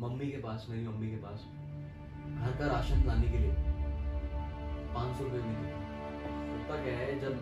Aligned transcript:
Mummy 0.00 0.30
के 0.30 0.38
पास 0.38 0.66
मेरी 0.70 0.86
mummy 0.86 1.10
के 1.10 1.16
पास 1.16 1.44
घर 2.40 2.56
का 2.58 2.66
राशन 2.66 3.02
लाने 3.06 3.28
के 3.28 3.38
लिए 3.38 3.52
पाँच 4.94 5.16
सौ 5.16 5.24
रुपये 5.24 5.40
नहीं 5.40 5.56
होता 6.52 6.82
क्या 6.84 6.96
है 6.98 7.18
जब 7.20 7.36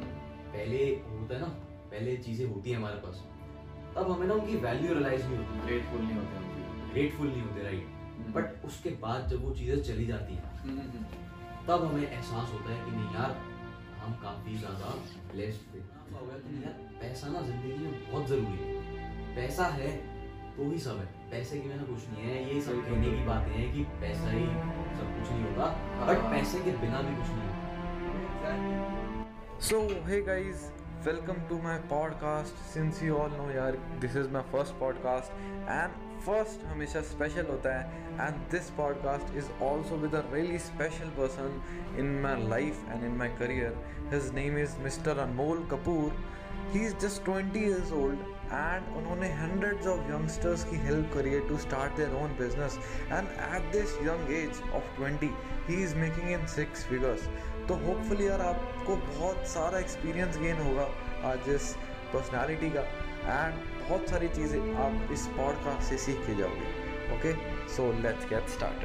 पहले 0.55 0.79
होता 1.11 1.35
है 1.35 1.41
ना 1.41 1.47
पहले 1.93 2.17
चीज़ें 2.27 2.47
होती 2.47 2.71
हैं 2.71 2.77
हमारे 2.79 2.97
पास 2.97 3.23
तब 3.97 4.11
हमें 4.11 4.27
ना 4.27 4.35
उनकी 4.35 4.57
वैल्यू 4.57 4.93
रियलाइज़ 4.95 5.27
नहीं 5.27 5.37
होती। 5.39 5.61
ग्रेटफुल 5.67 6.01
नहीं 6.01 6.17
होते 6.17 6.93
ग्रेटफुल 6.93 7.29
नहीं 7.29 7.43
होते 7.43 7.63
राइट 7.63 8.35
बट 8.35 8.65
उसके 8.65 8.91
बाद 9.03 9.29
जब 9.29 9.45
वो 9.45 9.51
चीज़ें 9.55 9.83
चली 9.83 10.07
जाती 10.07 10.35
हैं 10.35 10.53
हम्म, 10.63 10.79
हम्म, 10.79 10.91
हम्म। 10.91 11.67
तब 11.67 11.85
हमें 11.85 12.03
एहसास 12.03 12.53
होता 12.53 12.71
है 12.71 12.85
कि 12.85 12.91
नहीं 12.91 13.15
यार 13.15 13.37
हम 14.03 14.13
काफ़ी 14.23 14.57
ज़्यादा 14.59 14.95
ब्लेस्ड 15.33 15.75
थे। 15.75 15.81
हो 16.13 16.27
यार 16.63 16.73
पैसा 17.01 17.29
ना 17.29 17.41
ज़िंदगी 17.41 17.77
में 17.85 18.11
बहुत 18.11 18.27
ज़रूरी 18.29 18.59
है। 18.63 19.35
पैसा 19.37 19.67
है 19.77 19.91
तो 20.57 20.71
ही 20.71 20.79
सब 20.79 20.99
है। 20.99 21.22
पैसे 21.33 21.59
की 21.61 21.69
मैंने 21.69 21.85
कुछ 21.85 22.03
नहीं 22.09 22.25
है 22.25 22.41
ये 22.47 22.61
सब 22.61 22.81
कहने 22.87 23.11
की 23.11 23.25
बातें 23.27 23.53
हैं 23.53 23.69
कि 23.75 23.83
पैसा 24.01 24.31
ही 24.31 24.41
सब 24.97 25.13
कुछ 25.13 25.29
नहीं 25.29 25.45
होगा 25.45 25.67
बट 26.07 26.19
पैसे 26.33 26.59
के 26.65 26.73
बिना 26.81 26.99
भी 27.03 27.15
कुछ 27.17 27.31
नहीं 27.37 27.53
so 29.69 29.79
hey 30.09 30.19
guys 30.23 30.65
welcome 31.07 31.41
to 31.49 31.59
my 31.63 31.79
podcast 31.91 32.61
since 32.73 33.03
you 33.03 33.15
all 33.17 33.31
know 33.33 33.47
यार 33.51 33.79
this 34.01 34.17
is 34.17 34.29
my 34.33 34.45
first 34.53 34.79
podcast 34.81 35.41
and 35.71 35.95
first 36.27 36.67
हमेशा 36.67 37.01
स्पेशल 37.13 37.47
होता 37.51 37.75
है 37.79 37.83
and 38.19 38.43
this 38.51 38.71
podcast 38.77 39.35
is 39.37 39.49
also 39.65 39.97
with 40.05 40.15
a 40.15 40.23
really 40.33 40.59
special 40.67 41.17
person 41.19 41.51
in 42.01 42.13
my 42.23 42.49
life 42.49 42.85
and 42.91 43.05
in 43.05 43.17
my 43.19 43.33
career 43.39 43.81
his 44.13 44.31
name 44.35 44.59
is 44.59 44.77
mister 44.83 45.25
Anmol 45.25 45.67
Kapoor 45.71 46.23
he 46.73 46.87
is 46.87 46.95
just 46.99 47.25
twenty 47.25 47.61
years 47.61 47.93
old 47.95 48.21
and 48.53 48.97
उन्होंने 48.97 49.29
hundreds 49.35 49.87
of 49.87 50.01
youngsters 50.11 50.65
की 50.71 50.77
help 50.87 51.11
करी 51.15 51.31
है 51.31 51.41
to 51.49 51.59
start 51.59 51.97
their 51.97 52.15
own 52.23 52.35
business 52.39 52.79
and 53.13 53.29
at 53.29 53.71
this 53.73 53.95
young 54.07 54.33
age 54.39 54.61
of 54.75 54.97
twenty 54.97 55.31
he 55.69 55.83
is 55.85 55.95
making 55.97 56.31
in 56.31 56.47
six 56.55 56.85
figures 56.87 57.29
तो 57.69 57.75
hopefully 57.87 58.27
यार 58.29 58.41
आपको 58.43 58.97
बहुत 58.97 59.47
सारा 59.49 59.79
experience 59.79 60.39
gain 60.39 60.63
होगा 60.63 60.87
आज 61.31 61.49
इस 61.51 61.75
पर्सनैलिटी 62.13 62.71
का। 62.71 62.81
एंड 63.23 63.55
बहुत 63.81 64.09
सारी 64.11 64.29
चीज़ें 64.29 64.75
आप 64.85 65.13
इस 65.13 65.27
पॉडकास्ट 65.37 65.89
से 65.89 65.99
सीख 65.99 66.27
के 66.27 66.35
जाओगे। 66.39 66.69
Okay 67.17 67.33
so 67.75 67.91
let's 68.03 68.29
get 68.31 68.49
start 68.49 68.79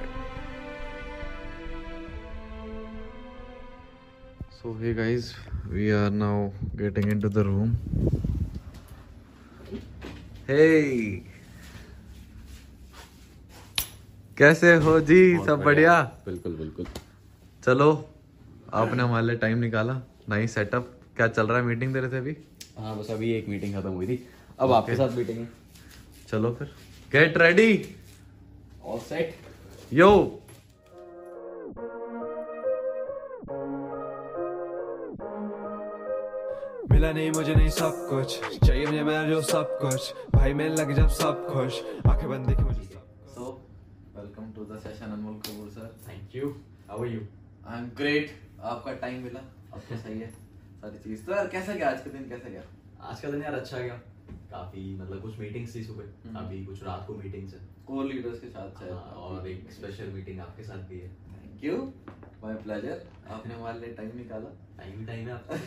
so 4.54 4.74
hey 4.80 4.94
guys 4.94 5.34
we 5.66 5.90
are 5.92 6.10
now 6.24 6.48
getting 6.76 7.12
into 7.12 7.30
the 7.30 7.46
room 7.50 7.76
Hey, 10.48 11.22
कैसे 14.38 14.74
हो? 14.84 15.00
जी 15.00 15.38
सब 15.46 15.64
बढ़िया। 15.66 16.02
बिल्कुल 16.26 16.54
बिल्कुल। 16.56 16.86
चलो 17.64 17.90
आपने 18.74 19.04
हमारे 19.04 19.26
लिए 19.28 19.36
टाइम 19.38 19.58
निकाला 19.58 19.94
नई 20.30 20.48
सेटअप 20.48 20.94
क्या 21.18 21.28
चल 21.28 21.48
रहा 21.48 21.58
है 21.58 21.64
मीटिंग 21.64 21.94
दे 21.94 22.00
रहे 22.00 22.12
थे 22.12 22.18
अभी? 22.18 22.36
हाँ 22.78 22.98
बस 22.98 23.10
अभी 23.12 23.32
एक 23.34 23.50
मीटिंग 23.50 23.76
खत्म 23.76 23.90
हुई 23.90 24.08
थी। 24.08 24.20
अब 24.60 24.72
आपके 24.72 24.96
साथ 24.96 25.16
मीटिंग 25.18 25.38
है। 25.38 25.48
चलो 26.30 26.54
फिर। 26.60 26.68
गेट 27.12 27.38
रेडी 27.38 27.70
ऑल 28.86 29.00
सेट 29.00 29.36
यो 29.94 30.10
मिला 36.98 37.12
नहीं 37.12 37.32
मुझे 37.32 37.56
नहीं 37.56 37.70
सब 37.70 37.92
कुछ। 38.10 38.40
चाहिए 38.68 38.86
मुझे 38.86 39.04
मेरा 39.04 39.24
जो 39.24 39.42
सब 39.42 39.78
कुछ। 39.82 40.14
भाई 40.36 40.54
मैं 40.54 40.70
लग 40.70 40.94
जब 40.94 41.08
सब 41.08 41.48
खुश। 41.48 41.82
आँखें 42.08 42.30
बंद 42.30 42.48
देखे 42.48 42.64
मुझे 42.64 42.82
so 43.34 43.68
welcome 44.16 44.52
to 44.52 44.66
the 44.66 44.80
session 44.80 45.06
Anmol 45.06 45.34
Kapoor 45.34 45.70
sir 45.70 45.96
thank 46.08 46.36
you 46.36 46.50
how 46.90 47.00
are 47.00 47.08
you 47.08 47.22
I 47.68 47.80
am 47.80 47.86
great 47.86 48.32
आपका 48.62 48.94
टाइम 48.94 49.24
मिला। 49.24 49.40
अब 49.74 49.80
तो 49.80 49.98
सही 49.98 50.20
है। 50.20 50.28
सारी 50.30 50.98
चीज़। 50.98 51.26
तो 51.26 51.32
यार 51.32 51.48
कैसा 51.48 51.74
गया 51.74 51.90
आज 51.90 52.02
के 52.02 52.10
दिन? 52.10 52.30
कैसा 52.30 52.50
गया? 52.50 52.62
आज 53.02 53.22
का 53.22 53.32
दिन 53.32 53.42
यार 53.42 53.54
अच्छा 53.54 53.80
गया। 53.80 54.02
काफ़ी 54.52 54.98
मतलब 55.02 55.22
कुछ 55.22 55.40
मीटिंग्स 55.40 55.76
थी 55.76 55.84
सुबह। 55.84 56.30
हम्म। 56.30 56.40
अभी 56.40 56.66
कुछ 56.66 56.84
रात 56.84 57.06
को 57.08 57.14
मीटिंग्स 57.14 57.54
है। 57.54 57.60
को 57.88 58.04
लीडर्स 58.04 58.40
के 58.40 58.48
साथ 58.48 58.80
शायद। 58.80 58.94
हाँ, 58.94 59.02
और 59.02 59.48
एक 59.48 59.72
स्पेशल 59.72 60.08
मीटिंग 60.08 60.40
आपके 60.40 60.64
साथ 60.64 60.78
भी 60.78 61.00
है। 61.00 61.10
थैंक 61.10 61.64
यू 61.64 61.94
माय 62.44 62.54
प्लेजर 62.64 63.02
आपने 63.32 63.54
हमारे 63.60 63.80
लिए 63.80 63.94
टाइम 63.96 64.18
निकाला। 64.18 64.50
टाइम 64.78 65.06
टाइम 65.06 65.28
है 65.28 65.34
आपका 65.34 65.58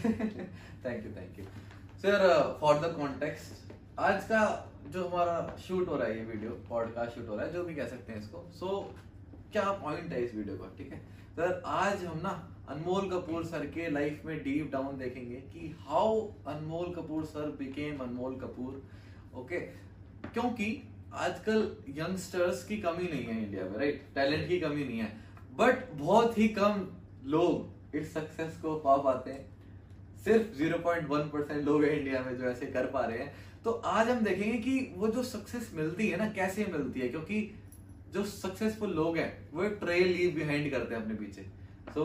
thank 0.84 1.04
you 1.06 1.12
thank 1.16 1.38
you 1.38 1.44
sir 2.02 2.56
for 2.60 2.78
the 2.78 2.92
context 2.96 3.72
आज 4.00 4.24
का 4.24 4.42
जो 4.90 5.06
हमारा 5.08 5.56
शूट 5.66 5.88
हो 5.88 5.96
रहा 5.96 6.08
है 6.08 6.16
ये 6.18 6.24
वीडियो 6.24 6.50
पॉडकास्ट 6.68 7.14
शूट 7.14 7.28
हो 7.28 7.36
रहा 7.36 7.46
है 7.46 7.52
जो 7.52 7.64
भी 7.64 7.74
कह 7.74 7.86
सकते 7.86 8.12
हैं 8.12 8.20
इसको। 8.20 8.44
सो 8.58 8.66
so, 8.66 9.52
क्या 9.52 9.70
पॉइंट 9.82 10.12
है 10.12 10.22
इस 10.24 10.34
वीडियो 10.34 10.56
का 10.56 10.70
ठीक 10.78 10.92
है? 10.92 10.98
सर 11.36 11.62
आज 11.66 12.04
हम 12.04 12.18
ना 12.22 12.30
अनमोल 12.68 13.08
कपूर 13.10 13.44
सर 13.44 13.66
के 13.74 13.88
लाइफ 13.90 14.22
में 14.24 14.36
डीप 14.42 14.70
डाउन 14.72 14.98
देखेंगे 14.98 15.36
कि 15.52 15.74
how 15.80 16.20
Anmol 16.48 16.94
Kapoor 16.94 17.24
sir 17.24 17.50
became 17.58 17.98
Anmol 18.04 18.36
Kapoor 18.40 18.82
okay 19.40 19.58
क्योंकि 20.34 20.70
आजकल 21.26 21.70
यंगस्टर्स 21.98 22.64
की 22.64 22.76
कमी 22.78 23.04
नहीं 23.04 23.24
है 23.24 23.42
इंडिया 23.42 23.64
में 23.64 23.76
राइट 23.78 24.02
टैलेंट 24.14 24.48
की 24.48 24.58
कमी 24.60 24.84
नहीं 24.84 24.98
है। 24.98 25.12
बट 25.60 25.92
बहुत 25.94 26.38
ही 26.38 26.48
कम 26.48 26.86
लोग 27.24 27.96
इस 27.96 28.12
सक्सेस 28.14 28.58
को 28.62 28.74
पा 28.76 28.96
पाते 28.96 29.30
हैं। 29.30 29.48
सिर्फ़ 30.24 30.58
0.1 30.58 31.28
परसेंट 31.30 31.64
लोग 31.64 31.84
हैं 31.84 31.90
इंडिया 31.90 32.22
में 32.22 32.36
जो 32.38 32.44
ऐसे 32.44 32.66
कर 32.66 32.86
पा 32.86 33.00
रहे 33.00 33.18
हैं। 33.18 33.34
तो 33.64 33.70
आज 33.70 34.10
हम 34.10 34.20
देखेंगे 34.20 34.58
कि 34.58 34.94
वो 34.96 35.08
जो 35.08 35.22
सक्सेस 35.22 35.70
मिलती 35.74 36.08
है 36.08 36.16
ना 36.16 36.28
कैसे 36.28 36.66
मिलती 36.66 37.00
है? 37.00 37.08
क्योंकि 37.08 37.40
जो 38.12 38.24
सक्सेसफुल 38.24 38.90
लोग 38.90 39.16
हैं 39.16 39.50
वो 39.52 39.62
एक 39.64 39.72
ट्रेल 39.72 40.08
लीव 40.08 40.34
बिहाइंड 40.34 40.70
करते 40.70 40.94
हैं 40.94 41.02
अपने 41.02 41.14
पीछे। 41.14 41.42
सो 41.94 42.04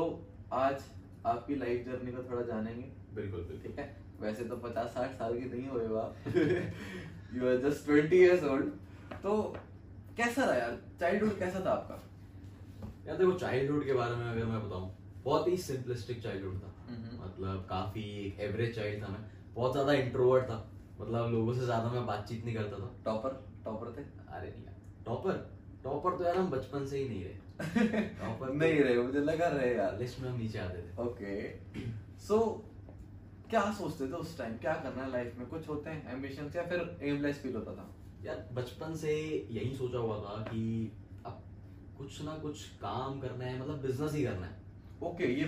आज 0.54 0.84
आपकी 1.26 1.56
लाइफ 1.56 1.86
जर्नी 1.86 2.12
को 2.12 2.24
थोड़ा 2.24 2.42
जानेंगे। 2.42 2.88
बिल्कुल 3.16 3.42
बिल्कुल। 3.42 3.62
ठीक 3.62 3.80
है? 3.80 3.86
वैसे 4.22 4.44
तो 4.44 4.58
पचास 4.58 4.90
साठ 4.90 5.12
साल 5.12 5.40
की 5.40 5.46
नहीं 5.46 5.68
हुए 5.68 5.86
आप। 6.02 6.16
You 7.36 7.48
are 7.50 7.70
just 7.70 7.86
twenty 7.86 8.18
years 8.18 8.44
old 8.44 8.66
तो 9.24 9.38
कैसा 10.18 10.46
रहा 10.46 10.56
यार? 10.56 10.78
चाइल्डहुड 11.00 11.40
कैसा 11.40 11.66
था 11.66 11.72
आपका? 11.72 12.02
यार 13.08 13.18
देखो 13.18 13.32
चाइल्डहुड 13.34 13.86
के 13.86 13.94
बारे 13.94 14.16
में 14.16 14.26
अगर 14.26 14.46
मैं 14.46 14.62
बताऊँ 14.68 14.92
बहुत 15.24 15.48
ही 15.48 15.58
सिंपलिस्टिक 15.58 16.22
चाइल्डहुड 16.24 16.62
था। 16.62 16.72
मतलब 17.20 17.66
काफ़ी 17.70 18.02
एक 18.26 18.40
एवरेज 18.40 18.76
चाइल्ड 18.76 19.04
था 19.04 19.08
मैं। 19.08 19.24
बहुत 19.56 19.72
ज़्यादा 19.72 19.94
इंट्रोवर्ट 19.94 20.44
था। 20.46 20.58
मतलब 21.00 21.32
लोगों 21.32 21.54
से 21.54 21.66
ज़्यादा 21.66 21.90
मैं 21.92 22.06
बातचीत 22.06 22.46
नहीं 22.46 22.56
करता 22.56 22.78
था। 22.80 22.92
टॉपर 23.06 23.30
टॉपर 23.66 23.92
थे? 23.98 24.02
अरे 24.30 24.48
नहीं 24.50 25.04
टॉपर 25.06 25.34
टॉपर 25.84 26.18
तो 26.18 26.24
यार 26.24 26.38
हम 26.38 26.50
बचपन 26.50 26.86
से 26.86 26.98
ही 26.98 27.10
नहीं 27.10 27.24
रहे। 27.24 28.02
टॉपर 28.20 28.54
नहीं 28.54 28.80
रहे 28.80 28.98
मुझे 28.98 29.20
लगा 29.22 29.48
रहे 29.48 29.74
यार। 29.76 29.98
लिस्ट 30.00 30.22
में 30.22 30.30
हम 30.30 30.38
नीचे 30.38 30.60
आते 30.60 30.78
थे। 30.78 31.02
ओके 31.04 31.50
सो 32.28 32.40
क्या 33.50 33.62
सोचते 33.72 34.08
थे 34.08 34.16
उस 34.16 34.38
टाइम 34.38 34.58
क्या 34.58 34.74
करना 34.74 35.04
है 35.04 35.12
लाइफ 35.12 35.38
में? 35.38 35.48
कुछ 35.48 35.68
होते 35.70 35.90
हैं 35.90 36.14
एम्बिशन 36.14 36.52
या 36.56 36.64
फिर 36.64 36.98
एमलेस 37.04 37.42
फील 37.42 37.56
होता 37.56 37.76
था? 37.76 37.90
यार 38.24 38.48
बचपन 38.54 38.94
से 38.96 39.14
यही 39.52 39.74
सोचा 39.76 39.98
हुआ 39.98 40.18
था 40.20 40.42
कि 40.44 40.92
कुछ 41.98 42.22
ना 42.22 42.38
कुछ 42.38 42.70
काम 42.70 43.20
करना 43.20 43.46
है 43.46 43.62
मतलब 43.62 43.82
बिज़नेस 43.82 44.14
ही 44.14 44.24
करना 44.24 44.46
है। 44.46 44.62
ओके 45.04 45.24
ये 45.24 45.46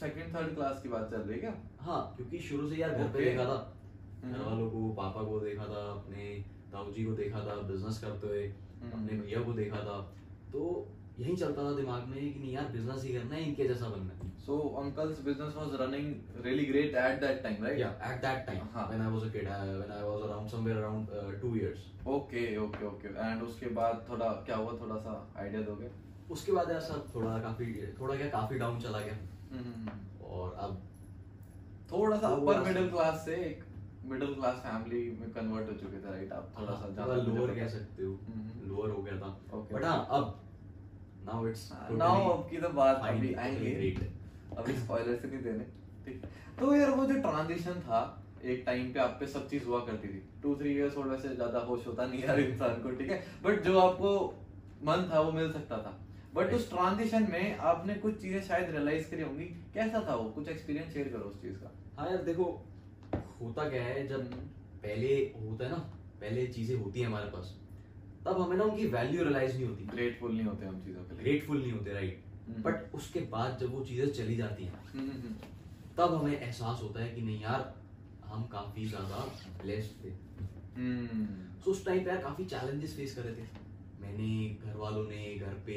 सेकंड 0.00 0.34
थर्ड 0.34 0.54
क्लास 0.54 0.82
की 0.82 0.88
बात 0.88 1.10
चल 1.10 1.16
रही 1.16 1.34
है 1.34 1.38
क्या? 1.38 1.54
हाँ 1.80 2.14
क्योंकि 2.16 2.38
शुरू 2.38 2.68
से 2.68 2.76
यार 2.76 2.90
घर 2.90 3.08
पे 3.08 3.24
देखा 3.24 3.44
था। 3.44 3.78
हम्म। 4.24 4.34
घर 4.34 4.40
वालों 4.44 4.70
को 4.70 4.92
पापा 4.92 5.22
को 5.22 5.40
देखा 5.40 5.64
था 5.64 5.90
अपने 5.90 6.44
ताऊ 6.72 6.92
जी 6.92 7.04
को 7.04 7.12
देखा 7.12 7.40
था 7.40 7.56
बिज़नेस 7.62 7.98
करते 7.98 8.26
हुए 8.26 8.46
हम्म। 8.48 8.92
अपने 8.92 9.18
भैया 9.20 9.42
को 9.42 9.52
देखा 9.52 9.76
था। 9.76 10.00
तो 10.52 10.88
यही 11.18 11.34
चलता 11.36 11.64
था 11.64 11.72
दिमाग 11.76 12.06
में 12.08 12.18
कि 12.18 12.38
नहीं 12.38 12.52
यार 12.52 12.68
बिज़नेस 12.68 13.02
ही 13.04 13.12
करना 13.12 13.34
है 13.34 13.42
इनके 13.48 13.66
जैसा 13.68 13.88
बनना 13.88 14.14
है। 14.14 14.30
So 14.46 14.56
uncle's 14.78 15.20
business 15.24 15.54
was 15.56 15.74
running 15.80 16.44
really 16.44 16.64
great 16.66 16.94
at 17.02 17.20
that 17.20 17.42
time 17.42 17.64
right 17.64 17.78
yeah 17.80 18.06
at 18.08 18.22
that 18.24 18.40
time 18.48 18.64
हाँ. 18.72 18.86
when 18.90 19.04
i 19.04 19.10
was 19.12 19.26
a 19.26 19.30
kid 19.36 19.50
I, 19.56 19.58
when 19.82 19.92
i 19.98 20.00
was 20.06 20.24
around 20.28 20.50
somewhere 20.54 20.80
around 20.80 21.12
uh, 21.20 21.30
two 21.44 21.52
years. 21.60 21.84
Okay 22.14 22.42
okay 22.64 22.86
okay 22.86 23.08
and 23.20 23.42
उसके 23.42 23.68
बाद 23.76 24.04
थोड़ा 24.08 24.26
क्या 24.48 24.56
हुआ? 24.56 24.72
थोड़ा 24.80 24.96
सा 25.04 25.14
idea 25.38 25.62
दोगे? 25.68 25.90
उसके 26.30 26.52
बाद 26.52 26.70
यार 26.70 26.80
सब 26.80 27.06
थोड़ा 27.14 27.38
काफ़ी 27.40 27.66
थोड़ा 28.00 28.16
क्या 28.16 28.28
काफ़ी 28.30 28.58
डाउन 28.58 28.80
चला 28.80 29.00
गया। 29.00 29.14
हम्म। 29.52 29.98
और 30.28 30.54
अब 30.60 30.82
थोड़ा 31.92 32.16
सा 32.16 32.28
अपर 32.28 32.62
मिडिल 32.66 32.88
क्लास 32.90 33.24
से 33.24 33.34
एक 33.46 33.64
मिडिल 34.12 34.34
क्लास 34.34 34.56
फैमिली 34.62 35.02
में 35.20 35.30
कन्वर्ट 35.32 35.68
हो 35.70 35.76
चुके 35.82 35.98
थे 35.98 36.10
राइट 36.10 36.32
आप 36.32 36.52
थोड़ा 36.58 36.74
सा 36.74 36.88
ज़्यादा 36.92 37.14
लोअर 37.28 37.54
कह 37.54 37.68
सकते 37.74 38.04
हो। 38.04 38.12
हम्म। 38.28 38.68
लोअर 38.70 38.90
हो 38.90 39.02
गया 39.02 39.18
था। 39.20 39.36
बट 39.72 39.84
हाँ 39.84 40.06
अब 40.10 40.40
नाउ 41.26 41.46
इट्स 41.48 41.70
नाउ 41.92 42.28
अब 42.30 42.46
की 42.50 42.56
तो 42.56 42.68
बात 42.74 43.00
अभी 43.04 43.32
आएँगे। 43.34 43.90
अभी 44.56 44.76
स्पॉइलर 44.76 45.16
से 45.16 45.28
नहीं 45.28 45.42
देने। 45.42 45.64
ठीक 46.04 46.22
तो 46.58 46.74
यार 46.74 46.90
वो 46.90 47.04
जो 47.06 47.20
ट्रांजिशन 47.20 47.80
था 47.80 48.00
एक 48.44 48.62
टाइम 48.66 48.92
पे 48.92 49.00
आप 49.00 49.16
पे 49.20 49.26
सब 49.26 49.48
चीज़ 49.48 49.64
हुआ 49.66 49.78
करती 49.86 50.08
थी। 50.08 50.22
टू 50.42 50.54
थ्री 50.56 50.72
इयर्स 50.72 50.96
ओल्ड 50.96 51.10
वैसे 51.10 51.34
ज़्यादा 51.34 51.58
होश 51.68 51.86
होता 51.86 52.06
नहीं 52.06 52.22
यार 52.22 52.40
इंसान 52.40 52.82
को 52.82 52.90
ठीक 52.90 53.10
है? 53.10 53.22
बट 53.44 53.62
जो 53.62 53.78
आपको 53.80 54.10
मन 54.84 55.08
था 55.12 55.20
वो 55.20 55.32
मिल 55.32 55.52
सकता 55.52 55.78
था। 55.78 56.00
बट 56.34 56.52
उस 56.54 56.68
ट्रांजिशन 56.70 57.26
में 57.32 57.58
आपने 57.70 57.94
कुछ 57.96 58.20
चीज़ें 58.22 58.40
शायद 58.42 58.70
रियलाइज़ 58.70 59.10
करी 59.10 59.22
होंगी। 59.22 59.44
कैसा 59.74 60.04
था 60.08 60.14
वो? 60.14 60.28
कुछ 60.30 60.48
एक्सपीरियंस 60.48 60.92
शेयर 60.94 61.08
करो 61.08 61.24
उस 61.24 61.40
चीज़ 61.42 61.56
का। 61.56 61.70
हाँ 61.98 62.10
यार 62.10 62.22
देखो 62.22 62.44
होता 63.40 63.68
क्या 63.70 63.82
है 63.82 64.06
जब। 64.08 64.30
पहले 64.82 65.14
होता 65.42 65.64
है 65.64 65.70
ना 65.70 65.76
पहले 66.20 66.46
चीज़ें 66.48 66.76
होती 66.76 67.00
है 67.00 67.06
हमारे 67.06 67.30
पास। 67.30 67.54
तब 68.26 68.40
हमें 68.40 68.56
ना 68.56 68.64
उनकी 68.64 68.86
वैल्यू 68.88 69.22
रियलाइज़ 69.22 69.56
नहीं 69.56 69.66
होती। 69.66 69.84
ग्रेटफुल 69.86 70.32
नहीं 70.32 70.44
होते 70.44 70.66
हम 70.66 70.80
चीज़ों 70.84 71.02
के 71.04 71.14
लिए। 71.14 71.24
ग्रेटफुल 71.24 71.58
नहीं 71.58 71.72
होते 71.72 71.92
राइट 71.92 72.22
हम्म। 72.48 72.62
बट 72.62 72.94
उसके 72.94 73.20
बाद 73.32 73.58
जब 73.60 73.74
वो 73.74 73.84
चीज़ें 73.84 74.12
चली 74.12 74.36
जाती 74.36 74.64
हैं 74.64 74.72
हम्म, 74.84 75.10
हम्म, 75.10 75.20
हम्म। 75.22 75.34
तब 75.96 76.14
हमें 76.14 76.40
एहसास 76.40 76.80
होता 76.82 77.02
है 77.02 77.08
कि 77.14 77.22
नहीं 77.22 77.42
यार 77.42 77.74
हम 78.24 78.46
काफ़ी 78.52 78.86
ज़्यादा 78.86 79.18
ब्लेस्ड 79.62 80.04
थे। 80.04 80.12
हम्म। 80.76 81.26
सो 81.64 81.70
उस 81.70 81.84
टाइम 81.86 82.04
पे 82.04 82.10
यार 82.10 82.20
काफ़ी 82.22 82.44
चैलेंजेस 82.44 82.96
फेस 82.96 83.14
कर 83.16 83.22
रहे 83.22 83.34
थे। 83.34 83.62
मैंने 84.00 84.48
घर 84.64 84.76
वालों 84.76 85.04
ने 85.04 85.34
घर 85.36 85.54
पे 85.66 85.76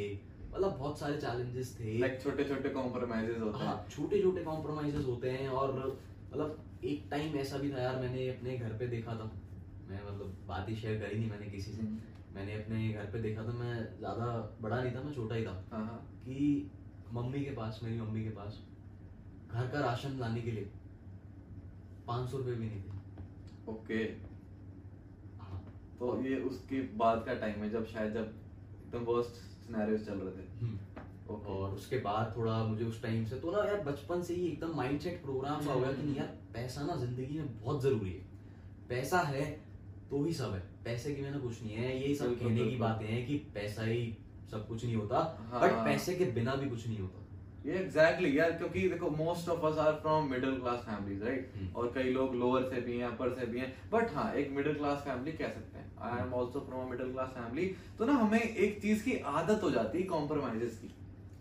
मतलब 0.54 0.78
बहुत 0.78 1.00
सारे 1.00 1.18
चैलेंजेस 1.18 1.76
थे। 1.80 1.98
लाइक 1.98 2.22
छोटे 2.24 2.44
छोटे 2.44 2.70
कॉम्प्रोमाइजेस 2.70 3.40
होते 3.40 3.66
हाँ। 3.66 3.88
छोटे 3.92 4.22
छोटे 4.22 4.44
कॉम्प्रोमाइजेस 4.44 5.06
होते 5.06 5.32
हैं 5.32 5.50
और 5.50 5.74
मतलब 6.32 6.64
एक 6.84 7.08
टाइम 7.12 7.36
ऐसा 7.36 7.58
भी 7.58 7.72
था 7.72 7.82
यार 7.82 8.00
मैंने 8.02 8.28
अपने 8.30 8.58
घर 8.58 8.74
पे 8.80 8.88
देखा 8.88 9.12
था। 9.12 9.32
मैं 9.90 10.02
मतलब 10.04 10.36
बात 10.48 10.70
ही 10.70 10.76
शेयर 10.76 11.00
करी 11.02 11.20
नहीं 11.20 11.30
मैंने 11.30 11.46
किसी 11.46 11.72
से। 11.72 11.82
हम्म। 11.82 12.16
मैंने 12.38 12.54
अपने 12.54 12.88
घर 12.89 13.06
पे 13.12 13.19
देखा 13.19 13.44
था 13.44 13.54
मैं 13.54 13.75
ज़्यादा 13.98 14.25
बड़ा 14.62 14.81
नहीं 14.81 14.95
था 14.95 15.01
मैं 15.01 15.13
छोटा 15.13 15.36
ही 15.36 15.45
था। 15.45 15.51
हाँ 15.72 15.86
हाँ। 15.86 16.00
कि 16.25 16.72
मम्मी 17.13 17.44
के 17.45 17.51
पास 17.51 17.80
मेरी 17.84 18.00
मम्मी 18.00 18.24
के 18.24 18.30
पास 18.31 18.60
घर 19.48 19.68
का 19.68 19.80
राशन 19.80 20.18
लाने 20.19 20.42
के 20.42 20.51
लिए 20.51 20.69
पाँच 22.07 22.30
सौ 22.30 22.38
रुपये 22.38 22.54
भी 22.54 22.66
नहीं 22.66 22.81
थे। 22.81 23.72
ओके। 23.72 24.04
हाँ। 25.39 25.63
तो 26.00 26.22
ये 26.22 26.36
उसके 26.42 26.81
बाद 26.98 27.24
का 27.25 27.34
टाइम 27.36 27.63
है 27.63 27.69
जब 27.69 27.86
शायद 27.88 28.13
जब 28.13 28.34
एकदम 28.78 29.06
वर्स्ट 29.06 29.42
सिनेरियोस 29.66 30.06
चल 30.06 30.19
रहे 30.19 30.38
थे। 30.38 30.48
हम्म। 30.60 31.04
ओके। 31.33 31.54
और 31.54 31.74
उसके 31.75 31.98
बाद 32.00 32.33
थोड़ा 32.38 32.63
मुझे 32.63 32.86
उस 32.86 33.01
टाइम 33.04 33.25
से 33.25 33.40
तो 33.40 33.51
ना 33.51 33.63
यार 33.66 33.83
बचपन 33.83 34.22
से 34.22 34.33
ही 34.33 34.48
एकदम 34.48 34.75
माइंडसेट 34.78 35.22
प्रोग्राम 35.24 35.62
सा 35.62 35.74
हो 35.74 35.80
गया 35.80 35.92
कि 35.92 36.04
नहीं 36.04 36.16
यार 36.16 36.38
पैसा 36.54 36.86
ना 36.86 36.95
ज़िंदगी 36.95 37.40
में 37.40 37.60
बहुत 37.62 37.81
ज़रूरी 37.83 38.12
है। 38.12 38.25
पैसा 38.90 39.19
है 39.31 39.45
तो 40.10 40.24
ही 40.25 40.33
सब 40.33 40.54
है। 40.54 40.62
पैसे 40.88 41.13
की 41.13 41.22
मैंने 41.22 41.39
कुछ 41.39 41.62
नहीं 41.63 41.75
है 41.75 41.94
यही 41.94 42.16
सब 42.16 42.39
कहने 42.39 42.66
की। 42.66 42.75
बातें 42.80 43.06
हैं 43.06 43.25
कि 43.28 43.38
पैसा 43.56 43.86
ही 43.86 44.01
सब 44.51 44.68
कुछ 44.68 44.84
नहीं 44.86 44.95
होता 44.95 45.24
हाँ। 45.51 45.62
बट 45.62 45.72
पैसे 45.86 46.13
के 46.16 46.25
बिना 46.36 46.54
भी 46.56 46.69
कुछ 46.69 46.88
नहीं 46.88 47.00
होता। 47.00 47.24
ये 47.66 47.74
एग्जैक्टली 47.75 48.38
यार 48.38 48.51
क्योंकि 48.51 48.88
देखो 48.89 49.10
most 49.16 49.50
of 49.50 49.66
us 49.66 49.78
are 49.86 49.94
from 50.04 50.30
middle 50.31 50.54
class 50.60 50.80
families 50.81 51.24
right. 51.24 51.75
और 51.75 51.92
कई 51.95 52.12
लोग 52.12 52.36
लोअर 52.36 52.69
से 52.69 52.81
भी 52.81 52.98
हैं 52.98 53.07
अपर 53.07 53.34
से 53.39 53.45
भी 53.45 53.60
हैं 53.60 53.74
बट 53.92 54.13
हाँ 54.16 54.31
एक 54.34 54.51
मिडिल 54.51 54.74
क्लास 54.74 55.01
फैमिली 55.07 55.31
कह 55.38 55.50
सकते 55.50 55.78
हैं। 55.78 55.92
I 56.01 56.22
am 56.22 56.34
also 56.36 56.60
from 56.69 56.90
middle 56.92 57.12
class 57.12 57.30
family 57.30 57.68
तो 58.00 58.06
ना 58.06 58.13
हमें 58.13 58.42
एक 58.42 58.81
चीज़ 58.81 59.04
की 59.04 59.18
आदत 59.33 59.63
हो 59.63 59.72
जाती 59.72 59.98
है 59.98 60.04
कॉम्प्रोमाइजेस 60.07 60.80
की 60.81 60.94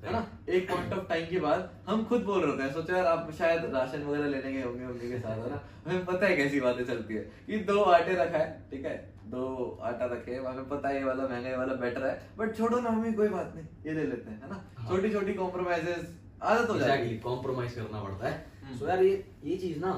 है 0.04 0.12
ना? 0.12 0.26
एक 0.49 0.69
पॉइंट 0.70 0.92
ऑफ़ 0.92 1.08
टाइम 1.08 1.26
के 1.26 1.38
बाद 1.40 1.70
हम 1.87 2.04
खुद 2.04 2.22
बोल 2.25 2.40
रहे 2.40 2.50
होते 2.50 2.62
हैं 2.62 2.72
सोचो 2.72 2.92
यार 2.92 3.06
आप 3.06 3.31
शायद 3.38 3.64
राशन 3.75 4.02
वगैरह 4.02 4.28
लेने 4.28 4.52
गए 4.52 4.62
होंगे 4.62 4.87
मम्मी 4.87 5.10
के 5.10 5.19
साथ 5.19 5.38
है 5.38 5.50
ना? 5.50 5.62
हमें 5.87 6.04
पता 6.06 6.26
है 6.26 6.37
कैसी 6.37 6.60
बातें 6.60 6.84
चलती 6.87 7.14
है 7.14 7.20
कि 7.46 7.58
दो 7.64 7.82
आटे 7.82 8.14
रखा 8.14 8.38
है 8.38 8.64
ठीक 8.70 8.84
है? 8.87 8.96
दो 9.26 9.44
आटा 9.82 10.06
रखे 10.06 10.34
हमें 10.37 10.69
पता 10.69 10.88
है 10.88 10.96
ये 10.96 11.05
वाला 11.05 11.28
महँगा 11.28 11.49
ये 11.49 11.56
वाला 11.56 11.75
बेटर 11.76 12.06
है 12.06 12.14
बट 12.38 12.56
छोड़ो 12.56 12.81
ना 12.81 12.90
मम्मी 12.90 13.12
कोई 13.12 13.28
बात 13.28 13.52
नहीं 13.56 13.67
ये 13.87 13.93
ले 13.93 14.05
लेते 14.06 14.31
हैं 14.31 14.43
है 14.43 14.50
ना 14.50 14.62
हाँ। 14.76 14.88
छोटी 14.88 15.11
छोटी 15.12 15.34
कॉम्प्रोमाइजेस 15.34 16.06
आदत 16.44 16.70
हो 16.70 16.75
है 16.75 17.17
कॉम्प्रोमाइज 17.20 17.75
करना 17.75 18.02
पड़ता 18.02 18.28
है 18.28 18.34
हम्म। 18.62 18.76
सो 18.78 18.88
यार 18.88 19.02
ये 19.02 19.25
ये 19.44 19.56
चीज़ 19.56 19.78
ना 19.78 19.94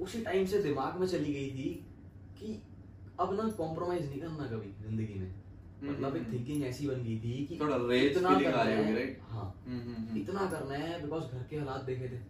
उसी 0.00 0.22
टाइम 0.22 0.46
से 0.46 0.62
दिमाग 0.62 1.00
में 1.00 1.06
चली 1.06 1.32
गई 1.32 1.50
थी 1.50 1.68
कि 2.38 2.62
अब 3.20 3.34
ना 3.34 3.48
कॉम्प्रोमाइज 3.56 4.08
नहीं 4.10 4.20
करना 4.20 4.46
कभी 4.46 4.74
ज़िंदगी 4.82 5.14
में 5.14 5.30
मतलब 5.84 6.16
एक 6.16 6.22
हम्म। 6.22 6.32
थिंकिंग 6.32 6.64
ऐसी 6.64 6.86
बन 6.86 7.02
गई 7.04 7.18
थी 7.18 7.46
कि 7.46 7.58
थोड़ा 7.60 7.76
rage 7.76 8.10
इतना 8.10 8.38
करना 8.40 8.62
है 8.62 9.06
हाँ 9.30 9.46
हम्म, 9.66 9.80
हम्म, 9.80 9.94
हम्म। 9.94 10.20
इतना 10.20 10.46
करना 10.50 10.74
है 10.76 11.02
बिकॉज़ 11.02 11.24
घर 11.24 11.46
के 11.50 11.56
हालात 11.56 11.84
देखे 11.84 12.08
थे 12.08 12.20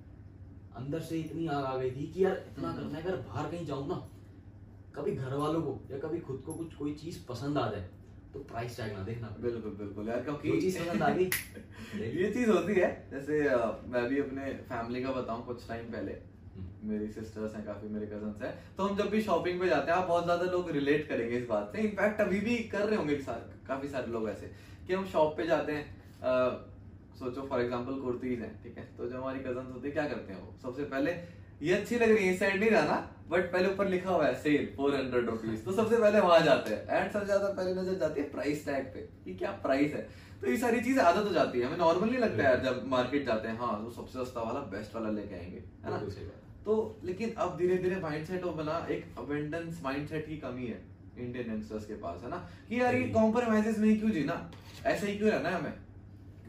अंदर 0.77 1.01
से 1.03 1.19
इतनी 1.19 1.47
आग 1.49 1.65
आ 1.65 1.77
गई 1.77 1.91
थी 1.91 2.07
कि 2.07 2.25
यार 2.25 2.45
इतना 2.47 2.69
हम्म। 2.69 2.79
करना 2.79 2.99
है 2.99 3.05
अगर 3.05 3.17
बाहर 3.23 3.51
कहीं 3.51 3.67
जाऊँ 3.67 3.89
ना 3.89 4.03
कभी 4.97 5.13
घर 5.17 5.35
वालों 5.35 5.63
को 5.63 5.81
या 5.91 5.99
कभी 5.99 6.21
खुद 6.21 6.43
को 6.47 6.53
कुछ 6.53 6.75
कोई 6.75 6.93
चीज़ 6.95 7.19
पसंद 7.29 7.59
आ 7.59 7.71
जाए 7.71 7.89
तो 8.35 8.41
प्राइस 8.51 8.77
टैग 8.77 8.93
ना 8.93 9.03
देखना 9.05 9.29
बिल्कुल 9.41 9.73
बिल्कुल। 9.79 10.09
यार 10.09 10.21
क्योंकि 10.25 10.49
जो 10.49 10.61
चीज़ 10.61 10.79
पसंद 10.79 11.03
आ 11.03 11.09
गई 11.09 11.25
ये 12.19 12.31
चीज़ 12.33 12.51
होती 12.51 12.75
है 12.75 12.91
जैसे 13.11 13.41
मैं 13.93 14.07
भी 14.09 14.21
अपने 14.21 14.53
फैमिली 14.69 15.03
का 15.03 15.11
बताऊँ 15.13 15.45
कुछ 15.47 15.67
टाइम 15.69 15.91
पहले। 15.93 16.13
हम्म। 16.55 16.89
मेरी 16.89 17.09
सिस्टर्स 17.09 17.55
हैं 17.55 17.65
काफ़ी 17.67 17.89
मेरे 17.89 18.07
कजन्स 18.07 18.43
हैं। 18.43 18.53
तो 18.77 18.87
हम 18.87 18.97
जब 18.97 19.11
भी 19.11 19.21
शॉपिंग 19.23 19.61
पे 19.61 19.69
जाते 19.69 19.91
हैं 19.91 19.99
आप 19.99 20.09
बहुत 20.09 20.25
ज़्यादा 20.25 20.51
लोग 20.53 20.71
रिलेट 20.71 21.09
करेंगे 21.09 21.37
इस 21.39 21.47
बात 21.49 21.73
से। 21.73 21.83
इनफैक्ट 21.83 22.21
अभी 22.21 22.41
भी 22.41 22.57
कर 22.73 22.87
रहे 22.87 22.97
होंगे 22.97 23.17
काफ़ी 23.69 23.89
सारे 23.89 24.13
लोग 24.13 24.29
ऐसे 24.29 24.51
कि 24.87 24.95
हम 24.95 25.05
शॉप 25.13 25.37
पे 25.37 25.47
जाते 25.47 25.73
हैं। 25.73 25.85
अ, 26.21 26.69
सोचो 27.19 27.43
फॉर 27.47 27.61
एग्जांपल 27.61 28.01
कुर्तीज 28.01 28.41
हैं 28.41 28.53
ठीक 28.63 28.79
है? 28.79 28.85
तो 28.97 29.09
जो 29.09 29.17
हमारी 29.19 29.41
कजन्स 29.41 29.73
होते 29.73 29.89
हैं 29.89 29.93
क्या 29.95 30.09
करते 30.09 30.33
हैं 30.33 30.41
वो? 30.41 30.55
सबसे 30.63 30.85
पहले 30.85 31.13
ये 31.63 31.75
अच्छी 31.75 31.99
लग 31.99 32.11
रही 32.11 32.27
है 32.27 32.37
साइड 32.37 32.61
नहीं 32.61 32.71
रहना 32.71 32.95
बट 33.31 33.53
पहले 33.53 33.69
ऊपर 33.69 33.89
लिखा 33.89 34.11
हुआ 34.11 34.27
है 34.27 34.35
सेल 34.43 34.67
फोर 34.77 34.95
हंड्रेड 34.95 35.27
रुपीज़ 35.27 35.61
तो 35.65 35.73
सबसे 35.73 35.97
पहले 35.97 36.21
वहाँ 36.21 36.41
जाते 36.41 36.75
हैं। 36.75 36.87
एंड 36.91 37.13
सबसे 37.13 37.27
ज़्यादा 37.27 37.49
पहले 37.51 37.75
नज़र 37.75 37.95
जाती 37.99 38.21
है 38.21 38.29
प्राइस 38.31 38.65
टैग 38.67 38.85
पे। 38.87 39.01
कि 39.25 39.35
क्या 39.35 39.51
प्राइस 39.63 39.93
है? 39.95 40.07
तो 40.43 40.51
ये 40.51 40.57
सारी 40.59 40.81
चीज़ें 40.81 41.03
आदत 41.03 41.29
हो 41.29 41.33
जाती 41.35 41.61
है। 41.61 41.67
हमें 41.67 41.79
नॉर्मल 41.79 42.09
नहीं 42.09 42.19
लगता 42.19 42.43
यार 42.45 42.61
जब 42.65 42.83
मार्केट 42.89 43.27
जाते 43.27 43.49
हैं 43.49 43.59
हाँ 43.59 43.79
वो 43.79 43.91
सबसे 43.91 44.19
सस्ता 44.19 44.41
वाला 44.41 44.61
बेस्ट 44.73 44.95
वाला 44.97 45.11
लेके 45.11 45.35
आएँगे 45.35 45.63
है 45.85 45.91
ना। 45.91 46.01
तो 46.65 46.75
लेकिन 47.05 47.33
अब 47.39 47.57
धीरे 47.59 47.77
धीरे 47.79 48.01
माइंड 48.01 48.27
सेट 48.27 48.45
हो 48.45 48.51
बना 48.53 48.87
एक 48.91 49.05
अबेंडेंस 49.19 49.81
माइंडसेट 49.85 50.27
की 50.27 50.37
कमी 50.39 50.67
है 50.67 50.83
इंडियन 51.19 51.51
यंगस्टर्स 51.51 51.87
के 51.87 51.95
पास 52.03 52.21
है 52.25 52.31
ना? 52.31 52.37
कि 52.69 52.81
यार 52.81 52.95
ये 52.95 53.09
कॉम्प्रोमाइजेस 53.11 53.79
में 53.79 53.89
ही 53.89 53.97
क्यों 53.97 54.11
जीना? 54.11 54.51
ऐसे 54.87 55.07
ही 55.07 55.17
क्यों 55.19 55.31
रहना 55.31 55.49
है 55.49 55.55
हमें? 55.55 55.73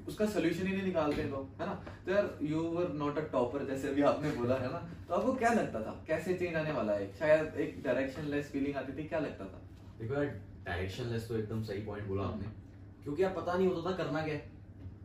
उसका 0.07 0.25
सोल्यूशन 0.25 0.67
ही 0.67 0.73
नहीं 0.73 0.83
निकालते 0.83 1.23
लोग 1.23 1.61
है 1.61 1.67
ना? 1.67 1.73
तो 2.05 2.11
यार 2.11 2.37
you 2.41 2.61
were 2.61 2.91
not 2.93 3.17
a 3.17 3.21
topper 3.21 3.65
जैसे 3.65 3.87
अभी 3.87 4.01
आपने 4.01 4.31
बोला 4.31 4.55
है 4.55 4.71
ना? 4.71 4.79
तो 5.07 5.13
आपको 5.13 5.33
क्या 5.33 5.53
लगता 5.53 5.81
था? 5.81 6.03
कैसे 6.07 6.33
चेंज 6.33 6.55
आने 6.55 6.71
वाला 6.71 6.93
है? 6.93 7.11
शायद 7.19 7.55
एक 7.55 7.81
डायरेक्शन 7.83 8.25
लेस 8.25 8.51
फीलिंग 8.51 8.75
आती 8.75 8.97
थी 8.97 9.03
क्या 9.03 9.19
लगता 9.19 9.45
था? 9.45 9.61
देखो 9.99 10.13
यार 10.13 10.25
डायरेक्शन 10.65 11.03
लेस 11.03 11.27
तो 11.27 11.37
एकदम 11.37 11.63
सही 11.63 11.81
पॉइंट 11.81 12.07
बोला 12.07 12.23
आपने। 12.23 12.51
क्योंकि 13.03 13.23
यार 13.23 13.33
पता 13.33 13.57
नहीं 13.57 13.67
होता 13.67 13.91
था 13.91 13.95
करना 13.97 14.25
क्या 14.25 14.35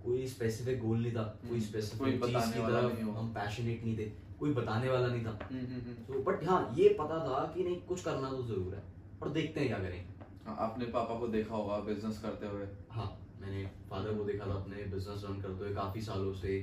कोई 0.05 0.27
स्पेसिफिक 0.27 0.81
गोल 0.83 0.99
नहीं 0.99 1.13
था 1.13 1.23
कोई 1.23 1.51
हम्म, 1.51 1.61
स्पेसिफिक 1.61 2.25
चीज़ 2.25 2.53
की 2.53 2.59
नहीं 2.59 2.67
तरफ़ 2.67 3.19
हम 3.19 3.33
पैशनेट 3.35 3.85
नहीं 3.85 3.99
थे 3.99 4.05
कोई 4.39 4.53
बताने 4.55 4.89
वाला 4.89 5.07
नहीं 5.07 5.25
था। 5.25 5.39
हम्म, 5.53 5.65
हम्म। 5.65 5.95
तो 6.05 6.23
बट 6.23 6.45
हाँ 6.49 6.75
ये 6.77 6.89
पता 6.89 7.19
था 7.19 7.45
कि 7.55 7.65
नहीं 7.65 7.81
कुछ 7.81 8.03
करना 8.03 8.31
तो 8.31 8.43
ज़रूर 8.43 8.75
है 8.75 8.83
और 9.23 9.29
देखते 9.29 9.61
हैं 9.61 9.69
क्या 9.69 9.79
करेंगे 9.79 10.07
हाँ, 10.47 10.57
आपने 10.61 10.85
पापा 10.85 11.19
को 11.21 11.29
देखा 11.29 11.55
होगा 11.55 11.79
बिज़नेस 11.79 12.19
करते 12.19 12.47
हुए। 12.47 12.67
हाँ। 12.91 13.28
मैंने 13.41 13.65
फादर 13.91 14.15
को 14.15 14.25
देखा 14.25 14.47
था 14.47 14.55
अपने 14.55 14.85
बिज़नेस 14.93 15.25
रन 15.25 15.41
करते 15.41 15.65
हुए 15.65 15.75
काफ़ी 15.75 16.01
सालों 16.03 16.33
से। 16.37 16.55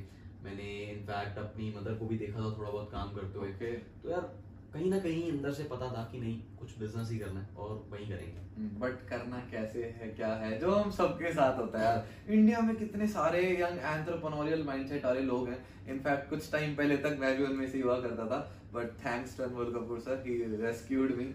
मैंने 0.43 0.71
इनफैक्ट 0.85 1.37
अपनी 1.39 1.73
मदर 1.77 1.93
को 1.95 2.07
भी 2.07 2.17
देखा 2.17 2.39
था 2.39 2.57
थोड़ा 2.57 2.69
बहुत 2.71 2.89
काम 2.91 3.13
करते 3.13 3.39
हुए। 3.39 3.49
ओके 3.49 3.71
तो 4.01 4.09
यार 4.09 4.33
कहीं 4.73 4.89
ना 4.89 4.97
कहीं 4.99 5.31
अंदर 5.31 5.51
से 5.53 5.63
पता 5.65 5.87
था 5.89 6.01
कि 6.11 6.19
नहीं 6.19 6.39
कुछ 6.59 6.77
बिज़नेस 6.79 7.09
ही 7.11 7.17
करना 7.19 7.39
है 7.39 7.55
और 7.55 7.69
वही 7.91 8.05
करेंगे। 8.05 8.67
बट 8.79 9.07
करना 9.09 9.37
कैसे 9.51 9.83
है 9.99 10.07
क्या 10.09 10.33
है 10.35 10.59
जो 10.59 10.71
हम 10.71 10.91
सबके 10.91 11.31
साथ 11.33 11.57
होता 11.59 11.79
है 11.79 11.85
यार। 11.85 12.33
इंडिया 12.33 12.59
में 12.61 12.75
कितने 12.75 13.07
सारे 13.09 13.41
यंग 13.51 13.77
एंटरप्रेन्योरियल 13.79 14.63
माइंडसेट 14.65 15.05
वाले 15.05 15.21
लोग 15.23 15.49
हैं। 15.49 15.57
इनफैक्ट 15.87 16.29
कुछ 16.29 16.51
टाइम 16.51 16.75
पहले 16.75 16.97
तक 17.05 17.17
मैं 17.19 17.35
भी 17.37 17.43
उनमें 17.43 17.67
से 17.67 17.81
हुआ 17.81 17.99
करता 18.01 18.25
था 18.27 18.39
but 18.73 18.91
thanks 19.05 19.37
to 19.37 19.43
Anmol 19.43 19.73
Kapoor 19.73 19.99
sir 20.01 20.23
he 20.27 20.37
rescued 20.61 21.15
me 21.17 21.25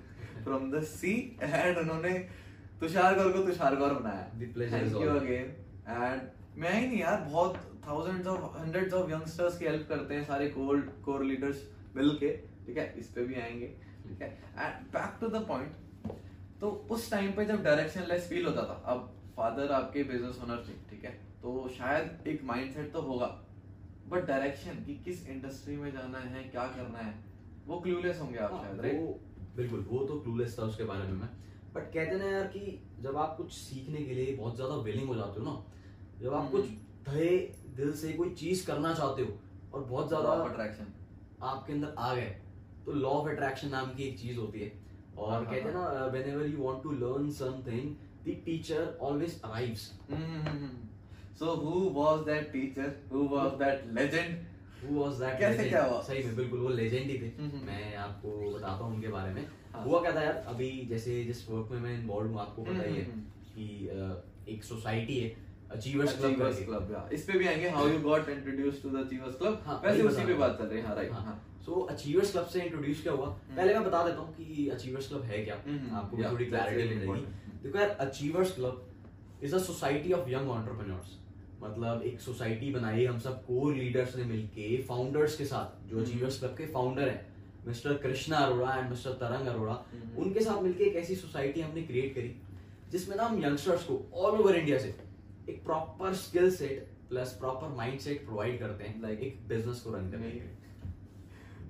from 0.44 0.70
the 0.70 0.82
sea 0.92 1.14
and 1.42 1.78
उन्होंने 1.78 2.14
तुषार 2.80 3.14
गौर 3.16 3.32
को 3.32 3.42
तुषार 3.46 3.76
गौर 3.76 3.92
बनाया। 3.94 4.28
थैंक 4.72 4.92
यू 4.94 5.08
अगेन 5.20 5.50
एंड 5.88 6.60
मैं 6.60 6.72
ही 6.80 6.86
नहीं 6.86 7.00
यार 7.00 7.20
बहुत 7.30 7.56
thousands 7.86 8.26
of 8.26 8.56
hundreds 8.58 8.94
of 8.94 9.10
youngsters 9.10 9.58
की 9.58 9.64
हेल्प 9.64 9.86
करते 9.88 10.14
हैं 10.14 10.24
सारे 10.24 10.48
कोर 10.50 10.80
कोर 11.04 11.24
लीडर्स 11.24 11.62
मिल 11.96 12.10
के 12.20 12.30
ठीक 12.66 12.76
है? 12.78 12.94
इस 12.98 13.08
पे 13.12 13.24
भी 13.26 13.34
आएँगे 13.40 13.66
ठीक 14.08 14.22
है? 14.22 14.28
And 14.58 14.86
back 14.92 15.16
to 15.20 15.28
the 15.28 15.44
point 15.48 16.10
तो 16.60 16.70
उस 16.90 17.10
टाइम 17.10 17.32
पे 17.32 17.44
जब 17.44 17.62
डायरेक्शन 17.62 18.06
लेस 18.08 18.28
फील 18.28 18.46
होता 18.46 18.62
था 18.62 18.82
अब 18.92 19.06
फादर 19.36 19.72
आपके 19.72 20.02
बिज़नेस 20.04 20.40
ओनर 20.44 20.64
थे 20.68 20.72
ठीक 20.90 21.04
है? 21.04 21.10
तो 21.42 21.68
शायद 21.78 22.28
एक 22.28 22.44
माइंडसेट 22.44 22.92
तो 22.92 23.00
होगा 23.02 23.26
बट 24.08 24.26
डायरेक्शन 24.26 24.84
कि 24.84 24.94
किस 25.04 25.26
इंडस्ट्री 25.28 25.76
में 25.76 25.90
जाना 25.92 26.18
है 26.18 26.42
क्या 26.44 26.64
करना 26.76 26.98
है 26.98 27.14
वो 27.66 27.80
क्लूलेस 27.80 28.20
होंगे 28.20 28.38
आप 28.38 28.52
हाँ, 28.52 28.62
शायद 28.62 28.76
वो 28.76 28.82
राइट 28.82 29.56
बिल्कुल 29.56 29.86
वो 29.90 30.04
तो 30.06 30.18
क्लूलेस 30.20 30.58
था 30.58 30.62
उसके 30.62 30.84
बारे 30.84 31.02
में 31.02 31.20
मैं। 31.20 31.28
बट 31.74 31.92
कहते 31.92 32.16
ना 32.18 32.26
यार 32.26 32.46
कि 32.54 32.78
जब 33.02 33.16
आप 33.16 33.36
कुछ 33.36 33.52
सीखने 33.52 34.02
के 34.04 34.14
लिए 34.14 34.34
बहुत 34.36 34.56
ज़्यादा 34.56 34.74
विलिंग 34.86 35.08
हो 35.08 35.14
जाते 35.14 35.40
हो 35.40 35.46
ना 35.46 35.62
जब 36.22 36.34
आप 36.34 36.40
हम्म। 36.40 36.50
कुछ 36.50 36.64
तहे 37.06 37.30
दिल 37.76 37.92
से 37.96 38.12
कोई 38.12 38.30
चीज़ 38.34 38.66
करना 38.66 38.92
चाहते 38.94 39.22
हो 39.22 39.38
और 39.74 39.84
बहुत 39.84 40.08
ज़्यादा 40.08 40.32
अट्रैक्शन 40.44 40.92
आपके 41.50 41.72
अंदर 41.72 41.94
आ 41.98 42.14
गए 42.14 42.30
तो 42.86 42.92
लॉ 42.94 43.10
ऑफ़ 43.10 43.28
अट्रैक्शन 43.30 43.68
नाम 43.68 43.94
की 43.94 44.02
एक 44.04 44.18
चीज़ 44.18 44.38
होती 44.38 44.60
है। 44.60 44.72
और 45.18 45.32
हाँ, 45.32 45.44
कहते 45.44 45.60
हैं 45.60 45.74
ना 45.74 46.04
whenever 46.28 46.46
you 46.46 46.58
want 46.58 46.82
to 46.82 46.90
learn 46.92 47.30
something 47.38 47.94
the 48.26 48.36
teacher 48.44 48.96
always 49.02 49.40
arrives 49.44 49.86
so 51.38 51.54
who 51.56 51.88
was 51.94 52.20
that 52.26 52.52
teacher 52.52 52.94
who 53.12 53.26
was 53.28 53.52
that 53.58 53.84
legend 53.98 54.36
कैसे 54.84 55.64
क्या 55.64 55.82
हुआ? 55.84 56.00
सही 56.02 56.22
में 56.24 56.36
बिल्कुल 56.36 56.60
वो 56.60 56.68
लेजेंड 56.68 57.10
ही 57.10 57.18
थे। 57.18 57.30
हम्म। 57.42 57.66
मैं 57.66 57.96
आपको 57.96 58.50
बताता 58.50 58.84
हूँ 58.84 58.94
उनके 58.94 59.08
बारे 59.08 59.32
में। 59.34 59.46
हाँ। 59.74 59.84
हुआ 59.84 60.00
क्या 60.00 60.14
था 60.14 60.22
यार? 60.22 60.44
अभी 60.46 60.70
जैसे 60.90 61.24
जिस 61.24 61.48
वर्क 61.50 61.68
में 61.70 61.80
मैं 61.80 61.98
इन्वॉल्व 62.00 62.30
हूँ 62.30 62.40
आपको 62.40 62.62
पता 62.62 62.88
ही 62.88 62.94
है 62.96 63.04
हम्म, 63.04 63.20
कि 63.54 64.52
एक 64.54 64.64
सोसाइटी 64.64 65.18
है 65.18 65.36
अचीवर्स 65.70 66.16
क्लब 66.16 66.34
क्लब 66.34 67.10
इस 67.12 67.24
पे 67.24 67.38
भी 67.38 67.46
आएँगे 67.46 67.68
how 67.68 67.88
you 67.88 67.98
got 68.00 68.28
introduce 68.28 68.82
to 68.82 68.90
the 68.90 69.04
achievers 69.04 69.36
club 69.38 69.62
हाँ, 69.66 69.80
वैसे 69.84 70.02
उसी 70.02 70.24
पे 70.24 70.34
बात 70.34 70.58
चल 70.58 70.64
रही 70.64 70.80
है 70.80 70.94
राइट 70.96 71.12
सो 71.66 71.80
अचीवर्स 71.90 72.32
क्लब 72.32 72.46
से 72.46 72.62
इंट्रोड्यूस 72.62 73.02
क्या 73.02 73.12
हुआ? 73.12 73.26
पहले 73.26 73.74
मैं 73.74 73.84
बता 73.84 74.02
देता 74.04 74.18
हूँ 74.18 74.34
कि 74.36 74.68
अचीवर्स 74.68 75.08
क्लब 75.08 75.22
है 75.22 75.44
क्या? 75.44 75.56
हम्म, 75.66 75.94
आपको 75.96 76.16
थोड़ी 76.32 76.46
क्लैरिटी 76.46 76.76
really 76.76 76.96
मिल 76.96 77.06
जाएगी 77.06 77.12
important. 77.12 77.62
देखो 77.62 77.78
यार 77.78 77.88
achievers 78.06 78.54
club 78.54 78.86
is 79.44 79.54
a 79.54 79.58
society 79.58 80.12
of 80.12 80.28
young 80.30 80.50
entrepreneurs 80.50 81.18
मतलब 81.62 82.02
एक 82.02 82.20
सोसाइटी 82.20 82.70
बनाई 82.72 83.04
हम 83.04 83.18
सब 83.18 83.44
कोर 83.46 83.74
लीडर्स 83.74 84.16
ने 84.16 84.24
मिलके 84.24 84.76
फाउंडर्स 84.88 85.36
के 85.36 85.44
साथ 85.44 85.88
जो 85.88 86.00
अचीवर्स 86.00 86.38
क्लब 86.40 86.54
के 86.58 86.66
फाउंडर 86.72 87.08
हैं 87.08 87.28
mister 87.66 87.96
Krishna 88.02 88.36
Arora 88.36 88.76
and 88.76 88.88
mister 88.90 89.12
Tarang 89.22 89.46
Arora 89.46 89.74
उनके 90.18 90.40
साथ 90.40 90.62
मिलके 90.62 90.84
एक 90.84 90.96
ऐसी 90.96 91.16
सोसाइटी 91.16 91.60
हमने 91.60 91.82
क्रिएट 91.82 92.14
करी 92.14 92.34
जिसमें 92.90 93.16
ना 93.16 93.24
हम 93.24 93.44
यंगस्टर्स 93.44 93.84
को 93.84 93.98
ऑल 94.14 94.40
ओवर 94.40 94.56
इंडिया 94.56 94.78
से 94.78 94.94
एक 95.48 95.62
proper 95.64 96.14
skill 96.14 96.50
set 96.54 96.88
plus 97.08 97.36
proper 97.40 97.76
mind 97.76 97.98
set 98.00 98.24
provide 98.24 98.58
करते 98.60 98.84
हैं 98.84 99.02
लाइक 99.02 99.20
एक 99.20 99.38
बिज़नेस 99.48 99.80
को 99.80 99.94
रन 99.94 100.10
करने 100.10 100.30
के 100.30 100.38
लिए। 100.38 100.56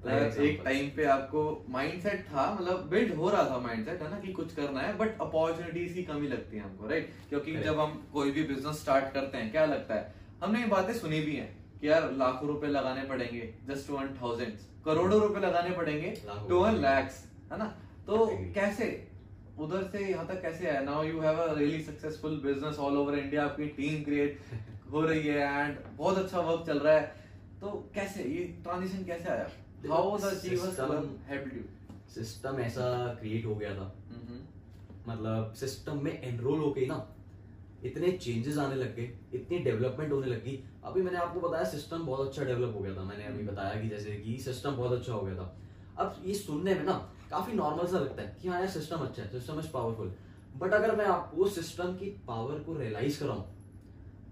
एक 0.05 0.61
टाइम 0.65 0.89
पे 0.97 1.05
आपको 1.05 1.41
माइंडसेट 1.69 2.25
था 2.27 2.45
मतलब 2.61 2.87
बिल्ड 2.91 3.15
हो 3.15 3.31
रहा 3.31 3.43
था 3.51 3.59
माइंडसेट 3.59 4.03
है 4.03 4.11
ना 4.11 4.19
कि 4.21 4.33
कुछ 4.33 4.55
करना 4.55 4.81
है 4.81 4.97
बट 4.99 5.21
अपॉर्चुनिटीज़ 5.21 5.95
की 5.95 6.03
कमी 6.03 6.29
लगती 6.29 6.57
है 6.57 6.63
हमको 6.63 6.87
राइट 6.89 7.11
क्योंकि. 7.29 7.57
जब 7.57 7.81
हम 7.81 7.93
कोई 8.13 8.31
भी 8.31 8.43
बिज़नेस 8.45 8.81
स्टार्ट 8.81 9.13
करते 9.15 9.39
हैं 9.39 9.51
क्या 9.51 9.65
लगता 9.67 9.95
है? 9.95 10.15
हमने 10.43 10.61
ये 10.61 10.67
बातें 10.69 10.95
सुनी 10.95 11.21
भी 11.21 11.37
हैं 11.37 11.51
कि 11.81 11.89
यार 11.89 12.11
लाखों 12.17 12.49
रुपए 12.49 12.67
लगाने 12.67 13.03
पड़ेंगे 13.09 13.53
जस्ट 13.69 13.89
टू 13.89 13.97
अर्न 13.97 14.17
थाउज़ेंड 14.23 14.53
करोड़ों 14.85 15.21
रुपए 15.21 15.41
लगाने 15.41 15.77
पड़ेंगे 15.77 16.17
टू 16.49 16.61
अर्न 16.61 16.81
लैक्स 16.83 17.25
है 17.53 17.59
ना? 17.59 17.65
तो 18.07 18.27
कैसे? 18.55 18.91
उधर 19.59 19.83
से 19.93 20.05
यहाँ 20.11 20.27
तक 20.27 20.43
कैसे 20.43 20.69
आया? 20.69 20.81
Now 20.81 21.03
you 21.05 21.21
have 21.21 21.39
a 21.39 21.53
really 21.55 21.83
successful 21.85 22.41
business 22.45 22.79
all 22.79 22.97
over 22.99 23.19
India 23.19 23.45
आपकी 23.45 23.67
टीम 23.79 24.03
क्रिएट 24.05 24.39
हो 24.93 25.01
रही 25.01 25.27
है 25.27 25.65
एंड 25.65 25.77
बहुत 25.97 26.19
अच्छा 26.19 26.41
वर्क 26.41 26.67
चल 26.67 26.79
रहा 26.79 26.95
है. 26.95 27.07
तो 27.61 27.91
कैसे? 27.95 28.23
ये 28.23 28.45
ट्रांजिशन 28.63 29.05
कैसे 29.05 29.31
आया? 29.31 29.51
हाउ 29.89 30.19
द 30.19 30.41
यू 30.45 31.63
सिस्टम 32.15 32.59
ऐसा 32.61 32.87
क्रिएट 33.21 33.45
हो 33.47 33.55
गया 33.55 33.75
था। 33.75 33.95
Mm-hmm. 34.07 34.41
मतलब 35.09 35.53
सिस्टम 35.55 36.03
में 36.05 36.23
एनरोल 36.23 36.59
होके 36.59 36.87
ना 36.87 37.17
इतने 37.85 38.13
चेंजेस 38.13 38.59
आने 38.59 38.75
लग 38.75 38.97
गए 38.97 39.19
इतनी 39.35 39.59
डेवलपमेंट 39.59 40.13
होने 40.13 40.27
लगी 40.27 40.65
अभी 40.85 41.03
मैंने 41.03 41.19
आपको 41.19 41.41
बताया 41.41 41.65
सिस्टम 41.65 41.99
बहुत 41.99 42.27
अच्छा 42.29 42.45
डेवलप 42.45 42.75
हो 42.77 42.81
गया 42.81 42.97
था। 42.97 43.03
मैंने 43.03 43.25
अभी 43.25 43.45
बताया 43.45 43.81
कि 43.83 43.89
जैसे 43.89 44.17
कि 44.17 44.39
सिस्टम 44.39 44.77
बहुत 44.77 44.93
अच्छा 44.93 45.13
हो 45.13 45.21
गया 45.21 45.37
था। 45.37 45.57
अब 45.99 46.23
ये 46.25 46.35
सुनने 46.35 46.75
में 46.75 46.85
ना 46.85 46.93
काफ़ी 47.31 47.53
नॉर्मल 47.53 47.87
सा 47.87 47.99
लगता 47.99 48.23
है 48.23 48.37
कि 48.43 48.49
हाँ 48.49 48.59
यार 48.61 48.69
सिस्टम 48.69 48.97
अच्छा 48.97 49.23
है 49.23 49.29
सिस्टम 49.29 49.59
इज़ 49.61 49.71
पावरफुल 49.73 50.15
बट 50.57 50.73
अगर 50.73 50.97
मैं 50.97 51.07
आपको 51.07 51.49
सिस्टम 51.49 51.95
की 51.97 52.11
पावर 52.29 52.59
को 52.59 52.77
रियलाइज़ 52.79 53.21
कराऊं 53.21 53.43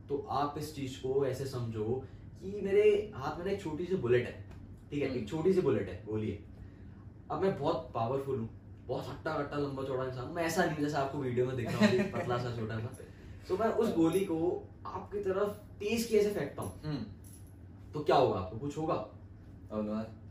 तो 0.09 0.27
आप 0.31 0.55
इस 0.59 0.75
चीज़ 0.75 0.99
को 1.03 1.25
ऐसे 1.27 1.47
समझो 1.47 2.05
कि 2.43 2.61
मेरे 2.63 3.13
हाथ 3.15 3.39
में 3.39 3.45
ना 3.45 3.51
एक 3.53 3.63
छोटी 3.63 3.85
सी 3.85 3.97
बुलेट 3.97 4.27
है। 4.27 4.48
ठीक 4.91 5.03
है 5.03 5.09
हम्म। 5.09 5.19
एक 5.19 5.29
छोटी 5.29 5.53
सी 5.53 5.61
बुलेट 5.61 5.89
है 5.89 6.03
गोली 6.07 6.31
है 6.31 6.39
अब 7.31 7.43
मैं 7.43 7.59
बहुत 7.59 7.91
पावरफुल 7.95 8.39
हूँ 8.39 8.49
बहुत 8.87 9.09
हट्टा 9.09 9.33
कट्टा 9.39 9.57
लंबा 9.57 9.83
चौड़ा 9.83 10.05
इंसान 10.05 10.31
मैं 10.33 10.43
ऐसा 10.43 10.65
नहीं 10.65 10.77
जैसे 10.77 10.97
आपको 10.97 11.19
वीडियो 11.19 11.47
में 11.47 11.57
दिख 11.57 11.69
रहा 11.69 11.87
हूँ 11.87 12.11
पतला 12.13 12.39
सा 12.39 12.57
छोटा 12.57 12.79
सा। 12.79 12.97
तो 13.49 13.57
मैं 13.57 13.67
उस 13.83 13.95
गोली 13.95 14.21
को 14.21 14.39
आपकी 14.87 15.21
तरफ़ 15.25 15.51
तेज 15.79 16.05
की 16.05 16.17
ऐसे 16.17 16.31
फेंकता 16.31 16.63
हूँ। 16.63 16.81
हम्म। 16.85 17.93
तो 17.93 18.01
क्या 18.01 18.17
होगा 18.17 18.41
आपको 18.41 18.59
कुछ 18.59 18.79
होगा? 18.79 18.95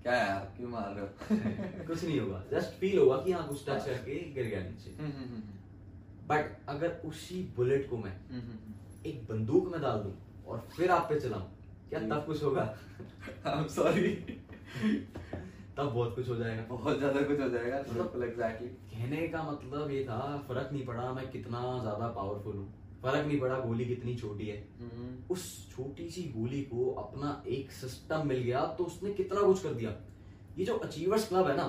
क्या 0.04 0.14
यार 0.14 0.54
क्यों 0.58 0.70
मार 0.70 0.94
रहे 0.96 1.06
हो? 1.06 1.86
कुछ 1.88 2.04
नहीं 2.04 2.20
होगा 2.20 2.44
जस्ट 2.52 2.80
फील 2.80 2.98
होगा 3.00 3.18
कि 3.18 3.32
हाँ 3.32 3.48
कुछ 3.48 3.64
टच 3.70 3.86
करके 3.86 4.20
गिर 4.34 4.46
गया 4.46 4.60
नीचे। 4.60 4.96
हम्म, 5.00 5.12
हम्म, 5.12 5.30
हम्म, 5.30 6.28
बट 6.28 6.70
अगर 6.70 7.02
उसी 7.06 7.42
बुलेट 7.56 7.90
को 7.90 7.98
मैं 7.98 8.16
हम्म, 8.30 8.42
हम्म, 8.42 8.74
एक 9.06 9.24
बंदूक 9.30 9.72
में 9.72 9.82
डाल 9.82 10.00
दूँ 10.00 10.14
और 10.48 10.68
फिर 10.78 10.92
आप 10.92 11.10
पे 11.10 11.20
चलाऊं 11.20 11.48
क्या 11.90 12.00
तब 12.00 12.26
कुछ 12.26 12.44
होगा? 12.44 12.64
हम्म। 12.64 12.86
I'm 13.48 13.68
sorry. 13.70 14.12
तब 15.78 15.86
बहुत 15.86 16.16
कुछ 16.16 16.30
हो 16.30 16.36
जाएगा। 16.36 16.64
बहुत 16.70 16.98
ज़्यादा 17.00 17.22
कुछ 17.22 17.40
हो 17.40 17.50
जाएगा 17.50 17.78
एग्जैक्टली 18.26 18.68
कहने 18.68 19.28
का 19.28 19.44
मतलब 19.44 19.92
ये 19.92 20.04
था 20.04 20.20
फ़र्क 20.48 20.70
नहीं 20.74 20.86
पड़ा 20.86 21.12
मैं 21.14 21.30
कितना 21.32 21.60
ज़्यादा 21.82 22.08
पावरफुल 22.12 22.56
हूँ। 22.56 22.68
फ़र्क 23.04 23.26
नहीं 23.28 23.40
पड़ा 23.40 23.60
गोली 23.60 23.86
कितनी 23.86 24.16
छोटी 24.16 24.48
है। 24.48 24.58
उस 25.32 25.44
छोटी 25.72 26.10
सी 26.10 26.24
गोली 26.38 26.62
को 26.72 26.90
अपना 27.00 27.32
एक 27.48 27.72
सिस्टम 27.74 28.28
मिल 28.28 28.40
गया 28.40 28.66
तो 28.78 28.84
उसने 28.84 29.14
कितना 29.14 29.42
कुछ 29.42 29.64
कर 29.64 29.74
दिया। 29.74 29.92
ये 30.58 30.66
जो 30.66 30.78
अचीवर्स 30.80 31.28
क्लब 31.30 31.48
है 31.48 31.56
ना 31.58 31.68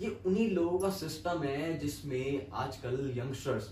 ये 0.00 0.16
उन्हीं 0.26 0.50
लोगों 0.50 0.78
का 0.78 0.90
सिस्टम 0.96 1.42
है 1.42 1.78
जिसमें 1.78 2.50
आजकल 2.60 3.12
यंगस्टर्स 3.16 3.68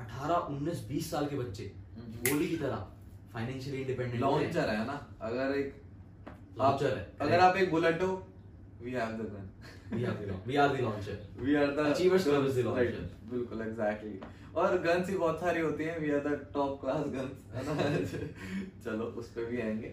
18 0.00 0.48
19 0.50 0.80
20 0.88 1.10
साल 1.10 1.26
के 1.26 1.36
बच्चे 1.36 1.64
गोली 2.28 2.48
की 2.48 2.56
तरह 2.56 2.86
फाइनेंशियली 3.32 3.80
इंडिपेंडेंट 3.80 4.20
लॉन्चर 4.22 4.68
है 4.68 4.86
ना 4.86 4.96
अगर 5.22 5.54
एक 5.56 5.74
आप- 6.60 6.82
अगर 7.20 7.40
आप 7.40 7.56
एक 7.56 7.70
बुलेट 7.70 8.02
हो 8.02 8.26
we 8.82 8.90
have 8.90 9.08
the 9.08 9.28
gun 9.34 9.50
we 9.90 10.04
are 10.04 10.12
the 10.18 10.36
we 10.46 10.54
are 10.60 10.70
the 10.74 10.80
launcher. 10.84 11.16
We 11.40 11.54
are 11.54 11.66
the 11.66 11.94
is 11.94 11.98
the 11.98 12.62
launcher. 12.66 13.02
बिल्कुल 13.30 13.60
एग्जैक्टली 13.60 14.20
और 14.56 14.78
गन्स 14.78 15.08
ही 15.08 15.16
बहुत 15.16 15.40
सारी 15.40 15.60
होती 15.60 15.84
हैं. 15.84 15.98
We 15.98 16.10
are 16.10 16.18
the 16.18 16.50
top 16.54 16.80
class 16.80 17.04
guns 17.06 18.10
चलो 18.84 19.04
उस 19.04 19.30
पे 19.32 19.44
भी 19.44 19.60
आएँगे. 19.60 19.88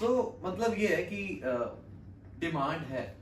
तो 0.00 0.40
मतलब 0.44 0.74
ये 0.78 0.88
है 0.88 1.02
कि 1.02 1.40
डिमांड 2.40 2.80
है. 2.80 3.16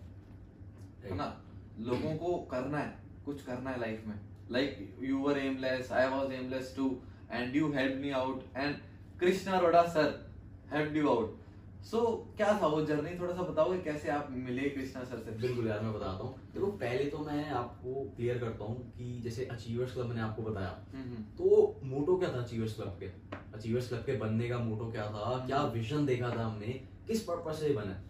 है 1.04 1.14
ना? 1.14 1.42
लोगों 1.80 2.16
को 2.16 2.36
करना 2.50 2.78
है. 2.78 2.98
कुछ 3.24 3.42
करना 3.42 3.70
है 3.70 3.80
लाइफ 3.80 4.04
में. 4.06 4.20
Like 4.50 4.96
you 5.00 5.18
were 5.18 5.38
aimless 5.38 5.92
I 5.92 6.08
was 6.08 6.32
aimless 6.32 6.72
too 6.76 7.00
and 7.32 7.56
you 7.56 7.72
help 7.72 8.02
me 8.02 8.10
out 8.10 8.44
and 8.56 8.76
Krishna 9.20 9.58
Arora 9.58 9.82
sir 9.82 10.32
help 10.72 10.96
you 10.96 11.08
out 11.08 11.43
so 11.84 11.96
so, 11.96 12.36
क्या 12.36 12.60
था 12.62 12.66
वो 12.66 12.82
जर्नी 12.82 13.18
थोड़ा 13.20 13.34
सा 13.34 13.42
बताओगे 13.42 13.78
कैसे 13.78 14.08
आप 14.08 14.28
मिले 14.30 14.62
कृष्णा 14.62 15.04
सर 15.04 15.18
से? 15.18 15.30
बिल्कुल 15.30 15.68
यार 15.68 15.80
मैं 15.80 15.94
बताता 15.94 16.12
हूँ। 16.12 16.34
देखो 16.54 16.66
पहले 16.66 17.04
तो 17.04 17.18
मैं 17.18 17.50
आपको 17.50 18.12
क्लियर 18.16 18.38
करता 18.38 18.64
हूँ 18.64 18.92
कि 18.98 19.20
जैसे 19.20 19.44
अचीवर्स 19.44 19.94
क्लब 19.94 20.06
मैंने 20.06 20.20
आपको 20.20 20.42
बताया। 20.42 20.86
हम्म, 20.94 21.04
हम्म, 21.04 21.22
तो 21.22 21.80
मोटो 21.84 22.16
क्या 22.16 22.32
था 22.32 22.38
अचीवर्स 22.38 22.74
क्लब 22.74 22.98
के? 23.00 23.36
अचीवर्स 23.54 23.88
क्लब 23.88 24.00
के 24.00 24.16
बनने 24.16 24.48
का 24.48 24.58
मोटो 24.58 24.92
क्या 24.92 25.06
था? 25.06 25.46
क्या 25.46 25.62
विजन 25.62 26.06
देखा 26.06 26.30
था 26.30 26.46
हमने? 26.46 26.86
किस 27.06 27.22
पर्पज 27.22 27.54
से 27.54 27.70
बना? 27.70 28.02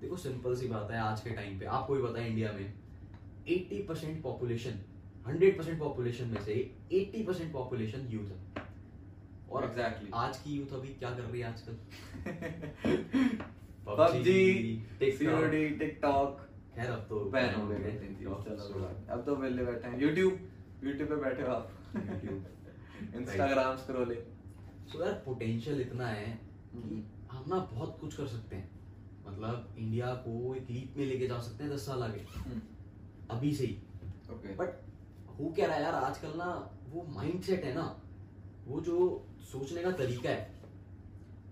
देखो 0.00 0.16
सिंपल 0.16 0.56
सी 0.56 0.68
बात 0.68 0.90
है 0.90 1.00
आज 1.00 1.20
के 1.20 1.30
टाइम 1.30 1.58
पे। 1.58 1.64
आपको 1.64 1.94
भी 1.94 2.02
पता 2.02 2.20
है 2.20 2.30
इंडिया 2.30 2.52
में 2.52 2.74
80 3.48 3.88
परसेंट 3.88 4.22
पॉपुलेशन 4.22 4.80
100 5.28 5.58
परसेंट 5.58 5.78
पॉपुलेशन 5.78 6.28
में 6.28 6.40
से 6.40 6.76
80 6.92 7.26
परसेंट 7.26 7.52
पॉपुलेशन 7.52 8.06
यूथ 8.08 8.24
है। 8.24 8.67
और 9.52 9.64
Exactly. 9.64 10.10
आज 10.14 10.36
की 10.36 10.52
यूथ 10.52 10.74
अभी 10.74 10.88
क्या 10.88 11.10
कर 11.10 11.22
रही 11.22 11.40
है 11.40 11.48
आजकल? 11.48 11.72
पबजी। 13.88 14.86
COD 15.02 15.70
TikTok. 15.70 16.48
खैर 16.74 16.90
अब 16.90 17.06
तो 17.08 17.30
बैन 17.30 17.54
हो 17.54 17.68
गए 17.68 17.76
अब 19.10 19.22
तो 19.26 19.36
वेले 19.36 19.64
बैठे 19.64 19.88
हैं। 19.88 20.00
यूट्यूब 20.00 20.38
यूट्यूब 20.84 21.08
पे 21.08 21.16
बैठे 21.16 21.42
हो 21.42 21.48
आप। 21.48 21.72
इंस्टाग्राम 23.20 23.76
स्क्रॉलिंग 23.76 24.88
सो 24.88 25.04
यार 25.04 25.12
पोटेंशियल 25.12 25.80
इतना 25.80 26.06
है 26.06 26.40
कि 26.72 26.78
हम्म। 26.78 27.36
हम 27.36 27.44
ना 27.48 27.58
बहुत 27.72 27.98
कुछ 28.00 28.16
कर 28.16 28.26
सकते 28.26 28.56
हैं। 28.56 28.70
मतलब 29.26 29.74
इंडिया 29.78 30.14
को 30.26 30.54
एक 30.54 30.70
लीप 30.70 30.94
में 30.96 31.06
लेके 31.06 31.26
जा 31.26 31.38
सकते 31.38 31.64
हैं 31.64 31.72
दस 31.72 31.86
साल 31.86 32.02
आगे। 32.02 32.26
अभी 33.30 33.54
से 33.54 33.66
ही। 33.66 33.82
ओके 34.30 34.54
बट 34.54 34.68
हो 35.40 35.52
क्या 35.56 35.66
रहा 35.66 35.76
है 35.76 35.82
यार 35.82 35.94
आजकल 35.94 36.32
ना 36.36 36.78
वो 36.88 37.06
माइंडसेट 37.08 37.64
है 37.64 37.74
ना। 37.74 38.02
वो 38.68 38.80
जो 38.80 38.96
सोचने 39.52 39.82
का 39.82 39.90
तरीका 39.98 40.30
है 40.30 40.56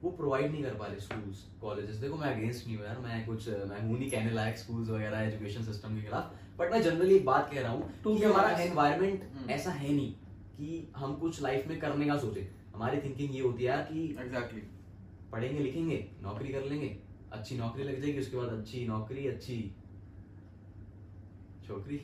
वो 0.02 0.10
प्रोवाइड 0.16 0.50
नहीं 0.52 0.62
कर 0.62 0.74
पा 0.74 0.86
रहे 0.86 1.00
स्कूल्स 1.00 1.44
कॉलेजेस 1.60 1.96
देखो 1.96 2.16
मैं 2.16 2.34
अगेंस्ट 2.34 2.66
नहीं 2.66 2.76
हूँ 2.76 2.84
यार 2.86 2.98
मैं 2.98 3.24
कुछ 3.26 3.48
मैं 3.48 3.80
हूँ 3.82 3.98
नहीं 3.98 4.10
कहने 4.10 4.30
लायक 4.30 4.58
स्कूल्स 4.58 4.88
वगैरह 4.88 5.20
एजुकेशन 5.20 5.64
सिस्टम 5.64 5.94
के 5.96 6.02
खिलाफ। 6.02 6.34
बट 6.58 6.72
मैं 6.72 6.82
जनरली 6.82 7.14
एक 7.14 7.24
बात 7.24 7.50
कह 7.52 7.60
रहा 7.60 7.72
हूँ 7.72 7.88
To 8.02 8.16
कि 8.18 8.24
हमारा 8.24 8.50
एनवायरमेंट 8.58 9.22
हम्म। 9.36 9.50
ऐसा 9.50 9.70
है 9.70 9.92
नहीं 9.92 10.12
कि 10.58 10.92
हम 10.96 11.14
कुछ 11.16 11.40
लाइफ 11.42 11.66
में 11.68 11.78
करने 11.80 12.06
का 12.06 12.16
सोचे। 12.18 12.48
हमारी 12.74 13.00
थिंकिंग 13.00 13.34
ये 13.34 13.40
होती 13.40 13.64
है 13.64 13.70
यार 13.70 13.82
कि 13.92 14.04
एग्जैक्टली 14.20 14.60
पढ़ेंगे 15.32 15.58
लिखेंगे 15.58 15.98
नौकरी 16.22 16.52
कर 16.52 16.64
लेंगे 16.64 16.96
अच्छी 17.32 17.58
नौकरी 17.58 17.84
लग 17.84 18.00
जाएगी 18.00 18.20
उसके 18.20 18.36
बाद 18.36 18.58
अच्छी 18.58 18.86
नौकरी 18.88 19.26
अच्छी 19.28 19.58
छोकरी। 21.66 22.00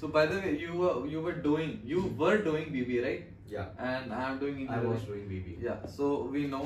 So 0.00 0.08
by 0.08 0.26
the 0.26 0.38
way, 0.40 0.50
you 0.60 0.72
were 0.78 0.94
you 1.10 1.20
were 1.24 1.36
doing 1.42 1.78
you 1.90 2.00
were 2.20 2.38
doing 2.46 2.72
BBA 2.74 3.02
right? 3.04 3.30
Yeah. 3.46 3.66
And 3.78 4.12
I 4.12 4.30
am 4.30 4.38
doing 4.38 4.68
I 4.68 4.78
was 4.80 5.02
doing 5.02 5.28
BBA. 5.28 5.62
Yeah. 5.62 5.86
So 5.86 6.28
we 6.32 6.46
know 6.48 6.64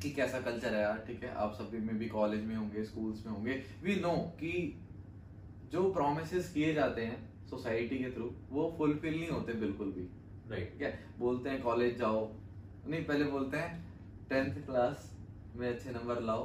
कि 0.00 0.10
कैसा 0.10 0.40
कल्चर 0.40 0.74
है 0.74 0.80
यार 0.80 0.98
ठीक 1.06 1.22
है 1.24 1.34
आप 1.44 1.54
सभी 1.54 1.78
में 1.86 1.96
भी 1.98 2.08
कॉलेज 2.08 2.44
में 2.44 2.54
होंगे 2.56 2.84
स्कूल्स 2.84 3.24
में 3.26 3.32
होंगे 3.32 3.62
वी 3.84 3.94
नो 4.00 4.12
कि 4.40 4.52
जो 5.72 5.82
प्रोमिस 5.92 6.52
किए 6.52 6.74
जाते 6.74 7.04
हैं 7.04 7.16
सोसाइटी 7.50 7.98
के 7.98 8.10
थ्रू 8.10 8.30
वो 8.50 8.74
फुलफिल 8.78 9.18
नहीं 9.20 9.30
होते 9.30 9.52
बिल्कुल 9.64 9.92
भी 9.92 10.06
Right. 10.44 10.72
ठीक 10.72 10.82
है 10.82 10.92
बोलते 11.18 11.50
हैं 11.50 11.62
कॉलेज 11.62 11.98
जाओ 11.98 12.20
नहीं 12.86 13.04
पहले 13.04 13.24
बोलते 13.30 13.56
हैं 13.56 13.72
टेंथ 14.28 14.64
क्लास 14.66 15.10
में 15.56 15.68
अच्छे 15.68 15.90
नंबर 15.90 16.20
लाओ 16.22 16.44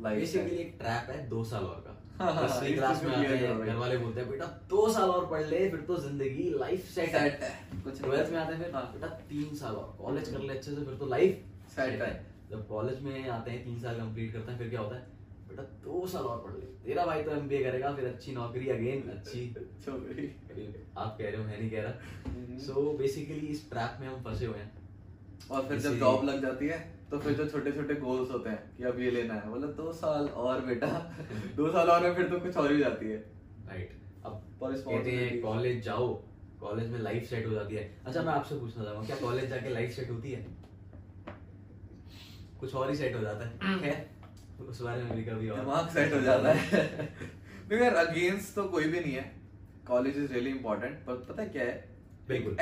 बेसिकली 0.00 0.56
एक 0.56 0.76
ट्रैप 0.78 1.10
है 1.10 1.28
दो 1.28 1.44
साल 1.44 1.64
और 1.64 1.80
का 1.86 1.94
दसवीं 2.22 2.74
क्लास 2.78 3.02
में 3.04 3.10
आते 3.12 3.26
clear 3.26 3.36
हैं 3.36 3.46
करो 3.46 3.58
भाई। 3.58 3.68
घर 3.68 3.76
वाले 3.76 3.96
बोलते 3.98 4.20
हैं 4.20 4.30
बेटा 4.30 4.46
दो 4.70 4.88
साल 4.92 5.10
और 5.10 5.26
पढ़ 5.26 5.44
ले 5.46 5.68
फिर 5.70 5.80
तो 5.88 5.96
ज़िंदगी 6.00 6.50
लाइफ 6.58 6.88
सेट 6.90 7.14
है। 7.14 7.30
कुछ 7.84 8.02
ट्वेल्थ 8.02 8.32
में 8.32 8.38
आते 8.38 8.54
हैं 8.54 8.62
फिर 8.62 8.74
हाँ। 8.74 8.82
बेटा 8.92 9.06
तीन 9.30 9.54
साल 9.56 9.74
और 9.74 9.96
कॉलेज 9.98 10.28
कर 10.28 10.40
ले 10.40 10.54
अच्छे 10.54 10.70
से 10.70 10.84
फिर 10.84 10.94
तो 10.94 11.06
लाइफ 11.06 11.42
Set 11.72 12.00
है। 12.02 12.12
जब 12.50 12.66
कॉलेज 12.68 13.02
में 13.02 13.28
आते 13.28 13.50
हैं 13.50 13.64
तीन 13.64 13.78
साल 13.80 13.98
कंप्लीट 13.98 14.32
करते 14.32 14.50
हैं 14.52 14.58
फिर 14.58 14.68
क्या 14.70 14.80
होता 14.80 14.96
है? 14.96 15.06
बेटा 15.48 15.62
दो 15.84 16.06
साल 16.06 16.24
और 16.24 16.38
पढ़ 16.38 16.52
ले। 16.52 16.66
तेरा 16.84 17.04
भाई 17.06 17.22
तो 17.22 17.30
एमबीए 17.30 17.62
करेगा 17.64 17.92
फिर 17.94 18.06
अच्छी 18.06 18.32
नौकरी 18.32 18.68
अगेन 18.68 19.08
अच्छी। 19.10 19.40
आप 20.98 21.16
कह 21.18 21.24
रहे 21.24 21.36
हो 21.36 21.44
मैं 21.44 21.58
नहीं 21.58 21.70
कह 21.70 21.82
रहा। 21.82 22.30
हम्म। 22.30 22.58
सो 22.58 22.92
बेसिकली 22.98 23.46
इस 23.46 23.68
ट्रैप 23.70 23.98
में 24.00 24.08
हम 24.08 24.22
फंसे 24.24 24.46
हुए 24.46 24.58
हैं। 24.58 24.70
और 25.50 25.66
फिर 25.68 25.78
जब 25.78 25.98
जॉब 25.98 26.24
लग 26.24 26.42
जाती 26.42 26.66
है 26.66 26.78
तो 27.12 27.18
फिर 27.18 27.32
जो 27.32 27.46
छोटे 27.46 27.72
छोटे 27.72 27.94
गोल्स 27.94 28.30
होते 28.30 28.50
हैं 28.50 28.76
कि 28.76 28.84
अब 28.84 29.00
ये 29.00 29.10
लेना 29.10 29.34
है 29.34 29.48
बोले 29.50 29.66
दो 29.78 29.92
साल 29.92 30.28
और 30.42 30.60
बेटा 30.66 30.86
दो 31.56 31.70
साल 31.72 31.90
और 31.90 32.02
में 32.02 32.14
फिर 32.14 32.28
तो 32.28 32.38
कुछ 32.40 32.56
और 32.56 32.72
ही 32.72 32.78
जाती 32.78 33.06
है। 33.06 33.16
राइट 33.68 33.90
अब 34.26 34.42
पर 34.60 34.72
कहते 34.72 35.10
हैं 35.10 35.40
कॉलेज 35.40 35.82
जाओ 35.84 36.06
कॉलेज 36.60 36.90
में 36.90 36.98
लाइफ 36.98 37.28
सेट 37.30 37.46
हो 37.46 37.52
जाती 37.52 37.74
है। 37.74 37.82
अच्छा 38.06 38.22
मैं 38.22 38.32
आपसे 38.32 38.54
पूछना 38.54 38.84
चाहूँगा 38.84 39.06
क्या 39.06 39.16
कॉलेज 39.16 39.48
जाके 39.50 39.68
लाइफ 39.68 39.90
सेट 39.90 40.10
होती 40.10 40.32
है? 40.32 40.46
कुछ 42.60 42.74
और 42.74 42.90
ही 42.90 42.96
सेट 42.96 43.16
हो 43.16 43.20
जाता 43.20 43.46
है। 43.46 43.78
खैर 43.82 44.64
उस 44.64 44.80
बारे 44.82 45.02
में 45.02 45.14
भी 45.16 45.24
कभी 45.24 45.48
और 45.48 45.60
दिमाग 45.60 45.88
सेट 45.88 46.12
हो 46.14 46.20
जाता 46.20 46.52
है। 46.52 46.82
देखो 47.68 47.84
यार 47.84 47.94
अगेंस्ट 48.06 48.54
तो 48.54 48.64
कोई 48.64 48.84
भी 48.84 49.00
नहीं 49.00 49.14
है। 49.14 49.30
कॉलेज 49.86 50.16
इज़ 50.16 50.32
रियली 50.32 50.50
इंपॉर्टेंट 50.50 50.98
पर 51.06 51.14
पता 51.28 51.42
है 51.42 51.48
क्या 51.48 51.64
है? 51.64 51.76
बिल्कुल। 52.28 52.56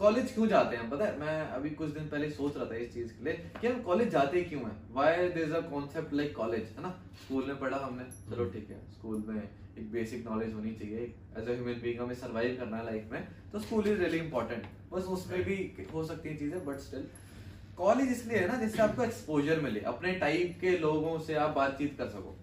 कॉलेज 0.00 0.32
क्यों 0.34 0.46
जाते 0.48 0.76
हैं? 0.76 0.88
पता 0.90 1.04
है 1.04 1.18
मैं 1.20 1.40
अभी 1.52 1.70
कुछ 1.70 1.90
दिन 1.90 2.08
पहले 2.08 2.28
सोच 2.30 2.56
रहा 2.56 2.66
था 2.66 2.76
इस 2.76 2.92
चीज़ 2.92 3.12
के 3.14 3.24
लिए 3.24 3.32
कि 3.60 3.66
हम 3.66 3.80
कॉलेज 3.82 4.08
जाते 4.10 4.42
क्यों 4.42 4.60
हैं? 4.62 4.76
Why 4.94 5.16
there 5.16 5.38
is 5.38 5.52
a 5.54 5.60
concept 5.70 6.12
like 6.14 6.34
college 6.36 6.68
है 6.76 6.82
ना? 6.82 6.90
स्कूल 7.22 7.44
में 7.46 7.58
पढ़ा 7.60 7.78
हमने। 7.78 8.04
चलो 8.04 8.42
हम्म। 8.42 8.52
ठीक 8.52 8.70
है 8.70 8.78
स्कूल 8.92 9.24
में 9.28 9.42
एक 9.42 9.90
बेसिक 9.92 10.24
नॉलेज 10.28 10.54
होनी 10.54 10.72
चाहिए 10.74 11.02
एज 11.38 11.48
अ 11.48 11.52
ह्यूमन 11.52 11.80
बीइंग 11.82 12.00
हमें 12.00 12.14
सरवाइव 12.16 12.56
करना 12.60 12.76
है 12.76 12.84
लाइफ 12.86 13.12
में 13.12 13.28
तो 13.52 13.60
स्कूल 13.60 13.88
इज़ 13.88 14.00
रियली 14.00 14.18
इंपॉर्टेंट 14.18 14.66
बस 14.92 15.04
उसमें 15.16 15.42
भी 15.44 15.56
हो 15.94 16.04
सकती 16.04 16.28
है 16.28 16.36
चीज़ें 16.36 16.64
बट 16.66 16.78
स्टिल 16.80 17.06
कॉलेज 17.76 18.10
इसलिए 18.12 18.38
है 18.38 18.46
ना 18.48 18.58
जिससे 18.58 18.82
आपको 18.82 19.04
एक्सपोजर 19.04 19.60
मिले। 19.60 19.80
अपने 19.88 20.12
टाइप 20.18 20.58
के 20.60 20.76
लोगों 20.78 21.18
से 21.26 21.34
आप 21.44 21.54
बातचीत 21.56 21.96
कर 21.98 22.08
सको। 22.08 22.36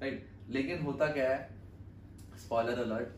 राइट 0.00 0.26
लेकिन 0.50 0.82
होता 0.82 1.06
क्या 1.12 1.30
है? 1.30 1.38
स्पॉइलर 2.38 2.78
अलर्ट 2.80 3.08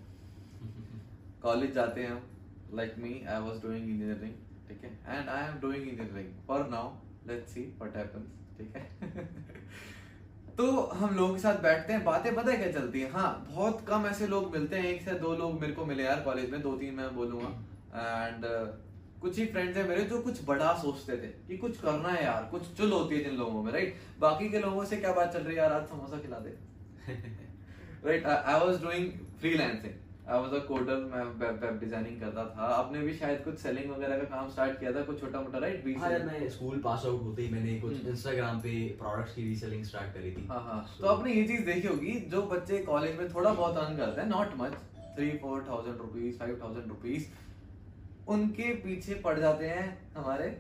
कॉलेज 1.42 1.73
जाते 1.75 2.02
हैं 2.02 2.11
हम। 2.11 2.27
Like 2.75 2.94
me 2.98 3.12
I 3.26 3.40
was 3.42 3.62
doing 3.62 3.88
engineering 3.88 4.32
ठीक 4.68 4.84
है 4.84 5.18
and 5.18 5.28
I 5.28 5.48
am 5.48 5.60
doing 5.60 5.82
engineering 5.82 6.32
for 6.48 6.68
now 6.70 6.92
let's 7.28 7.52
see 7.54 7.62
what 7.78 7.96
happens 7.96 8.26
ठीक 8.58 8.76
है 8.76 8.82
तो 10.58 10.70
हम 11.00 11.14
लोगों 11.16 11.34
के 11.34 11.40
साथ 11.40 11.60
बैठते 11.62 11.92
हैं, 11.92 12.04
बातें 12.04 12.34
पता 12.34 12.50
है 12.50 12.56
क्या 12.58 12.70
चलती 12.72 13.00
है? 13.00 13.10
हाँ 13.10 13.46
बहुत 13.48 13.84
कम 13.88 14.06
ऐसे 14.06 14.26
लोग 14.26 14.50
मिलते 14.52 14.76
हैं, 14.76 14.84
एक 14.84 15.02
से 15.02 15.12
दो 15.20 15.34
लोग 15.37 15.60
मेरे 15.60 15.72
को 15.72 15.84
मिले 15.87 16.04
यार 16.04 16.20
कॉलेज 16.22 16.50
में 16.50 16.60
दो 16.62 16.72
तीन 16.76 16.94
मैं 16.94 17.14
बोलूँगा। 17.16 17.48
एंड 18.26 18.44
कुछ 19.20 19.38
ही 19.38 19.46
फ्रेंड्स 19.46 19.76
हैं 19.76 19.87
मेरे 19.88 20.04
जो 20.04 20.20
कुछ 20.22 20.44
बड़ा 20.46 20.72
सोचते 20.80 21.16
थे 21.16 21.28
कि 21.46 21.56
कुछ 21.58 21.80
करना 21.80 22.08
है 22.08 22.25
यार, 22.25 22.48
कुछ 22.50 22.72
चुल 22.76 22.92
होती 22.92 23.14
है 23.14 23.25
जिन 23.25 23.37
लोगों 23.37 23.62
में 23.62 23.72
राइट 23.72 24.00
बाकी 24.20 24.48
के 24.50 24.58
लोगों 24.60 24.84
से 24.84 24.96
क्या 24.96 25.12
बात 25.12 25.32
चल 25.32 25.42
रही 25.42 25.56
है 25.56 25.62
यार, 25.62 25.72
आज 25.72 25.87
समोसा 25.88 26.18
खिला 26.18 26.38
दे। 26.38 26.56
Right 28.04 28.26
I 28.26 28.60
was 28.60 28.82
doing 28.82 29.10
freelancing 29.40 29.94
I 30.28 30.40
was 30.40 30.54
a 30.54 30.58
coder 30.64 30.97
मैं 31.12 31.23
वेब 31.40 31.61
वेब 31.62 31.78
डिज़ाइनिंग 31.80 32.20
करता 32.20 32.44
था। 32.47 32.64
आपने 32.75 33.00
भी 33.02 33.12
शायद 33.18 33.40
कुछ 33.44 33.58
सेलिंग 33.58 33.90
वगैरह 33.90 34.18
का 34.18 34.25
काम 34.32 34.49
स्टार्ट 34.50 34.78
किया 34.80 34.92
था 34.92 35.02
कुछ 35.04 35.20
छोटा 35.20 35.40
मोटा 35.40 35.58
राइट 35.58 35.87
हाँ 35.99 36.11
मैं 36.25 36.49
स्कूल 36.50 36.80
पास 36.85 37.06
आउट 37.06 37.23
होते 37.23 37.42
ही 37.42 37.52
मैंने 37.52 37.78
कुछ 37.80 37.92
हम्म। 37.92 38.08
इंस्टाग्राम 38.11 38.61
पे 38.61 38.73
प्रोडक्ट्स 38.99 39.35
की 39.35 39.44
रीसेलिंग 39.44 39.85
स्टार्ट 39.85 40.12
करी 40.14 40.32
थी। 40.32 40.47
हाँ 40.49 40.61
हाँ। 40.64 40.78
So- 40.87 41.00
तो 41.00 41.08
आपने 41.08 41.32
ये 41.35 41.47
चीज़ 41.49 41.64
देखी 41.66 41.88
होगी 41.88 42.12
जो 42.30 42.42
बच्चे 42.50 42.78
कॉलेज 42.85 43.18
में 43.18 43.32
थोड़ा 43.35 43.52
बहुत 43.52 43.76
अर्न 43.78 43.97
करते 43.97 44.20
हैं 44.20 44.28
not 44.28 44.54
much 44.58 44.73
three 45.16 45.30
four 45.38 45.64
thousand 45.68 45.97
rupees 45.99 46.38
five 46.38 46.58
thousand 46.62 46.88
rupees 46.88 47.26
उनके 48.28 48.73
पीछे 48.85 49.14
पड़ 49.25 49.38
जाते 49.38 49.68
हैं 49.68 49.87
हमारे 50.16 50.50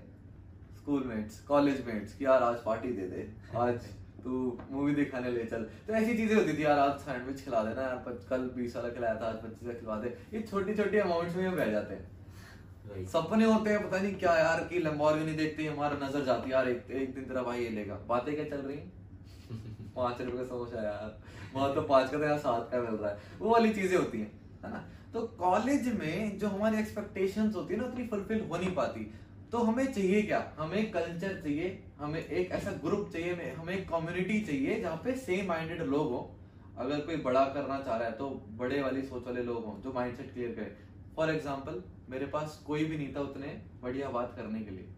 स्कूल 0.78 1.02
मेट्स 1.06 1.40
कॉलेज 1.48 1.84
मेट्स 1.86 2.14
कि 2.14 2.24
यार 2.24 2.42
आज 2.42 2.56
पार्टी 2.64 2.92
दे 2.92 3.06
दे 3.08 3.28
आज 3.58 3.88
तू 4.18 4.58
मूवी 4.70 4.94
दिखाने 4.94 5.30
ले 5.30 5.44
चल। 5.46 5.62
तो 5.86 5.94
ऐसी 5.94 6.16
चीज़ें 6.16 6.36
होती 6.36 6.56
थी 6.58 6.64
यार 6.64 6.78
आज 6.78 6.98
सैंडविच 7.00 7.44
खिला 7.44 7.62
देना 7.64 7.82
यार 7.82 8.18
कल 8.30 8.50
बीस 8.56 8.76
वाला 8.76 8.88
खिलाया 8.90 9.14
था 9.20 9.26
आज 9.26 9.36
पच्चीस 9.42 9.68
का 9.68 9.74
खिलवा 9.74 9.96
दे। 9.96 10.16
ये 10.32 10.42
छोटी 10.42 10.74
छोटी 10.74 10.98
अमाउंट्स 10.98 11.36
में 11.36 11.46
हम 11.46 11.54
रह 11.54 11.70
जाते 11.72 11.94
हैं। 11.94 13.04
सपने 13.06 13.44
होते 13.44 13.70
हैं 13.70 13.82
पता 13.82 13.98
नहीं 13.98 14.14
क्या 14.16 14.36
यार 14.36 14.60
कि 14.68 14.78
लंबोर्गिनी 14.80 15.32
देखते 15.34 15.66
हमारा 15.66 16.06
नज़र 16.06 16.24
जाती 16.24 16.50
है 16.50 16.54
यार 16.54 16.68
एक, 16.68 16.90
एक 16.90 17.14
दिन 17.14 17.24
तेरा 17.24 17.42
भाई 17.42 17.62
ये 17.62 17.70
लेगा। 17.70 17.98
बातें 18.08 18.34
क्या 18.34 18.44
चल 18.46 18.62
रही 18.62 18.76
पाँच 19.96 20.20
रुपए 20.20 20.36
का 20.38 20.44
समोसा 20.44 20.82
यार। 20.82 21.18
वहाँ 21.54 21.74
तो 21.74 21.82
पाँच 21.82 22.10
का 22.10 22.18
तो 22.18 22.24
यहाँ 22.24 22.38
सात 22.38 22.68
का 22.72 22.80
मिल 22.80 22.94
रहा 22.94 23.10
है। 23.10 23.18
वो 23.40 23.50
वाली 23.50 23.72
चीज़ें 23.72 23.96
होती 23.98 24.20
हैं 24.20 24.30
है 24.64 24.70
ना? 24.72 24.84
तो 25.12 25.20
कॉलेज 25.38 25.86
में 25.94 26.38
जो 26.38 26.48
हमारी 26.48 26.78
एक्सपेक्टेशंस 26.78 27.54
होती 27.54 27.74
है 27.74 27.80
ना 27.80 27.86
उतनी 27.86 28.06
फुलफिल 28.06 28.40
हो 28.40 28.56
नहीं 28.56 28.74
पाती। 28.74 29.10
तो 29.52 29.58
हमें 29.58 29.92
चाहिए 29.92 30.22
क्या? 30.22 30.56
हमें 30.58 30.90
कल्चर 30.90 31.40
चाहिए 31.40 31.84
हमें 31.98 32.24
एक 32.24 32.50
ऐसा 32.50 32.72
ग्रुप 32.72 33.10
चाहिए 33.12 33.34
हमें- 33.34 33.56
हमें 33.56 33.78
एक 33.78 33.88
कम्युनिटी 33.88 34.40
चाहिए 34.40 34.80
जहाँ 34.80 34.96
पे 34.96 35.16
सेम 35.16 35.48
माइंडेड 35.48 35.82
लोग 35.82 36.08
हो। 36.08 36.38
अगर 36.78 37.00
कोई 37.00 37.16
बड़ा 37.16 37.44
करना 37.44 37.80
चाह 37.80 37.96
रहा 37.96 38.08
है 38.08 38.12
तो 38.12 38.30
बड़े 38.30 38.82
वाली 38.82 39.02
सोच 39.02 39.26
वाले 39.26 39.42
लोग 39.42 39.64
हों 39.64 39.80
जो 39.80 39.92
माइंडसेट 39.92 40.32
क्लियर 40.32 40.54
करें। 40.54 40.76
फॉर 41.16 41.30
एग्ज़ाम्पल 41.30 41.82
मेरे 42.10 42.26
पास 42.26 42.64
कोई 42.66 42.84
भी 42.84 42.96
नहीं 42.96 43.14
था 43.14 43.20
उतने 43.20 43.62
बढ़िया 43.82 44.10
बात 44.10 44.32
करने 44.36 44.60
के 44.60 44.70
लिए। 44.70 44.88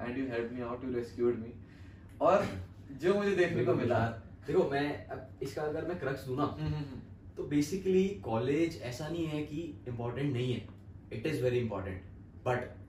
And 0.00 0.18
you 0.18 0.24
help 0.24 0.52
me 0.52 0.60
out 0.60 0.84
you 0.84 0.92
rescued 0.92 1.38
me 1.38 1.52
और 2.20 2.46
जो 2.92 3.14
मुझे 3.14 3.36
देखने 3.36 3.64
को 3.64 3.74
मिला। 3.74 4.08
देखो 4.46 4.70
मैं 4.70 5.06
अब 5.06 5.28
इसका 5.42 5.62
अगर 5.62 5.84
मैं 5.84 6.00
क्रक्स 6.00 6.26
दूँ 6.26 6.36
ना 6.36 6.44
हम्म, 6.44 6.64
हम्म, 6.64 6.74
हम्म। 6.74 7.00
तो 7.36 7.42
बेसिकली 7.44 8.08
कॉलेज 8.08 8.82
ऐसा 8.82 9.08
नहीं 9.08 9.26
है 9.26 9.42
कि 9.42 9.84
इम्पोर्टेंट 9.88 10.32
नहीं 10.32 10.54
है। 10.54 10.68
It 11.12 11.26
is 11.26 11.42
very 11.42 11.58
important 11.58 12.02
but 12.46 12.79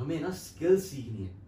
हमें 0.00 0.20
ना 0.20 0.30
स्किल्स 0.38 0.84
सीखनी 0.90 1.24
है। 1.24 1.38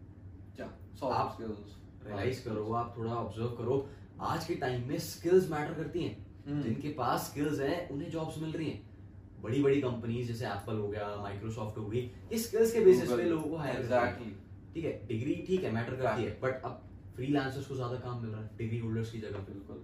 आप 1.13 1.39
रियलाइज़ 1.41 2.45
करो 2.45 2.73
आप 2.75 2.95
थोड़ा 2.97 3.13
ऑब्ज़र्व 3.15 3.49
करो। 3.59 3.77
आज 4.23 4.45
के 4.47 4.55
टाइम 4.57 4.89
में 4.89 4.99
स्किल्स 5.01 5.51
मैटर 5.51 5.75
करती 5.75 6.03
हैं। 6.05 6.17
हम्म। 6.47 6.63
जिनके 6.63 6.89
पास 6.95 7.29
स्किल्स 7.31 7.61
हैं 7.61 7.89
उन्हें 7.91 8.11
जॉब्स 8.11 8.39
मिल 8.39 8.53
रही 8.53 8.69
हैं। 8.71 9.41
बड़ी 9.43 9.63
बड़ी 9.63 9.81
कंपनीज़ 9.81 10.29
जैसे 10.29 10.47
एप्पल 10.47 10.77
हो 10.77 10.89
गया 10.89 11.07
माइक्रोसॉफ्ट 11.23 11.79
हो 11.79 11.87
गई 11.87 12.11
इस 12.33 12.47
स्किल्स 12.49 12.73
के 12.73 12.81
बेसिस 12.85 13.11
पे 13.11 13.25
लोगों 13.25 13.51
को 13.51 13.57
हायर 13.57 13.81
एग्जैक्टली 13.81 14.35
ठीक 14.75 14.85
है 14.85 14.93
डिग्री 15.07 15.35
ठीक 15.47 15.65
है 15.65 15.71
मैटर 15.73 15.97
करती 15.97 16.25
है 16.25 16.39
बट 16.43 16.63
अब 16.65 16.83
फ्रीलांसर्स 17.17 17.67
को 17.67 17.75
ज़्यादा 17.75 17.97
काम 18.01 18.23
मिल 18.23 18.31
रहा 18.31 18.43
है 18.43 18.51
डिग्री 18.59 18.79
होल्डर्स 18.79 19.11
की 19.13 19.19
जगह 19.21 19.39
बिल्कुल। 19.49 19.83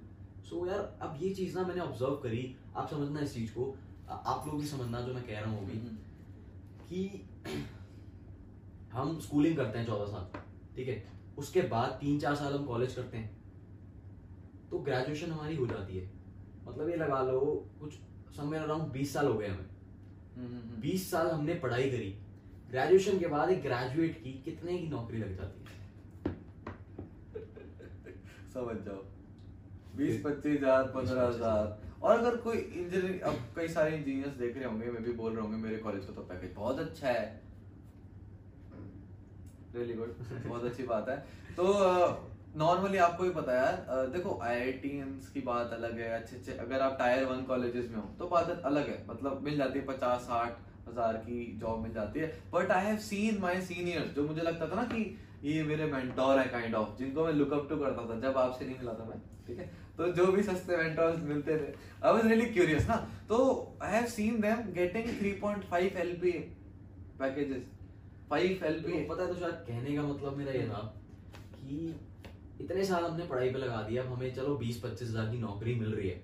सो 0.51 0.67
यार 0.67 0.99
अब 1.03 1.19
ये 1.23 1.31
चीज़ 1.35 1.59
ना 1.59 1.67
मैंने 1.67 1.81
ऑब्ज़र्व 1.81 2.15
करी। 2.23 2.45
आप 2.77 2.89
समझना 2.91 3.21
इस 3.21 3.35
चीज़ 3.35 3.51
को। 3.53 3.75
आप 4.11 4.45
लोग 4.47 4.61
भी 4.61 4.67
समझना 4.67 5.01
जो 5.01 5.15
मैं 5.15 5.27
कह 5.27 5.41
रहा 5.41 5.51
हूँ 5.51 5.65
अभी 5.65 5.79
कि 6.91 7.01
हम 8.93 9.19
स्कूलिंग 9.21 9.57
करते 9.57 9.79
हैं 9.79 9.87
चौदह 9.87 10.07
साल। 10.07 10.41
ठीक 10.77 10.89
है? 10.89 11.03
उसके 11.39 11.63
बाद 11.69 11.99
तीन 12.01 12.19
चार 12.21 12.35
साल 12.37 12.55
हम 12.55 12.65
कॉलेज 12.65 12.95
करते 12.95 13.17
हैं। 13.17 13.37
तो 14.71 14.79
ग्रेजुएशन 14.81 15.31
हमारी 15.31 15.57
हो 15.57 15.67
जाती 15.67 15.99
है। 15.99 16.11
मतलब 16.67 16.89
ये 16.89 16.97
लगा 16.97 17.23
लो 17.23 17.41
कुछ 17.81 17.95
समवेयर 18.37 18.63
अराउंड 18.63 18.93
बीस 18.93 19.13
साल 19.13 19.27
हो 19.27 19.35
गए 19.35 19.49
हमें। 19.49 20.81
बीस 20.81 21.11
साल 21.11 21.31
हमने 21.31 21.55
पढ़ाई 21.57 21.91
करी। 21.91 22.11
ग्रेजुएशन 22.71 23.19
के 23.19 23.27
बाद 23.27 23.51
एक 23.51 23.63
ग्रेजुएट 23.63 24.23
की 24.23 24.33
कितने 24.45 24.79
की 24.79 24.87
नौकरी 24.89 25.19
लग 25.19 25.37
जाती 25.37 25.61
है? 25.61 25.67
समझ 28.55 28.77
जाओ। 28.85 29.03
बीस 29.97 30.23
पच्चीस 30.25 30.57
हज़ार 30.57 30.83
पंद्रह 30.95 31.23
हज़ार। 31.23 31.77
और 32.03 32.19
अगर 32.19 32.37
कोई 32.37 32.57
इंजीनियरिंग 32.57 33.21
अब 33.21 33.39
कई 33.57 33.69
सारे 33.69 33.97
इंजीनियर्स 33.97 34.37
देख 34.37 34.57
रहे 34.57 34.65
होंगे 34.65 34.91
मैं 34.91 35.03
भी 35.05 35.13
बोल 35.13 35.33
रहे 35.33 35.43
होंगे 35.43 35.57
मेरे 35.59 35.77
कॉलेज 35.79 36.05
का 36.05 36.13
तो 36.13 36.23
पैकेज 36.25 36.53
बहुत 36.57 36.79
अच्छा 36.79 37.09
है। 37.09 37.48
रियली 39.79 39.95
गुड 39.95 40.17
बहुत 40.47 40.65
अच्छी 40.65 40.83
बात 40.85 41.09
है। 41.09 41.17
तो 41.57 41.65
नॉर्मली 42.57 42.99
आपको 42.99 43.25
भी 43.25 43.31
पता 43.33 43.53
है 43.53 43.59
यार 43.59 44.07
देखो 44.13 44.39
आई 44.43 44.73
की 44.83 45.41
बात 45.43 45.73
अलग 45.73 45.99
है, 45.99 46.11
अच्छे 46.13 46.37
अच्छे। 46.37 46.53
अगर 46.59 46.81
आप 46.83 46.97
टायर 46.99 47.25
वन 47.27 47.43
कॉलेजेस 47.45 47.91
में 47.91 47.97
हो 47.97 48.09
तो 48.19 48.29
बात 48.29 48.63
अलग 48.65 48.89
है। 48.89 49.05
मतलब 49.09 49.41
मिल 49.45 49.57
जाती 49.57 49.79
है 49.79 49.85
पचास, 49.87 50.21
साठ 50.23 50.67
हज़ार 50.89 51.17
की 51.19 51.41
जॉब 51.61 51.83
मिल 51.83 51.93
जाती 51.95 52.21
है। 52.21 52.33
But 52.53 52.71
I 52.73 52.85
have 52.85 52.97
seen 53.07 53.39
my 53.41 53.61
seniors 53.63 54.15
जो 54.15 54.27
मुझे 54.27 54.43
लगता 54.43 54.69
था 54.69 54.75
ना 54.75 54.85
कि 54.85 55.03
ये 55.45 55.63
मेरे 55.65 55.87
मेंटोर 55.87 56.39
है 56.39 56.47
काइंड 56.49 56.75
ऑफ़ 56.75 56.97
जिनको 56.99 57.25
मैं 57.25 57.33
लुक 57.33 57.53
अप 57.53 57.67
टू 57.71 57.77
करता 57.77 58.09
था, 58.09 58.19
जब 58.21 58.39
आपसे 58.39 58.65
नहीं 58.65 58.79
मिला 58.79 58.93
था 58.93 59.05
मैं, 59.05 59.19
ठीक 59.47 59.59
है? 59.59 59.71
तो 59.99 60.07
जो 60.13 60.27
भी 60.33 60.43
सस्ते 60.43 60.77
मेंटोर्स 60.77 61.19
मिलते 61.25 61.57
थे। 61.57 61.73
आई 62.05 62.13
वाज 62.13 62.27
रियली 62.27 62.47
क्यूरियस 62.49 62.89
ना। 62.89 62.97
तो 63.29 63.39
I 63.83 63.93
have 63.93 64.07
seen 64.09 64.41
them 64.41 64.73
getting 64.75 65.07
3.5 65.21 65.97
LPA 65.99 66.41
packages 67.21 67.63
5 68.31 68.63
LPA 68.63 68.93
देखो, 68.93 69.15
पता 69.15 69.23
है 69.23 69.29
तो 69.29 69.35
शायद 69.37 69.55
कहने 69.69 69.95
का 69.97 70.03
मतलब 70.05 70.37
मेरा 70.37 70.53
ये 70.53 70.67
था 70.69 70.81
कि 71.55 71.95
इतने 72.61 72.85
साल 72.85 73.05
हमने 73.05 73.25
पढ़ाई 73.27 73.51
पे 73.51 73.59
लगा 73.59 73.83
दिया 73.83 74.03
अब 74.03 74.13
हमें 74.13 74.35
चलो 74.35 74.57
बीस 74.57 74.81
पच्चीस 74.81 75.09
हज़ार 75.09 75.31
की 75.31 75.39
नौकरी 75.41 75.75
मिल 75.77 75.95
रही 75.95 76.09
है। 76.09 76.23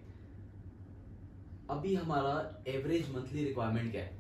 अभी 1.71 1.95
हमारा 1.95 2.35
एवरेज 2.69 3.15
मंथली 3.15 3.45
रिक्वायरमेंट 3.45 3.91
क्या 3.93 4.03
है? 4.03 4.11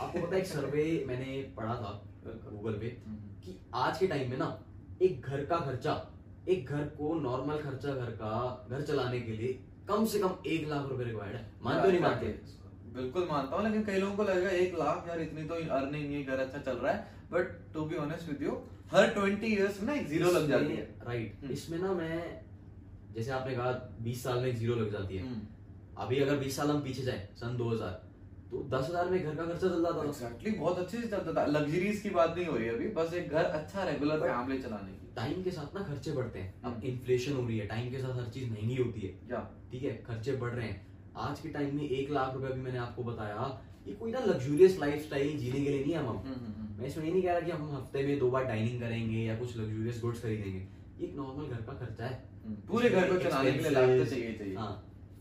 आपको 0.00 0.20
पता 0.20 0.34
है 0.34 0.40
एक 0.40 0.46
सर्वे 0.48 0.84
मैंने 1.08 1.42
पढ़ा 1.56 1.74
था 1.76 1.90
गूगल 2.26 2.72
पे 2.74 2.88
कि 3.44 3.58
आज 3.76 3.98
के 3.98 4.06
टाइम 4.06 4.30
में 4.30 4.36
ना 4.38 4.48
एक 5.02 5.20
घर 5.22 5.44
का 5.44 5.58
खर्चा 5.60 5.94
एक 6.48 6.66
घर 6.66 6.84
को 6.98 7.14
नॉर्मल 7.20 7.58
खर्चा 7.60 7.94
घर 7.94 8.10
का 8.20 8.30
घर 8.70 8.82
चलाने 8.82 9.20
के 9.20 9.32
लिए 9.32 9.58
कम 9.88 10.04
से 10.06 10.18
कम 10.18 10.36
एक 10.46 10.68
लाख 10.68 10.88
रुपए 10.88 11.04
रिक्वायर्ड 11.04 11.36
है। 11.36 11.50
मानते 11.62 11.90
नहीं 11.90 12.00
मानते? 12.00 12.26
बिल्कुल 12.94 13.26
मानता 13.30 13.56
हूँ 13.56 13.64
लेकिन 13.64 13.84
कई 13.84 13.98
लोगों 14.00 14.16
को 14.16 14.22
लगेगा 14.24 14.50
एक 14.62 14.74
लाख 14.78 15.08
यार 15.08 15.20
इतनी 15.20 15.44
तो 15.44 15.54
अर्निंग 15.76 16.26
घर 16.26 16.38
अच्छा 16.38 16.58
चल 16.60 16.76
रहा 16.78 16.92
है। 16.92 17.17
But 17.32 17.72
to 17.74 17.84
be 17.84 17.96
honest 17.96 18.28
with 18.28 18.42
you 18.42 18.56
her 18.92 19.10
twenty 19.10 19.46
years 19.46 19.80
में 19.82 19.86
ना 19.86 20.00
एक 20.00 20.06
ज़ीरो 20.08 20.30
लग 20.32 20.48
जाती 20.48 20.74
है। 20.74 20.82
Right 21.06 21.38
hmm. 21.42 21.52
इसमें 21.52 21.78
ना 21.78 21.92
मैं 21.92 22.40
जैसे 23.14 23.30
आपने 23.30 23.54
कहा 23.54 23.70
बीस 24.02 24.22
साल 24.22 24.38
में 24.40 24.48
एक 24.48 24.56
ज़ीरो 24.56 24.74
लग 24.74 24.92
जाती 24.92 25.16
है। 25.16 25.22
हम्म। 25.22 26.02
अभी 26.04 26.20
अगर 26.20 26.36
बीस 26.38 26.56
साल 26.56 26.70
हम 26.70 26.80
पीछे 26.82 27.02
जाए 27.02 27.28
सन 27.36 27.56
2000 27.56 28.06
तो 28.50 28.62
दस 28.72 28.86
हज़ार 28.88 29.08
में 29.10 29.22
घर 29.22 29.34
का 29.34 29.44
खर्चा 29.44 29.68
चल 29.68 29.82
जाता 29.82 30.02
था 30.02 30.04
एग्जैक्टली 30.04 30.50
बहुत 30.50 30.78
अच्छे 30.78 31.00
से 31.00 31.08
चलता 31.08 31.32
था 31.34 31.44
लग्जरीज 31.48 32.00
की 32.00 32.10
बात 32.10 32.34
नहीं 32.36 32.46
हो 32.46 32.56
रही 32.56 32.68
अभी 32.68 32.88
बस 32.98 33.14
एक 33.14 33.30
घर 33.30 33.44
अच्छा 33.44 33.84
रेगुलर 33.84 34.20
फैमिली 34.20 34.62
चलाने 34.62 34.92
की। 34.92 35.14
टाइम 35.16 35.42
के 35.42 35.50
साथ 35.50 35.74
ना 35.74 35.82
खर्चे 35.84 36.12
बढ़ते 36.12 36.38
हैं। 36.38 36.62
अब 36.62 36.72
हम्म। 36.72 36.86
इन्फ्लेशन 36.88 37.32
हो 37.32 37.46
रही 37.46 37.58
है 37.58 37.66
टाइम 37.66 37.90
के 37.90 37.98
साथ 37.98 38.16
हर 38.16 38.30
चीज़ 38.30 38.50
महँगी 38.50 38.76
होती 38.76 39.00
है। 39.00 39.42
ठीक 39.70 39.82
है 39.82 39.96
खर्चे 40.02 40.32
बढ़ 40.36 40.52
रहे 40.52 40.66
हैं। 40.66 40.86
आज 41.18 41.40
के 41.40 41.48
टाइम 41.48 41.76
में 41.76 41.82
एक 41.82 42.10
लाख 42.10 42.34
रुपए 42.34 42.52
भी 42.52 42.60
मैंने 42.60 42.78
आपको 42.78 43.04
बताया 43.04 43.48
ये 43.88 43.94
कोई 43.94 44.10
ना 44.12 44.20
लग्जूरियस 44.20 44.78
लाइफ 44.80 45.02
स्टाइल 45.02 45.36
जीने 45.38 45.60
के 45.64 45.70
लिए 45.70 45.80
नहीं 45.84 45.92
है 45.92 45.98
हम 45.98 46.06
हम्म, 46.06 46.34
हम्म, 46.34 46.52
हम्म। 46.54 46.80
मैं 46.80 46.86
इसमें 46.86 47.04
ये 47.04 47.12
नहीं 47.12 47.22
कह 47.22 47.32
रहा 47.32 47.40
कि 47.40 47.50
हम 47.50 47.70
हफ़्ते 47.76 48.02
में 48.06 48.18
दो 48.18 48.30
बार 48.30 48.44
डाइनिंग 48.44 48.80
करेंगे 48.80 49.18
या 49.18 49.38
कुछ 49.38 49.56
लग्जूरियस 49.56 50.00
गुड्स 50.02 50.22
खरीदेंगे। 50.22 50.66
एक 51.04 51.14
नॉर्मल 51.16 51.46
घर 51.46 51.62
का 51.62 51.72
खर्चा 51.74 52.06
है। 52.06 52.26
पूरे 52.68 52.90
घर 52.90 53.12
को 53.12 53.18
चलाने 53.24 53.52
के 53.52 53.58
लिए 53.58 53.70
लाख 53.70 53.88
तो 53.88 54.04
चाहिए। 54.04 54.32
चाहिए। 54.32 54.54
हाँ 54.56 54.72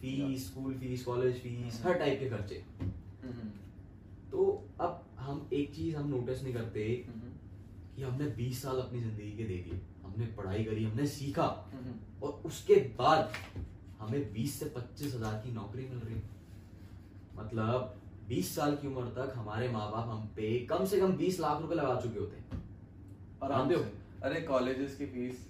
fees 0.02 0.48
school 0.48 0.74
fees 0.74 1.04
college 1.04 1.42
fees 1.42 1.82
हर 1.86 1.94
टाइप 1.94 2.20
के 2.20 2.30
खर्चे। 2.30 2.64
तो 4.32 4.46
अब 4.82 5.04
हम 5.20 5.50
एक 5.54 5.74
चीज़ 5.76 5.96
हम 5.96 6.10
नोटिस 6.10 6.44
नहीं 6.44 6.54
करते 6.54 6.84
कि 7.96 8.04
हमने 8.04 8.26
20 8.36 8.62
साल 8.64 8.80
अपनी 8.80 9.00
ज़िंदगी 9.00 9.32
के 9.32 9.44
दे 9.44 9.58
दिए। 9.58 9.80
हमने 10.04 10.26
पढ़ाई 10.26 10.64
करी 10.64 10.84
हमने 10.84 11.08
सीखा। 11.08 11.48
और 12.24 12.42
उसके 12.46 12.76
बाद 13.00 13.34
हमें 14.00 14.34
20 14.34 14.60
से 14.60 14.66
पच्चीस 14.66 15.16
हज़ार 15.16 15.42
की 15.46 15.52
नौकरी 15.52 15.88
मिल 15.90 16.00
रही। 16.00 16.22
मतलब 17.38 17.97
20 18.30 18.56
साल 18.56 18.76
की 18.76 18.88
उम्र 18.88 19.04
तक 19.18 19.34
हमारे 19.36 19.68
माँ 19.70 19.90
बाप 19.92 20.10
हम 20.10 20.26
पे 20.36 20.50
कम 20.70 20.86
से 20.86 21.00
कम 21.00 21.18
20 21.18 21.40
लाख 21.40 21.62
रुपए 21.62 21.76
लगा 21.76 22.00
चुके 22.02 22.20
होते 22.20 22.38
हैं। 22.38 22.64
आराम 23.44 23.60
मानते 23.60 23.76
हो? 23.76 23.84
अरे 24.24 24.42
कॉलेजेस 24.42 24.96
की 24.98 25.06
फ़ीस 25.06 25.46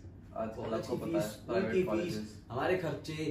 कॉलेज 0.57 0.87
की 0.87 0.97
फ़ीस 0.97 1.23
स्कूल 1.33 1.61
की 1.71 1.83
फ़ीस 1.83 2.19
हमारे 2.51 2.77
खर्चे 2.77 3.25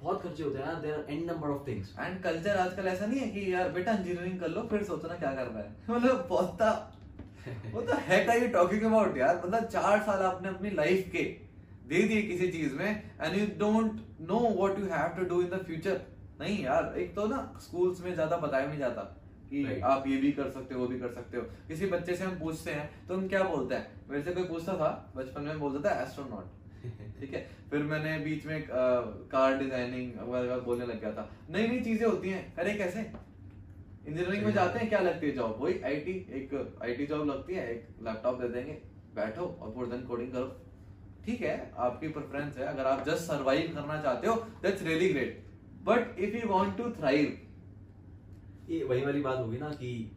बहुत 0.00 0.22
खर्चे 0.22 0.42
होते 0.42 0.58
हैं 0.58 0.80
there 0.82 0.94
are 0.94 1.12
and 1.12 1.30
number 1.30 1.48
of 1.48 1.66
things 1.68 1.94
and 2.00 2.22
culture 2.22 2.56
आजकल 2.56 2.88
ऐसा 2.88 3.06
नहीं 3.06 3.20
है 3.20 3.28
कि 3.28 3.52
यार 3.52 3.70
बेटा 3.72 3.92
इंजीनियरिंग 3.92 4.40
कर 4.40 4.48
लो 4.48 4.66
फिर 4.70 4.82
सोचना 4.84 5.14
क्या 5.14 5.32
करना 5.34 5.58
है। 5.58 5.70
मतलब 5.90 6.26
बहुत 6.30 6.58
what 7.72 7.84
the 7.88 7.96
heck 8.06 8.28
are 8.32 8.38
you 8.38 8.46
talking 8.54 8.84
about 8.86 9.16
यार? 9.16 9.40
मतलब 9.44 9.64
चार 9.68 10.00
साल 10.02 10.22
आपने 10.24 10.48
अपनी 10.48 10.70
लाइफ 10.70 11.08
के 11.12 11.22
दे 11.88 12.02
दिए 12.08 12.22
किसी 12.22 12.48
चीज़ 12.52 12.74
में 12.74 12.88
and 13.22 13.36
you 13.36 13.46
don't 13.58 14.00
know 14.28 14.38
what 14.48 14.78
you 14.78 14.86
have 14.92 15.16
to 15.18 15.24
do 15.24 15.40
in 15.42 15.48
the 15.48 15.62
future 15.66 16.00
नहीं 16.40 16.62
यार 16.64 16.94
एक 16.98 17.14
तो 17.16 17.26
ना 17.26 17.38
स्कूल्स 17.62 18.00
में 18.04 18.12
ज़्यादा 18.14 18.36
बताया 18.36 18.66
नहीं 18.66 18.78
जाता 18.78 19.02
कि. 19.50 19.80
आप 19.82 20.06
ये 20.08 20.16
भी 20.16 20.32
कर 20.32 20.50
सकते 20.50 20.74
हो 20.74 20.80
वो 20.80 20.86
भी 20.86 20.98
कर 21.00 21.12
सकते 21.12 21.36
हो। 21.36 21.42
किसी 21.68 21.86
बच्चे 21.86 22.16
से 22.16 22.24
हम 22.24 22.38
पूछते 22.38 22.70
हैं 22.70 23.06
तो 23.08 23.14
हम 23.14 23.28
क्या 23.28 23.42
बोलते 23.44 23.74
हैं? 23.74 24.08
मेरे 24.10 24.22
से 24.22 24.32
कोई 24.32 24.44
पूछता 24.44 24.74
था 24.74 25.12
बचपन 25.16 25.42
में 25.42 25.60
बोलता 25.60 25.88
था 25.88 26.02
एस्ट्रोनॉट 26.02 26.54
ठीक 27.20 27.32
है? 27.34 27.46
फिर 27.70 27.82
मैंने 27.84 28.18
बीच 28.24 28.46
में 28.46 28.66
कार 28.68 29.56
डिज़ाइनिंग 29.58 30.12
वगैरह 30.22 30.58
बोलने 30.66 30.86
लग 30.86 31.00
गया 31.00 31.12
था। 31.12 31.28
नई 31.50 31.66
नई 31.68 31.80
चीज़ें 31.80 32.06
होती 32.06 32.28
हैं 32.28 32.54
अरे 32.56 32.74
कैसे? 32.74 33.00
इंजीनियरिंग 34.08 34.44
में 34.44 34.52
जाते 34.52 34.78
हैं 34.78 34.88
क्या 34.88 35.00
लगती 35.00 35.26
है 35.26 35.32
जॉब 35.34 35.56
वही 35.60 35.80
आईटी 35.84 36.12
एक 36.40 36.76
आईटी 36.82 37.06
जॉब 37.06 37.26
लगती 37.30 37.54
है 37.54 37.70
एक 37.70 37.88
लैपटॉप 38.04 38.40
दे 38.40 38.48
देंगे 38.48 38.72
बैठो 39.14 39.46
और 39.60 39.70
पूरे 39.70 39.90
दिन 39.90 40.06
कोडिंग 40.06 40.32
करो। 40.32 40.46
ठीक 41.24 41.40
है 41.42 41.54
आपकी 41.78 42.08
प्रेफरेंस 42.08 42.58
है 42.58 42.66
अगर 42.66 42.86
आप 42.86 43.04
जस्ट 43.06 43.24
सरवाइव 43.24 43.72
करना 43.74 44.00
चाहते 44.02 44.28
हो 44.28 44.34
that's 44.62 44.82
really 44.82 45.08
great 45.12 45.44
but 45.86 46.18
if 46.18 46.36
you 46.36 46.48
want 46.48 46.76
to 46.76 46.90
thrive 46.90 47.38
ये 48.70 48.84
वही 48.84 49.04
वाली 49.04 49.20
बात 49.20 49.38
होगी 49.38 49.58
ना 49.58 49.68
कि 49.68 50.12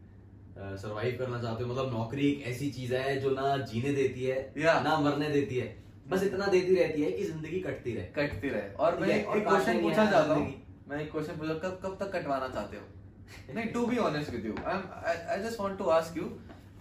सरवाइव 0.58 1.18
करना 1.20 1.42
चाहते 1.42 1.64
हो 1.64 1.74
मतलब 1.74 1.92
नौकरी 1.94 2.28
एक 2.28 2.42
ऐसी 2.48 2.70
चीज़ 2.72 2.96
है 2.96 3.20
जो 3.20 3.30
ना 3.30 3.58
जीने 3.58 3.94
देती 3.94 4.24
है 4.24 4.54
Yeah. 4.54 4.84
ना 4.84 5.00
मरने 5.00 5.30
देती 5.30 5.56
है। 5.56 5.84
बस 6.08 6.24
इतना 6.24 6.48
देती 6.48 6.76
रहती 6.76 7.02
है 7.02 7.12
कि 7.12 7.24
ज़िंदगी 7.24 7.60
कटती 7.60 7.94
रहे। 7.94 8.06
कटती 8.06 8.50
रहे। 8.50 8.74
और 8.74 9.00
मैं 9.00 9.08
एक 9.08 9.48
क्वेश्चन 9.48 9.82
पूछना 9.82 10.12
चाहता 10.12 10.34
हूँ। 10.34 10.54
मैं 10.88 11.02
एक 11.02 11.12
क्वेश्चन 11.12 11.34
पूछा 11.34 11.54
कब 11.54 11.80
कब 11.84 11.98
तक 12.00 12.12
कटवाना 12.12 12.48
चाहते 12.48 12.78
हो? 12.78 12.84
नहीं 13.56 13.66
to 13.66 13.86
be 13.86 13.98
honest 13.98 14.32
with 14.32 14.46
you 14.46 14.56
I 14.66 15.16
I 15.16 15.44
just 15.44 15.60
want 15.60 15.78
to 15.78 15.84
ask 15.84 16.18
you 16.18 16.30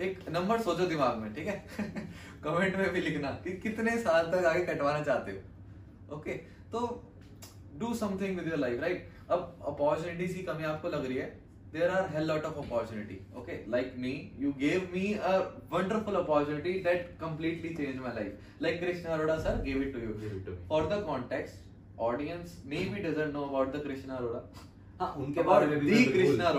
एक 0.00 0.28
नंबर 0.28 0.60
सोचो 0.60 0.86
दिमाग 0.86 1.16
में 1.16 1.34
ठीक 1.34 1.46
है? 1.46 1.66
कमेंट 2.44 2.76
में 2.76 2.92
भी 2.92 3.00
लिखना 3.00 3.30
कि 3.30 3.52
कितने 3.52 3.98
साल 3.98 4.26
तक 4.26 4.44
आगे 4.44 4.64
कटवाना 4.66 5.02
चाहते 5.04 5.32
हो? 5.32 6.16
ओके 6.16 6.30
okay, 6.30 6.40
तो 6.72 7.07
do 7.80 7.94
something 7.96 8.38
with 8.38 8.48
your 8.48 8.58
life 8.58 8.80
right 8.80 9.08
अब 9.30 9.60
अपॉर्चुनिटीज़ 9.68 10.34
की 10.36 10.42
कमी 10.42 10.64
आपको 10.64 10.88
लग 10.88 11.06
रही 11.06 11.16
है। 11.16 11.26
There 11.72 11.90
are 11.90 12.08
hell 12.14 12.26
lot 12.28 12.44
of 12.44 12.58
opportunity 12.58 13.18
okay 13.38 13.58
like 13.70 13.94
me 13.98 14.12
you 14.40 14.52
gave 14.60 14.88
me 14.92 15.12
a 15.14 15.36
wonderful 15.72 16.14
opportunity 16.16 16.72
that 16.84 17.16
completely 17.20 17.74
change 17.74 17.98
my 18.00 18.14
life 18.14 18.62
like 18.62 18.80
Krishna 18.80 19.08
Arora 19.16 19.36
sir 19.40 19.62
gave 19.64 19.82
it 19.82 19.92
to 19.94 20.00
you 20.00 20.14
gave 20.20 20.36
it 20.36 20.46
to 20.46 20.54
for 20.68 20.86
the 20.94 21.02
context 21.06 21.58
audience 22.08 22.62
maybe 22.94 23.02
doesn't 23.02 23.32
know 23.32 23.42
about 23.42 23.76
the 23.76 23.82
Krishna 23.84 24.10
Arora 24.16 24.42
उनके 25.22 25.42
बारे 25.48 25.66
में 25.66 25.78
भी 25.80 25.90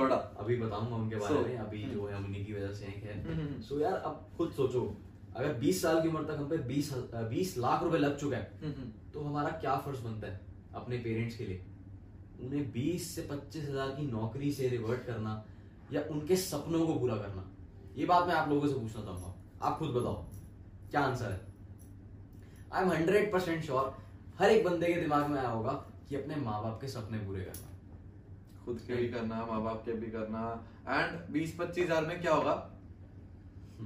तो 0.10 0.44
अभी 0.44 0.56
बताऊँगा 0.58 0.96
उनके 0.96 1.16
बारे 1.16 1.40
में 1.48 1.58
अभी 1.60 1.82
जो 1.94 2.06
है 2.08 2.18
उन्हीं 2.18 2.46
की 2.46 2.54
वजह 2.54 2.72
से 2.74 2.86
हैं 2.86 3.02
तो 9.14 9.24
हमारा 9.24 9.50
क्या 9.64 9.76
फ़र्ज़ 9.86 10.04
बनता 10.04 10.28
है? 10.28 10.40
अपने 10.80 10.98
पेरेंट्स 11.00 11.38
के 11.38 11.46
लिए। 11.46 11.66
उन्हें 12.40 12.72
20 12.74 13.08
से 13.16 13.22
पच्चीस 13.30 13.64
हज़ार 13.64 13.90
की 13.92 14.06
नौकरी 14.08 14.52
से 14.52 14.68
रिवर्ट 14.70 15.06
करना 15.06 15.44
या 15.94 16.02
उनके 16.12 16.36
सपनों 16.38 16.86
को 16.88 16.94
पूरा 16.96 17.16
करना 17.18 17.50
ये 17.98 18.06
बात 18.06 18.28
मैं 18.28 18.36
आप 18.36 18.50
लोगों 18.50 18.68
से 18.68 18.74
पूछना 18.74 19.04
चाहूँगा। 19.04 19.34
आप 19.62 19.78
खुद 19.80 19.90
बताओ 19.92 20.16
क्या 20.92 21.02
आंसर 21.02 21.32
है? 21.32 21.40
I 22.74 22.84
am 22.84 22.92
hundred 22.92 23.32
percent 23.32 23.64
sure 23.64 23.96
हर 24.40 24.52
एक 24.52 24.64
बंदे 24.66 24.94
के 24.94 25.02
दिमाग 25.02 25.30
में 25.30 25.38
आया 25.40 25.50
होगा 25.50 25.72
कि 26.10 26.16
अपने 26.16 26.36
माँ 26.38 26.62
बाप 26.64 26.80
के 26.82 26.88
सपने 26.88 27.18
पूरे 27.20 27.42
करना। 27.42 27.68
खुद 28.66 28.80
के 28.88 28.96
भी 28.96 29.08
करना 29.10 29.46
माँ 29.46 29.62
बाप 29.64 29.82
के 29.86 29.94
भी 29.94 30.12
करना। 30.12 30.42
एंड 30.88 31.20
बीस 31.34 31.56
पच्चीस 31.60 31.86
हज़ार 31.86 32.06
में 32.06 32.22
क्या 32.22 32.34
होगा? 32.34 32.54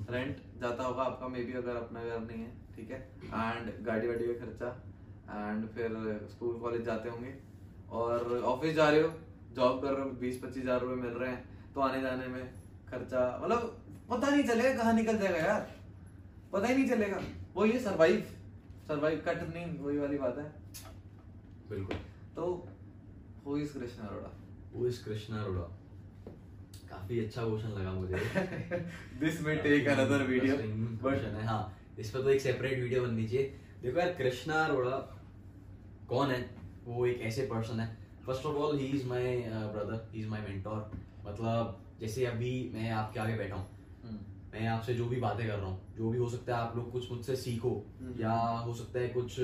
रेंट 0.10 0.38
जाता 0.62 0.84
होगा 0.84 1.04
आपका 1.04 1.28
मे 1.28 1.44
बी 1.44 1.54
अगर 1.54 1.76
अपना 1.76 2.04
घर 2.04 2.20
नहीं 2.22 2.40
है 2.40 2.52
ठीक 2.76 2.92
है? 2.92 3.00
एंड 3.26 3.86
गाड़ी 3.86 4.08
वाड़ी 4.08 4.26
का 4.26 4.46
खर्चा 4.46 4.70
एंड 5.26 5.68
फिर 5.70 5.90
स्कूल 6.32 6.60
कॉलेज 6.60 6.84
जाते 6.86 7.10
होंगे। 7.10 7.34
और 7.92 8.42
ऑफ़िस 8.46 8.76
जा 8.76 8.90
रहे 8.90 9.02
हो 9.02 9.10
जॉब 9.56 9.82
कर 9.82 9.94
रहे 9.94 10.04
हो 10.04 10.10
बीस 10.22 10.42
पच्चीस 10.44 10.64
हज़ार 10.64 10.80
रुपए 10.82 10.96
मिल 11.02 11.12
रहे 11.14 11.30
हैं। 11.30 11.72
तो 11.74 11.82
आने 11.82 12.02
जाने 12.02 12.28
में 12.28 12.44
खर्चा 12.90 13.22
मतलब 13.44 13.62
पता 14.10 14.30
नहीं 14.30 14.44
चलेगा 14.46 14.74
कहाँ 14.78 14.94
निकल 14.94 15.18
जाएगा 15.18 15.38
यार। 15.40 15.68
पता 16.54 16.68
ही 16.68 16.76
नहीं 16.76 16.90
चलेगा। 16.90 17.20
वो 17.56 17.66
ये 17.66 17.80
सरवाइव 17.82 18.24
सरवाइव 18.88 19.22
कट 19.28 19.42
नहीं 19.54 19.78
वही 19.80 19.98
वाली 19.98 20.18
बात 20.18 20.38
है। 20.38 20.46
बिल्कुल। 21.70 21.98
तो 22.36 22.44
हु 23.46 23.58
इज़ 23.58 23.74
कृष्णा 23.74 24.08
अरोड़ा 24.08 24.30
वो 24.74 24.88
इस 24.88 25.04
कृष्णा 25.04 25.42
अरोड़ा 25.42 25.62
काफ़ी 26.90 27.20
अच्छा 27.20 27.44
क्वेश्चन 27.44 27.70
लगा 27.72 27.92
मुझे। 27.94 28.18
दिस 29.20 29.42
में 29.42 29.58
टेक 29.64 29.88
अनदर 29.90 30.24
वीडियो 30.26 30.56
question 31.04 31.36
है 31.36 31.46
हाँ। 31.48 31.64
इस 32.00 32.10
पर 32.12 32.22
तो 32.22 32.30
एक 32.30 32.42
सेपरेट 32.42 32.80
वीडियो 32.80 33.02
बननी 33.04 33.28
चाहिए 33.28 33.46
देखो 33.82 34.00
यार 34.00 34.14
कृष्णा 34.18 34.64
अरोड़ा 34.66 34.98
कौन 36.14 36.32
है? 36.32 36.40
वो 36.86 37.06
एक 37.06 37.22
ऐसे 37.24 37.42
पर्सन 37.48 37.80
है। 37.80 37.88
First 38.26 38.46
of 38.46 38.58
all 38.58 38.78
he 38.80 38.86
is 38.88 39.08
my 39.08 39.38
brother 39.74 40.10
he 40.12 40.22
is 40.22 40.28
my 40.30 40.42
mentor 40.42 40.92
मतलब 41.26 41.80
जैसे 42.00 42.26
अभी 42.26 42.52
मैं 42.74 42.90
आपके 42.92 43.20
आगे 43.20 43.38
बैठा 43.38 43.56
हूँ। 43.56 43.68
हम्म, 44.04 44.20
मैं 44.54 44.68
आपसे 44.68 44.94
जो 44.94 45.06
भी 45.06 45.20
बातें 45.22 45.46
कर 45.48 45.54
रहा 45.54 45.66
हूँ 45.66 45.96
जो 45.98 46.10
भी 46.10 46.18
हो 46.18 46.30
सकता 46.30 46.56
है 46.56 46.62
आप 46.62 46.76
लोग 46.78 46.92
कुछ 46.92 47.12
मुझसे 47.12 47.36
सीखो 47.38 47.72
हम्म। 48.02 48.22
या 48.22 48.34
हो 48.68 48.74
सकता 48.74 49.00
है 49.00 49.08
कुछ 49.10 49.36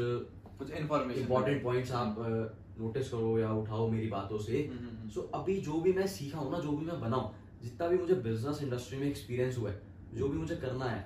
कुछ 0.60 0.72
इन्फॉर्मेशन 0.74 1.22
इंपॉर्टेंट 1.22 1.64
पॉइंट्स 1.64 1.92
आप 1.94 2.16
नोटिस 2.80 3.10
करो 3.10 3.38
या 3.40 3.52
उठाओ 3.54 3.88
मेरी 3.90 4.08
बातों 4.10 4.38
से। 4.40 4.58
हम्म, 4.60 4.78
हम्म, 4.78 4.98
हम्म। 4.98 5.10
सो 5.10 5.22
अभी 5.36 5.60
जो 5.62 5.80
भी 5.82 5.94
मैं 5.94 6.08
सीखा 6.10 6.40
हूँ 6.40 6.52
ना 6.52 6.60
जो 6.60 6.72
भी 6.72 6.86
मैं 6.86 7.00
बनाऊँ 7.02 7.34
जितना 7.64 7.88
भी 7.88 7.98
मुझे 7.98 8.16
बिज़नेस 8.28 8.62
इंडस्ट्री 8.64 9.00
में 9.00 9.08
एक्सपीरियंस 9.08 9.58
हुआ 9.58 9.72
है 9.72 9.82
जो 10.14 10.28
भी 10.28 10.38
मुझे 10.38 10.56
करना 10.58 10.86
है 10.86 11.06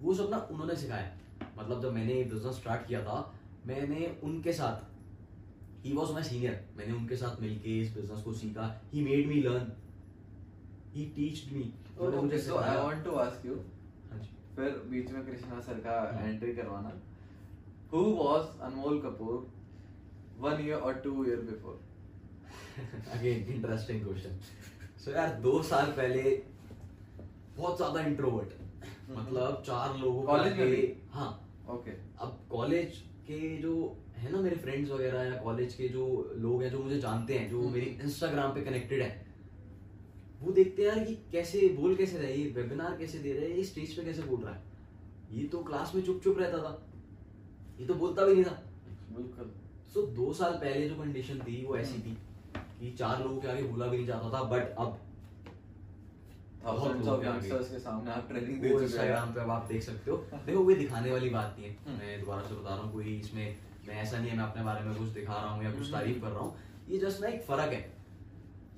वो 0.00 0.14
सब 0.14 0.30
ना 0.30 0.46
उन्होंने 0.50 0.76
सिखाया 0.76 1.50
मतलब 1.58 1.82
जब 1.82 1.92
मैंने 1.92 2.22
बिज़नेस 2.30 2.56
स्टार्ट 2.56 2.86
किया 2.88 3.02
था 3.04 3.18
मैंने 3.66 4.06
उनके 4.24 4.52
साथ 4.52 4.90
ही 5.84 5.92
वॉज़ 5.92 6.12
माई 6.12 6.22
सीनियर 6.22 6.64
मैंने 6.76 6.92
उनके 6.92 7.16
साथ 7.16 7.40
मिलके 7.40 7.78
इस 7.80 7.94
बिज़नेस 7.94 8.22
को 8.22 8.32
सीखा. 8.32 8.66
He 8.92 9.04
made 9.04 9.26
me 9.28 9.40
learn 9.42 9.72
he 10.94 11.04
teach 11.16 11.52
me 11.52 11.62
okay 12.00 12.38
so 12.38 12.56
I 12.56 12.76
want 12.76 13.04
to 13.04 13.14
ask 13.22 13.46
you 13.46 13.54
हाँ 14.10 14.20
फिर 14.56 14.70
बीच 14.90 15.10
में 15.12 15.24
कृष्णा 15.26 15.60
सर 15.60 15.80
का 15.86 15.96
हाँ। 16.14 16.28
एंट्री 16.28 16.54
करवाना. 16.54 16.92
Who 17.92 18.02
was 18.16 18.60
Anmol 18.68 19.00
Kapoor 19.00 19.46
one 20.40 20.64
year 20.66 20.78
और 20.78 20.94
two 21.04 21.24
year 21.24 21.40
before 21.50 21.80
again 23.14 23.52
interesting 23.54 24.04
question 24.04 24.38
so 25.04 25.10
यार 25.10 25.34
दो 25.40 25.62
साल 25.70 25.92
पहले 25.96 26.22
बहुत 27.56 27.76
ज़्यादा 27.76 28.00
इंट्रोवर्ट 28.06 28.60
मतलब 29.10 29.62
चार 29.66 29.96
लोगों 29.98 30.22
का 30.22 30.32
College 30.32 30.58
में 30.58 31.00
हाँ. 31.12 31.30
ओके 31.70 31.90
अब 32.20 32.38
कॉलेज 32.50 32.96
के 33.26 33.56
जो 33.58 33.74
है 34.22 34.32
ना 34.32 34.40
मेरे 34.40 34.56
फ्रेंड्स 34.56 34.90
वगैरह 34.90 35.22
या 35.22 35.36
कॉलेज 35.36 35.74
के 35.74 35.88
जो 35.88 36.06
लोग 36.36 36.62
हैं 36.62 36.70
जो 36.70 36.78
मुझे 36.78 36.98
जानते 37.00 37.38
हैं 37.38 37.50
जो 37.50 37.60
हम्म। 37.60 37.72
मेरी 37.72 37.86
इंस्टाग्राम 38.02 38.54
पे 38.54 38.60
कनेक्टेड 38.60 39.02
है 39.02 39.10
वो 40.42 40.52
देखते 40.52 40.82
हैं 40.82 40.88
यार 40.88 41.04
कि 41.04 41.14
कैसे 41.32 41.68
बोल 41.78 41.94
कैसे 41.96 42.18
रहे 42.18 42.34
ये 42.34 42.50
वेबिनार 42.50 42.96
कैसे 42.96 43.18
दे 43.18 43.32
रहे 43.32 43.48
हैं 43.48 43.56
ये 43.56 43.64
स्टेज 43.64 43.96
पे 43.96 44.04
कैसे 44.04 44.22
बोल 44.22 44.40
रहा 44.40 44.54
है। 44.54 44.62
ये 45.32 45.46
तो 45.48 45.58
क्लास 45.64 45.92
में 45.94 46.02
चुप 46.02 46.20
चुप 46.24 46.38
रहता 46.38 46.58
था। 46.58 46.72
ये 47.80 47.86
तो 47.86 47.94
बोलता 47.94 48.24
भी 48.26 48.32
नहीं 48.32 48.44
था। 48.44 48.62
बिल्कुल। 49.16 49.50
सो 49.94 50.00
so, 50.00 50.08
दो 50.16 50.32
साल 50.32 50.52
पहले 50.54 50.88
जो 50.88 50.94
कंडीशन 50.94 51.38
थी 51.38 51.64
वो 51.64 51.76
ऐसी 51.76 51.98
थी 51.98 52.16
कि 52.80 52.90
चार 52.98 53.22
लोगों 53.22 53.40
के 53.40 53.48
आगे 53.48 53.62
बोला 53.62 53.86
भी 53.86 53.96
नहीं 53.96 54.06
जाता 54.06 54.30
था 54.32 54.42
बट 54.50 54.74
अब 54.78 54.98
इंस्टाग्राम 58.82 59.32
पे 59.34 59.40
आप 59.50 59.66
देख 59.68 59.82
सकते 59.82 60.10
हो। 60.10 60.16
देखो 60.46 60.64
कोई 60.64 60.74
दिखाने 60.74 61.10
वाली 61.10 61.30
बात 61.30 61.56
नहीं 61.58 61.68
है। 61.68 61.76
हम्म। 61.86 61.98
मैं 61.98 62.20
दोबारा 62.20 62.42
से 62.42 62.54
बता 62.54 62.74
रहा 62.74 62.84
हूँ 62.84 62.92
कोई 62.92 63.18
इसमें 63.18 63.56
मैं 63.88 63.94
ऐसा 63.94 64.18
नहीं 64.18 64.30
है 64.30 64.36
मैं 64.36 64.44
अपने 64.44 64.62
बारे 64.62 64.84
में 64.84 64.94
कुछ 64.94 65.08
दिखा 65.08 65.34
रहा 65.34 65.50
हूँ 65.50 65.64
या 65.64 65.72
कुछ। 65.72 65.90
तारीफ़ 65.92 66.20
कर 66.20 66.28
रहा 66.28 66.40
हूँ। 66.40 66.56
ये 66.88 66.98
जस्ट 66.98 67.20
ना 67.20 67.28
एक 67.28 67.42
फ़र्क 67.42 67.72
है। 67.72 67.92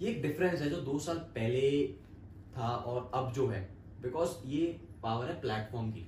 ये 0.02 0.10
एक 0.10 0.22
डिफरेंस 0.22 0.60
है 0.62 0.70
जो 0.70 0.76
दो 0.76 0.98
साल 0.98 1.16
पहले 1.16 1.86
था 2.56 2.68
और 2.68 3.10
अब 3.14 3.32
जो 3.32 3.48
है। 3.48 3.60
बिकॉज़ 4.02 4.30
ये 4.46 4.66
पावर 5.02 5.26
है 5.26 5.40
प्लेटफॉर्म 5.40 5.90
की। 5.90 6.06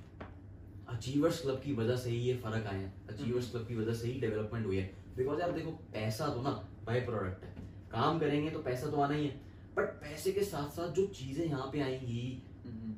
अचीवर्स 0.89 1.41
क्लब 1.41 1.61
की 1.61 1.73
वजह 1.73 1.95
से 1.95 2.09
ही 2.09 2.17
ये 2.17 2.33
फ़र्क 2.37 2.67
आए 2.67 2.77
हैं। 2.77 3.07
अचीवर्स 3.07 3.51
क्लब 3.51 3.67
की 3.67 3.75
वजह 3.75 3.93
से 3.93 4.07
ही 4.07 4.19
डेवलपमेंट 4.19 4.65
हुई 4.65 4.77
है। 4.77 4.93
बिकॉज़ 5.17 5.39
यार 5.39 5.51
देखो 5.51 5.71
पैसा 5.71 6.27
तो 6.27 6.41
ना 6.41 6.49
बाय 6.85 6.99
प्रोडक्ट 6.99 7.43
है। 7.43 7.49
काम 7.91 8.19
करेंगे 8.19 8.49
तो 8.49 8.59
पैसा 8.59 8.87
तो 8.87 8.97
आना 8.97 9.13
ही 9.13 9.25
है। 9.25 9.41
बट 9.77 9.83
पैसे 9.83 10.31
के 10.31 10.41
साथ 10.41 10.69
साथ 10.69 10.93
जो 10.93 11.05
चीज़ें 11.05 11.45
यहाँ 11.45 11.69
पे 11.73 11.81
आएँगी 11.81 12.43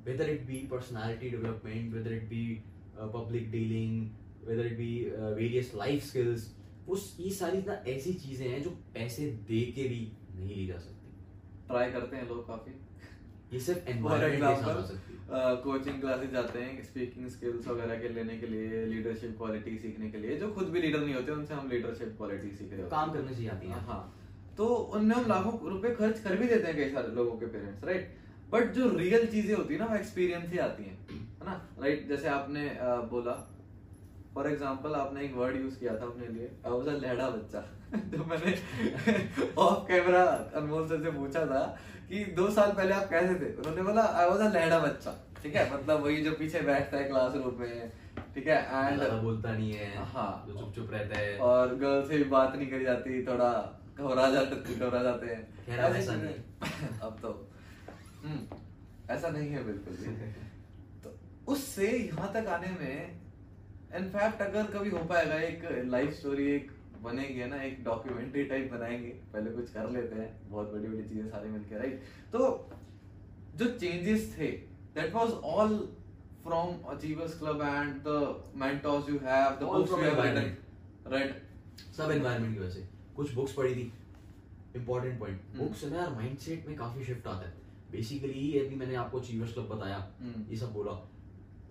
whether 0.05 0.29
it 0.29 0.45
be 0.45 0.57
personality 0.71 1.29
development 1.29 1.93
whether 1.93 2.13
it 2.13 2.23
be 2.23 2.63
public 2.97 3.45
uh, 3.45 3.51
public 4.47 4.57
dealing 4.57 4.59
whether 4.59 4.69
it 4.69 4.77
be 4.77 5.11
uh, 5.11 5.33
various 5.33 5.73
life 5.73 6.03
skills 6.11 6.41
वो 6.87 6.97
ये 7.19 7.29
सारी 7.29 7.57
ना 7.57 7.83
ऐसी 7.87 8.13
चीज़ें 8.13 8.49
हैं 8.49 8.63
जो 8.63 8.69
पैसे 8.69 9.25
दे 9.25 9.61
के 9.75 9.83
भी 9.83 10.11
नहीं 10.35 10.55
ली 10.55 10.67
जा 10.67 10.77
सकती। 10.77 11.11
ट्राई 11.67 11.91
करते 11.91 12.15
हैं 12.15 12.29
लोग 12.29 12.47
काफ़ी। 12.47 12.71
ये 13.53 13.59
सिर्फ़ 13.59 13.79
कोचिंग 15.63 16.01
क्लासेस 16.01 16.29
जाते 16.31 16.59
हैं 16.59 16.83
स्पीकिंग 16.83 17.27
स्किल्स 17.27 17.67
वगैरह 17.67 17.95
के 17.95 18.09
लेने 18.09 18.37
के 18.37 18.47
लिए 18.47 18.85
लीडरशिप 18.85 19.37
क्वालिटी 19.37 19.77
सीखने 19.77 20.09
के 20.09 20.17
लिए 20.17 20.37
जो 20.37 20.51
खुद 20.53 20.67
भी 20.69 20.81
लीडर 20.81 20.99
नहीं 20.99 21.15
होते 21.15 21.31
उनसे 21.31 21.53
हम 21.53 21.69
लीडरशिप 21.69 22.17
क्वालिटी 22.17 22.51
सीख 22.55 22.71
रहे 22.71 22.81
हैं 22.81 22.89
काम 22.89 23.13
करने 23.13 23.35
से 23.35 23.47
आती 23.47 23.67
है। 23.67 23.73
हाँ। 23.73 24.15
तो 24.57 24.65
उनमें 24.65 25.15
हम 25.15 25.27
लाखों 25.27 25.69
रुपए 25.69 25.95
खर्च 25.95 26.19
कर 26.19 26.35
भी 26.37 26.47
देते 26.47 26.67
हैं 26.67 26.75
कई 26.75 26.89
सारे 26.89 27.15
लोगों 27.15 27.37
के 27.37 27.45
पेरेंट्स 27.45 27.83
राइट 27.83 28.17
बट 28.51 28.71
जो 28.73 28.89
रियल 28.97 29.27
चीज़ें 29.27 29.55
होती 29.55 29.73
है 29.73 29.79
ना 29.79 29.85
वो 29.85 29.95
एक्सपीरियंस 29.95 30.51
ही 30.51 30.57
आती 30.57 30.83
हैं। 30.83 30.97
है 31.09 31.45
ना? 31.45 31.69
राइट 31.79 32.07
जैसे 32.07 32.27
आपने 32.27 32.77
बोला 32.81 33.58
फॉर 34.39 34.47
एग्ज़ाम्पल 34.47 34.93
आपने 34.95 35.23
एक 35.23 35.33
वर्ड 35.35 35.55
यूज़ 35.55 35.79
किया 35.79 35.93
था 35.93 36.05
अपने 36.05 36.27
लिए 36.27 36.45
आई 36.65 36.99
लहड़ा 36.99 37.29
बच्चा। 37.29 37.59
तो 38.11 38.25
मैंने 38.25 38.51
ऑफ़ 39.57 39.87
कैमरा 39.87 40.21
अनमोल 40.59 40.87
सर 40.87 41.01
से 41.03 41.11
पूछा 41.11 41.45
था 41.45 41.59
कि 42.09 42.23
दो 42.37 42.49
साल 42.49 42.71
पहले 42.71 42.93
आप 42.93 43.09
कैसे 43.09 43.33
थे? 43.35 43.49
उन्होंने 43.55 43.81
बोला 43.81 44.03
आई 44.21 44.29
वाज 44.29 44.39
अ 44.39 44.53
लहड़ा 44.53 44.79
बच्चा। 44.79 45.15
ठीक 45.43 45.55
है? 45.55 45.65
मतलब 45.73 46.03
वही 46.03 46.23
जो 46.23 46.31
पीछे 46.31 46.61
बैठता 46.61 46.97
है 46.97 47.03
क्लासरूम 47.03 47.59
में। 47.59 47.91
ठीक 48.35 48.47
है? 48.47 48.63
एंड 48.63 49.03
बोलता 49.23 49.51
नहीं 49.51 49.73
है 49.73 50.07
हाँ। 50.13 50.31
जो 50.47 50.59
चुप 50.59 50.73
चुप 50.75 50.91
रहता 50.91 51.19
है। 51.19 51.37
और 51.37 51.75
गर्ल 51.75 52.07
से 52.07 52.17
भी 52.17 52.23
बात 52.23 52.55
नहीं 52.55 52.71
करी 52.71 52.85
जाती 52.85 53.25
थोड़ा 53.27 53.53
घबरा 53.99 54.29
जाते 54.29 54.75
घबरा 54.75 55.03
जाते 55.03 55.35
हैं। 55.35 56.99
अब 57.01 57.17
तो। 57.21 57.37
हम्म, 58.23 58.59
ऐसा 59.09 59.29
नहीं 59.29 59.49
है 59.49 59.63
बिल्कुल 59.63 59.95
भी। 59.95 60.31
तो 61.03 61.17
उससे 61.51 61.87
यहाँ 61.87 62.33
तक 62.33 62.47
आने 62.47 62.67
में 62.67 63.28
इनफैक्ट 63.95 64.41
अगर 64.41 64.63
कभी 64.71 64.89
हो 64.89 65.03
पाएगा 65.05 65.35
एक 65.41 65.63
लाइफ 65.85 66.13
स्टोरी 66.13 66.45
एक 66.51 66.71
बनेगी 67.03 67.45
ना? 67.45 67.61
एक 67.63 67.83
डॉक्यूमेंट्री 67.83 68.43
टाइप 68.45 68.71
बनाएँगे। 68.71 69.09
पहले 69.33 69.51
कुछ 69.51 69.71
कर 69.73 69.89
लेते 69.89 70.15
हैं। 70.15 70.49
बहुत 70.49 70.71
बड़ी 70.73 70.87
बड़ी 70.87 71.03
चीज़ें 71.03 71.29
सारी 71.29 71.49
मिलके 71.49 71.77
राइट 71.77 72.01
तो 72.31 72.69
जो 73.55 73.65
चेंजेस 73.77 74.35
थे 74.37 74.47
that 74.95 75.13
was 75.13 75.31
all 75.53 75.77
from 76.43 76.75
achievers 76.89 77.37
club 77.39 77.61
and 77.61 77.95
the 78.07 78.51
mentors 78.55 79.09
you 79.09 79.19
have 79.23 79.55
the 79.59 79.63
books 79.63 79.91
you 79.91 79.97
have. 79.97 80.21
Written 80.21 81.11
right 81.11 81.41
सब 81.97 82.11
एनवायरनमेंट 82.11 82.53
की 82.53 82.59
वजह 82.59 82.69
से। 82.69 82.87
कुछ 83.15 83.33
बुक्स 83.33 83.53
पढ़ी 83.53 83.75
थी। 83.75 83.91
Important 84.75 85.19
point. 85.19 85.41
बुक्स 85.55 85.83
ना 85.83 85.97
यार 85.97 86.09
माइंडसेट 86.09 86.67
में 86.67 86.75
काफ़ी 86.77 87.03
शिफ्ट 87.03 87.27
आता 87.27 87.47
है। 87.47 87.53
बेसिकली 87.91 88.59
अभी 88.59 88.75
मैंने 88.75 88.95
आपको 88.95 89.19
अचीवर्स 89.19 89.53
क्लब 89.53 89.69
बताया। 89.69 89.97
हम्म। 90.19 90.45
ये 90.49 90.57
सब 90.57 90.73
बोला। 90.73 90.91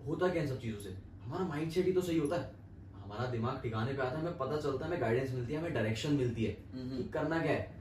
होता 0.07 0.27
क्या 0.29 0.41
इन 0.43 0.47
सब 0.47 0.59
चीज़ों 0.59 0.79
से? 0.79 1.08
हमारा 1.29 1.45
माइंड 1.45 1.71
सेट 1.71 1.85
ही 1.85 1.91
तो 1.91 2.01
सही 2.01 2.17
होता 2.17 2.35
है 2.35 2.57
हमारा 2.95 3.25
दिमाग 3.31 3.59
ठिकाने 3.63 3.93
पे 3.93 4.01
आता 4.01 4.17
है 4.17 4.21
हमें 4.21 4.37
पता 4.37 4.57
चलता 4.57 4.85
है 4.85 4.91
हमें 4.91 5.01
गाइडेंस 5.01 5.33
मिलती 5.33 5.53
है 5.53 5.59
हमें 5.59 5.73
डायरेक्शन 5.73 6.13
मिलती 6.13 6.43
है। 6.43 6.51
कि 6.97 7.03
करना 7.09 7.39
क्या 7.41 7.51
है 7.51 7.77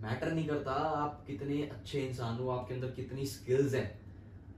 मैटर 0.00 0.32
नहीं 0.32 0.46
करता 0.46 0.72
आप 0.72 1.22
कितने 1.26 1.62
अच्छे 1.62 2.00
इंसान 2.00 2.38
हो 2.38 2.48
आपके 2.48 2.74
अंदर 2.74 2.90
कितनी 2.90 3.26
स्किल्स 3.26 3.74
हैं 3.74 3.86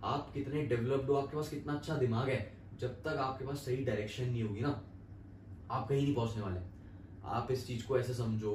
आप 0.05 0.31
कितने 0.35 0.63
डेवलप्ड 0.63 1.11
हो 1.11 1.15
आपके 1.15 1.37
पास 1.37 1.49
कितना 1.49 1.73
अच्छा 1.73 1.97
दिमाग 1.97 2.29
है 2.29 2.41
जब 2.81 3.01
तक 3.03 3.17
आपके 3.19 3.47
पास 3.47 3.65
सही 3.65 3.85
डायरेक्शन 3.85 4.25
नहीं 4.25 4.43
होगी 4.43 4.61
ना 4.61 4.69
आप 5.71 5.89
कहीं 5.89 6.03
नहीं 6.03 6.15
पहुँचने 6.15 6.43
वाले 6.43 6.61
आप 7.37 7.51
इस 7.53 7.67
चीज़ 7.67 7.87
को 7.87 7.99
ऐसे 7.99 8.15
समझो 8.15 8.55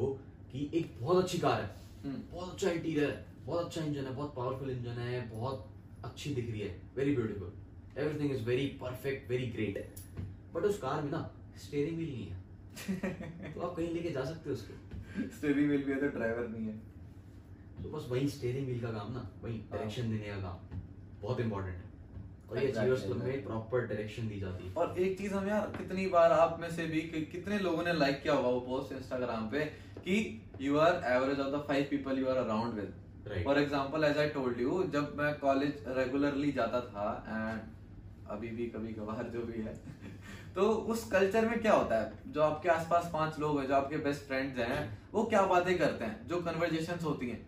कि 0.51 0.69
एक 0.73 0.95
बहुत 1.01 1.23
अच्छी 1.23 1.37
कार 1.37 1.61
है 1.61 1.69
हम्म। 2.05 2.21
बहुत 2.31 2.53
अच्छा 2.53 2.69
इंटीरियर 2.69 3.09
है 3.09 3.25
बहुत 3.45 3.65
अच्छा 3.65 3.83
इंजन 3.85 4.05
है 4.05 4.15
बहुत 4.15 4.33
पावरफुल 4.35 4.69
इंजन 4.69 4.99
है 4.99 5.29
बहुत 5.29 5.69
अच्छी 6.05 6.33
दिख 6.35 6.49
रही 6.51 6.59
है 6.59 6.81
very 6.95 7.15
beautiful 7.15 7.53
everything 7.97 8.31
is 8.31 8.43
very 8.43 8.65
perfect 8.81 9.29
very 9.29 9.47
great 9.47 9.93
but 10.55 10.63
उस 10.63 10.77
कार 10.77 11.01
में 11.01 11.11
ना 11.11 11.29
स्टेयरिंग 11.57 11.97
व्हील 11.97 12.11
नहीं 12.11 12.27
है। 12.27 12.41
तो 13.53 13.61
आप 13.61 13.75
कहीं 13.75 13.93
लेके 13.93 14.09
जा 14.09 14.23
सकते 14.25 14.49
हो 14.49 14.55
उसको। 14.55 15.27
स्टीयरिंग 15.29 15.67
व्हील 15.67 15.83
भी 15.83 15.91
है 15.91 15.99
तो 15.99 16.07
ड्राइवर 16.07 16.47
नहीं 16.47 16.67
है। 16.67 16.77
तो 17.83 17.89
बस 17.89 18.07
वही 18.09 18.27
स्टेयरिंग 18.29 18.65
व्हील 18.65 18.81
का 18.81 18.91
काम 18.91 19.11
ना 19.13 19.29
वही 19.43 19.57
हाँ। 19.57 19.69
डायरेक्शन 19.71 20.09
देने 20.11 20.27
का 20.27 20.37
काम 20.41 20.79
बहुत 21.21 21.39
इंपॉर्टेंट 21.39 21.75
है। 21.75 21.91
और 22.49 22.57
ये 22.57 22.71
अचीवर्स 22.71 23.03
क्लब 23.03 23.23
में 23.23 23.43
प्रॉपर 23.45 23.85
डायरेक्शन 23.87 24.27
दी 24.27 24.39
जाती 24.39 24.67
है। 24.67 24.73
और 24.73 24.99
एक 24.99 25.17
चीज़ 25.17 25.33
हम 25.33 25.47
यार 25.47 25.71
कितनी 25.77 26.05
बार 26.07 26.31
आप 26.31 26.57
में 26.61 26.69
से 26.69 26.85
भी 26.85 27.01
कि, 27.01 27.21
कितने 27.25 27.59
लोगों 27.59 27.83
ने 27.83 27.93
लाइक 27.93 28.21
किया 28.23 28.33
होगा 28.33 28.49
वो 28.49 28.59
पोस्ट 28.59 28.93
इंस्टाग्राम 28.93 29.49
पे 29.49 29.65
कि 29.99 30.17
you 30.61 30.77
are 30.77 31.01
average 31.13 31.39
of 31.39 31.55
the 31.55 31.63
five 31.67 31.87
people 31.89 32.19
you 32.19 32.27
are 32.27 32.37
around 32.37 32.73
with 32.73 33.43
for 33.45 33.59
example 33.59 34.03
as 34.03 34.17
I 34.17 34.29
told 34.29 34.59
you 34.61 34.83
जब 34.93 35.15
मैं 35.17 35.33
कॉलेज 35.39 35.83
रेगुलरली 35.97 36.51
जाता 36.51 36.81
था 36.81 37.07
एंड 37.27 37.61
अभी 38.29 38.47
भी 38.47 38.65
कभी 38.67 38.93
कभार 38.93 39.29
जो 39.33 39.43
भी 39.43 39.61
है। 39.61 39.73
तो 40.55 40.69
उस 40.93 41.07
कल्चर 41.11 41.45
में 41.45 41.59
क्या 41.61 41.73
होता 41.73 41.95
है? 41.95 42.11
जो 42.27 42.41
आपके 42.41 42.69
आसपास 42.69 43.09
पाँच 43.13 43.39
लोग 43.39 43.59
हैं 43.59 43.67
जो 43.67 43.75
आपके 43.75 43.97
बेस्ट 43.97 44.21
फ्रेंड्स 44.21 44.57
हैं 44.59 44.99
वो 45.13 45.23
क्या 45.23 45.41
बातें 45.45 45.77
करते 45.77 46.05
हैं? 46.05 46.27
जो 46.27 46.41
कन्वर्जेशन 46.41 47.03
होती 47.03 47.29
हैं। 47.29 47.41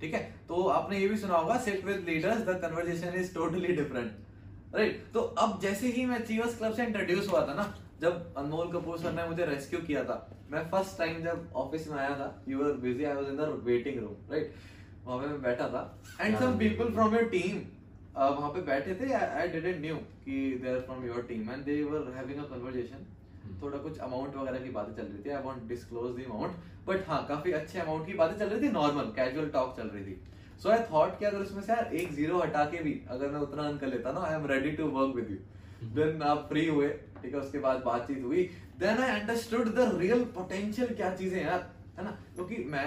ठीक 0.00 0.14
है? 0.14 0.22
तो 0.48 0.62
आपने 0.70 0.98
ये 0.98 1.08
भी 1.08 1.16
सुना 1.16 1.36
होगा 1.36 1.58
sit 1.60 1.84
with 1.84 2.04
leaders 2.08 2.42
the 2.46 2.58
conversation 2.62 3.14
is 3.14 3.34
totally 3.34 3.72
different 3.72 4.74
right 4.74 5.04
तो 5.14 5.20
अब 5.20 5.58
जैसे 5.60 5.86
ही 5.86 6.04
मैं 6.06 6.24
चीवर्स 6.24 6.58
क्लब 6.58 6.74
से 6.74 6.84
इंट्रोड्यूस 6.84 7.28
हुआ 7.28 7.46
था 7.48 7.54
ना 7.54 7.72
जब 8.00 8.34
अनमोल 8.38 8.72
कपूर 8.72 8.98
सर 8.98 9.12
ने 9.12 9.28
मुझे 9.28 9.44
रेस्क्यू 9.46 9.80
किया 9.80 10.04
था 10.04 10.16
मैं 10.50 10.62
फ़र्स्ट 10.70 10.98
टाइम 10.98 11.22
जब 11.22 11.52
ऑफ़िस 11.56 11.88
में 11.88 11.98
आया 11.98 12.14
था 12.16 12.44
you 12.48 12.64
are 12.64 12.72
busy 12.78 13.04
I 13.04 13.14
was 13.14 13.28
in 13.28 13.36
the 13.36 13.48
waiting 13.64 13.98
room 14.00 14.32
right 14.32 14.54
वहाँ 15.04 15.18
पे 15.18 15.28
मैं 15.28 15.42
बैठा 15.42 15.68
था 15.68 15.82
and 16.20 16.38
some 16.38 16.58
people 16.58 16.92
from 16.92 17.14
your 17.14 17.28
team 17.28 17.60
वहाँ 18.14 18.50
पे 18.52 18.60
बैठे 18.62 18.94
थे 18.94 19.12
आई 19.12 19.48
डिडंट 19.48 19.80
न्यू 19.80 19.94
कि 20.24 20.38
they 20.62 20.68
are 20.70 20.80
from 20.86 21.04
your 21.06 21.22
team 21.28 21.50
and 21.50 21.64
they 21.64 21.82
were 21.84 22.12
having 22.16 22.38
a 22.38 22.48
conversation 22.48 23.06
थोड़ा 23.62 23.78
कुछ 23.78 23.98
अमाउंट 24.00 24.36
वगैरह 24.36 24.58
की 24.58 24.70
बातें 24.70 24.94
चल 24.96 25.06
रही 25.06 25.22
थी 25.24 25.30
I 25.30 25.42
want 25.44 25.62
disclose 25.68 26.16
the 26.16 26.24
amount 26.26 26.52
but 26.86 27.08
हाँ 27.08 27.24
काफ़ी 27.28 27.52
अच्छे 27.52 27.78
अमाउंट 27.80 28.06
की 28.06 28.14
बातें 28.14 28.38
चल 28.38 28.48
रही 28.48 28.62
थी 28.62 28.72
नॉर्मल 28.72 29.10
कैजुअल 29.16 29.48
टॉक 29.50 29.76
चल 29.76 29.88
रही 29.88 30.04
थी. 30.04 30.20
सो 30.62 30.68
आई 30.70 30.78
थॉट 30.92 31.18
कि 31.18 31.24
अगर 31.24 31.38
उसमें 31.38 31.62
से 31.62 31.72
यार 31.72 31.94
एक 31.94 32.12
ज़ीरो 32.14 32.38
हटा 32.40 32.64
के 32.72 32.82
भी 32.82 32.92
अगर 33.10 33.30
मैं 33.30 33.40
उतना 33.40 33.70
कर 33.76 33.86
लेता 33.88 34.12
ना 34.12 34.20
I 34.26 34.34
am 34.34 34.46
ready 34.46 34.70
to 34.72 34.86
work 34.96 35.14
with 35.16 35.30
you 35.30 35.88
then 35.94 36.22
आप 36.22 36.46
फ्री 36.48 36.66
हुए 36.68 36.88
ठीक 37.22 37.34
है 37.34 37.40
उसके 37.40 37.58
बाद 37.58 37.82
बातचीत 37.84 38.22
हुई. 38.24 38.42
Then 38.78 38.98
I 38.98 39.20
understood 39.20 39.74
the 39.74 39.88
real 39.98 40.24
potential 40.36 40.94
क्या 40.94 41.14
चीज़ें 41.16 41.40
यार 41.42 41.70
है 41.98 42.04
ना? 42.04 42.10
क्योंकि 42.34 42.64
मैं 42.68 42.86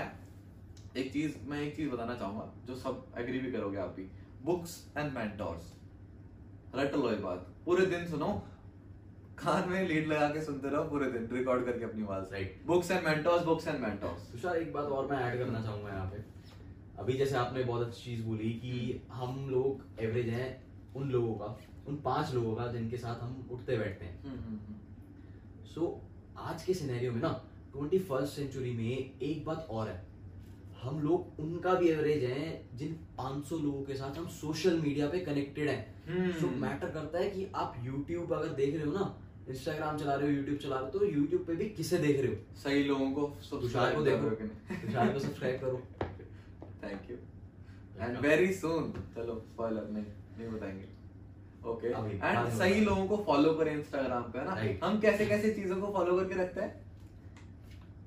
एक 0.97 1.11
चीज़ 1.13 1.33
मैं 1.49 1.61
एक 1.61 1.75
चीज़ 1.75 1.89
बताना 1.89 2.13
चाहूँगा 2.15 2.51
जो 2.67 2.75
सब 2.75 3.05
एग्री 3.19 3.39
भी 3.39 3.51
करोगे 3.51 3.77
आप 3.79 3.95
भी. 3.97 4.07
बुक्स 4.45 4.73
एंड 4.97 5.13
मेंटोर्स 5.13 5.71
रट 6.75 6.95
लो 6.95 7.11
ये 7.11 7.17
बात 7.19 7.47
पूरे 7.65 7.85
दिन 7.85 8.05
सुनो 8.07 8.27
कान 9.37 9.69
में 9.69 9.87
लीड 9.87 10.07
लगा 10.07 10.27
के 10.29 10.41
सुनते 10.41 10.69
रहो 10.69 10.83
पूरे 10.89 11.11
दिन 11.11 11.27
रिकॉर्ड 11.31 11.65
करके 11.65 11.85
अपनी 11.85 12.03
आवाज़। 12.03 12.33
Right. 12.33 12.51
Books 12.67 12.91
and 12.91 13.07
mentors 13.07 13.43
books 13.45 13.67
and 13.67 13.79
mentors 13.81 14.31
Tushar 14.31 14.57
एक 14.57 14.71
बात 14.73 14.85
और 14.87 15.07
मैं 15.11 15.19
ऐड 15.21 15.37
करना 15.39 15.61
चाहूँगा 15.63 15.89
यहाँ 15.89 16.09
पे। 16.11 16.23
अभी 16.99 17.13
जैसे 17.13 17.35
आपने 17.35 17.63
बहुत 17.63 17.87
अच्छी 17.87 18.03
चीज़ 18.03 18.23
बोली 18.25 18.49
कि 18.59 19.01
हम 19.11 19.47
लोग 19.49 20.01
एवरेज 20.03 20.29
हैं 20.29 20.47
उन 20.95 21.09
लोगों 21.11 21.33
का 21.35 21.57
उन 21.87 21.95
पाँच 22.05 22.33
लोगों 22.33 22.55
का 22.55 22.67
जिनके 22.71 22.97
साथ 22.97 23.23
हम 23.23 23.47
उठते 23.51 23.77
बैठते 23.77 24.05
हैं। 24.05 24.15
सो 25.65 25.81
so, 25.81 26.47
आज 26.47 26.63
के 26.63 26.73
सिनेरियो 26.73 27.11
में 27.11 27.21
ना 27.21 27.29
ट्वेंटी 27.73 27.99
फ़र्स्ट 27.99 28.35
सेंचुरी 28.35 28.73
में 28.73 29.19
एक 29.21 29.45
बात 29.45 29.67
और 29.69 29.89
है। 29.89 30.01
हम 30.85 30.99
लोग 31.01 31.39
उनका 31.39 31.73
भी 31.73 31.89
एवरेज 31.89 32.23
है 32.23 32.47
जिन 32.77 32.95
500 33.19 33.59
लोगों 33.61 33.83
के 33.83 33.95
साथ 33.95 34.17
हम 34.17 34.27
सोशल 34.37 34.79
मीडिया 34.79 35.07
पे 35.09 35.19
कनेक्टेड 35.27 35.69
हैं। 35.69 36.31
सो 36.39 36.47
मैटर 36.63 36.89
करता 36.97 37.19
है 37.19 37.29
कि 37.29 37.45
आप 37.55 37.75
यूट्यूब 37.85 38.33
अगर 38.33 38.53
देख 38.59 38.75
रहे 38.75 38.85
हो 38.85 38.91
ना 38.91 39.05
इंस्टाग्राम 39.49 39.97
चला 39.97 40.13
रहे 40.15 40.29
हो 40.29 40.35
यूट्यूब 40.35 40.57
चला 40.57 40.75
रहे 40.75 40.85
हो 40.85 40.99
तो 40.99 41.05
YouTube 41.05 41.47
पे 41.47 41.55
भी 41.55 41.65
किसे 41.79 41.97
देख 41.97 42.19
रहे 42.21 42.27
हो? 42.27 42.37
सही 42.63 42.83
लोगों 42.83 43.11
को 43.11 43.27
तुषार 43.59 43.95
को 43.95 44.01
देखो। 44.01 44.29
तुषार 44.29 45.13
को 45.13 45.19
सब्सक्राइब 45.19 45.59
करो। 45.61 45.81
Thank 46.83 47.09
you 47.11 47.17
and 48.01 48.17
very 48.21 48.53
soon 48.53 48.91
चलो 49.15 49.35
स्पॉइलर 49.51 49.89
नहीं 49.91 50.05
नहीं 50.37 50.47
बताएँगे। 50.53 50.87
ओके 51.71 51.87
एंड 51.87 52.49
सही 52.57 52.81
लोगों 52.85 53.05
को 53.07 53.17
फॉलो 53.27 53.53
करें 53.59 53.73
इंस्टाग्राम 53.73 54.23
पे 54.31 54.39
है 54.39 54.45
ना? 54.45 54.87
हम 54.87 54.99
कैसे 55.01 55.25
कैसे 55.25 55.53
चीज़ों 55.53 55.81
को 55.81 55.91
फॉलो 55.93 56.17
करके 56.19 56.41
रखते 56.41 56.61
हैं? 56.61 56.73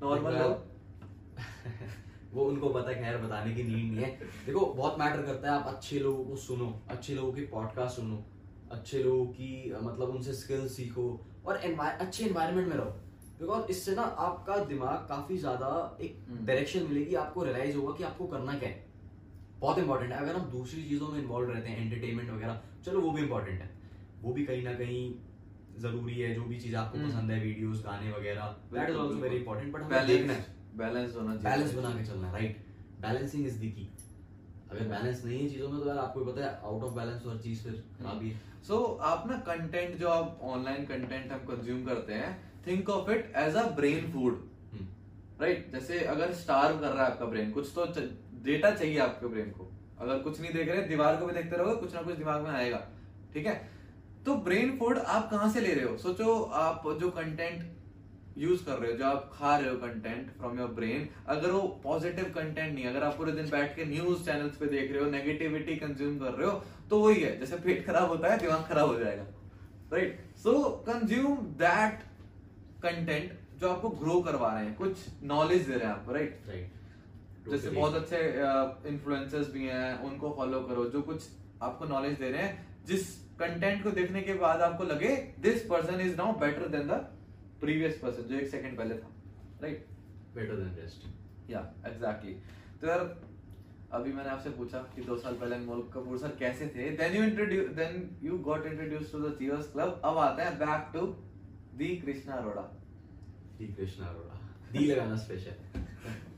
नॉर्मल 0.02 0.38
लोग? 0.38 0.66
वो 2.32 2.44
उनको 2.44 2.68
पता 2.68 2.90
है 2.90 3.02
खैर 3.02 3.16
बताने 3.18 3.54
की 3.54 3.62
नीड 3.62 3.92
नहीं 3.92 4.04
है। 4.04 4.10
देखो 4.46 4.64
बहुत 4.74 4.98
मैटर 4.98 5.22
करता 5.22 5.50
है 5.50 5.58
आप 5.58 5.66
अच्छे 5.66 5.98
लोगों 5.98 6.24
को 6.24 6.36
सुनो 6.38 6.72
अच्छे 6.90 7.14
लोगों 7.14 7.32
की 7.32 7.42
पॉडकास्ट 7.52 7.96
सुनो 7.96 8.24
अच्छे 8.72 9.02
लोगों 9.02 9.26
की 9.26 9.72
मतलब 9.82 10.08
उनसे 10.08 10.32
स्किल्स 10.34 10.76
सीखो 10.76 11.04
और 11.46 11.56
अच्छे 11.56 12.24
एनवायरनमेंट 12.24 12.68
में 12.68 12.76
रहो। 12.76 12.90
बिकॉज़ 13.40 13.70
इससे 13.70 13.94
ना 13.94 14.02
आपका 14.02 14.56
दिमाग 14.64 15.06
काफ़ी 15.08 15.36
ज़्यादा 15.38 15.68
एक 16.00 16.18
हम्म। 16.28 16.44
डायरेक्शन 16.46 16.82
मिलेगी 16.82 17.14
आपको 17.16 17.44
रियलाइज़ 17.44 17.76
होगा 17.76 17.94
कि 17.98 18.04
आपको 18.04 18.26
करना 18.26 18.58
क्या 18.58 18.68
है। 18.68 18.86
बहुत 19.60 19.78
इंपॉर्टेंट 19.78 20.12
है। 20.12 20.18
अगर 20.18 20.36
हम 20.36 20.50
दूसरी 20.50 20.82
चीज़ों 20.82 21.08
में 21.08 21.18
इन्वॉल्व 21.20 21.50
रहते 21.50 21.68
हैं 21.68 21.84
एंटरटेनमेंट 21.84 22.30
वगैरह 22.30 22.60
चलो 22.84 23.00
वो 23.00 23.10
भी 23.10 23.22
इंपॉर्टेंट 23.22 23.60
है। 23.60 23.70
वो 24.22 24.32
भी 24.32 24.44
कहीं 24.46 24.62
ना 24.64 24.72
कहीं 24.74 25.02
ज़रूरी 25.80 26.14
है 26.14 26.34
जो 26.34 26.44
भी 26.44 26.60
चीज़ 26.60 26.76
आपको 26.76 26.98
हम्म। 26.98 27.08
पसंद 27.08 27.30
है 27.30 27.40
वीडियोस 27.40 27.82
गाने 27.84 28.12
वगैरह 28.12 28.56
that 28.72 28.90
is 28.90 28.96
also 28.96 29.14
very 29.16 29.36
important 29.36 29.72
but 29.72 29.82
हमें 29.82 30.06
देखना 30.06 30.32
है। 30.32 30.57
बैलेंस 30.78 31.14
होना 31.16 31.36
चाहिए। 31.36 31.56
बैलेंस 31.56 31.74
बना 31.74 31.90
के 31.98 32.04
चलना 32.06 32.26
है। 32.26 32.32
राइट 32.32 32.66
बैलेंसिंग 33.00 33.46
इज़ 33.46 33.58
द 33.58 33.72
की 33.76 33.88
अगर 34.70 34.88
बैलेंस 34.88 35.24
नहीं 35.24 35.38
है 35.40 35.48
चीज़ों 35.50 35.68
में 35.68 35.80
तो 35.80 35.88
यार 35.88 35.98
आपको 35.98 36.24
पता 36.24 36.44
है 36.44 36.50
आउट 36.64 36.82
ऑफ़ 36.84 36.94
बैलेंस 36.94 37.22
हर 37.26 37.38
चीज़ 37.42 37.62
फिर 37.64 37.72
खराब 37.98 38.22
ही 38.22 38.32
सो 38.68 38.82
आप 39.10 39.24
ना 39.30 39.38
कंटेंट 39.46 39.96
जो 39.96 40.08
आप 40.08 40.40
ऑनलाइन 40.44 40.84
कंटेंट 40.86 41.32
हम 41.32 41.38
कंज्यूम 41.46 41.84
करते 41.84 42.14
हैं 42.14 42.30
think 42.66 42.90
of 42.90 43.10
it 43.10 43.32
as 43.36 43.56
a 43.56 43.62
brain 43.76 44.10
food 44.12 44.46
right 45.40 45.72
जैसे 45.72 45.98
अगर 46.06 46.32
स्टार्व 46.34 46.78
कर 46.78 46.88
रहा 46.88 47.04
है 47.04 47.10
आपका 47.10 47.26
ब्रेन 47.26 47.50
कुछ 47.52 47.72
तो 47.74 47.86
डेटा 48.44 48.70
चाहिए 48.70 48.98
आपके 48.98 49.26
ब्रेन 49.26 49.50
को। 49.50 49.70
अगर 50.00 50.18
कुछ 50.18 50.40
नहीं 50.40 50.52
देख 50.52 50.68
रहे 50.68 50.82
दीवार 50.88 51.16
को 51.16 51.26
भी 51.26 51.32
देखते 51.34 51.56
रहोगे 51.56 51.74
कुछ 51.76 51.94
ना 51.94 52.02
कुछ 52.02 52.16
दिमाग 52.16 52.42
में 52.42 52.50
आएगा। 52.50 52.78
ठीक 53.34 53.46
है? 53.46 53.54
तो 54.26 54.34
ब्रेन 54.44 54.76
फ़ूड 54.78 54.98
आप 54.98 55.30
कहाँ 55.30 55.50
से 55.52 55.60
ले 55.60 55.74
रहे 55.74 55.84
हो? 55.84 55.96
सोचो 55.98 56.34
आप 56.56 56.82
जो 57.00 57.10
कंटेंट 57.10 57.62
यूज़ 58.38 58.64
कर 58.64 58.78
रहे 58.78 58.90
हो 58.90 58.96
जो 58.98 59.04
आप 59.06 59.30
खा 59.34 59.56
रहे 59.56 59.70
हो 59.70 59.76
कंटेंट 59.78 60.30
फ्रॉम 60.38 60.58
योर 60.58 60.68
ब्रेन 60.72 61.08
अगर 61.28 61.50
वो 61.50 61.60
पॉजिटिव 61.82 62.24
कंटेंट 62.34 62.74
नहीं 62.74 62.84
अगर 62.86 63.04
आप 63.04 63.16
पूरे 63.16 63.32
दिन 63.32 63.50
बैठ 63.50 63.74
के 63.76 63.84
न्यूज़ 63.86 64.24
चैनल्स 64.24 64.56
पे 64.56 64.66
देख 64.68 64.92
रहे 64.92 65.02
हो 65.02 65.10
नेगेटिविटी 65.10 65.76
कंज्यूम 65.76 66.18
कर 66.18 66.32
रहे 66.32 66.46
हो 66.46 66.62
तो 66.90 67.00
वही 67.00 67.20
है 67.20 67.38
जैसे 67.40 67.56
पेट 67.58 67.84
खराब 67.86 68.08
होता 68.08 68.32
है 68.32 68.38
दिमाग 68.38 68.64
खराब 68.68 68.88
हो 68.88 68.98
जाएगा 69.00 69.26
right 69.92 70.18
so 70.38 70.62
consume 70.88 71.36
that 71.58 72.02
content 72.82 73.38
जो 73.60 73.68
आपको 73.68 73.88
ग्रो 73.98 74.20
करवा 74.22 74.52
रहे 74.52 74.64
हैं 74.64 74.74
कुछ 74.76 75.06
नॉलेज 75.26 75.66
दे 75.66 75.74
रहे 75.74 75.86
हैं 75.86 75.94
आपको 75.94 76.12
राइट 76.12 76.42
राइट 76.48 77.50
जैसे 77.50 77.70
बहुत 77.70 77.94
अच्छे 77.94 78.18
इन्फ्लुएंसर्स 78.88 79.52
भी 79.52 79.66
हैं 79.66 79.98
उनको 80.02 80.30
फॉलो 80.32 80.60
करो 80.62 80.84
जो 80.90 81.02
कुछ 81.02 81.28
आपको 81.62 81.84
नॉलेज 81.86 82.18
दे 82.18 82.30
रहे 82.30 82.42
हैं 82.42 82.66
जिस 82.86 83.14
कंटेंट 83.40 83.82
को 83.82 83.90
देखने 83.92 84.22
के 84.22 84.34
बाद 84.36 84.60
आपको 84.62 84.84
लगे 84.86 85.14
this 85.40 85.62
person 85.66 86.00
is 86.00 86.16
now 86.16 86.32
better 86.40 86.68
than 86.68 86.86
the 86.88 87.06
previous 87.60 87.98
person 87.98 88.28
जो 88.28 88.36
एक 88.36 88.48
सेकंड 88.48 88.76
पहले 88.78 88.94
था 88.98 89.14
राइट 89.62 89.86
बेटर 90.34 90.56
देन 90.56 90.74
रेस्ट 90.74 91.06
या 91.50 91.60
एग्जैक्टली 91.86 92.34
तो 92.80 92.86
यार 92.86 93.00
अभी 93.92 94.12
मैंने 94.12 94.30
आपसे 94.30 94.50
पूछा 94.50 94.78
कि 94.96 95.02
दो 95.02 95.16
साल 95.18 95.34
पहले 95.34 95.56
अनमोल 95.56 95.80
कपूर 95.94 96.18
सर 96.18 96.34
कैसे 96.38 96.66
थे? 96.66 96.90
Then 96.96 97.16
you 97.16 97.22
introduce 97.24 97.68
then 97.76 98.18
you 98.22 98.38
got 98.48 98.66
introduce 98.66 99.12
to 99.12 99.18
the 99.20 99.34
cheers 99.38 99.72
club 99.72 100.00
अब 100.04 100.18
आते 100.18 100.42
हैं 100.42 100.58
back 100.58 100.90
to 100.94 101.06
the 101.78 101.88
Krishna 101.96 102.34
Arora 102.34 102.62
the 103.58 103.66
Krishna 103.74 104.06
Arora 104.06 104.40
the 104.72 104.86
लगाना 104.86 105.16
स्पेशल 105.16 105.54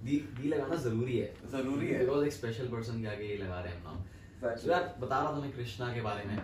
दी 0.04 0.16
दी 0.37 0.48
लगाना 0.48 0.76
ज़रूरी 0.76 1.16
है. 1.18 1.33
ज़रूरी 1.50 1.87
है। 1.87 1.98
बिकॉज़ 2.00 2.26
एक 2.26 2.33
स्पेशल 2.33 2.68
पर्सन 2.68 3.00
के 3.02 3.09
आगे 3.09 3.24
ये 3.24 3.37
लगा 3.37 3.61
रहे 3.61 3.72
हैं 3.72 3.85
हम 3.85 4.04
नाम 4.44 4.70
यार 4.70 4.94
बता 5.00 5.18
रहा 5.22 5.33
था 5.33 5.40
मैं 5.40 5.52
कृष्णा 5.52 5.92
के 5.94 6.00
बारे 6.02 6.24
में. 6.24 6.38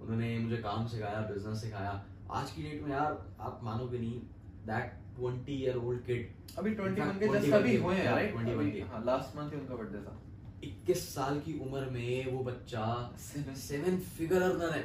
उन्होंने 0.00 0.38
मुझे 0.38 0.56
काम 0.56 0.86
सिखाया 0.86 1.20
बिज़नेस 1.30 1.62
सिखाया. 1.62 1.92
आज 2.30 2.50
की 2.50 2.62
डेट 2.62 2.82
में 2.82 2.90
यार 2.90 3.16
आप 3.40 3.60
मानोगे 3.62 3.98
नहीं 3.98 4.20
that 4.66 4.92
twenty 5.16 5.52
year 5.54 5.76
old 5.76 6.00
kid 6.04 6.56
अभी 6.58 6.74
21 6.74 7.00
In 7.00 7.18
के 7.18 7.28
जस्ट 7.28 7.52
अभी 7.52 7.76
हुए 7.76 7.94
हैं 7.94 8.04
राइट 8.04 8.34
21 8.36 8.70
के। 8.72 8.80
हाँ 8.92 9.04
लास्ट 9.04 9.36
मंथ 9.36 9.50
ही 9.50 9.58
उनका 9.58 9.74
बर्थडे 9.74 9.98
था। 9.98 10.16
21 10.64 11.02
साल 11.14 11.40
की 11.40 11.58
उम्र 11.58 11.90
में 11.90 12.32
वो 12.32 12.42
बच्चा 12.44 12.86
सेवन 13.18 13.98
फिगर 14.16 14.42
अर्नर 14.42 14.72
है। 14.72 14.84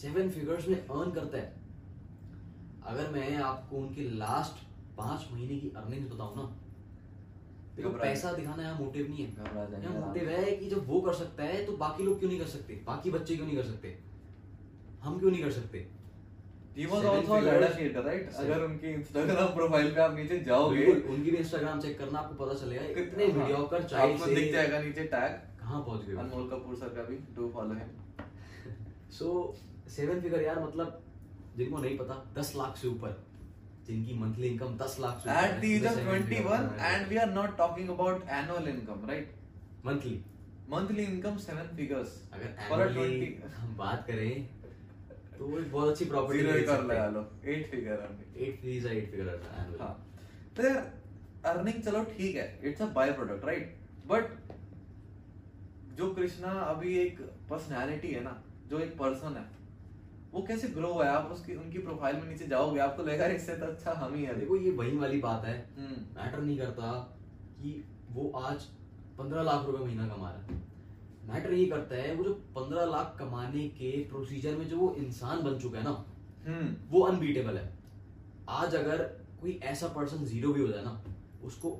सेवन 0.00 0.30
फिगर्स 0.30 0.68
में 0.68 0.76
अर्न 0.76 1.10
करता 1.12 1.38
है। 1.38 1.62
अगर 2.86 3.10
मैं 3.10 3.36
आपको 3.42 3.76
उनके 3.76 4.08
लास्ट 4.18 4.62
पाँच 4.98 5.28
महीने 5.32 5.58
की 5.58 5.72
अर्निंग 5.76 6.10
बताऊँ 6.10 6.36
ना 6.36 6.44
देखो 7.76 7.90
पैसा 7.90 8.32
दिखाना 8.32 8.62
यहाँ 8.62 8.78
मोटिव 8.78 9.08
नहीं 9.10 9.26
है। 9.26 9.30
यहाँ 9.82 10.00
मोटिव 10.00 10.28
है 10.28 10.56
कि 10.56 10.70
जब 10.70 10.86
वो 10.88 11.00
कर 11.00 11.14
सकता 11.14 11.42
है 11.44 11.64
तो 11.66 11.76
बाकी 11.76 12.04
लोग 12.04 12.18
क्यों 12.18 12.30
नहीं 12.30 12.40
कर 12.40 12.46
सकते? 12.46 12.82
बाकी 12.86 13.10
बच्चे 13.10 13.36
क्यों 13.36 13.46
नहीं 13.46 13.56
कर 13.56 13.64
सकते? 13.64 13.98
हम 15.02 15.18
क्यों 15.18 15.30
नहीं 15.30 15.42
कर 15.42 15.50
सकते? 15.50 15.86
He 16.76 16.86
was 16.86 17.04
also 17.04 17.34
a 17.36 17.40
ladder 17.40 17.70
creator, 17.72 18.02
right? 18.02 18.30
अगर 18.44 18.62
उनकी 18.62 18.92
इंस्टाग्राम 18.92 19.52
प्रोफ़ाइल 19.56 19.90
पे 19.94 20.00
आप 20.00 20.14
नीचे 20.16 20.38
जाओगे 20.46 20.86
उनकी 20.86 21.30
भी 21.30 21.36
इंस्टाग्राम 21.36 21.80
चेक 21.80 21.98
करना 21.98 22.18
आपको 22.18 22.44
पता 22.44 22.54
चलेगा। 22.62 22.84
इतने 23.02 23.26
हाँ, 23.26 23.36
मीडियोकर 23.36 23.82
चाइल्ड 23.92 24.18
से 24.22 24.34
दिख 24.34 24.52
जाएगा 24.52 24.80
नीचे 24.82 25.04
टैग 25.12 25.36
कहाँ 25.60 25.82
पहुँच 25.82 26.06
गए 26.06 26.16
अनमोल 26.22 26.48
कपूर 26.50 26.76
सर 26.76 26.88
का 26.96 27.02
भी 27.10 27.18
do 27.36 27.50
follow 27.54 27.74
him 27.74 28.26
so 29.18 29.28
seven 29.96 30.20
figure 30.20 30.42
यार 30.42 30.58
मतलब 30.64 31.00
जिनको 31.56 31.78
नहीं 31.78 31.96
पता 31.98 32.14
दस 32.40 32.52
लाख 32.56 32.76
से 32.82 32.88
ऊपर 32.88 33.22
जिनकी 33.86 34.18
मंथली 34.18 34.48
इनकम 34.48 34.76
दस 34.82 34.96
लाख 35.00 35.22
से 35.24 35.30
at 35.44 35.56
the 35.62 35.72
age 35.76 35.88
of 35.92 36.02
21 36.08 36.68
and 36.90 37.10
we 37.12 37.22
are 37.26 37.30
not 37.38 37.56
talking 37.62 37.94
about 37.96 38.26
annual 38.40 38.68
income 38.74 39.06
right? 39.12 39.30
Monthly 39.86 40.22
monthly 40.74 41.04
income 41.04 41.40
seven 41.46 41.72
figures. 41.78 42.12
अगर 42.34 42.52
for 42.68 42.82
a 42.82 42.84
annually 42.84 43.16
20 43.22 43.56
हम 43.56 43.76
बात 43.78 44.06
करें 44.06 44.53
तो 45.38 45.46
वो 45.46 45.58
बहुत 45.60 45.88
अच्छी 45.88 46.04
प्रॉपर्टी 46.04 46.38
ही 46.38 46.60
लगा 46.60 47.06
लो 47.08 47.20
eight 47.44 47.70
fees 48.60 48.86
eight 48.86 49.10
figure 49.10 49.28
annual 49.28 49.80
हाँ 49.80 49.94
तो 50.56 50.62
यार 50.62 50.92
अर्निंग 51.46 51.82
चलो 51.82 52.04
ठीक 52.16 52.36
है 52.36 52.46
it's 52.64 52.82
a 52.82 52.86
byproduct 53.12 53.44
right 53.44 53.76
but 54.06 54.32
जो 55.96 56.14
कृष्णा 56.14 56.50
अभी 56.50 56.98
एक 56.98 57.20
पर्सनालिटी 57.50 58.08
है 58.08 58.22
ना 58.22 58.42
जो 58.68 58.78
एक 58.78 58.96
पर्सन 58.98 59.36
है 59.36 59.52
वो 60.32 60.42
कैसे 60.42 60.68
ग्रो 60.68 60.92
है? 60.98 61.08
आप 61.08 61.30
उसकी 61.32 61.54
उनकी 61.54 61.78
प्रोफ़ाइल 61.78 62.16
में 62.16 62.28
नीचे 62.28 62.46
जाओगे 62.46 62.80
आपको 62.80 63.02
लगेगा 63.02 63.26
इससे 63.34 63.56
तो 63.56 63.66
अच्छा 63.66 63.92
हम 63.92 64.14
ही 64.14 64.22
है। 64.24 64.34
देखो 64.38 64.56
ये 64.56 64.70
वही 64.70 64.96
वाली 64.98 65.18
बात 65.18 65.44
है। 65.44 65.54
हम्म। 65.78 65.98
मैटर 66.16 66.40
नहीं 66.40 66.56
करता 66.58 66.90
कि 67.58 67.84
वो 68.10 68.30
आज 68.38 68.64
पंद्रह 69.18 69.42
लाख 69.42 69.66
रुपए 69.66 69.84
महीना 69.84 70.08
कमा 70.08 70.30
रहा 70.30 70.40
है। 70.40 70.62
मैटर 71.26 71.52
ये 71.54 71.66
करता 71.66 71.96
है 71.96 72.14
वो 72.14 72.24
जो 72.24 72.32
पंद्रह 72.56 72.84
लाख 72.86 73.16
कमाने 73.18 73.68
के 73.76 73.90
प्रोसीजर 74.10 74.56
में 74.56 74.68
जो 74.68 74.76
वो 74.78 74.94
इंसान 74.98 75.42
बन 75.42 75.58
चुका 75.58 75.78
है 75.78 75.84
ना 75.84 76.04
हम्म। 76.46 76.74
वो 76.90 77.00
अनबीटेबल 77.02 77.56
है। 77.56 77.66
आज 78.52 78.74
अगर 78.76 79.02
कोई 79.40 79.58
ऐसा 79.64 79.88
पर्सन 79.90 80.24
ज़ीरो 80.26 80.52
भी 80.52 80.60
हो 80.60 80.68
जाए 80.68 80.82
ना 80.84 81.02
उसको 81.44 81.70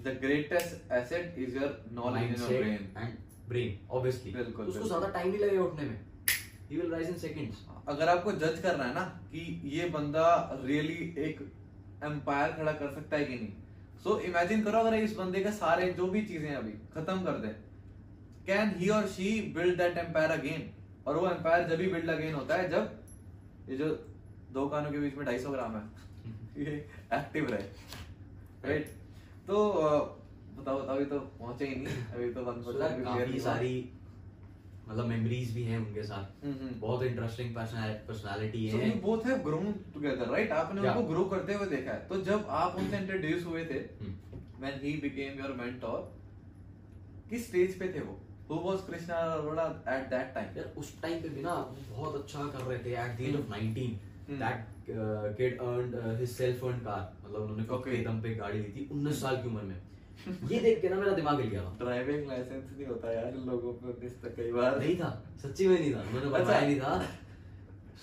the 0.00 0.16
greatest 0.20 0.92
asset 0.92 1.38
is 1.38 1.56
your 1.56 1.84
knowledge 1.94 2.22
in 2.24 2.40
your 2.40 2.62
brain 2.62 2.88
and 2.98 3.16
brain 3.48 3.78
obviously 3.90 4.32
उसको 4.42 4.86
ज़्यादा 4.86 5.08
टाइम 5.08 5.28
नहीं 5.28 5.40
लगेगा 5.40 5.62
उठने 5.62 5.84
में। 5.84 5.98
He 6.70 6.76
will 6.76 6.90
rise 6.92 7.08
in 7.08 7.16
seconds 7.18 7.66
अगर 7.88 8.08
आपको 8.08 8.32
जज 8.34 8.60
करना 8.62 8.84
है 8.84 8.94
ना 8.94 9.02
कि 9.32 9.60
ये 9.72 9.88
बंदा 9.90 10.26
रियली 10.64 10.94
एक 11.24 11.40
एम्पायर 12.04 12.52
खड़ा 12.52 12.72
कर 12.72 12.90
सकता 12.92 13.16
है 13.16 13.24
कि 13.24 13.34
नहीं। 13.34 13.52
सो 14.02 14.10
so, 14.10 14.20
इमेजिन 14.22 14.62
करो 14.64 14.78
अगर 14.78 14.94
इस 14.96 15.16
बंदे 15.16 15.40
का 15.40 15.50
सारे 15.58 15.92
जो 15.92 16.06
भी 16.08 16.22
चीज़ें 16.24 16.54
अभी 16.54 16.72
खत्म 16.94 17.24
कर 17.24 17.38
दे। 17.38 17.54
कैन 18.46 18.74
ही 18.78 18.88
और 18.88 19.06
she 19.08 19.30
build 19.54 19.76
that 19.78 19.98
empire 19.98 20.30
again 20.30 20.68
और 21.06 21.16
वो 21.16 21.28
एम्पायर 21.28 21.68
जब 21.68 21.80
ही 21.80 21.86
बिल्ड 21.92 22.10
अगेन 22.10 22.34
होता 22.34 22.56
है 22.56 22.68
जब 22.70 23.00
ये 23.68 23.76
जो 23.76 23.88
दो 24.52 24.66
कानों 24.68 24.90
के 24.92 24.98
बीच 24.98 25.16
में 25.16 25.24
ढाई 25.26 25.38
सौ 25.38 25.50
ग्राम 25.50 25.76
है 25.76 25.82
ये 26.64 26.74
एक्टिव 27.14 27.50
रहे 27.50 28.68
राइट 28.68 28.86
तो 29.46 29.64
बताओ 30.58 30.80
बताओ 30.80 30.96
अभी 30.96 31.04
तो 31.04 31.18
पहुँचे 31.18 31.66
ही 31.66 31.74
नहीं 31.76 32.04
अभी 32.14 32.32
तो 32.34 32.44
वन 32.44 32.62
So 32.62 32.74
that 32.80 33.04
काफ़ी 33.04 33.40
सारी 33.40 33.74
मतलब 34.88 35.06
मेमोरीज 35.06 35.54
भी 35.54 35.62
हैं 35.62 35.78
उनके 35.78 36.02
साथ। 36.02 36.44
हम्म, 36.44 36.54
हम्म। 36.54 36.80
बहुत 36.80 37.02
इंटरेस्टिंग 37.02 37.54
पर्सनालिटी 37.54 38.66
है। 38.66 38.80
you 38.80 38.96
both 39.04 39.22
have 39.28 39.38
grown 39.44 39.70
together, 39.94 40.26
right? 40.32 40.50
आपने 40.52 40.80
Yeah. 40.80 40.96
उनको 40.96 41.08
ग्रो 41.08 41.24
करते 41.24 41.54
हुए 41.54 41.66
देखा 41.66 41.92
है। 41.92 42.08
तो 42.08 42.20
जब 42.22 42.46
आप 42.56 42.76
उनसे 42.78 42.98
इंट्रोड्यूस 42.98 43.44
हुए 43.44 43.64
थे 43.64 43.80
when 44.64 44.76
he 44.82 44.92
became 45.04 45.40
your 45.42 45.52
mentor 45.60 45.94
किस 47.30 47.46
स्टेज 47.46 47.78
पे 47.78 47.88
थे 47.88 48.00
वो? 48.00 48.18
Who 48.54 48.62
was 48.66 48.80
Krishna 48.88 49.16
Arora 49.34 49.64
at 49.94 50.10
that 50.12 50.32
time? 50.36 50.56
यार 50.56 50.72
उस 50.78 50.90
टाइम 51.02 51.22
पे 51.22 51.28
भी 51.28 51.42
ना 51.42 51.54
बहुत 51.90 52.14
अच्छा 52.22 52.44
कर 52.56 52.64
रहे 52.64 52.78
थे 52.84 52.96
at 53.04 53.16
the 53.18 53.20
age 53.20 53.36
of 53.36 53.54
19 53.54 53.94
Hmm. 54.28 54.38
That 54.40 55.36
kid 55.38 55.58
earned 55.60 55.94
his 56.20 56.30
self 56.30 56.64
earn 56.64 56.78
car 56.84 57.00
मतलब 57.24 57.40
उन्होंने 57.40 57.64
खुद. 57.64 57.82
के 57.84 57.96
दम 58.04 58.20
पे 58.20 58.34
गाड़ी 58.34 58.58
ली 58.58 58.68
थी 58.76 58.88
19 58.92 59.20
साल 59.20 59.36
की 59.42 59.48
उम्र 59.48 59.62
में। 59.62 59.80
ये 60.50 60.58
देख 60.60 60.80
के 60.82 60.88
ना 60.88 60.96
मेरा 60.96 61.12
दिमाग 61.14 61.40
हिल 61.40 61.48
गया 61.50 61.62
ड्राइविंग 61.78 62.26
लाइसेंस 62.28 62.70
नहीं 62.70 62.86
होता 62.86 63.12
यार 63.12 63.34
लोगों 63.46 63.72
को 63.72 63.88
उन्नीस 63.88 64.14
तक 64.22 64.34
कई 64.36 64.52
बार। 64.52 64.78
नहीं 64.78 64.96
था 64.96 65.10
सच्ची 65.42 65.66
में 65.68 65.78
नहीं 65.78 65.92
था। 65.94 66.00
उन्होंने 66.00 66.38
अच्छा। 66.38 66.60
नहीं 66.60 66.80
था। 66.80 66.94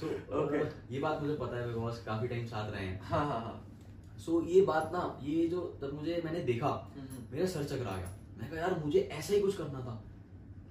सो 0.02 0.08
Okay. 0.42 0.62
ये 0.92 1.00
बात 1.00 1.22
मुझे 1.22 1.36
पता 1.36 1.58
है 1.58 1.68
बिकॉज़ 1.68 2.04
काफ़ी 2.06 2.28
टाइम 2.28 2.46
साथ 2.46 2.72
रहे 2.72 2.86
हैं। 2.86 3.00
हाँ 3.04 3.26
हाँ 3.26 3.40
हाँ। 3.40 3.56
सो 4.26 4.42
ये 4.48 4.62
बात 4.66 4.92
ना 4.94 5.04
ये 5.24 5.48
जो 5.48 5.66
जब 5.82 5.94
मुझे 5.94 6.22
मैंने 6.26 6.40
देखा 6.44 6.68
हम्म। 6.96 7.26
मेरा 7.34 7.46
सर 7.48 7.64
चकरा 7.64 7.98
गया। 7.98 8.14
मैं 8.38 8.50
कहा 8.52 8.60
यार 8.60 8.80
मुझे 8.86 9.00
ऐसा 9.12 9.34
ही 9.34 9.42
कुछ 9.42 9.58
करना 9.58 9.80
था। 9.80 10.02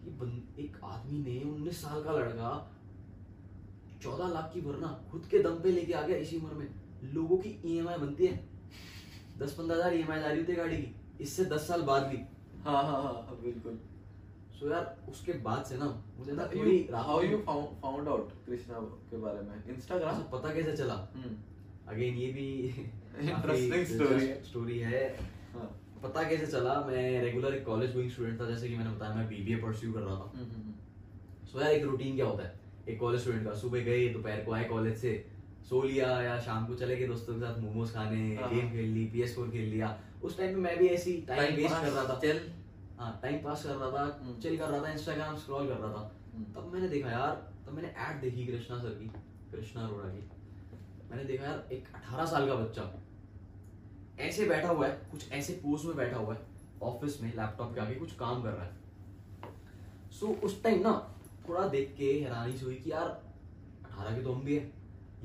कि 0.04 0.10
बन, 0.10 0.54
एक 0.58 0.76
आदमी 0.84 1.18
ने 1.18 1.50
उन्नीस 1.50 1.82
साल 1.82 2.02
का 2.02 2.12
लड़का 2.12 2.76
चौदह 4.02 4.28
लाख 4.28 4.50
की 4.54 4.60
भरना 4.60 5.08
खुद 5.10 5.26
के 5.30 5.38
दम 5.38 5.54
पे 5.54 5.72
लेके 5.72 5.92
आ 5.92 6.02
गया 6.02 6.16
इसी 6.16 6.36
उम्र 6.36 6.54
में। 6.54 6.68
लोगों 7.14 7.36
की 7.36 7.62
ईएमआई 7.64 7.96
बनती 7.96 8.26
है। 8.26 8.48
दस 9.38 9.52
पंद्रह 9.52 9.76
हज़ार 9.76 9.94
ई 9.94 10.02
जा 10.02 10.28
रही 10.28 10.38
होती 10.38 10.52
है 10.52 10.58
गाड़ी 10.58 10.76
की। 10.76 11.22
इससे 11.22 11.44
दस 11.44 11.68
साल 11.68 11.82
बाद 11.82 12.02
भी। 12.02 12.16
हाँ 12.64 12.82
हाँ 12.82 13.02
हाँ 13.02 13.38
बिल्कुल। 13.42 13.80
सो 14.60 14.70
यार 14.70 15.04
उसके 15.08 15.32
बाद 15.32 15.64
से 15.64 15.76
ना 15.76 16.04
मुझे 16.18 16.32
ना 16.32 16.46
थोड़ी 16.46 16.88
you 16.88 17.38
found 17.48 17.68
found 17.84 18.08
out 18.08 18.46
Krishna 18.46 18.80
के 18.80 19.16
बारे 19.16 19.40
में? 19.40 19.76
इंस्टाग्राम 19.76 20.14
ऐसा 20.14 20.38
पता 20.38 20.54
कैसे 20.54 20.76
चला? 20.76 20.94
अगेन 21.88 22.14
ये 22.14 22.32
भी 22.32 22.72
story 23.96 24.22
है। 24.22 24.42
स्टोरी 24.42 24.78
है। 24.78 25.16
हाँ। 25.54 25.79
पता 26.02 26.22
कैसे 26.22 26.46
चला? 26.46 26.74
मैं 26.80 27.22
रेगुलर 27.22 27.54
एक 27.54 27.66
कॉलेज 27.66 27.94
गोइंग 27.94 28.10
स्टूडेंट 28.10 28.40
था 28.40 28.44
जैसे 28.44 28.68
कि 28.68 28.76
मैंने 28.76 28.90
बताया 28.90 29.14
मैं 29.14 29.28
बीबीए 29.28 29.56
परस्यू 29.56 29.92
कर 29.92 30.00
रहा 30.00 30.14
था। 30.14 30.32
हम्म, 30.36 31.46
सो 31.46 31.60
यार 31.60 31.70
एक 31.70 31.84
रूटीन 31.84 32.16
क्या 32.16 32.26
होता 32.26 32.44
है? 32.44 32.60
एक 32.88 33.00
कॉलेज 33.00 33.20
स्टूडेंट 33.20 33.44
का 33.44 33.54
सुबह 33.54 33.80
गए 33.80 34.08
दोपहर 34.08 34.44
को 34.44 34.52
आए 34.52 34.64
कॉलेज 34.64 34.96
से 34.96 35.26
सो 35.68 35.82
लिया 35.82 36.22
या 36.22 36.40
शाम 36.40 36.66
को 36.66 36.74
चले 36.74 36.96
गए 36.96 37.06
दोस्तों 37.06 37.34
के 37.34 37.40
साथ 37.40 37.58
मोमोज 37.58 37.92
खाने 37.94 38.36
हाँ। 38.36 38.54
गेम 38.54 38.70
खेल 38.70 38.88
ली 38.90 39.04
पी 39.06 39.50
खेल 39.50 39.68
लिया। 39.68 40.00
उस 40.22 40.38
टाइम 40.38 40.54
पे 40.54 40.60
मैं 40.60 40.78
भी 40.78 40.86
ऐसी 40.86 41.24
टाइम 41.28 41.56
वेस्ट 41.56 41.74
कर 41.74 41.88
रहा 41.88 42.04
था। 42.04 42.20
chill। 42.20 42.38
हाँ 42.98 43.20
टाइम 43.22 43.36
पास 43.44 43.64
कर 43.64 43.74
रहा 43.74 43.90
था 43.90 44.20
हम्म। 44.22 44.40
चिल 44.40 44.58
कर 44.58 44.68
रहा 44.68 44.84
था 44.84 44.92
इंस्टाग्राम 44.92 45.36
स्क्रॉल 45.36 45.68
कर 45.68 45.74
रहा 45.74 45.92
था। 45.92 46.20
हम्म। 46.34 46.44
तब 46.44 46.72
मैंने 46.74 46.88
देखा 46.88 47.10
यार 47.10 47.52
तब 47.66 47.72
मैंने 47.72 47.88
ऐड 47.88 48.20
देखी 48.20 48.46
कृष्णा 48.46 48.78
सर 48.78 48.88
की 48.88 49.06
कृष्णा 49.52 49.82
अरोड़ा 49.82 50.08
की। 50.08 50.30
मैंने 51.10 51.24
देखा 51.24 51.44
यार 51.44 51.68
एक 51.72 51.88
18 51.94 52.26
साल 52.26 52.48
का 52.48 52.54
बच्चा। 52.54 52.82
ऐसे 54.20 54.46
बैठा 54.48 54.68
हुआ 54.68 54.86
है 54.86 54.92
कुछ 55.10 55.32
ऐसे 55.32 55.52
पोज 55.62 55.84
में 55.86 55.96
बैठा 55.96 56.16
हुआ 56.16 56.34
है 56.34 56.40
ऑफ़िस 56.82 57.20
में 57.22 57.32
लैपटॉप 57.36 57.74
के 57.74 57.80
आगे 57.80 57.94
कुछ 57.94 58.12
काम 58.16 58.42
कर 58.42 58.50
रहा 58.50 58.64
है। 58.64 58.78
सो 60.10 60.26
so, 60.26 60.42
उस 60.44 60.62
टाइम 60.62 60.80
ना 60.82 60.92
थोड़ा 61.48 61.66
देख 61.68 61.94
के 61.98 62.12
हैरानी 62.12 62.56
से 62.58 62.64
हुई 62.64 62.74
कि 62.74 62.90
यार 62.90 63.08
अठारह 63.84 64.16
के 64.16 64.22
तो 64.22 64.32
हम 64.32 64.44
भी 64.44 64.56
है। 64.56 64.70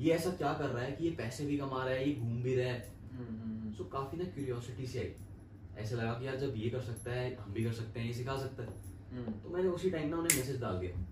ये 0.00 0.12
ऐसा 0.12 0.30
क्या 0.32 0.52
कर 0.54 0.68
रहा 0.68 0.82
है 0.82 0.92
कि 0.92 1.04
ये 1.04 1.10
पैसे 1.18 1.46
भी 1.46 1.56
कमा 1.58 1.84
रहा 1.84 1.94
है 1.94 2.08
ये 2.08 2.14
घूम 2.14 2.42
भी 2.42 2.54
रहा 2.54 2.72
है? 2.72 2.78
हम्म, 3.12 3.36
हम्म, 3.42 3.72
सो 3.72 3.84
काफ़ी 3.92 4.18
ना 4.18 4.24
क्यूरियोसिटी 4.24 4.86
से 4.86 4.98
आई। 4.98 5.82
ऐसे 5.82 5.96
लगा 5.96 6.12
कि 6.12 6.26
यार 6.26 6.36
जब 6.36 6.54
ये 6.56 6.70
कर 6.70 6.80
सकता 6.82 7.12
है 7.12 7.34
हम 7.36 7.52
भी 7.52 7.64
कर 7.64 7.72
सकते 7.72 8.00
हैं 8.00 8.06
ये 8.06 8.12
सिखा 8.14 8.36
सकता 8.38 8.62
है। 8.62 8.74
हम्म, 9.12 9.32
तो 9.32 9.50
मैंने 9.50 9.68
उसी 9.68 9.90
टाइम 9.90 10.08
ना 10.08 10.16
उन्हें 10.16 10.38
मैसेज 10.38 10.60
डाल 10.60 10.78
दिया 10.78 11.04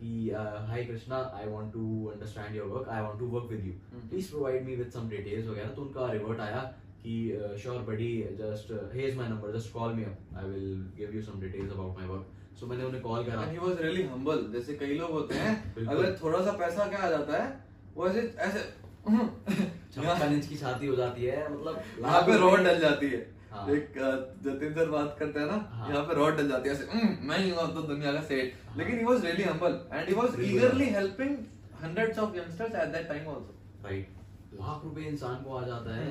कि 0.00 0.30
hi 0.68 0.84
Krishna 0.84 1.16
I 1.34 1.48
want 1.48 1.72
to 1.72 2.06
understand 2.06 2.56
your 2.56 2.66
work 2.68 2.88
I 2.88 3.02
want 3.02 3.18
to 3.20 3.26
work 3.28 3.50
with 3.50 3.64
you 3.66 3.72
hmm. 3.92 4.08
Please 4.08 4.30
provide 4.30 4.64
me 4.66 4.76
with 4.76 4.90
some 4.90 5.08
details 5.08 5.46
वगैरह. 5.46 5.68
तो 5.68 5.82
उनका 5.82 6.10
रिवर्ट 6.12 6.40
आया 6.40 6.60
कि 7.02 7.14
sure 7.62 7.78
buddy 7.88 8.10
just 8.38 8.72
here's 8.94 9.16
my 9.16 9.28
number 9.28 9.56
just 9.56 9.72
call 9.72 9.92
me 9.94 10.04
up 10.04 10.36
I 10.38 10.48
will 10.50 10.82
give 10.98 11.14
you 11.16 11.22
some 11.22 11.40
details 11.40 11.72
about 11.72 11.98
my 11.98 12.08
work 12.08 12.56
so 12.60 12.66
मैंने 12.66 12.84
उन्हें 12.84 13.02
call 13.02 13.24
करा 13.24 13.46
he 13.52 13.58
was 13.64 13.80
really 13.84 14.04
humble. 14.12 14.40
जैसे 14.52 14.74
कई 14.76 14.94
लोग 14.98 15.10
होते 15.10 15.34
हैं। 15.34 15.86
अगर 15.86 16.16
थोड़ा 16.22 16.40
सा 16.44 16.52
पैसा 16.62 16.86
क्या 16.88 16.98
आ 16.98 17.10
जाता 17.10 17.42
है 17.42 17.48
वो 17.96 18.08
ऐसे 18.08 18.20
ऐसे 18.46 18.62
छप्पन 19.94 20.32
इंच 20.34 20.46
की 20.46 20.56
छाती 20.56 20.86
हो 20.86 20.96
जाती 20.96 21.24
है 21.24 21.42
मतलब 21.52 21.82
यहाँ 22.00 22.22
पे 22.26 22.38
रॉड 22.40 22.64
डल 22.64 22.80
जाती 22.80 23.10
है 23.10 23.20
हाँ। 23.52 23.68
एक 23.74 23.98
अ, 23.98 24.10
जतिन 24.46 24.74
सर 24.74 24.88
बात 24.90 25.16
करते 25.18 25.40
हैं 25.40 25.46
ना 25.46 25.58
हाँ। 25.74 25.88
यहाँ 25.90 26.02
पे 26.08 26.14
रॉड 26.14 26.36
डल 26.36 26.48
जाती 26.48 26.68
है 26.68 26.74
ऐसे 26.74 26.88
"हम्म, 26.92 27.28
मैं 27.28 27.38
ही 27.38 27.50
हूँ 27.50 27.68
तो 27.74 27.82
दुनिया 27.92 28.12
का 28.12 28.20
सेठ 28.32 28.66
हाँ। 28.66 28.76
लेकिन 28.78 28.98
he 29.00 29.06
was 29.10 29.24
really 29.28 29.46
humble 29.50 29.78
and 29.92 30.10
he 30.12 30.18
was 30.20 30.34
बिल्कुल। 30.36 30.50
eagerly 30.50 30.88
helping 30.96 31.36
hundreds 31.84 32.20
of 32.24 32.36
youngsters 32.40 32.76
at 32.82 32.92
that 32.96 33.08
time 33.12 33.30
also 33.34 33.56
right 33.84 34.58
lakh 34.60 34.84
रुपए 34.84 35.06
इंसान 35.12 35.42
को 35.44 35.56
आ 35.56 35.62
जाता 35.66 35.96
है 35.96 36.10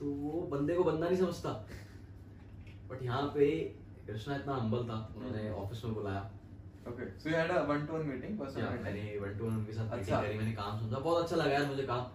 तो 0.00 0.06
वो 0.06 0.40
बंदे 0.42 0.74
को 0.74 0.84
बंदा 0.84 1.08
नहीं 1.08 1.18
समझता। 1.18 1.68
बट 2.90 3.02
यहाँ 3.02 3.22
पे 3.22 3.60
कृष्णा 4.06 4.36
इतना 4.36 4.54
हम्बल 4.54 4.78
था 4.78 5.14
उन्होंने 5.16 5.50
ऑफ़िस 5.50 5.84
में 5.84 5.94
बुलाया। 5.94 6.30
ओके 6.88 7.18
सो 7.18 7.30
मैंने 8.82 9.18
वन 9.18 9.38
टू 9.38 9.44
वन 9.44 9.56
उनके 9.56 9.72
साथ 9.72 9.84
अच्छा। 9.84 9.96
मीटिंग 9.96 10.20
करी 10.20 10.38
मैंने 10.38 10.52
काम 10.52 10.78
समझा। 10.78 10.98
बहुत 10.98 11.22
अच्छा 11.22 11.36
लगा 11.36 11.50
यार 11.50 11.66
मुझे 11.66 11.82
काम। 11.82 12.06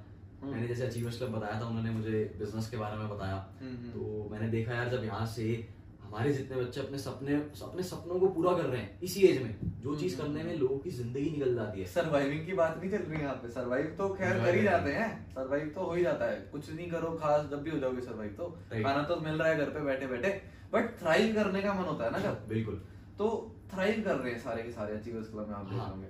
हम्म। 0.42 0.52
मैंने 0.52 0.68
जैसे 0.68 0.88
अचीवर्स 0.88 1.18
क्लब 1.18 1.30
बताया 1.30 1.62
था 1.62 1.66
उन्होंने 1.66 1.92
मुझे 1.92 2.36
बिज़नेस 2.40 2.70
के 2.70 2.78
बारे 2.78 2.98
में 2.98 3.10
बताया। 3.10 3.56
हम्म, 3.62 3.78
हम्म। 3.78 3.90
तो 3.90 4.30
मैंने 4.32 4.48
देखा 4.48 4.74
यार 4.74 4.90
जब 4.90 5.04
यहाँ 5.04 5.26
से 5.26 5.68
हमारे 6.14 6.32
जितने 6.34 6.58
बच्चे 6.58 6.80
अपने 6.82 6.98
सपने 7.00 7.36
अपने 7.64 7.84
सपनों 7.84 8.20
को 8.20 8.28
पूरा 8.34 8.52
कर 8.58 8.66
रहे 8.66 8.82
हैं 8.82 9.00
इसी 9.04 9.22
एज 9.28 9.42
में 9.44 9.56
जो 9.84 9.96
चीज़ 9.96 10.16
हम्म, 10.16 10.26
करने 10.26 10.44
में 10.44 10.58
लोगों 10.58 10.78
की 10.80 10.90
ज़िंदगी 10.90 11.30
निकल 11.30 11.56
जाती 11.56 11.80
है। 11.80 11.86
सर्वाइविंग 11.94 12.46
की 12.46 12.54
बात 12.54 12.78
नहीं 12.78 12.90
चल 12.92 12.98
रही 13.04 13.22
यहाँ 13.22 13.34
पे 13.36 13.50
सर्वाइव 13.52 13.86
तो 13.98 14.10
खैर 14.16 14.40
कर 14.44 14.56
ही 14.56 14.64
जाते 14.64 14.92
हैं 14.94 15.08
सर्वाइव 15.32 15.72
तो 15.76 15.86
हो 15.86 15.94
ही 15.94 16.04
जाता 16.04 16.26
है। 16.26 16.36
कुछ 16.52 16.70
नहीं 16.72 16.90
करो 16.92 17.10
खास 17.22 17.50
जब 17.52 17.64
भी 17.64 17.72
हो 17.72 17.80
जाओगे 17.80 18.02
सर्वाइव 18.02 18.36
तो। 18.38 18.50
खाना 18.74 19.02
तो 19.04 19.16
मिल 19.22 19.42
रहा 19.42 19.48
है 19.48 19.58
घर 19.58 19.70
पे 19.70 19.82
बैठे 19.86 20.08
बैठे 20.08 20.30
बट 20.74 20.96
थ्राइव 21.00 21.34
करने 21.36 21.62
का 21.62 21.74
मन 21.74 21.86
होता 21.86 22.06
है 22.06 22.12
ना 22.12 22.20
जब 22.20 22.48
बिल्कुल। 22.50 22.76
तो 23.18 23.30
थ्राइव 23.74 24.04
कर 24.06 24.16
रहे 24.16 24.32
हैं 24.32 24.40
सारे 24.40 24.64
के 24.64 24.72
सारे 24.72 24.98
अचीवर्स 24.98 25.30
क्लब 25.32 25.48
में 25.48 25.56
आप 25.56 25.66
देख 25.66 25.80
हाँ। 25.80 25.90
होंगे 25.90 26.08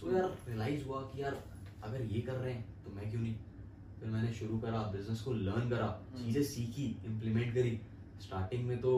सो 0.00 0.12
यार 0.12 0.30
रियलाइज़ 0.48 0.84
हुआ 0.86 1.00
कि 1.04 1.22
यार 1.22 1.42
अगर 1.84 2.02
ये 2.06 2.20
कर 2.20 2.34
रहे 2.34 2.52
हैं 2.52 2.64
तो 2.84 2.90
मैं 2.90 3.10
क्यों 3.10 3.20
नहीं? 3.20 3.34
फिर 4.00 4.08
मैंने 4.08 4.32
शुरू 4.34 4.58
करा 4.58 4.82
बिज़नेस 4.92 5.20
को 5.20 5.32
लर्न 5.44 5.70
करा 5.70 5.86
हम्म। 5.86 6.24
चीज़ें 6.24 6.42
सीखी 6.50 6.84
इम्प्लीमेंट 7.06 7.54
करी। 7.54 7.80
स्टार्टिंग 8.22 8.66
में 8.66 8.80
तो 8.80 8.92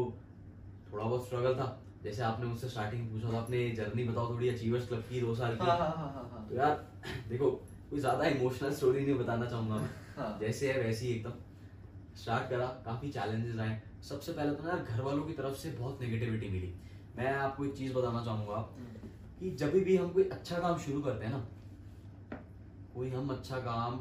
थोड़ा 0.92 1.04
बहुत 1.04 1.26
स्ट्रगल 1.26 1.54
था। 1.54 1.66
जैसे 2.02 2.22
आपने 2.22 2.46
मुझसे 2.46 2.68
स्टार्टिंग 2.68 3.10
पूछा 3.10 3.32
था 3.32 3.38
अपने 3.38 3.70
जर्नी 3.70 4.04
बताओ 4.04 4.30
थोड़ी 4.30 4.48
अचीवर्स 4.48 4.88
क्लब 4.88 5.00
की 5.00 5.20
दो 5.20 5.34
साल 5.34 5.48
हाँ 5.48 5.56
की। 5.56 5.66
हाँ 5.66 5.76
हाँ 5.76 6.12
हाँ 6.12 6.28
हाँ 6.32 6.46
तो 6.48 6.54
यार 6.56 6.86
देखो 7.28 7.50
कोई 7.90 8.00
ज़्यादा 8.00 8.24
इमोशनल 8.24 8.72
स्टोरी 8.72 9.04
नहीं 9.06 9.14
बताना 9.14 9.46
चाहूँगा 9.46 9.74
मैं। 9.74 9.90
हाँ। 10.16 10.38
जैसे 10.40 10.72
है 10.72 10.80
वैसे 10.80 11.06
ही 11.06 11.12
एकदम। 11.12 11.32
स्टार्ट 12.16 12.48
करा 12.50 12.66
काफ़ी 12.84 13.08
चैलेंजेस 13.08 13.58
आए। 13.58 13.80
सबसे 14.08 14.32
पहले 14.32 14.54
तो 14.54 14.62
ना 14.62 14.68
यार 14.68 14.78
घर 14.78 15.00
वालों 15.00 15.22
की 15.22 15.32
तरफ़ 15.32 15.54
से 15.54 15.70
बहुत 15.70 16.00
नेगेटिविटी 16.00 16.48
मिली। 16.48 16.74
मैं 17.16 17.32
आपको 17.32 17.64
एक 17.64 17.76
चीज़ 17.76 17.94
बताना 17.94 18.24
चाहूँगा। 18.24 18.56
कि 19.40 19.50
जब 19.50 19.72
भी 19.72 19.96
हम 19.96 20.08
कोई 20.08 20.24
अच्छा 20.24 20.58
काम 20.58 20.78
शुरू 20.78 21.00
करते 21.02 21.24
हैं 21.24 21.32
ना 21.32 21.46
कोई 22.94 23.10
हम 23.10 23.28
अच्छा 23.28 23.58
काम 23.58 23.98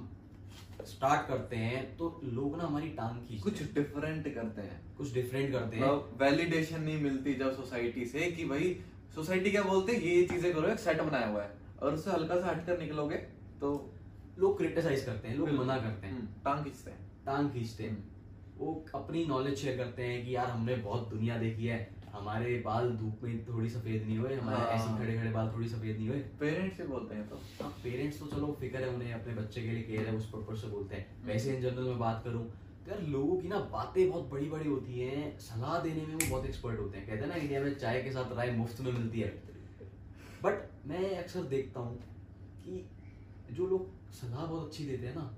स्टार्ट 0.85 1.27
करते 1.27 1.55
हैं 1.55 1.81
तो 1.97 2.09
लोग 2.25 2.57
ना 2.57 2.63
हमारी 2.63 2.89
टांग 2.89 3.19
खींचते 3.19 3.43
कुछ 3.43 3.73
डिफरेंट 3.73 4.33
करते 4.35 4.61
हैं। 4.61 4.81
कुछ 4.97 5.13
डिफरेंट 5.13 5.51
करते 5.51 5.77
हैं। 5.77 5.89
वैलिडेशन 6.19 6.81
नहीं 6.81 7.01
मिलती 7.01 7.33
जब 7.33 7.55
सोसाइटी 7.55 8.05
से 8.05 8.31
कि 8.31 8.45
भाई 8.45 8.75
सोसाइटी 9.15 9.51
क्या 9.51 9.63
बोलते 9.63 9.93
हैं 9.93 10.01
ये 10.01 10.23
चीज़ें 10.27 10.53
करो 10.53 10.67
एक 10.67 10.79
सेट 10.79 11.01
बनाया 11.01 11.27
हुआ 11.27 11.43
है। 11.43 11.57
और 11.81 11.93
उससे 11.93 12.11
हल्का 12.11 12.35
सा 12.35 12.47
हटकर 12.47 12.79
निकलोगे 12.79 13.15
तो 13.61 13.69
लोग 14.39 14.57
क्रिटिसाइज 14.57 15.03
करते 15.05 15.27
हैं 15.27 15.37
लोग 15.37 15.49
मना 15.51 15.77
करते 15.77 16.07
हैं। 16.07 16.13
हम्म, 16.13 16.27
टांग 16.45 16.63
खींचते 16.63 16.91
हैं। 16.91 16.99
टांग 17.25 17.49
खींचते 17.51 17.83
हैं। 17.83 17.97
वो 18.57 18.85
अपनी 18.95 19.25
नॉलेज 19.25 19.57
शेयर 19.57 19.77
करते 19.77 20.03
हैं 20.03 20.25
कि 20.25 20.35
यार 20.35 20.49
हमने 20.49 20.75
बहुत 20.77 21.07
दुनिया 21.09 21.37
देखी 21.37 21.65
है 21.65 21.77
हमारे 22.13 22.55
बाल 22.65 22.89
धूप 22.97 23.23
में 23.23 23.45
थोड़ी 23.47 23.69
सफ़ेद 23.69 24.03
नहीं 24.03 24.17
हुए 24.17 24.35
हमारे 24.35 24.59
हाँ। 24.59 24.67
ऐसे 24.69 24.97
खड़े 24.97 25.17
खड़े 25.17 25.31
बाल 25.31 25.51
थोड़ी 25.53 25.67
सफ़ेद 25.67 25.97
नहीं 25.97 26.07
हुए। 26.09 26.19
पेरेंट्स 26.39 26.77
से 26.77 26.85
बोलते 26.85 27.15
हैं 27.15 27.27
तो। 27.29 27.35
हाँ 27.61 27.69
पेरेंट्स 27.83 28.19
तो 28.19 28.25
चलो 28.25 28.51
फ़िक्र 28.59 28.81
है 28.83 28.89
उन्हें 28.89 29.13
अपने 29.13 29.33
बच्चे 29.33 29.61
के 29.61 29.71
लिए 29.71 29.83
केयर 29.83 30.07
है 30.07 30.15
उस 30.15 30.29
पर्पज 30.29 30.61
से 30.61 30.67
बोलते 30.67 30.95
हैं। 30.95 31.05
हम्म। 31.17 31.27
वैसे 31.27 31.55
इन 31.55 31.61
जनरल 31.61 31.83
में 31.83 31.99
बात 31.99 32.21
करूँ 32.23 32.43
तो 32.85 32.91
यार 32.91 33.01
लोगों 33.07 33.37
की 33.37 33.47
ना 33.47 33.59
बातें 33.73 34.09
बहुत 34.09 34.29
बड़ी 34.29 34.49
बड़ी 34.49 34.69
होती 34.69 34.99
हैं 34.99 35.37
सलाह 35.39 35.79
देने 35.79 36.05
में 36.05 36.13
वो 36.13 36.29
बहुत 36.29 36.45
एक्सपर्ट 36.45 36.79
होते 36.79 36.97
हैं। 36.97 37.07
कहते 37.07 37.21
हैं 37.21 37.27
ना 37.27 37.35
इंडिया 37.35 37.61
में 37.61 37.73
चाय 37.77 38.01
के 38.03 38.11
साथ 38.11 38.35
राय 38.37 38.51
मुफ़्त 38.51 38.81
में 38.81 38.91
मिलती 38.91 39.19
है। 39.19 39.29
बट 40.43 40.69
मैं 40.87 41.17
अक्सर 41.17 41.43
देखता 41.53 41.79
हूँ 41.79 41.95
कि 42.65 42.89
जो 43.51 43.67
लोग 43.67 44.11
सलाह 44.11 44.45
बहुत 44.45 44.67
अच्छी 44.67 44.85
देते 44.85 45.07
हैं 45.07 45.15
ना 45.15 45.29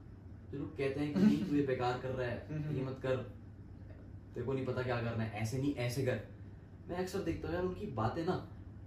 जो 0.52 0.60
लोग 0.60 0.78
कहते 0.78 1.00
हैं 1.00 1.30
कि 1.30 1.46
तू 1.46 1.56
ये 1.56 1.64
बेकार 1.66 2.00
कर 2.00 2.10
रहा 2.10 2.28
है 2.28 2.76
ये 2.76 2.84
मत 2.84 3.00
कर। 3.04 3.16
तेरे 4.34 4.46
को 4.46 4.54
नहीं 4.54 4.66
पता 4.66 4.82
क्या 4.82 5.02
करना 5.02 5.24
है 5.24 5.42
ऐसे 5.42 5.58
नहीं 5.58 5.74
ऐसे 5.76 6.04
कर। 6.06 6.20
मैं 6.92 6.98
अक्सर 7.00 7.20
देखता 7.20 7.48
हूँ 7.48 7.56
यार 7.56 7.66
उनकी 7.66 7.86
बातें 7.96 8.26
ना 8.26 8.34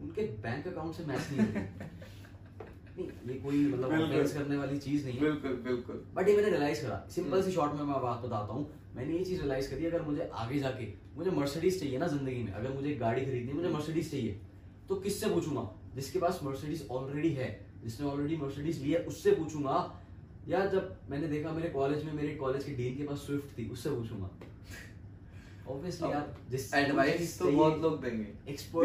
उनके 0.03 0.23
बैंक 0.43 0.67
अकाउंट 0.69 0.95
से 0.95 1.05
मैच 1.05 1.29
नहीं 1.33 1.47
होती। 1.47 1.61
नहीं 2.99 3.07
ये 3.29 3.35
कोई 3.41 3.65
मतलब। 3.67 3.93
ऑफेंस 3.93 4.33
करने 4.35 4.57
वाली 4.57 4.79
चीज़ 4.79 5.05
नहीं 5.07 5.19
है। 5.19 5.23
बिल्कुल 5.23 5.55
बिल्कुल। 5.65 6.05
बट 6.17 6.29
ये 6.29 6.35
मैंने 6.37 6.51
रियलाइज़ 6.51 6.83
करा। 6.83 6.99
सिंपल 7.11 7.41
सी 7.43 7.43
हम्म। 7.43 7.55
शॉर्ट 7.55 7.73
में 7.73 7.83
मैं 7.83 8.01
बात 8.03 8.19
बताता 8.19 8.53
हूँ। 8.53 8.67
मैंने 8.97 9.17
ये 9.17 9.25
चीज़ 9.25 9.41
रियलाइज़ 9.41 9.71
करी 9.71 9.87
अगर 9.87 10.03
मुझे 10.03 10.29
आगे 10.35 10.59
जाके 10.59 10.93
मुझे 11.17 11.31
मर्सिडीज 11.31 11.81
चाहिए 11.81 11.99
ना 11.99 12.07
ज़िंदगी 12.07 12.43
में 12.43 12.53
अगर 12.53 12.73
मुझे 12.73 12.95
गाड़ी 12.97 13.25
खरीदनी 13.25 13.53
मुझे 13.53 13.69
मर्सिडीज 13.69 14.11
चाहिए 14.11 14.41
तो 14.89 14.95
किससे 14.97 15.31
पूछूँगा? 15.31 15.71
जिसके 15.95 16.19
पास 16.19 16.41
मर्सिडीज 16.45 16.87
ऑलरेडी 16.91 17.31
है 17.33 17.49
जिसने 17.83 18.07
ऑलरेडी 18.07 18.37
मर्सिडीज 18.37 18.83
लिया 18.83 19.01
है, 19.01 19.07
उससे 19.07 19.33
पूछूँगा। 19.33 19.77
या 20.49 20.65
जब 20.67 20.97
मैंने 21.11 21.29
देखा 21.29 21.53
मेरे 21.53 21.69
कॉलेज 21.71 22.05
में 22.05 22.13
मेरे 22.13 22.35
कॉलेज 22.35 22.65
के 22.65 22.73
डीन 22.73 22.97
के 22.97 23.05
पास 23.05 23.19
स्विफ्ट 23.19 23.59
थी 23.59 23.69
उससे 23.71 23.91
पूछूँगा। 23.91 24.31
ऑब्वियसली 25.69 26.11
यार 26.11 26.35
जिस 26.51 26.73
एडवाइस 26.75 27.39
तो 27.39 27.51
बहुत 27.51 27.79
लोग 27.83 28.01
देंगे। 28.03 28.27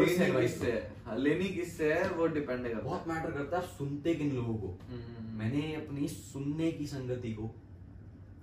से 0.06 0.18
देनी 0.18 0.30
advice 0.30 0.40
किससे 0.42 0.72
है? 0.72 0.92
हाँ, 1.06 1.18
लेनी 1.18 1.48
किससे 1.48 1.92
है 1.92 2.10
वो 2.10 2.26
डिपेंड 2.26 2.66
करता 2.66 2.80
बहुत 2.80 3.08
मैटर 3.08 3.30
करता 3.30 3.58
है 3.58 3.66
सुनते 3.66 4.14
किन 4.14 4.32
लोगों 4.32 4.54
को। 4.54 4.68
हम्म। 4.90 5.38
मैंने 5.38 5.74
अपनी 5.74 6.08
सुनने 6.08 6.70
की 6.72 6.86
संगति 6.86 7.32
को 7.32 7.54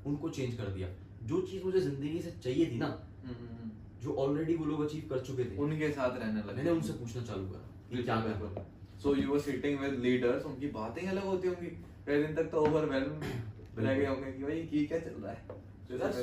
उनको 0.05 0.29
चेंज 0.29 0.53
कर 0.53 0.67
दिया। 0.67 0.89
जो 1.23 1.41
चीज़ 1.41 1.63
मुझे 1.63 1.79
ज़िंदगी 1.79 2.19
से 2.19 2.31
चाहिए 2.43 2.71
थी 2.71 2.77
ना 2.77 2.87
हम्म। 3.25 3.71
जो 4.01 4.13
ऑलरेडी 4.15 4.55
वो 4.55 4.65
लोग 4.65 4.85
अचीव 4.85 5.07
कर 5.09 5.19
चुके 5.19 5.43
थे 5.43 5.57
उनके 5.57 5.89
साथ 5.91 6.19
रहने 6.19 6.41
लगे 6.41 6.53
मैंने 6.53 6.69
उनसे 6.69 6.93
पूछना 6.93 7.23
चालू 7.23 7.45
करा 7.45 7.95
कि 7.95 8.03
क्या 8.03 8.19
कर 8.21 8.65
so 9.03 9.15
you 9.15 9.31
were 9.31 9.39
sitting 9.39 9.79
with 9.79 9.99
leaders 9.99 10.45
उनकी 10.45 10.67
बातें 10.67 11.07
अलग 11.07 11.23
होती 11.23 11.47
होंगी। 11.47 11.71
कई 12.07 12.21
दिन 12.23 12.35
तक 12.35 12.51
तो 12.51 12.57
ओवरवेल्म 12.57 13.21
रह 13.77 13.93
गए 13.93 14.05
होंगे 14.05 14.31
कि 14.31 14.43
भाई 14.43 14.69
ये 14.73 14.85
क्या 14.85 14.99
चल 14.99 15.15
रहा 15.23 15.31
है? 15.31 15.41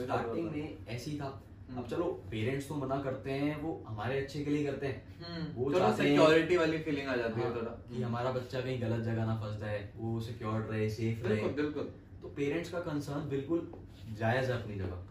स्टार्टिंग 0.05 0.51
में 0.51 0.87
ऐसे 0.89 1.11
था। 1.11 1.29
अब 1.71 1.87
चलो 1.89 2.05
पेरेंट्स 2.05 2.69
तो 2.69 2.75
मना 2.75 2.97
करते 3.03 3.31
हैं 3.31 3.61
वो 3.61 3.85
हमारे 3.89 4.19
अच्छे 4.21 4.45
के 4.45 4.51
लिए 4.51 4.67
करते 4.67 4.87
हैं। 4.87 5.17
हम्म, 5.19 5.63
वो 5.63 5.73
चाहते 5.73 6.03
हैं- 6.03 6.19
सिक्योरिटी 6.19 6.57
वाली 6.57 6.79
फीलिंग 6.79 7.09
आ 7.09 7.17
जाती 7.17 7.41
है 7.41 7.47
हाँ, 7.47 7.57
थोड़ा। 7.57 7.71
कि 7.71 8.03
हमारा 8.03 8.33
बच्चा 8.33 8.61
कहीं 8.61 8.83
गलत 8.83 9.01
जगह 9.01 9.25
ना 9.27 9.37
फंस 9.37 9.61
जाए 9.61 9.93
वो 9.97 10.21
सिक्योर 10.21 10.61
रहे 10.61 10.91
सेफ़ 10.91 11.27
रहे। 11.27 11.43
बिल्कुल 11.43 11.83
तो 12.23 12.29
पेरेंट्स 12.29 12.71
का 12.71 12.81
कंसर्न 12.81 13.29
बिल्कुल 13.29 13.73
जायज़ 14.13 14.53
है 14.53 14.63
अपनी 14.63 14.75
जगह। 14.75 15.03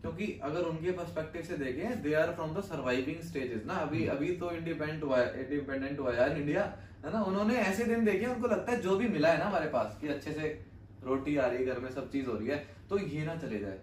क्योंकि 0.00 0.40
अगर 0.42 0.60
उनके 0.60 0.90
पर्सपेक्टिव 0.90 1.42
से 1.42 1.56
देखें 1.56 2.02
they 2.02 2.14
are 2.14 2.32
from 2.32 2.54
the 2.56 2.60
surviving 2.60 3.20
stages 3.22 3.62
ना। 3.66 3.74
अभी 3.74 4.06
हम्म। 4.06 4.16
अभी 4.16 4.36
तो 4.36 4.50
इंडिपेंडेंट 4.50 5.04
हुआ 5.04 5.18
है 5.18 5.44
इंडिपेंडेंट 5.44 6.00
हुआ 6.00 6.14
यार 6.14 6.36
इंडिया 6.38 6.64
है 7.04 7.12
ना? 7.12 7.22
उन्होंने 7.22 7.54
ऐसे 7.56 7.84
दिन 7.84 8.04
देखे 8.04 8.26
उनको 8.26 8.48
लगता 8.48 8.72
है 8.72 8.80
जो 8.80 8.96
भी 8.96 9.08
मिला 9.08 9.28
है 9.28 9.38
ना 9.38 9.44
हमारे 9.44 9.68
पास 9.68 9.98
कि 10.00 10.08
अच्छे 10.08 10.32
से 10.32 10.64
रोटी 11.04 11.36
आ 11.36 11.46
रही 11.46 11.58
है 11.58 11.74
घर 11.74 11.78
में 11.78 11.90
सब 11.90 12.10
चीज़ 12.10 12.26
हो 12.26 12.38
रही 12.38 12.48
है 12.48 12.66
तो 12.90 12.98
ये 12.98 13.24
ना 13.26 13.36
चले 13.36 13.58
जाए। 13.58 13.78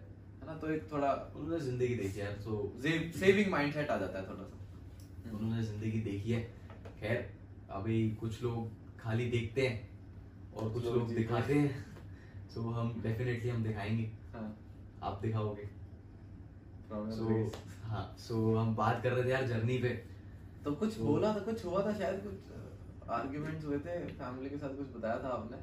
ना 0.49 0.55
तो 0.55 0.69
एक 0.69 0.91
थोड़ा 0.91 1.33
उन्होंने 1.35 1.59
ज़िंदगी 1.59 1.95
देखी 1.95 2.19
है 2.19 2.33
तो 2.33 2.73
सेविंग 3.19 3.51
माइंडसेट 3.51 3.89
आ 3.89 3.97
जाता 3.97 4.19
है 4.19 4.29
थोड़ा 4.29 4.43
सा। 4.43 5.37
उन्होंने 5.37 5.63
ज़िंदगी 5.63 5.99
देखी 5.99 6.31
है। 6.31 6.41
खैर 6.99 7.33
अभी 7.69 8.11
कुछ 8.11 8.43
लोग 8.43 8.71
खाली 8.99 9.29
देखते 9.29 9.67
हैं 9.67 9.89
और 10.53 10.73
कुछ 10.73 10.85
लोग। 10.85 11.13
दिखाते 11.13 11.53
हैं। 11.53 11.85
सो 12.49 12.61
so, 12.61 12.73
हम 12.73 13.01
डेफिनेटली 13.03 13.49
हम 13.49 13.63
दिखाएँगे। 13.63 14.03
हाँ। 14.33 14.57
आप 15.03 15.19
दिखाओगे। 15.21 15.69
सो 16.87 17.45
place. 17.45 17.57
हाँ 17.83 18.15
सो 18.19 18.53
so, 18.53 18.61
हम 18.61 18.75
बात 18.75 19.03
कर 19.03 19.11
रहे 19.13 19.23
थे 19.23 19.29
यार 19.29 19.47
जर्नी 19.47 19.77
पे। 19.77 19.89
तो 20.63 20.75
कुछ 20.75 20.97
तो- 20.97 21.05
बोला 21.05 21.35
था 21.35 21.39
कुछ 21.39 21.65
हुआ 21.65 21.85
था 21.85 21.93
शायद 21.93 22.21
कुछ 22.23 23.09
आर्ग्यूमेंट्स 23.09 23.65
हुए 23.65 23.79
थे 23.79 24.05
फैमिली 24.05 24.49
के 24.49 24.57
साथ 24.57 24.69
कुछ 24.69 24.87
बताया 24.97 25.23
था 25.23 25.27
आपने 25.27 25.57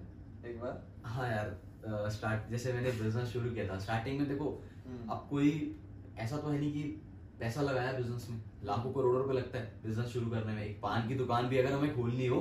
एक 0.51 0.61
बार? 0.61 0.87
हाँ 1.03 1.29
यार 1.29 1.61
स्टार्ट 2.11 2.51
जैसे 2.51 2.73
मैंने 2.73 2.91
बिज़नेस 2.91 3.29
शुरू 3.29 3.51
किया 3.51 3.69
था। 3.69 3.79
स्टार्टिंग 3.79 4.19
में 4.21 4.29
देखो 4.29 4.51
हम्म। 4.51 4.76
अब 5.11 5.27
कोई 5.31 5.51
ऐसा 6.19 6.37
तो 6.37 6.49
है 6.49 6.59
नहीं 6.59 6.73
कि 6.73 6.83
पैसा 7.41 7.63
लगाया 7.63 7.93
बिज़नेस 7.93 8.27
में। 8.31 8.43
लाखों 8.65 8.93
करोड़ों 8.93 9.23
रुपए 9.23 9.35
लगता 9.35 9.59
है 9.59 9.73
बिज़नेस 9.83 10.07
शुरू 10.13 10.31
करने 10.31 10.53
में। 10.53 10.65
एक 10.65 10.81
पान 10.83 11.09
की 11.09 11.15
दुकान 11.15 11.49
भी 11.49 11.59
अगर 11.59 11.73
हमें 11.73 11.95
खोलनी 11.97 12.27
हो 12.27 12.39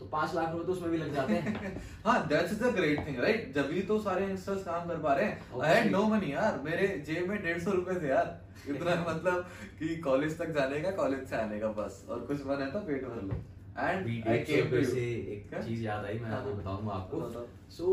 तो 0.00 0.06
पाँच 0.06 0.34
लाख 0.34 0.52
रुपए 0.52 0.64
तो 0.66 0.72
उसमें 0.72 0.90
भी 0.90 0.98
लग 0.98 1.12
जाते 1.14 1.34
हैं। 1.34 1.80
हाँ 2.04 2.26
that's 2.28 2.52
the 2.60 2.72
great 2.76 3.06
thing 3.06 3.18
right 3.20 3.52
जब 3.54 3.68
भी 3.68 3.82
तो 3.82 3.98
सारे 4.00 4.24
यंगस्टर्स 4.24 4.62
काम 4.64 4.86
कर 4.88 4.98
पा 4.98 5.14
रहे 5.14 5.24
हैं। 5.24 5.60
आई 5.62 5.74
हैड 5.74 5.90
नो 5.92 6.02
मनी 6.08 6.32
यार। 6.32 6.60
मेरे 6.64 6.86
जेब 7.06 7.28
में 7.28 7.42
डेढ़ 7.42 7.58
सौ 7.62 7.72
रुपए 7.72 8.00
थे 8.00 8.08
यार। 8.08 8.38
इतना 8.68 8.94
मतलब 9.08 9.46
कि 9.78 9.96
कॉलेज 10.06 10.38
तक 10.38 10.50
जाने 10.50 10.80
का 10.80 10.90
कॉलेज 11.02 11.26
से 11.28 11.36
आने 11.36 11.58
का 11.60 11.68
बस। 11.80 12.04
और 12.10 12.20
कुछ 12.26 12.46
मन 12.46 12.62
है 12.62 12.70
तो 12.72 12.80
पेट 12.86 13.04
भर 13.08 13.22
लो। 13.22 13.42
एंड 13.78 14.28
आई 14.28 14.38
केम 14.44 14.70
टू 14.70 14.84
से 14.84 15.04
एक 15.34 15.54
चीज़ 15.64 15.82
याद 15.82 16.04
आई 16.04 16.18
मैं 16.18 16.30
हाँ, 16.30 16.38
आपको। 16.38 16.54
बताऊँगा 16.54 16.92
आपको। 16.92 17.46
सो 17.70 17.92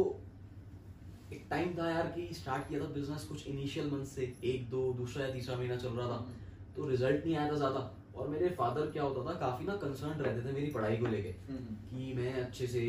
एक 1.33 1.45
टाइम 1.49 1.73
था 1.77 1.89
यार 1.89 2.11
कि 2.15 2.27
स्टार्ट 2.33 2.67
किया 2.69 2.79
था 2.79 2.85
बिज़नेस 2.91 3.23
कुछ 3.23 3.47
इनिशियल 3.47 3.89
मंथ 3.91 4.05
से 4.05 4.33
एक 4.45 4.69
दो 4.69 4.81
दूसरा 4.93 5.25
या 5.25 5.33
तीसरा 5.33 5.55
महीना 5.57 5.75
चल 5.75 5.89
रहा 5.89 6.07
था 6.07 6.17
हम्म। 6.17 6.73
तो 6.75 6.87
रिज़ल्ट 6.89 7.25
नहीं 7.25 7.35
आया 7.35 7.51
था 7.51 7.55
ज़्यादा 7.55 7.79
और 8.15 8.27
मेरे 8.27 8.49
फादर 8.49 8.91
क्या 8.91 9.03
होता 9.03 9.25
था 9.25 9.37
काफ़ी 9.39 9.65
ना 9.65 9.75
कंसर्न 9.75 10.19
रहते 10.19 10.47
थे 10.47 10.53
मेरी 10.53 10.71
पढ़ाई 10.71 10.97
को 10.97 11.07
लेके 11.07 11.29
हम्म। 11.49 11.75
कि 11.89 12.13
मैं 12.13 12.33
अच्छे 12.35 12.67
से 12.67 12.83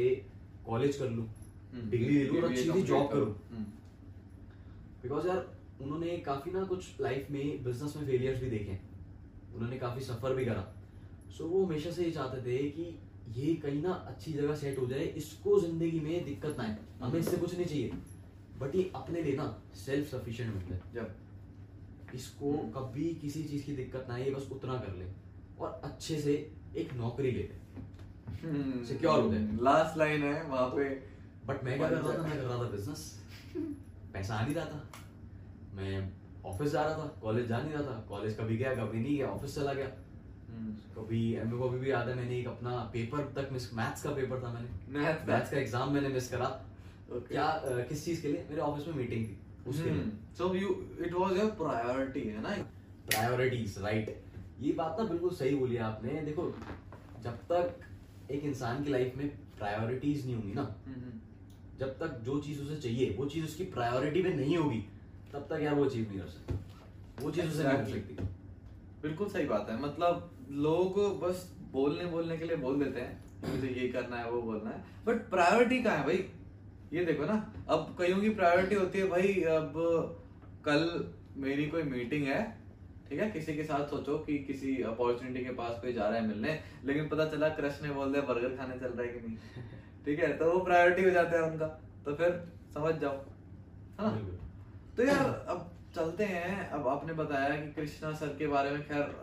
कॉलेज 0.67 0.97
कर 0.97 1.11
लूँ 1.11 1.27
हम्म। 1.73 1.91
डिग्री 1.91 2.15
ले 2.15 2.25
लूँ 2.25 2.43
और 2.43 2.51
अच्छी 2.51 2.63
सी 2.63 2.83
जॉब 2.83 3.11
करो। 3.13 3.37
हम्म। 3.51 3.65
बिकॉज़ 5.03 5.29
यार 5.29 5.47
उन्होंने 5.83 6.17
काफ़ी 6.27 6.53
ना 6.53 6.65
कुछ 6.65 7.01
लाइफ 7.01 7.31
में 7.31 7.65
बिज़नेस 7.65 7.97
में 7.97 8.07
फेलियर्स 8.07 8.41
भी 8.41 8.51
देखे 8.51 8.79
उन्होंने 9.55 9.79
काफ़ी 9.79 10.05
सफ़र 10.05 10.35
भी 10.35 10.45
करा 10.45 10.67
सो 11.39 11.47
वो 11.47 11.65
हमेशा 11.65 11.91
से 11.91 12.05
ये 12.05 12.11
चाहते 12.11 12.41
थे 12.43 12.59
कि 12.71 12.99
ये 13.37 13.55
कहीं 13.55 13.83
ना 13.83 13.93
अच्छी 14.09 14.33
जगह 14.33 14.55
सेट 14.55 14.79
हो 14.79 14.87
जाए 14.87 15.05
इसको 15.17 15.59
ज़िंदगी 15.61 16.01
में 16.01 16.25
दिक्कत 16.25 16.57
ना 16.59 16.65
आए 16.65 16.77
हमें 17.03 17.19
इससे 17.21 17.37
कुछ 17.37 17.55
नहीं 17.55 17.67
चाहिए 17.67 17.93
बट 18.59 18.75
ये 18.75 18.91
अपने 18.95 19.23
लिए 19.23 19.37
ना 19.37 19.47
सेल्फ 19.77 20.11
सफिशिएंट 20.11 20.55
बन 20.55 20.69
जाए 20.69 20.81
जब 20.95 22.15
इसको। 22.15 22.53
कभी 22.75 23.05
किसी 23.23 23.43
चीज़ 23.45 23.65
की 23.65 23.73
दिक्कत 23.77 24.07
ना 24.09 24.15
आए 24.15 24.31
बस 24.31 24.49
उतना 24.53 24.77
कर 24.79 24.95
ले 24.97 25.07
और 25.61 25.81
अच्छे 25.85 26.21
से 26.21 26.35
एक 26.77 26.95
नौकरी 26.97 27.31
ले 27.31 27.43
ले। 27.43 27.57
Secure 28.89 29.19
हो 29.19 29.31
जाए। 29.33 29.59
लास्ट 29.63 29.97
लाइन 29.99 30.23
है 30.23 30.43
वहाँ 30.45 30.69
पे 30.71 30.89
बट 31.47 31.65
मैं 31.65 31.77
क्या 31.79 31.89
कर 31.89 31.95
रहा 31.95 32.13
था? 32.13 32.23
मैं 32.23 32.37
कर 32.37 32.45
रहा 32.45 32.59
था 32.59 32.69
बिज़नेस 32.71 33.03
पैसा 34.13 34.35
आ 34.35 34.45
नहीं 34.45 34.55
रहा 34.55 34.65
था। 34.65 34.81
मैं 35.75 36.13
ऑफ़िस 36.45 36.71
जा 36.73 36.83
रहा 36.83 36.99
था 36.99 37.07
कॉलेज 37.23 37.47
जा 37.49 37.59
नहीं 37.63 37.73
रहा 37.73 37.83
था। 37.83 38.05
कॉलेज 38.09 38.37
कभी 38.39 38.57
गया 38.57 38.75
कभी 38.75 39.01
नहीं 39.01 39.17
गया 39.17 39.27
ऑफ़िस 39.29 39.55
चला 39.55 39.73
गया। 39.73 39.87
हम्म। 40.49 40.73
कभी 40.95 41.21
मेरे 41.37 41.57
को 41.57 41.69
अभी 41.69 41.79
भी 41.79 41.91
याद 41.91 42.09
है 42.09 42.15
मैंने 42.17 42.39
एक 42.39 42.49
अपना 42.49 42.71
पेपर 42.93 43.25
तक 43.37 43.49
मिस 43.53 43.73
मैथ्स 43.75 44.03
का 44.03 44.11
पेपर 44.11 44.43
था 44.43 44.53
मैंने? 44.53 44.69
मैथ्स 45.27 45.51
का? 45.51 45.59
एग्ज़ाम 45.59 45.93
मैंने 45.95 46.09
मिस 46.09 46.31
करा। 46.31 46.49
Okay. 47.09 47.29
क्या 47.29 47.85
किस 47.89 48.05
चीज़ 48.05 48.21
के 48.23 48.29
लिए? 48.29 48.47
मेरे 48.49 48.61
ऑफ़िस 48.63 48.87
में 48.89 48.95
मीटिंग 48.95 49.25
थी 49.27 49.37
उसके 49.71 49.91
लिए। 49.91 50.11
So 50.39 50.55
you 50.55 50.69
it 51.05 51.13
was 51.13 51.37
your 51.39 51.51
priority 51.61 52.21
है 52.21 52.43
ना? 52.43 52.51
प्रायोरिटीज 53.09 53.79
राइट 53.83 54.17
ये 54.61 54.73
बात 54.73 54.97
ना 55.01 55.05
बिल्कुल 55.09 55.31
सही 55.35 55.55
बोली 55.57 55.77
आपने। 55.87 56.21
देखो 56.23 56.45
जब 57.23 57.39
तक 57.53 58.31
एक 58.31 58.45
इंसान 58.45 58.85
की 58.85 58.91
लाइफ 58.91 59.17
में 59.17 59.29
प्रायोरिटीज 59.59 60.25
नहीं 60.27 60.35
होंगी 60.35 60.53
ना 60.55 60.65
जब 61.81 61.99
तक 61.99 62.21
जो 62.25 62.39
चीज़ 62.41 62.61
उसे 62.63 62.77
चाहिए 62.77 63.15
वो 63.19 63.27
चीज़ 63.27 63.45
उसकी 63.45 63.65
प्रायोरिटी 63.77 64.23
में 64.23 64.35
नहीं 64.37 64.57
होगी 64.57 64.85
तब 65.33 65.47
तक 65.51 65.61
यार 65.63 65.75
वो 65.75 65.85
अचीव 65.85 66.09
नहीं 66.09 66.21
कर 66.21 66.29
सकता। 66.29 66.55
वो 67.23 67.31
चीज़ 67.31 67.47
उसे 67.47 67.63
नहीं 67.63 67.77
Exactly. 67.77 67.95
सकती। 67.95 69.03
बिल्कुल 69.03 69.29
सही 69.29 69.45
बात 69.47 69.71
है। 69.71 69.81
मतलब 69.83 70.31
लोग 70.67 70.99
बस 71.21 71.51
बोलने 71.73 72.05
बोलने 72.11 72.37
के 72.39 72.45
लिए 72.45 72.57
बोल 72.57 72.83
देते 72.85 73.01
हैं 73.01 73.51
मुझे 73.51 73.69
ये 73.71 73.89
करना 73.89 74.17
है 74.17 74.31
वो 74.31 74.41
बोलना 74.43 74.71
है। 74.71 74.85
बट 75.07 75.29
प्रायोरिटी 75.31 75.83
कहाँ 75.83 75.97
है 75.99 76.05
भाई? 76.07 76.25
ये 76.93 77.05
देखो 77.05 77.25
ना 77.25 77.35
अब 77.69 77.97
कईयों 77.99 78.21
की 78.21 78.31
प्रायोरिटी 78.31 78.75
होती 78.75 78.99
है 78.99 79.07
भाई 79.09 79.33
अब 79.43 79.73
कल 80.65 81.13
मेरी 81.37 81.67
कोई 81.67 81.83
मीटिंग 81.83 82.27
है 82.27 82.59
ठीक 83.09 83.21
है? 83.21 83.31
किसी 83.31 83.55
के 83.55 83.65
साथ 83.65 83.87
सोचो 83.87 84.19
कि 84.19 84.39
किसी 84.39 84.83
अपॉर्चुनिटी 84.83 85.45
के 85.45 85.51
पास 85.51 85.81
कोई 85.81 85.93
जा 85.93 86.09
रहा 86.09 86.19
है 86.19 86.27
मिलने 86.27 86.61
लेकिन 86.85 87.09
पता 87.09 87.25
चला 87.25 87.49
क्रश 87.49 87.81
ने 87.83 87.91
बोल 87.91 88.13
दिया 88.13 88.23
बर्गर 88.23 88.57
खाने 88.57 88.79
चल 88.79 88.87
रहा 88.87 89.07
है 89.07 89.09
कि 89.09 89.29
नहीं? 89.29 89.37
ठीक 90.05 90.19
है? 90.19 90.37
तो 90.39 90.53
वो 90.53 90.61
प्रायोरिटी 90.61 91.05
हो 91.05 91.11
जाता 91.11 91.37
है 91.37 91.43
उनका। 91.43 91.67
तो 92.05 92.15
फिर 92.15 92.53
समझ 92.75 92.95
जाओ। 92.95 93.17
हाँ। 94.01 94.41
तो 94.97 95.03
यार 95.03 95.47
अब 95.49 95.78
चलते 95.95 96.25
हैं। 96.25 96.69
अब 96.71 96.87
आपने 96.89 97.13
बताया 97.13 97.49
कि 97.57 97.71
कृष्णा 97.73 98.13
सर 98.13 98.27
के 98.39 98.47
बारे 98.47 98.71
में 98.71 98.83
खैर 98.89 99.15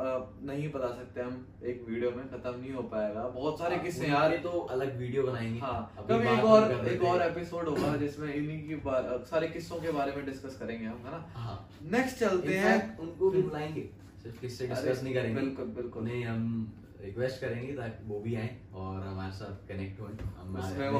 नहीं 0.44 0.72
बता 0.72 0.88
सकते 0.88 1.22
हम। 1.22 1.36
एक 1.64 1.84
वीडियो 1.90 2.12
में 2.12 2.28
खत्म 2.30 2.54
नहीं 2.60 2.72
हो 2.74 2.82
पाएगा। 2.84 3.28
बहुत 3.28 3.60
सारे 3.60 3.76
हाँ, 3.76 3.84
किस्से 3.84 4.08
यार 4.08 4.36
तो 4.38 4.50
अलग 4.50 4.98
वीडियो 4.98 5.24
बनाएँगे। 5.24 5.60
हाँ 5.60 6.06
कभी 6.10 6.28
एक 6.30 6.46
और 6.46 6.88
एक 6.88 7.04
और 7.04 7.22
एपिसोड 7.22 7.68
होगा 7.70 7.96
जिसमें 7.98 8.34
इन्हीं 8.34 8.62
की 8.70 8.82
सारे 9.26 9.48
किस्सों 9.48 9.80
के 9.80 9.92
बारे 9.92 10.16
में 10.16 10.26
डिस्कस 10.26 10.58
करेंगे 10.58 10.86
हम 10.86 10.98
है 10.98 11.12
ना? 11.12 11.26
हाँ। 11.36 11.70
नेक्स्ट 11.92 12.18
चलते 12.18 12.58
हैं। 12.58 12.98
उनको 12.98 13.30
भी 13.30 13.42
बुलाएँगे। 13.42 13.90
सिर्फ़ 14.24 14.42
किससे 14.42 14.68
डिस्कस 14.68 15.04
नहीं 15.04 15.14
करेंगे। 15.14 15.42
बिल्कुल, 15.42 15.66
बिल्कुल। 15.76 16.02
उन्हें 16.02 16.24
हम 16.24 16.74
रिक्वेस्ट 17.02 17.42
करेंगे 17.42 17.74
ताकि 17.74 18.04
वो 18.08 18.20
भी 18.20 18.36
आए 18.36 18.58
और 18.74 19.02
हमारे 19.02 19.32
साथ 19.32 19.68
कनेक्ट 19.68 20.00
हों 20.02 20.08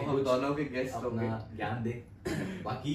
हम 0.08 0.22
दोनों 0.24 0.54
के 0.56 0.64
गेस्ट 0.64 0.96
अपना 0.96 1.38
ज्ञान 1.56 1.84
दे। 1.84 2.04
बाकी 2.64 2.94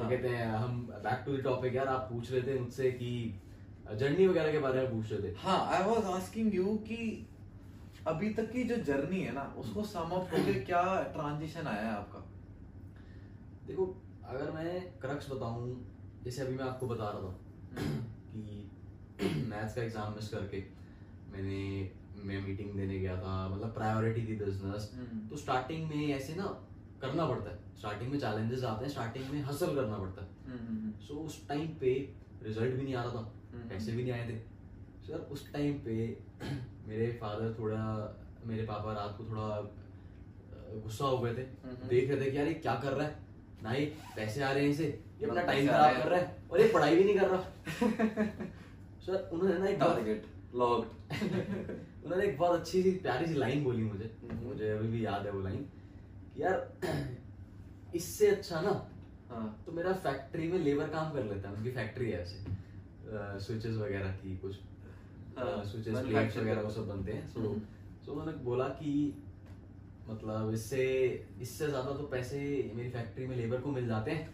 हाँ। 0.00 0.10
कहते 0.10 0.28
हैं 0.28 0.46
हम 0.48 0.80
बैक 1.04 1.22
टू 1.26 1.36
द 1.36 1.40
टॉपिक 1.42 1.74
यार 1.74 1.88
आप 1.88 2.08
पूछ 2.12 2.30
रहे 2.32 2.42
थे 2.42 2.58
मुझसे 2.58 2.90
कि 2.92 3.10
जर्नी 3.92 4.26
वगैरह 4.26 4.52
के 4.52 4.58
बारे 4.58 4.80
में 4.80 4.90
पूछ 4.92 5.12
रहे 5.12 5.22
थे 5.22 5.34
हाँ 5.38 5.58
आई 5.68 5.84
वाज 5.84 6.04
आस्किंग 6.12 6.54
यू 6.54 6.74
कि 6.84 6.98
अभी 8.06 8.30
तक 8.34 8.50
की 8.52 8.62
जो 8.64 8.76
जर्नी 8.84 9.20
है 9.20 9.32
ना 9.34 9.42
उसको 9.58 9.82
सम 9.86 10.10
अप 10.12 10.28
करके 10.30 10.52
क्या 10.64 10.82
ट्रांजिशन 11.12 11.66
आया 11.66 11.82
है 11.82 11.94
आपका 11.94 12.26
देखो 13.66 13.86
अगर 14.26 14.50
मैं 14.50 14.80
क्रक्स 15.00 15.30
बताऊँ 15.30 15.68
जैसे 16.24 16.42
अभी 16.42 16.54
मैं 16.54 16.64
आपको 16.64 16.86
बता 16.86 17.10
रहा 17.10 17.22
था 17.22 17.88
कि 18.32 19.44
मैथ्स 19.50 19.74
का 19.74 19.82
एग्ज़ाम 19.82 20.14
मिस 20.14 20.28
करके 20.28 20.64
मैंने 21.32 21.90
मैं 22.24 22.40
मीटिंग 22.42 22.74
देने 22.74 22.98
गया 22.98 23.16
था 23.16 23.36
मतलब 23.48 23.74
प्रायोरिटी 23.74 24.26
थी 24.28 24.36
बिज़नेस 24.36 24.90
हम्म। 24.94 25.28
तो 25.28 25.36
स्टार्टिंग 25.36 25.88
में 25.88 26.08
ऐसे 26.08 26.34
ना 26.34 26.48
करना 27.00 27.26
पड़ता 27.26 27.50
है। 27.50 27.58
स्टार्टिंग 27.78 28.10
में 28.12 28.18
चैलेंजेस 28.18 28.64
आते 28.64 28.84
हैं 28.84 28.92
स्टार्टिंग 28.92 29.30
में 29.32 29.40
हसल 29.42 29.74
करना 29.74 29.98
पड़ता 29.98 30.22
है। 30.22 30.28
हम्म, 30.48 30.92
सो 31.00 31.14
उस 31.14 31.46
टाइम 31.48 31.66
पे 31.80 31.92
रिज़ल्ट 32.42 32.74
भी 32.74 32.82
नहीं 32.82 32.94
आ 32.94 33.02
रहा 33.02 33.12
था। 33.12 33.32
हम्म। 33.54 33.68
पैसे 33.68 33.92
भी 33.92 34.02
नहीं 34.02 34.12
आए 34.12 34.28
थे। 34.28 34.38
सर 35.06 35.28
उस 35.32 35.52
टाइम 35.52 35.78
पे 35.78 35.96
मेरे 36.88 37.06
फादर 37.20 37.54
थोड़ा 37.58 37.82
मेरे 38.46 38.62
पापा 38.66 38.92
रात 38.92 39.14
को 39.18 39.24
थोड़ा 39.24 39.48
गुस्सा 40.82 41.04
हो 41.04 41.18
गए 41.18 41.34
थे। 41.34 41.42
हम्म। 41.64 41.88
देख 41.88 42.10
रहे 42.10 42.20
थे 42.20 42.30
कि 42.30 42.36
यार 42.38 42.46
ये 42.46 42.54
क्या 42.54 42.74
कर 42.74 42.92
रहा 42.92 43.06
है? 43.06 43.18
ना 43.62 43.72
ये 43.72 43.84
पैसे 44.16 44.42
आ 44.42 44.50
रहे 44.52 44.62
हैं 44.64 44.70
इसे। 44.70 44.84
ये 45.20 45.26
अपना 45.26 45.42
टाइम 45.42 45.66
खराब 45.68 45.96
कर 46.02 46.08
रहा 46.08 46.20
है 46.20 46.36
और 46.50 46.60
ये 46.60 46.68
पढ़ाई 46.68 46.96
भी 46.96 47.04
नहीं 47.04 47.18
कर 47.18 47.28
रहा। 47.28 47.40
सर 49.06 49.28
उन्होंने 49.32 49.58
ना 49.58 49.66
एक 49.66 49.78
टारगेट 49.80 50.26
लॉग 50.54 50.86
उन्होंने 52.04 52.24
एक 52.26 52.38
बहुत 52.38 52.60
अच्छी 52.60 52.82
सी 52.82 52.90
प्यारी 52.90 53.26
सी 53.26 53.34
लाइन 53.34 53.64
बोली 53.64 53.82
मुझे। 53.82 54.10
हम्म। 54.22 54.46
मुझे 54.46 54.70
अभी 54.70 54.88
भी 54.88 55.04
याद 55.04 55.26
है 55.26 55.32
वो 55.32 55.40
लाइन 55.40 55.64
यार 56.40 56.78
इससे 57.94 58.26
अच्छा 58.26 58.60
ना 58.60 58.70
हाँ। 59.30 59.62
तो 59.66 59.72
मेरा 59.72 59.92
फैक्ट्री 59.92 60.48
में 60.52 60.58
लेबर 60.58 60.88
काम 60.88 61.12
कर 61.12 61.24
लेता 61.24 61.48
है 61.48 61.54
उनकी 61.54 61.70
फैक्ट्री 61.70 62.10
है 62.10 62.20
ऐसे। 62.22 63.38
स्विचेस 63.38 63.76
वगैरह 63.76 64.12
की 64.12 64.36
कुछ। 64.36 64.56
हाँ, 65.38 65.64
स्विचेस 65.64 65.98
प्लेट्स 65.98 66.36
वगैरह 66.36 66.60
वो 66.60 66.70
सब 66.70 66.88
बनते 66.88 67.12
हैं। 67.12 67.28
सो। 67.28 67.54
सो 68.06 68.12
उन्होंने 68.12 68.32
बोला 68.32 68.64
कि 68.64 68.92
मतलब 70.08 70.52
इससे 70.54 70.84
इससे 71.40 71.66
ज़्यादा 71.66 71.92
तो 71.92 72.04
पैसे 72.06 72.38
मेरी 72.74 72.90
फैक्ट्री 72.90 73.26
में 73.26 73.36
लेबर 73.36 73.60
को 73.60 73.70
मिल 73.70 73.86
जाते 73.88 74.10
हैं। 74.10 74.28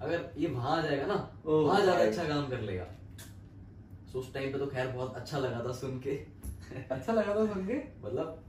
अगर 0.00 0.32
ये 0.38 0.46
वहाँ 0.48 0.76
आ 0.78 0.82
जाएगा 0.82 1.06
ना 1.06 1.14
वहाँ 1.46 1.80
ज़्यादा 1.82 2.04
अच्छा 2.04 2.24
काम 2.24 2.48
कर 2.48 2.60
लेगा। 2.60 2.86
सो 4.12 4.18
उस 4.18 4.32
टाइम 4.34 4.52
पे 4.52 4.58
तो 4.58 4.66
खैर 4.66 4.88
बहुत 4.88 5.14
अच्छा 5.16 5.38
लगा 5.38 5.64
था 5.64 5.72
सुन 5.72 5.98
के। 5.98 6.16
अच्छा 6.90 7.12
लगा 7.12 7.34
था 7.34 7.46
सुन 7.54 7.66
के? 7.66 7.74
मतलब 8.04 8.44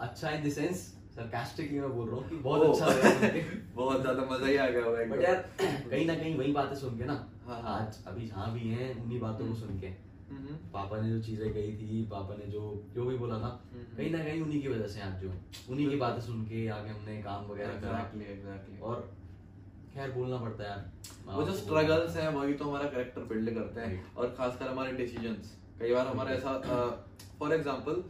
अच्छा 0.00 0.30
इन 0.30 0.48
द 0.48 0.52
सेंस 0.52 0.95
सरकास्टिकली 1.16 1.80
मैं 1.80 1.90
बोल 1.92 2.08
रहा 2.08 2.16
हूँ 2.16 2.28
कि 2.28 2.36
बहुत 2.36 2.62
अच्छा 2.66 2.86
बहुत 3.76 4.00
ज़्यादा 4.00 4.24
मज़ा 4.30 4.46
ही 4.46 4.56
आ 4.56 4.66
गया 4.70 4.84
होगा 4.84 5.04
बट 5.12 5.22
यार 5.22 5.36
कहीं 5.60 6.06
ना 6.06 6.14
कहीं 6.14 6.36
वही 6.38 6.52
बातें 6.52 6.74
सुन 6.76 6.98
के 6.98 7.04
ना 7.04 7.14
हाँ, 7.46 7.60
हाँ। 7.62 7.78
आज 7.78 7.98
अभी 8.06 8.26
जहाँ 8.26 8.52
भी 8.54 8.68
हैं 8.70 8.88
उन्हीं 9.04 9.20
बातों 9.20 9.46
को 9.48 9.54
सुन 9.54 9.78
के। 9.80 9.86
हम्म, 10.30 10.54
पापा 10.72 11.00
ने 11.00 11.10
जो 11.10 11.20
चीज़ें 11.22 11.52
कही 11.54 11.72
थी 11.76 12.02
पापा 12.10 12.34
ने 12.36 12.46
जो 12.52 12.62
जो 12.94 13.04
भी 13.04 13.16
बोला 13.18 13.38
था 13.38 13.50
हम्म। 13.72 13.96
कहीं 13.96 14.10
ना 14.10 14.22
कहीं 14.24 14.42
उन्हीं 14.42 14.60
की 14.62 14.68
वजह 14.68 14.86
से 14.86 15.00
आज 15.02 15.20
जो 15.20 15.32
उन्हीं 15.70 15.88
की 15.90 15.96
बातें 15.96 16.20
सुन 16.20 16.42
के 16.46 16.66
आगे 16.68 16.90
हमने 16.90 17.16
काम 17.22 17.46
वगैरह 17.46 17.80
करा। 17.80 18.00
और 18.82 19.08
खैर 19.94 20.10
बोलना 20.12 20.36
पड़ता 20.36 20.64
है 20.64 20.70
यार। 20.70 21.36
वो 21.36 21.42
जो 21.42 21.52
स्ट्रगल्स 21.54 22.16
हैं 22.16 22.28
वही 22.34 22.54
तो 22.54 22.64
हमारा 22.64 22.88
करेक्टर 22.88 23.24
बिल्ड 23.30 23.54
करते 23.54 23.80
हैं। 23.80 24.04
और 24.14 24.34
खासकर 24.38 24.68
हमारे 24.68 24.92
डिसीजंस 24.96 25.56
कई 25.80 25.94
बार 25.94 26.06
हमारा 26.06 26.30
ऐसा 26.32 26.58
फॉर 27.38 27.52
एग्जांपल 27.54 28.02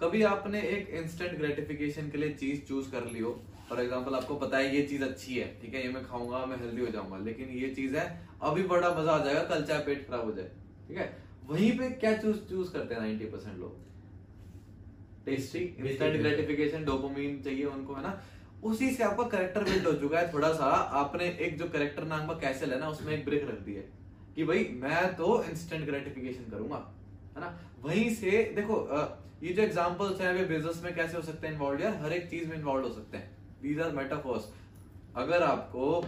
कभी 0.00 0.22
आपने 0.22 0.60
एक 0.74 0.88
इंस्टेंट 1.02 1.36
ग्रेटिफिकेशन 1.38 2.08
के 2.10 2.18
लिए 2.18 2.32
चीज़ 2.34 2.60
चूज़ 2.68 2.90
कर 2.92 3.04
ली 3.12 3.20
हो? 3.20 3.32
फॉर 3.68 3.80
एग्ज़ाम्पल 3.80 4.14
आपको 4.14 4.34
पता 4.36 4.58
है 4.58 4.74
ये 4.76 4.82
चीज़ 4.82 5.02
अच्छी 5.04 5.34
है 5.38 5.46
ठीक 5.62 5.74
है 5.74 5.82
ये 5.82 5.92
मैं 5.92 6.04
खाऊँगा 6.04 6.44
मैं 6.46 6.56
हेल्दी 6.60 6.80
हो 6.80 6.86
जाऊँगा 6.92 7.18
लेकिन 7.24 7.48
ये 7.56 7.68
चीज़ 7.74 7.96
है 7.96 8.04
अभी 8.42 8.62
बड़ा 8.72 8.90
मज़ा 8.94 9.12
आ 9.12 9.24
जाएगा 9.24 9.42
कल 9.44 9.62
चाहे 9.64 9.84
पेट 9.84 10.06
खराब 10.08 10.24
हो 10.24 10.32
जाए 10.32 10.50
ठीक 10.88 10.96
है? 10.98 11.06
वहीं 11.50 11.70
पे 11.78 11.90
क्या 12.00 12.16
चूज़ 12.16 12.36
चूज़ 12.48 12.72
करते 12.72 12.94
हैं 12.94 13.02
90% 13.02 13.32
परसेंट 13.32 13.58
लोग? 13.60 13.76
टेस्टी 15.26 15.58
इंस्टेंट 15.58 16.20
ग्रेटिफिकेशन 16.20 16.84
डोपामिन 16.84 17.40
चाहिए 17.44 17.64
उनको 17.66 17.94
है 17.94 18.02
ना? 18.02 18.20
उसी 18.64 18.90
से 18.90 19.04
आपका 19.04 19.24
करेक्टर 19.28 19.64
बिल्ड 19.64 19.86
हो 19.86 19.92
चुका 20.00 20.18
है 20.18 20.32
थोड़ा 20.32 20.52
सा 20.54 20.64
आपने 21.02 21.28
एक 21.46 21.58
जो 21.58 21.68
करेक्टर 21.68 22.04
नाम 22.06 22.26
का 22.26 22.34
कैसल 22.40 22.72
है 22.72 22.80
ना 22.80 22.88
उसमें 22.88 23.12
एक 23.14 23.24
ब्रेक 23.24 23.48
रख 23.48 23.60
दी 23.60 23.74
है 23.74 23.88
कि 24.36 24.44
भाई 24.44 24.68
मैं 24.82 25.06
तो 25.16 25.42
इंस्टेंट 25.44 25.84
ग्रेटिफिकेशन 25.86 26.50
करूँगा 26.50 26.84
है 27.36 27.40
ना? 27.40 27.58
वहीं 27.82 28.14
से 28.14 28.42
देखो 28.56 28.74
अ, 28.74 29.08
ये 29.42 29.52
जो 29.52 29.62
एग्जांपल्स 29.62 30.20
हैं 30.20 30.32
वे 30.34 30.44
बिज़नेस 30.46 30.80
में 30.84 30.94
कैसे 30.94 31.16
हो 31.16 31.22
सकते 31.22 31.46
हैं 31.46 31.54
इन्वॉल्व 31.54 31.82
यार 31.82 31.94
हर 32.02 32.12
एक 32.12 32.28
चीज़ 32.30 32.48
में 32.48 32.56
इन्वॉल्व 32.56 32.86
हो 32.86 32.92
सकते 32.94 33.16
हैं। 33.16 33.30
दीज 33.62 33.80
आर 33.80 33.92
मेटाफोर्स 33.92 34.50
अगर 35.16 35.42
आपको 35.42 36.00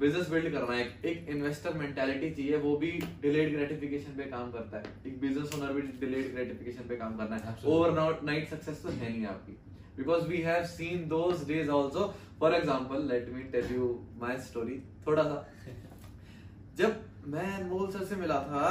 बिज़नेस 0.00 0.28
बिल्ड 0.30 0.52
करना 0.52 0.74
है 0.74 0.86
एक 1.06 1.28
इन्वेस्टर 1.30 1.74
मेंटालिटी 1.78 2.30
चाहिए 2.30 2.56
वो 2.58 2.76
भी 2.76 2.90
डिलेड 3.22 3.52
ग्रेटिफिकेशन 3.52 4.16
पे 4.16 4.24
काम 4.30 4.50
करता 4.52 4.76
है। 4.76 4.84
एक 5.06 5.20
बिज़नेस 5.20 5.54
ओनर 5.54 5.72
भी 5.72 5.82
डिलेड 6.00 6.32
ग्रेटिफिकेशन 6.34 6.88
पे 6.88 6.96
काम 6.96 7.16
करना 7.16 7.36
है. 7.36 7.56
ओवर 7.66 8.20
नाइट 8.24 8.48
सक्सेस 8.50 8.82
तो 8.82 8.88
है 8.90 9.10
नहीं 9.10 9.26
आपकी। 9.26 9.52
Because 9.96 10.26
we 10.28 10.40
have 10.42 10.64
seen 10.66 11.08
those 11.08 11.46
days 11.48 11.70
also 11.70 12.12
for 12.40 12.54
example 12.54 13.08
let 13.08 13.28
me 13.34 13.42
tell 13.52 13.74
you 13.74 13.88
my 14.20 14.36
story 14.42 14.80
थोड़ा 15.06 15.22
सा। 15.22 15.46
जब 16.78 17.00
मैं 17.26 17.52
अनमोल 17.52 17.90
सर 17.92 18.04
से 18.04 18.16
मिला 18.16 18.40
था 18.42 18.66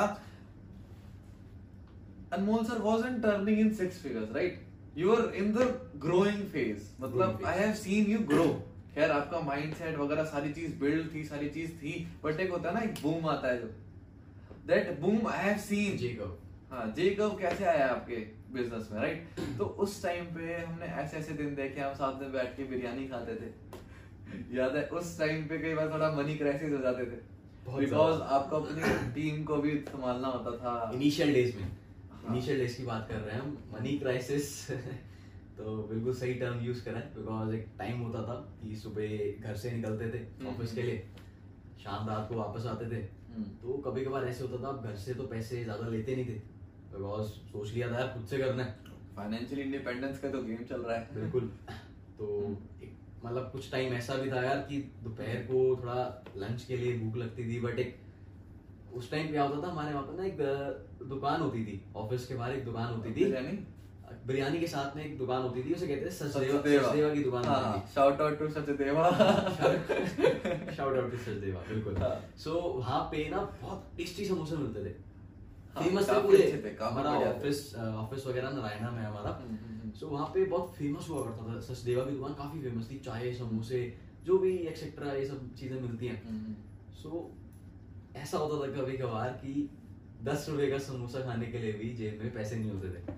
Anmol 2.34 2.64
sir 2.66 2.82
wasn't 2.86 3.22
turning 3.26 3.60
in 3.66 3.70
six 3.82 4.00
figures 4.06 4.30
right? 4.38 4.58
You 4.96 5.14
are 5.16 5.28
in 5.42 5.54
the 5.58 5.66
growing 6.06 6.42
phase. 6.54 6.90
मतलब 7.02 7.38
phase. 7.38 7.48
I 7.48 7.56
have 7.60 7.78
seen 7.84 8.04
you 8.14 8.22
खैर 8.96 9.12
आपका 9.12 9.40
माइंडसेट 9.48 9.98
वगैरह 9.98 10.24
सारी 10.26 10.52
चीज़ 10.54 10.74
बिल्ड 10.80 11.14
थी 11.14 11.24
सारी 11.24 11.50
चीज़ 11.56 11.72
थी 11.82 11.92
बट 12.24 12.40
एक 12.40 12.52
होता 12.52 12.70
है 12.70 12.76
ना 12.76 12.82
एक 12.82 13.02
बूम 13.02 13.28
आता 13.30 13.48
है 13.48 13.58
जो 13.62 13.68
that 14.68 15.00
boom 15.02 15.28
I 15.28 15.44
have 15.44 15.58
seen 15.66 15.98
J curve 15.98 16.38
हाँ 16.72 16.86
जे 16.98 17.10
कब 17.20 17.38
कैसे 17.40 17.66
आया 17.66 17.88
आपके 17.88 18.16
बिज़नेस 18.54 18.88
में 18.92 19.00
राइट 19.02 19.40
तो 19.58 19.66
उस 19.86 20.02
टाइम 20.04 20.26
पे 20.36 20.56
हमने 20.56 20.86
ऐसे 21.04 21.18
ऐसे 21.18 21.34
दिन 21.34 21.54
देखे 21.56 21.82
हम 21.82 21.94
साथ 21.94 22.22
में 22.22 22.32
बैठ 22.34 22.56
के 22.58 22.64
बिरयानी 22.64 23.08
खाते 23.08 23.36
थे। 23.36 24.58
याद 24.58 24.76
है 24.76 24.84
उस 25.00 25.18
टाइम 25.20 25.44
पे 25.48 25.58
कई 25.58 25.74
बार 25.74 25.94
थोड़ा 25.94 26.12
मनी 26.12 26.36
क्राइसिस 26.38 26.72
हो 26.72 26.78
जाते 26.78 27.06
थे। 27.06 27.20
बिकॉज़ 27.78 28.22
आपको 28.38 28.56
अपनी 28.56 29.14
टीम 29.16 29.44
को 29.44 29.56
भी 29.66 29.78
संभालना 29.90 30.28
होता 30.28 30.58
था। 30.58 30.92
इनिशियल 30.96 31.34
डेज़ 31.34 31.56
में। 31.58 31.68
इनिशियल 32.28 32.58
डेज़ 32.60 32.78
की 32.78 32.84
बात 32.84 33.08
कर 33.10 33.16
रहे 33.18 33.36
हैं 33.36 33.42
हम 33.42 33.58
मनी 33.74 33.98
क्राइसिस 34.00 34.48
तो 35.58 35.76
बिल्कुल 35.84 36.14
सही 36.14 36.34
टर्म 36.34 36.60
यूज़ 36.62 36.84
करा 36.86 37.00
है 37.00 37.14
बिकॉज़ 37.16 37.54
एक 37.56 37.68
टाइम 37.80 38.02
होता 38.02 38.22
था 38.24 38.34
कि 38.62 38.76
सुबह 38.76 39.48
घर 39.48 39.56
से 39.56 39.72
निकलते 39.72 40.10
थे 40.10 40.18
हम्म, 40.18 40.48
ऑफ़िस 40.48 40.74
के 40.74 40.82
हम्म। 40.82 40.90
लिए 40.90 41.08
शाम 41.84 42.10
रात 42.10 42.28
को 42.30 42.36
वापस 42.36 42.66
आते 42.66 42.86
थे. 42.92 43.02
हम्म। 43.30 43.44
तो 43.62 43.78
कभी 43.82 44.04
कभार 44.06 44.26
ऐसे 44.26 44.44
होता 44.44 44.64
था 44.64 44.68
आप 44.68 44.84
घर 44.84 44.96
से 44.96 45.14
तो 45.14 45.24
पैसे 45.28 45.64
ज़्यादा 45.64 45.88
लेते 45.88 46.16
नहीं 46.16 46.26
थे 46.26 46.40
बिकॉज़ 46.92 47.28
सोच 47.52 47.74
लिया 47.74 47.92
था 47.92 48.00
यार 48.00 48.14
खुद 48.14 48.26
से 48.26 48.38
करना 48.38 48.64
है. 48.64 48.76
फाइनेंशियल 49.16 49.62
इंडिपेंडेंस 49.62 50.20
का 50.20 50.30
तो 50.32 50.42
गेम 50.44 50.64
चल 50.64 50.82
रहा 50.82 50.98
है. 50.98 51.14
बिल्कुल. 51.16 51.52
तो 52.18 52.28
मतलब 53.26 53.50
कुछ 53.52 53.72
टाइम 53.72 53.94
ऐसा 53.94 54.16
भी 54.16 54.32
था 54.32 54.44
यार 54.44 54.58
कि 54.70 54.78
दोपहर 55.04 55.42
को 55.44 55.64
थोड़ा 55.82 56.24
लंच 56.38 56.64
के 56.64 56.78
लिए 56.78 56.98
भूख 57.00 57.16
लगती 57.18 57.48
थी 57.48 57.60
बट 57.60 57.80
एक 57.80 57.98
उस 58.98 59.10
टाइम 59.12 59.32
क्या 59.32 59.44
होता 59.44 59.68
था 59.68 59.72
हमारे 59.72 59.94
वहाँ 59.94 60.06
पर 60.06 60.20
ना 60.20 60.26
एक 60.26 60.38
दुकान 61.10 61.42
होती 61.42 61.64
थी 61.66 61.82
ऑफ़िस 61.96 62.28
के 62.28 62.36
बाहर 62.36 62.54
एक 62.54 62.64
दुकान 62.66 62.94
होती 62.94 63.10
थी। 63.10 63.26
बिरयानी? 64.28 64.60
के 64.60 64.68
साथ 64.68 64.96
में 64.96 65.04
एक 65.06 65.18
दुकान 65.18 65.42
होती 65.42 65.64
थी 65.64 65.74
उसे 65.74 65.88
कहते 65.88 66.06
हैं 66.06 66.12
सचदेवा 66.12 66.62
सचदेवा। 66.62 67.14
की 67.14 67.24
दुकान 67.24 67.46
हाँ 67.46 67.86
shout 67.96 68.22
out 68.22 68.40
to 68.40 68.48
Sachdeva. 68.50 69.10
Shout 70.78 70.98
out 70.98 71.12
to 71.12 71.18
Sachdeva 71.18 71.62
बिल्कुल। 71.70 71.98
हाँ। 71.98 72.14
सो 72.44 72.54
वहाँ 72.78 73.00
पे 73.12 73.28
ना 73.30 73.42
बहुत 73.62 73.86
टेस्टी 73.98 74.26
समोसे 74.26 74.56
मिलते 74.58 74.84
थे। 74.86 74.94
हाँ, 75.76 75.84
फ़ेमस 75.84 76.10
थे 76.10 76.22
पूरे। 76.22 76.42
अच्छे 76.44 76.58
थे, 76.64 76.74
काफ़ी 76.76 77.00
हमारा 77.00 77.30
ऑफ़िस 77.30 77.76
ऑफ़िस 77.78 78.28
वगैरह 78.28 78.50
नारायणा 78.52 78.92
में 78.92 79.02
हमारा। 79.04 79.32
हम्म, 79.32 79.56
हम्म, 79.56 79.80
हम्म। 79.82 79.92
सो 80.00 80.08
वहाँ 80.08 80.28
पे 80.34 80.46
बहुत 80.46 80.74
फ़ेमस 80.78 81.10
हुआ 81.10 81.24
करता 81.26 81.54
था 81.54 81.60
सचदेवा 81.68 82.04
की 82.06 82.12
दुकान 82.12 82.34
काफ़ी 82.34 82.62
फ़ेमस 82.62 82.92
थी 82.92 83.00
चाय 83.06 83.34
समोसे 83.34 83.82
जो 84.26 84.38
भी 84.38 84.56
एक्सेट्रा 84.72 85.14
ये 85.14 85.26
सब 85.26 85.54
चीज़ें 85.56 85.82
मिलती 85.82 86.08
हैं। 86.08 86.22
हम्म, 86.28 86.56
सो 87.02 87.10
ऐसा 88.18 88.38
होता 88.38 88.56
था 88.62 88.72
कभी 88.72 88.98
कभार 88.98 89.30
कि 89.42 89.70
दस 90.24 90.46
रुपए 90.50 90.68
का 90.68 90.78
समोसा 90.80 91.20
खाने 91.20 91.46
के 91.46 91.60
लिए 91.60 91.74
भी 91.74 91.90
जेब 91.94 92.20
में 92.24 92.34
पैसे 92.34 92.56
नहीं 92.56 92.72
होते 92.72 92.90
थे। 92.90 93.16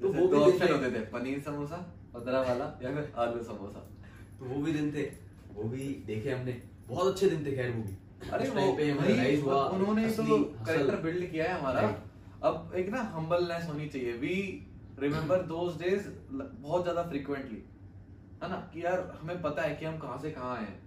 तो 0.00 0.12
वो 0.12 0.26
भी 0.28 0.36
ऑप्शन 0.36 0.72
होते 0.72 0.90
थे 0.90 1.00
पनीर 1.06 1.40
समोसा 1.40 1.76
पतरा 2.14 2.40
वाला 2.40 2.64
या 2.82 2.94
फिर 2.94 3.12
आलू 3.16 3.42
समोसा। 3.44 3.80
तो 4.38 4.44
वो 4.44 4.60
भी 4.62 4.72
दिन 4.72 4.92
थे। 4.94 5.02
वो 5.54 5.68
भी 5.68 5.88
देखे 6.06 6.30
हमने। 6.30 6.52
बहुत 6.88 7.12
अच्छे 7.12 7.28
दिन 7.30 7.44
थे 7.46 7.56
खैर 7.56 7.70
वो 7.70 7.82
भी। 7.82 7.96
अरे 8.30 8.48
वो 8.50 8.72
पे 8.76 8.90
हुआ 9.36 9.62
उन्होंने 9.68 10.08
तो 10.10 10.24
कैरेक्टर 10.66 10.96
बिल्ड 10.96 11.30
किया 11.30 11.44
है 11.44 11.58
हमारा। 11.60 11.80
अब 12.42 12.72
एक 12.76 12.88
ना 12.88 13.00
हम्बलनेस 13.14 13.66
होनी 13.68 13.88
चाहिए। 13.88 14.12
वी 14.12 14.36
रिमेम्बर 14.98 15.42
दोस 15.46 15.78
डेज़ 15.78 16.08
बहुत 16.32 16.82
ज़्यादा 16.82 17.02
फ्रीक्वेंटली 17.02 17.62
है 18.42 18.48
ना? 18.50 18.56
कि 18.74 18.84
यार 18.84 19.00
हमें 19.20 19.40
पता 19.42 19.62
है 19.62 19.76
कि 19.76 19.86
हम 19.86 19.98
कहाँ 19.98 20.18
से 20.18 20.30
कहाँ 20.30 20.56
हैं। 20.56 20.78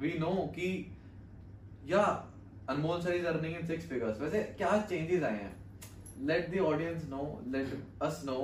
वी 0.00 0.12
नो 0.18 0.30
कि 0.54 0.68
या 1.86 2.04
Anmol 2.70 3.00
sir 3.02 3.14
is 3.14 3.26
earning 3.26 3.56
in 3.56 3.66
six 3.66 3.86
figures 3.88 4.20
वैसे 4.20 4.42
क्या 4.58 4.80
चेंजेस 4.90 5.22
आए 5.22 5.38
हैं? 5.38 5.54
Let 6.26 6.50
the 6.50 6.58
audience 6.64 7.04
know 7.08 7.22
let 7.52 7.78
us 8.02 8.22
know 8.26 8.36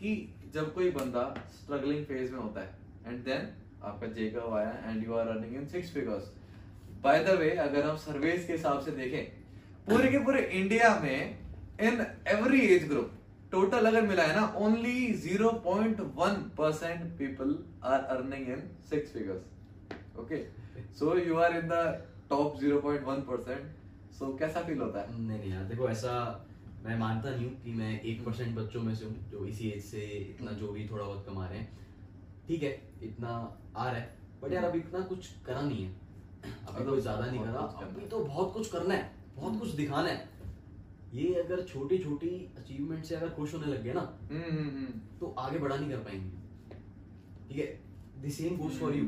कि 0.00 0.12
जब 0.54 0.72
कोई 0.74 0.90
बंदा 0.90 1.22
स्ट्रगलिंग 1.54 2.04
फ़ेज़ 2.06 2.32
में 2.32 2.38
होता 2.38 2.60
है 2.60 2.76
एंड 3.06 3.24
देन 3.24 3.48
आपका 3.84 4.06
जेकब 4.14 4.54
आया 4.54 4.70
and 4.84 5.04
you 5.04 5.14
are 5.14 5.28
earning 5.28 5.54
in 5.56 5.66
six 5.68 5.92
figures 5.94 6.32
by 7.02 7.22
the 7.24 7.38
way 7.40 7.50
अगर 7.66 7.84
हम 7.84 7.96
सर्वेस 7.96 8.46
के 8.46 8.52
हिसाब 8.52 8.80
से 8.84 8.90
देखें, 8.90 9.24
पूरे 9.88 10.08
के 10.10 10.18
पूरे 10.24 10.40
इंडिया 10.60 10.98
में 11.02 11.38
in 11.80 12.04
every 12.28 12.60
age 12.66 12.88
group 12.88 13.12
total 13.52 13.86
अगर 13.86 14.02
मिला 14.06 14.22
है 14.22 14.34
ना 14.36 14.46
only 14.58 14.96
0.1 15.26 16.40
percent 16.58 17.02
people 17.18 17.56
are 17.92 18.00
earning 18.16 18.48
in 18.48 18.68
six 18.90 19.12
figures 19.12 20.18
okay 20.20 20.42
so 20.98 21.16
you 21.18 21.36
are 21.44 21.56
in 21.56 21.68
the 21.68 21.82
top 22.30 22.58
0.1 22.60 23.20
percent 23.26 24.12
so 24.18 24.32
कैसा 24.36 24.60
फील 24.62 24.80
होता 24.80 25.00
है? 25.00 25.20
नहीं 25.20 25.38
नहीं 25.38 25.52
यार 25.52 25.64
देखो 25.64 25.88
ऐसा 25.88 26.12
मैं 26.84 26.98
मानता 26.98 27.30
नहीं 27.30 27.46
हूँ 27.46 27.60
कि 27.62 27.72
मैं 27.72 28.00
एक 28.02 28.24
परसेंट 28.24 28.56
बच्चों 28.56 28.82
में 28.82 28.94
से 28.94 29.04
हूँ 29.04 29.30
जो 29.30 29.44
इसी 29.46 29.68
एज 29.70 29.82
से 29.84 30.00
इतना 30.20 30.52
जो 30.52 30.68
भी 30.72 30.88
थोड़ा 30.88 31.04
बहुत 31.04 31.24
कमा 31.28 31.46
रहे 31.46 31.58
हैं। 31.58 31.76
ठीक 32.48 32.62
है 32.62 32.70
इतना 33.02 33.28
आ 33.76 33.90
रहा 33.90 33.94
है 33.94 34.16
बट 34.42 34.52
यार 34.52 34.64
अभी 34.64 34.78
इतना 34.78 35.00
कुछ 35.06 35.28
करा 35.46 35.60
नहीं 35.60 35.84
है। 35.84 35.90
अभी 36.42 36.74
अभी 36.74 36.84
कोई 36.84 37.00
ज़्यादा 37.00 37.26
नहीं 37.26 37.40
करा 37.40 37.60
अभी 37.82 38.06
तो 38.08 38.18
बहुत 38.24 38.52
कुछ 38.54 38.70
करना 38.72 38.94
है 38.94 39.10
बहुत 39.36 39.58
कुछ 39.60 39.70
दिखाना 39.74 40.08
है। 40.08 40.28
ये 41.14 41.32
अगर 41.34 41.62
छोटी 41.64 41.98
छोटी 41.98 42.28
अचीवमेंट 42.58 43.04
से 43.04 43.14
अगर 43.14 43.30
खुश 43.30 43.54
होने 43.54 43.66
लग 43.66 43.82
गए 43.84 43.92
ना 43.92 44.00
हम्म 44.30 44.42
हम्म 44.42 44.68
हम्म। 44.68 45.00
तो 45.20 45.34
आगे 45.38 45.58
बढ़ा 45.58 45.76
नहीं 45.76 45.90
कर 45.90 45.98
पाएँगे। 45.98 46.76
ठीक 47.48 47.58
है 47.58 47.66
the 48.22 48.30
same 48.32 48.56
goes 48.58 48.78
for 48.80 48.94
you 48.94 49.04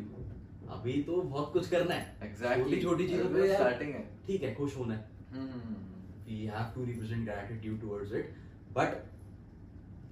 अभी 0.70 1.02
तो 1.02 1.22
बहुत 1.22 1.52
कुछ 1.52 1.68
करना 1.70 1.94
है। 1.94 2.16
एग्जैक्टली 2.22 2.64
छोटी 2.64 2.82
छोटी 2.82 3.08
चीज़ों 3.08 3.28
पे 3.30 3.52
स्टार्टिंग 3.54 3.94
है। 3.94 4.08
ठीक 4.26 4.42
है 4.42 4.54
खुश 4.54 4.76
होना 4.76 4.94
है। 4.94 5.08
Hmm, 5.32 5.50
hmm. 5.50 5.90
we 6.30 6.46
have 6.46 6.68
to 6.74 6.82
represent 6.86 7.28
gratitude 7.28 7.78
towards 7.80 8.12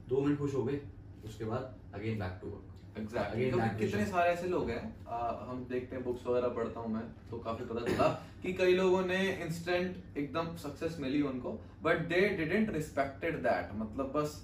दो 0.09 0.21
मिनट 0.21 0.39
खुश 0.39 0.55
हो 0.55 0.63
गए 0.65 0.81
उसके 1.25 1.45
बाद 1.45 1.75
again 1.95 2.19
back 2.19 2.39
to 2.43 2.49
work 2.49 2.99
exactly 2.99 3.51
क्योंकि 3.51 3.79
कितने 3.79 4.07
सारे 4.07 4.31
ऐसे 4.31 4.47
लोग 4.49 4.71
हैं 4.71 5.07
आ, 5.07 5.19
हम 5.49 5.67
देखते 5.71 5.97
हैं 5.97 6.05
बुक्स 6.05 6.27
वगैरह 6.27 6.49
पढ़ता 6.49 6.81
हूँ 6.81 6.93
मैं 6.93 7.03
तो 7.31 7.39
काफ़ी 7.39 7.65
पता 7.65 7.85
चला 7.87 8.09
कि 8.43 8.53
कई 8.53 8.75
लोगों 8.75 9.05
ने 9.05 9.19
इंस्टेंट 9.45 10.17
एकदम 10.19 10.55
सक्सेस 10.57 10.97
मिली 11.01 11.23
उनको 11.23 11.53
but 11.83 12.09
they 12.09 12.21
didn't 12.39 12.71
respected 12.71 13.37
that 13.43 13.75
मतलब 13.75 14.13
बस 14.17 14.35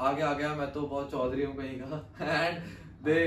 आगे 0.00 0.22
आ 0.22 0.32
गया 0.32 0.54
मैं 0.54 0.70
तो 0.72 0.82
बहुत 0.86 1.10
चौधरी 1.10 1.44
हूँ 1.44 1.56
कहीं 1.56 1.80
का 1.80 2.02
एंड 2.46 2.58
दे 3.04 3.18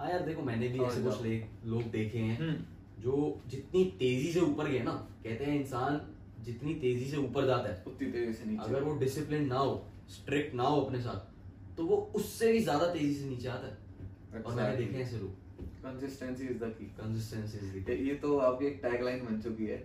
हाँ 0.00 0.10
यार 0.10 0.22
देखो 0.22 0.42
मैंने 0.42 0.68
भी 0.68 0.78
ऐसे 0.80 1.00
कुछ 1.02 1.66
लोग 1.70 1.90
देखे 1.92 2.18
हैं 2.18 2.36
हम्म। 2.38 3.02
जो 3.02 3.14
जितनी 3.48 3.84
तेज़ी 3.98 4.30
से 4.32 4.40
ऊपर 4.40 4.68
गए 4.68 4.78
ना 4.80 4.92
कहते 5.24 5.44
हैं 5.44 5.58
इंसान 5.60 6.00
जितनी 6.44 6.74
तेज़ी 6.74 7.10
से 7.10 7.16
ऊपर 7.16 7.46
जाता 7.46 7.68
है। 7.68 7.82
उतनी 7.86 8.10
तेज़ी 8.12 8.32
से 8.32 8.44
नीचे। 8.44 8.62
अगर 8.64 8.82
वो 8.82 8.94
डिसिप्लिन 8.98 9.46
ना 9.46 9.58
हो 9.58 9.74
स्ट्रिक्ट 10.10 10.54
ना 10.54 10.62
हो 10.62 10.80
अपने 10.80 11.00
साथ 11.00 11.76
तो 11.76 11.84
वो 11.84 11.96
उससे 12.16 12.52
भी 12.52 12.62
ज़्यादा 12.62 12.86
तेज़ी 12.94 13.14
से 13.14 13.28
नीचे 13.28 13.48
आता 13.48 13.66
है। 13.66 14.42
और 14.42 14.54
मैंने 14.54 14.76
देखे 14.76 14.96
हैं 14.96 15.04
ऐसे 15.04 15.18
लोग। 15.18 15.62
Consistency 15.84 16.46
is 16.46 16.58
the 16.64 16.74
key 16.80 16.86
consistency 16.96 17.66
is 17.68 17.86
the 17.86 18.00
ये 18.00 18.14
तो 18.24 18.36
आपकी 18.48 18.66
एक 18.66 18.80
टैगलाइन 18.82 19.24
बन 19.26 19.40
चुकी 19.42 19.66
है। 19.66 19.78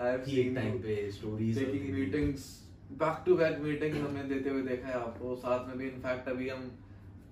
आई 0.00 0.10
हैव 0.10 0.30
एक 0.40 0.54
टाइम 0.54 0.78
पे 0.80 1.00
stories 1.12 1.58
taking 1.58 1.94
meetings 1.94 2.52
back 2.98 3.22
to 3.26 3.36
back 3.36 3.58
हमने 3.96 4.22
देते 4.24 4.50
हुए 4.50 4.62
देखा 4.64 4.88
है 4.88 4.94
आपको। 4.96 5.36
साथ 5.36 5.68
में 5.68 5.78
भी 5.78 5.88
इनफैक्ट 5.88 6.28
अभी 6.28 6.48
हम 6.48 6.70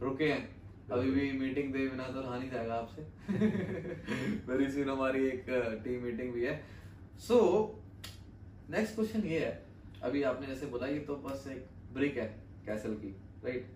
रुके 0.03 0.25
हैं। 0.25 0.54
अभी 0.93 1.11
भी 1.11 1.30
मीटिंग 1.32 1.72
दे 1.72 1.87
बिना 1.89 2.03
तो 2.03 2.20
रहा 2.20 2.39
नहीं 2.39 2.51
जाएगा 2.51 2.74
आपसे। 2.74 3.03
वेरी 4.49 4.70
सून 4.72 4.91
हमारी 4.91 5.26
एक 5.26 5.45
टीम 5.85 6.03
मीटिंग 6.03 6.32
भी 6.32 6.45
है। 6.45 6.64
सो 7.18 7.39
नेक्स्ट 8.70 8.95
क्वेश्चन 8.95 9.20
ये 9.20 9.39
है। 9.39 9.62
अभी 10.03 10.22
आपने 10.22 10.47
जैसे 10.47 10.66
बोला 10.66 10.87
ये 10.87 10.99
तो 10.99 11.16
बस 11.16 11.47
एक 11.49 11.66
ब्रिक 11.95 12.16
है 12.16 12.26
कैसल 12.66 12.95
की 12.95 13.16
राइट 13.45 13.72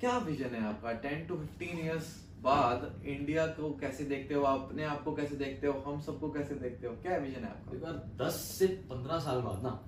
क्या 0.00 0.16
विजन 0.18 0.54
है 0.54 0.64
आपका? 0.64 0.92
टेन 0.92 1.26
टू 1.26 1.36
फिफ्टीन 1.36 1.78
ईयर्स 1.78 2.16
बाद 2.42 3.02
इंडिया 3.04 3.46
को 3.46 3.70
कैसे 3.80 4.04
देखते 4.04 4.34
हो? 4.34 4.42
अपने 4.42 4.84
आप 4.84 5.02
को 5.04 5.14
कैसे 5.14 5.36
देखते 5.36 5.66
हो? 5.66 5.72
हम 5.86 6.00
सबको 6.00 6.30
कैसे 6.30 6.54
देखते 6.54 6.86
हो? 6.86 6.94
क्या 6.94 7.16
विजन 7.16 7.44
है 7.44 7.50
आपका? 7.50 7.76
एक 7.76 7.82
बार 7.82 8.02
10 8.22 8.40
से 8.58 8.66
15 8.90 9.18
साल 9.18 9.40
बाद 9.40 9.62
ना 9.62 9.78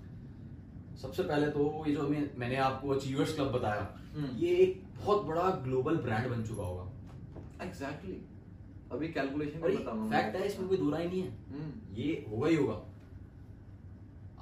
सबसे 1.02 1.22
पहले 1.22 1.46
तो 1.50 1.84
ये 1.86 1.94
जो 1.94 2.08
मैं 2.08 2.30
मैंने 2.38 2.56
आपको 2.56 2.88
अचीवर्स 2.88 3.34
क्लब 3.34 3.52
बताया 3.52 3.86
हम्म। 4.14 4.36
ये 4.36 4.56
एक 4.56 4.81
बहुत 5.04 5.24
बड़ा 5.26 5.48
ग्लोबल 5.64 5.96
ब्रांड 5.98 6.28
बन 6.30 6.42
चुका 6.44 6.62
होगा। 6.64 6.84
Exactly 7.64 8.12
exactly. 8.12 8.92
अभी 8.92 9.08
कैलकुलेशन 9.10 10.08
फैक्ट 10.10 10.36
है 10.36 10.46
इसमें 10.46 10.68
कोई 10.68 10.78
दूरा 10.78 10.98
ही 10.98 11.06
नहीं 11.08 11.22
है। 11.22 11.28
हम्म। 11.50 11.94
ये 11.96 12.24
होगा 12.30 12.48
ही 12.48 12.56
होगा। 12.56 12.80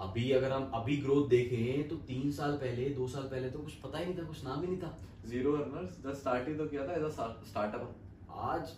अभी 0.00 0.30
अगर 0.32 0.52
हम 0.52 0.70
अभी 0.74 0.96
ग्रोथ 0.98 1.28
देखें 1.28 1.88
तो 1.88 1.96
तीन 2.06 2.30
साल 2.32 2.56
पहले 2.58 2.88
दो 2.92 3.06
साल 3.08 3.22
पहले 3.24 3.50
तो 3.50 3.58
कुछ 3.60 3.74
पता 3.80 3.98
ही 3.98 4.04
नहीं 4.04 4.16
था 4.18 4.22
कुछ 4.24 4.44
नाम 4.44 4.60
ही 4.60 4.66
नहीं 4.66 4.78
था। 4.78 4.96
ज़ीरो 5.26 5.52
अर्नर्स 5.54 6.02
जब 6.04 6.14
स्टार्ट 6.16 6.48
ही 6.48 6.54
तो 6.54 6.66
किया 6.66 6.86
था 6.88 6.94
एज 6.94 7.02
अ 7.02 7.08
स्टार्टअप 7.48 7.82
आज 8.50 8.72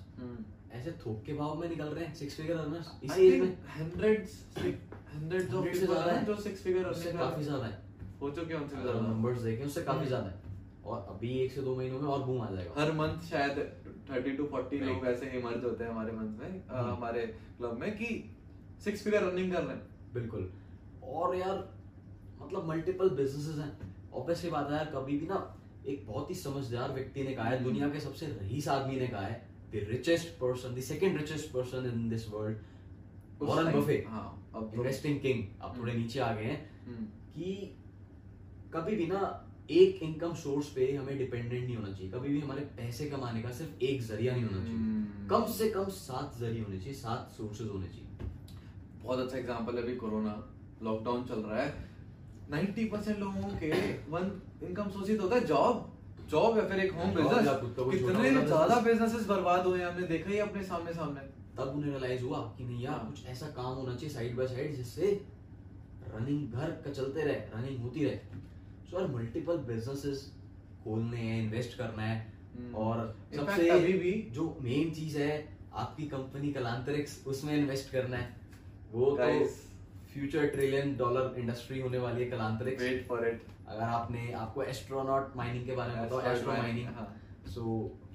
ऐसे 0.72 0.92
थोक 1.00 1.22
के 1.24 1.32
भाव 1.34 1.58
में 1.60 1.68
निकल 1.68 1.84
रहे 1.86 2.04
हैं 2.04 2.14
सिक्स 2.14 2.36
फिगर 2.36 2.56
अर्नर्स 2.56 2.90
इसी 3.02 3.26
एज 3.26 3.40
में। 3.40 3.56
हंड्रेड्स 3.70 4.36
हंड्रेड्स 4.58 5.54
ऑफ़ 5.54 5.64
पीपल 5.64 6.10
हैं 6.10 6.24
जो 6.26 6.36
सिक्स 6.42 6.62
फिगर 6.62 6.84
अर्निंग 6.86 7.18
काफ़ी 7.18 7.44
ज़्यादा 7.44 7.66
है। 7.66 7.80
हो 8.20 8.30
चुके 8.30 8.54
हैं 8.54 8.60
उनसे 8.60 8.76
ज़्यादा। 8.76 9.00
नंबर्स 9.02 9.40
देखें 9.42 9.64
उससे 9.64 9.82
काफ़ी 9.82 9.98
हम्म। 9.98 10.08
ज़्यादा 10.08 10.28
है। 10.28 10.41
और 10.84 11.06
अभी 11.10 11.28
एक 11.28 11.52
से 11.52 11.60
दो 11.62 11.76
महीनों 11.76 12.00
में 12.00 12.08
और 12.08 12.22
बूम 12.22 12.40
आ 12.42 12.50
जाएगा। 12.50 12.80
हर 12.80 12.92
मंथ 12.92 13.20
शायद 13.20 13.58
30 14.10 14.36
टू 14.36 14.44
40 14.46 14.78
Right. 14.78 14.82
लोग 14.82 15.06
ऐसे 15.06 15.26
इमर्ज 15.26 15.64
होते 15.64 15.84
हैं 15.84 15.90
हमारे 15.90 16.12
मंथ 16.12 16.38
में 16.38 16.64
हम्म। 16.68 16.90
हमारे 16.92 17.26
क्लब 17.26 17.78
में 17.80 17.96
कि 17.96 18.34
सिक्स 18.84 19.04
फिगर 19.04 19.22
रनिंग 19.22 19.52
कर 19.52 19.62
रहे 19.62 19.76
हैं। 19.76 20.12
बिल्कुल। 20.14 20.52
और 21.02 21.36
यार 21.36 21.74
मतलब 22.42 22.68
मल्टीपल 22.68 23.08
बिजनेसेस 23.08 23.58
हैं। 23.58 23.94
ऑब्वियसली 24.12 24.50
बात 24.50 24.70
है 24.70 24.76
यार 24.76 24.90
कभी 24.94 25.18
भी 25.18 25.26
ना 25.26 25.58
एक 25.86 26.06
बहुत 26.06 26.30
ही 26.30 26.34
समझदार 26.34 26.92
व्यक्ति 26.92 27.22
ने 27.22 27.32
कहा 27.34 27.48
है 27.48 27.62
दुनिया 27.64 27.88
के 27.88 28.00
सबसे 28.00 28.26
रईस 28.26 28.68
आदमी 28.68 28.96
ने 29.00 29.06
कहा 29.06 29.20
है 29.20 29.48
the 29.72 29.86
richest 29.88 30.28
person 30.28 30.74
the 30.74 30.80
second 30.80 31.16
richest 31.16 31.52
person 31.52 31.86
in 31.94 32.08
this 32.08 32.28
world 32.30 32.58
Warren 33.42 33.80
Buffett 33.80 34.04
हाँ 34.08 34.26
इन्वेस्टिंग 34.74 35.20
किंग 35.20 35.44
अब 35.60 35.78
थोड़े 35.78 35.92
हम्म। 35.92 36.02
नीचे 36.02 36.20
आ 36.20 36.32
गए 36.34 36.44
हैं। 36.44 36.70
कि 37.34 37.76
कभी 38.74 38.96
भी 38.96 39.06
ना 39.06 39.20
एक 39.70 40.02
इनकम 40.02 40.34
सोर्स 40.34 40.68
पे 40.68 40.92
हमें 40.96 41.18
डिपेंडेंट 41.18 41.64
नहीं 41.64 41.76
होना 41.76 41.92
चाहिए। 41.92 42.10
कभी 42.12 42.28
भी 42.28 42.40
हमारे 42.40 42.60
पैसे 42.76 43.06
कमाने 43.06 43.42
का 43.42 43.50
सिर्फ़ 43.50 43.84
एक 43.84 44.02
ज़रिया 44.02 44.32
नहीं 44.34 44.44
होना 44.44 44.58
चाहिए। 44.58 44.78
हम्म। 44.78 45.28
कम 45.28 45.44
से 45.52 45.68
कम 45.70 45.84
सात 45.84 46.38
ज़रिए 46.38 46.62
होने 46.62 46.78
चाहिए 46.78 46.94
सात 46.94 47.30
सोर्सेज 47.36 47.68
होने 47.68 47.86
चाहिए। 47.86 48.28
बहुत 49.04 49.18
अच्छा 49.18 49.38
एग्जांपल 49.38 49.76
है 49.76 49.82
अभी 49.82 49.96
कोरोना। 49.96 50.34
लॉकडाउन 50.82 51.24
चल 51.24 51.40
रहा 51.40 51.62
है। 51.62 51.72
90 52.50 52.84
परसेंट 52.84 53.18
लोगों 53.18 53.48
के 53.58 53.70
वन 54.10 54.30
इनकम 54.62 54.88
सोर्स 54.90 55.08
ही 55.08 55.16
तो 55.16 55.22
होता 55.22 55.36
है। 55.36 55.44
जॉब 55.46 55.88
जॉब 56.30 56.58
या 56.58 56.64
फिर 56.68 56.80
एक 56.80 56.92
होम 56.92 57.14
बिज़नेस 57.14 57.48
कितने 57.64 58.30
ज़्यादा। 58.46 58.80
बिजनेसेस 58.80 59.26
बर्बाद 59.26 59.66
हुए 59.66 59.82
हमने 59.82 60.06
देखा 60.06 60.30
ही 60.30 60.38
अपने 60.38 60.62
सामने 60.64 60.92
सामने 60.94 61.20
तब 61.56 61.72
उन्हें 61.76 61.90
रियलाइज़ 61.90 62.22
हुआ 62.22 62.38
कि 62.58 62.64
नहीं 62.64 62.82
यार। 62.84 62.98
कुछ 63.06 63.26
ऐसा 63.26 63.46
काम 63.56 63.74
होना 63.74 63.94
चाहिए 63.94 64.14
साइड 64.14 64.36
बाय 64.36 64.46
साइड 64.48 64.76
जिससे 64.76 65.10
रनिंग 66.14 66.52
घर 66.52 66.70
का 66.84 66.92
चलते 66.92 67.22
रहे 67.22 67.34
रनिंग 67.54 67.82
होती 67.82 68.04
रहे। 68.04 68.40
सो 68.92 69.00
यार 69.00 69.08
मल्टीपल 69.08 69.56
बिजनेसेस 69.66 70.30
खोलने 70.84 71.16
हैं 71.18 71.42
इन्वेस्ट 71.42 71.76
करना 71.78 72.02
है। 72.02 72.16
हम्म। 72.56 72.74
और 72.74 72.98
सबसे 73.36 73.68
अभी 73.70 73.92
भी 73.92 74.12
जो 74.32 74.44
मेन 74.62 74.90
चीज़ 74.90 75.18
है 75.18 75.36
आपकी 75.74 76.06
कंपनी 76.06 76.52
कलांतरिक्स 76.52 77.24
उसमें 77.26 77.54
इन्वेस्ट 77.56 77.92
करना 77.92 78.16
है। 78.16 78.36
वो 78.92 79.10
तो 79.10 79.44
फ्यूचर 80.12 80.46
ट्रिलियन 80.46 80.96
डॉलर 80.96 81.38
इंडस्ट्री 81.40 81.80
होने 81.80 81.98
वाली 81.98 82.22
है 82.22 82.30
कलांतरिक्स 82.30 82.82
वेट 82.82 83.06
फॉर 83.08 83.26
इट 83.28 83.46
अगर 83.68 83.82
आपने 83.82 84.32
आपको 84.32 84.62
एस्ट्रोनॉट 84.62 85.36
माइनिंग 85.36 85.66
के 85.66 85.76
बारे 85.76 85.94
में 85.94 86.06
बताओ 86.06 86.32
एस्ट्रो 86.32 86.52
माइनिंग 86.52 86.86
हाँ। 86.86 87.08
सो 87.48 87.64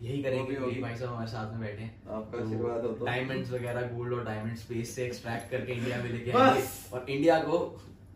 यही 0.02 0.22
करेंगे 0.24 0.54
यही 0.54 0.82
भाई 0.82 0.96
साहब 0.96 1.12
हमारे 1.12 1.28
साथ 1.28 1.52
में 1.52 1.60
बैठे 1.60 1.84
हैं। 1.84 2.08
आपका 2.08 2.44
आशीर्वाद 2.44 2.86
हो 2.86 2.92
तो। 2.92 3.06
डायमंड्स 3.06 3.52
वगैरह 3.52 3.88
गोल्ड 3.88 4.14
और 4.14 4.24
डायमंड 4.26 4.58
स्पेस 4.58 4.96
से 4.96 5.06
एक्सट्रैक्ट 5.06 5.52
करके 5.52 5.74
इंडिया 5.74 5.98
में 6.04 6.10
लेके 6.10 6.32
आएँगे। 6.32 6.64
और 6.94 7.10
इंडिया 7.10 7.40
को 7.40 7.58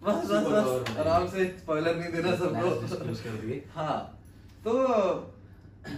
बस 0.04 0.30
बस 0.30 0.46
बस। 0.48 0.98
आराम 1.00 1.28
से 1.30 1.46
स्पॉइलर 1.58 1.96
नहीं 1.96 2.12
देना 2.14 2.36
सबको 2.36 2.70
हाँ 3.74 3.98
तो 4.66 4.74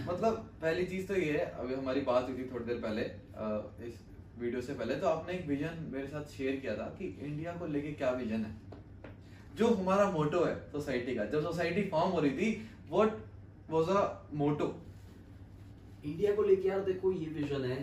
मतलब 0.08 0.34
पहली 0.62 0.84
चीज़ 0.86 1.06
तो 1.08 1.14
ये 1.14 1.32
है 1.32 1.44
अभी 1.62 1.74
हमारी 1.74 2.00
बात 2.02 2.28
हुई 2.28 2.36
थी 2.38 2.48
थोड़ी 2.52 2.64
देर 2.64 2.76
पहले 2.84 3.02
इस 3.88 3.98
वीडियो 4.38 4.60
से 4.62 4.74
पहले 4.74 4.94
तो 4.96 5.06
आपने 5.08 5.34
एक 5.34 5.46
विजन 5.48 5.82
मेरे 5.92 6.06
साथ 6.06 6.36
शेयर 6.36 6.56
किया 6.56 6.76
था 6.76 6.86
कि 6.98 7.06
इंडिया 7.22 7.52
को 7.58 7.66
लेके 7.66 7.92
क्या 7.94 8.10
विजन 8.12 8.44
है। 8.44 8.52
जो 9.56 9.68
हमारा 9.74 10.10
मोटो 10.10 10.44
है 10.44 10.54
सोसाइटी 10.72 11.14
का 11.14 11.24
जब 11.32 11.42
सोसाइटी 11.42 11.82
फॉर्म 11.90 12.10
हो 12.12 12.20
रही 12.20 12.30
थी 12.30 12.68
what 12.90 13.18
was 13.70 13.88
a 13.88 14.06
motto 14.34 14.74
India 16.04 16.34
को 16.34 16.42
लेके 16.42 16.68
यार 16.68 16.80
देखो 16.84 17.12
ये 17.12 17.26
विजन 17.34 17.64
है। 17.64 17.78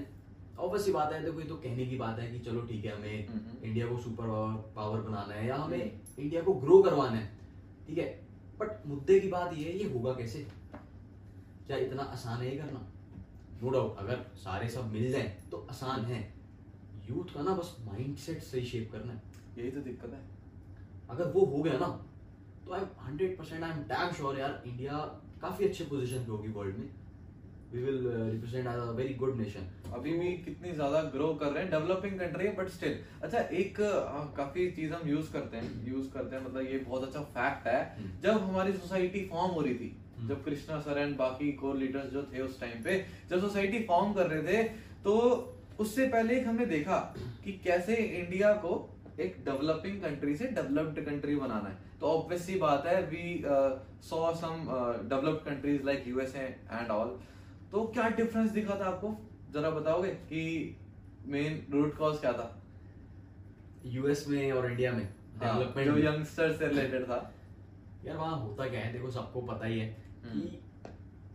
ऑब्वियसली 0.59 0.93
बात 0.93 1.13
है 1.13 1.23
देखो 1.23 1.39
ये 1.39 1.47
तो 1.47 1.55
कहने 1.57 1.85
की 1.85 1.97
बात 1.97 2.19
है 2.19 2.31
कि 2.31 2.39
चलो 2.45 2.61
ठीक 2.61 2.83
है 2.85 2.95
हमें 2.95 3.27
हम्म। 3.27 3.65
इंडिया 3.67 3.85
को 3.87 3.97
सुपर 3.99 4.25
पावर 4.25 4.57
पावर 4.75 4.99
बनाना 5.01 5.33
है 5.33 5.47
या 5.47 5.55
हमें 5.55 6.01
इंडिया 6.21 6.41
को 6.41 6.53
ग्रो 6.55 6.81
करवाना 6.83 7.17
है 7.17 7.27
ठीक 7.87 7.97
है? 7.97 8.05
बट 8.59 8.85
मुद्दे 8.87 9.19
की 9.19 9.27
बात 9.27 9.53
ये 9.53 9.63
है 9.63 9.77
ये 9.77 9.93
होगा 9.93 10.13
कैसे? 10.13 10.45
क्या 11.67 11.77
इतना 11.77 12.03
आसान 12.03 12.41
है 12.41 12.51
ये 12.51 12.57
करना? 12.57 12.87
नो 13.61 13.69
डाउट 13.69 13.97
अगर 13.99 14.25
सारे 14.37 14.69
सब 14.69 14.91
मिल 14.91 15.11
जाए 15.11 15.27
तो 15.51 15.65
आसान 15.71 16.05
है। 16.05 16.21
यूथ 17.09 17.33
का 17.33 17.41
ना 17.41 17.55
बस 17.55 17.75
माइंडसेट 17.81 18.41
सही 18.43 18.65
शेप 18.65 18.91
करना 18.91 19.13
है। 19.13 19.21
यही 19.57 19.71
तो 19.71 19.81
दिक्कत 19.81 20.13
है। 20.13 20.21
अगर 21.09 21.31
वो 21.31 21.45
हो 21.45 21.61
गया 21.63 21.77
ना 21.79 21.87
तो 22.65 22.73
I 22.73 22.81
hundred 22.99 23.37
percent 23.37 23.63
I 23.63 23.71
am 23.71 23.83
damn 23.87 24.11
sure 24.13 24.39
यार 24.39 24.61
इंडिया 24.67 24.97
काफ़ी 25.41 25.67
अच्छे 25.67 25.83
पोजीशन 25.85 26.25
पे 26.25 26.31
होगी 26.31 26.51
वर्ल्ड 26.51 26.77
में। 26.77 26.89
We 27.73 27.81
will 27.81 27.99
represent 28.07 28.67
as 28.67 28.79
a 28.79 28.91
very 28.95 29.13
good 29.15 29.37
nation 29.37 29.67
अभी 29.95 30.13
भी 30.19 30.31
कितनी 30.45 30.71
ज़्यादा 30.73 31.01
ग्रो 31.13 31.27
कर 31.41 31.51
रहे 31.51 31.63
हैं 31.63 31.71
डेवलपिंग 31.71 32.19
कंट्री 32.19 32.45
है 32.45 32.55
बट 32.55 32.69
स्टिल 32.69 32.97
अच्छा 33.23 33.39
एक 33.61 33.79
अ, 33.81 34.33
काफ़ी 34.37 34.69
चीज़ 34.71 34.93
हम 34.93 35.07
यूज़ 35.09 35.31
करते 35.33 35.57
हैं 35.57 35.87
यूज़ 35.87 36.09
करते 36.13 36.35
हैं 36.35 36.43
मतलब 36.45 36.67
ये 36.71 36.77
बहुत 36.79 37.03
अच्छा 37.03 37.21
फैक्ट 37.37 37.67
है। 37.67 37.79
हम्म। 37.97 38.11
जब 38.23 38.41
हमारी 38.43 38.73
सोसाइटी 38.73 39.25
फॉर्म 39.31 39.51
हो 39.51 39.61
रही 39.61 39.75
थी 39.75 39.95
हम्म। 40.17 40.27
जब 40.29 40.43
कृष्णा 40.45 40.79
सर 40.81 40.97
एंड 40.99 41.15
बाकी 41.17 41.51
कोर 41.63 41.75
लीडर्स 41.77 42.11
जो 42.13 42.23
थे 42.33 42.41
उस 42.41 42.59
टाइम 42.59 42.83
पे 42.83 42.97
जब 43.29 43.39
सोसाइटी 43.41 43.83
फॉर्म 43.87 44.13
कर 44.13 44.27
रहे 44.27 44.43
थे 44.47 44.63
तो 45.03 45.17
उससे 45.79 46.07
पहले 46.07 46.35
एक 46.39 46.47
हमने 46.47 46.65
देखा 46.67 46.97
कि 47.43 47.51
कैसे 47.63 47.95
इंडिया 47.95 48.53
को 48.65 48.73
एक 49.19 49.35
डेवलपिंग 49.45 50.01
कंट्री 50.01 50.35
से 50.35 50.47
डेवलप्ड 50.55 50.99
कंट्री 51.05 51.35
बनाना 51.37 51.69
है। 51.69 51.77
तो 51.99 52.07
ऑब्वियसली 52.09 52.55
बात 52.59 52.85
है 52.85 53.01
we 53.07 53.23
saw 54.05 54.31
some 54.35 54.63
developed 55.09 55.45
countries 55.45 55.83
like 55.85 56.07
USA 56.07 56.45
and 56.71 56.91
all 56.91 57.17
तो 57.71 57.83
क्या 57.83 58.09
डिफरेंस 58.09 58.51
दिखा 58.51 58.75
था 58.79 58.85
आपको? 58.85 59.15
जरा 59.53 59.69
बताओगे 59.69 60.09
कि 60.09 60.41
मेन 61.25 61.67
रूट 61.71 61.97
कॉज 61.97 62.19
क्या 62.19 62.33
था? 62.33 62.61
यूएस 63.85 64.27
में 64.27 64.51
और 64.51 64.71
इंडिया 64.71 64.91
में 64.91 65.03
हाँ, 65.43 65.53
डेवलपमेंट 65.59 65.91
जो 65.91 65.97
यंगस्टर 65.97 66.51
से 66.53 66.67
रिलेटेड 66.67 67.03
था। 67.03 67.33
यार 68.05 68.17
वहाँ 68.17 68.39
होता 68.39 68.67
क्या 68.67 68.79
है? 68.79 68.93
देखो 68.93 69.09
सबको 69.09 69.41
पता 69.41 69.65
ही 69.65 69.79
है 69.79 69.87
हम्म। 70.25 70.41
कि 70.41 70.59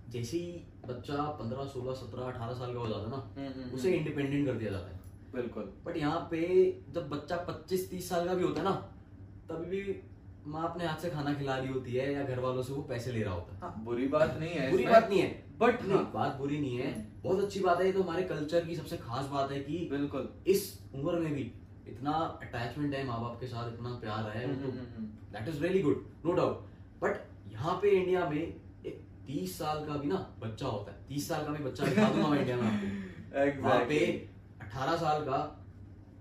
जैसे 0.09 0.37
ही 0.37 0.63
बच्चा 0.89 1.23
पंद्रह 1.23 1.65
सोलह 1.65 1.93
सत्रह 1.93 2.23
अठारह 2.25 2.53
साल 2.55 2.75
का 2.75 2.81
हो 2.81 2.87
जाता 2.89 3.01
है 3.01 3.11
ना 3.11 3.33
हम्म, 3.37 3.63
हम्म, 3.63 3.75
उसे 3.75 3.89
हम्म। 3.89 3.99
इंडिपेंडेंट 3.99 4.47
कर 4.47 4.53
दिया 4.55 4.71
जाता 4.71 4.87
है। 4.87 5.01
बिल्कुल। 5.35 5.73
बट 5.87 5.97
यहाँ 5.97 6.29
पे 6.31 6.41
जब 6.95 7.09
बच्चा 7.09 7.37
पच्चीस 7.37 7.91
तीस 7.91 8.09
साल 8.09 8.27
का 8.29 8.35
भी 8.35 8.43
होता 8.43 8.61
है 8.61 8.65
ना 8.65 8.75
तभी 9.51 9.83
भी 9.83 10.01
माँ 10.47 10.65
अपने 10.71 10.87
हाथ 10.87 10.97
से 10.97 11.11
खाना 11.11 11.35
खिला 11.35 11.57
रही 11.57 11.69
होती 11.69 11.93
है 11.93 12.13
या 12.13 12.23
घर 12.23 12.39
वालों 12.41 12.63
से 12.63 12.73
वो 12.73 12.83
पैसे 12.83 13.13
ले 13.13 13.23
रहा 13.23 13.35
होता 13.35 13.55
है। 13.55 13.61
हाँ, 13.61 13.83
बुरी 13.85 14.07
बात 14.09 14.37
नहीं 14.41 14.51
है 14.51 14.71
बुरी 14.71 14.85
बात 14.87 15.09
नहीं 15.11 15.21
है। 15.21 15.46
बट 15.61 15.83
हाँ, 15.91 16.11
बात 16.15 16.37
बुरी 16.39 16.59
नहीं 16.61 16.77
है। 16.79 16.91
बहुत 17.23 17.41
अच्छी 17.45 17.61
बात 17.61 17.81
है 17.81 17.87
ये 17.87 17.93
तो 17.93 18.03
हमारे 18.03 18.23
कल्चर 18.23 18.65
की 18.65 18.75
सबसे 18.77 18.97
खास 18.97 19.27
बात 19.27 19.53
है 19.53 19.61
कि 19.61 19.79
बिल्कुल। 19.91 20.29
इस 20.47 20.63
उम्र 20.95 21.19
में 21.21 21.33
भी 21.35 21.51
इतना 21.89 22.13
अटैचमेंट 22.43 22.95
है 22.95 23.05
माँ 23.07 23.21
बाप 23.21 23.41
के 23.41 23.47
साथ 23.47 23.73
इतना 23.73 23.91
प्यार 24.01 24.31
है 24.37 24.47
that 24.55 25.49
is 25.49 25.63
really 25.63 25.83
good 25.83 26.05
no 26.27 26.33
doubt 26.33 26.67
but 27.03 27.21
यहाँ 27.53 27.75
पे 27.83 27.91
इंडिया 27.91 28.29
में 28.31 28.37
एक 28.39 29.01
तीस 29.27 29.59
साल 29.59 29.85
का 29.87 29.97
भी 29.97 30.09
ना 30.09 30.17
बच्चा 30.41 30.67
होता 30.67 30.93
है। 30.93 31.05
तीस 31.09 31.29
साल 31.29 31.45
का 31.45 31.53
भी 31.53 31.65
बच्चा 31.65 31.87
दिखा 31.87 32.09
दूँगा 32.11 32.29
मैं 32.29 32.39
इंडिया 32.41 32.57
में 32.57 32.67
आपको। 32.67 33.63
वहाँ 33.63 33.85
पे 33.89 33.99
अठारह 34.63 34.97
साल 34.97 35.25
का 35.25 35.39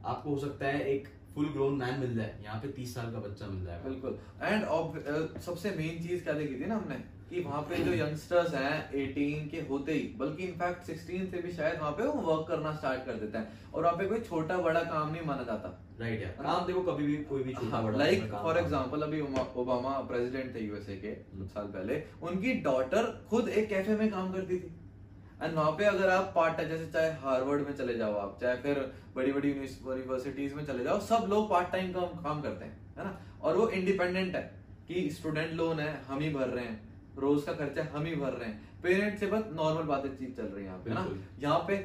आपको 0.06 0.30
हो 0.30 0.38
सकता 0.40 0.68
है 0.68 0.82
एक 0.94 1.08
फुल 1.36 1.50
ग्रोन 1.50 1.74
मैन 1.78 2.00
मिल 2.00 2.16
जाए। 2.16 2.40
यहाँ 2.44 2.60
पे 2.62 2.68
तीस 2.72 2.94
साल 2.96 3.12
का 3.12 3.20
बच्चा 3.20 3.48
मिल 3.48 3.64
जाएगा। 3.66 3.90
बिल्कुल। 3.90 4.18
एंड 4.42 5.40
सबसे 5.42 5.72
मेन 5.78 6.02
चीज़ 6.04 6.24
क्या 6.24 6.34
देखी 6.34 6.60
थी 6.62 6.66
ना 6.66 6.76
हमने? 6.76 6.96
कि 7.30 7.42
वहाँ 7.42 7.62
पे 7.70 7.78
जो 7.84 7.94
यंगस्टर्स 7.94 8.54
हैं 8.54 8.74
18 8.94 9.50
के 9.52 9.62
होते 9.70 9.94
ही 9.94 10.02
बल्कि 10.18 10.44
इनफैक्ट 10.44 10.90
16 10.90 11.26
से 11.32 11.42
भी 11.42 11.52
शायद 11.52 11.80
वहाँ 11.80 11.92
पे 11.92 12.04
वो 12.04 12.22
वर्क 12.24 12.48
करना 12.48 12.74
स्टार्ट 12.76 13.06
कर 13.06 13.14
देते 13.22 13.38
हैं। 13.38 13.72
और 13.74 13.84
वहाँ 13.84 13.98
पे 13.98 14.06
कोई 14.06 14.20
छोटा 14.22 14.58
बड़ा 14.62 14.82
काम 14.84 15.12
नहीं 15.12 15.26
माना 15.28 15.44
जाता। 15.44 15.72
राइट 16.00 16.22
यार 16.22 16.32
काम 16.44 16.66
देखो 16.68 16.82
कभी 16.84 17.06
भी 17.08 17.18
कोई 17.26 17.44
भी 17.44 17.54
छोटा 17.54 17.82
बड़ा 17.82 17.98
लाइक 17.98 18.32
फॉर 18.34 18.58
एग्जांपल 18.58 19.02
अभी 19.02 19.22
ओबामा 19.22 19.98
प्रेसिडेंट 20.10 20.56
थे 20.56 20.66
यूएसए 20.66 20.96
के 20.98 21.08
हम्म। 21.08 21.40
कुछ 21.40 21.52
साल 21.54 21.68
पहले 21.76 22.02
उनकी 22.30 22.54
डॉटर 22.64 23.12
खुद 23.30 23.50
एक 23.50 23.70
कैफ़े 23.70 23.96
में 23.98 24.10
काम 24.12 24.32
करती 24.34 24.60
थी। 24.60 24.74
एंड 25.44 25.54
वहाँ 25.54 25.72
पे 25.78 25.86
अगर 25.86 26.10
आप 26.10 26.32
पार्ट 26.36 26.58
टाइम 26.58 26.70
जैसे 26.70 26.86
चाहे 26.92 27.12
हार्वर्ड 27.22 27.68
में 27.68 27.76
चले 27.78 27.98
जाओ 27.98 28.14
आप 28.18 28.38
चाहे 28.42 28.56
फिर 28.58 28.80
बड़ी 29.16 29.32
बड़ी 29.32 29.50
यूनिवर्सिटीज 29.50 30.54
में 30.54 30.66
चले 30.66 30.84
जाओ 30.84 31.00
सब 31.08 31.26
लोग 31.30 31.50
पार्ट 31.50 31.72
टाइम 31.72 31.92
काम 31.94 32.24
काम 32.24 32.42
करते 32.42 32.66
हैं 32.66 32.78
है 32.98 33.04
ना? 33.04 33.18
और 33.42 33.58
वो 33.58 33.68
इंडिपेंडेंट 33.70 34.36
है 34.36 34.42
कि 34.88 35.10
स्टूडेंट 35.12 35.54
लोन 35.54 35.80
है 35.80 35.94
हम 36.08 36.20
ही 36.20 36.30
भर 36.34 36.48
रहे 36.50 36.66
हैं। 36.66 36.95
रोज 37.18 37.44
का 37.44 37.54
खर्चा 37.54 37.84
हम 37.94 38.06
ही 38.06 38.16
भर 38.16 38.34
रहे 38.34 38.50
हैं। 38.50 38.82
पेरेंट्स 38.84 39.20
से 39.20 39.28
बस 39.28 39.44
नॉर्मल 39.54 39.84
बातें 39.84 40.10
चीज़ 40.18 40.32
चल 40.38 40.44
रही 40.46 40.64
है 40.64 40.70
यहाँ 40.70 40.80
पे 40.80 40.94
ना? 40.94 41.08
यहाँ 41.40 41.60
पे 41.68 41.76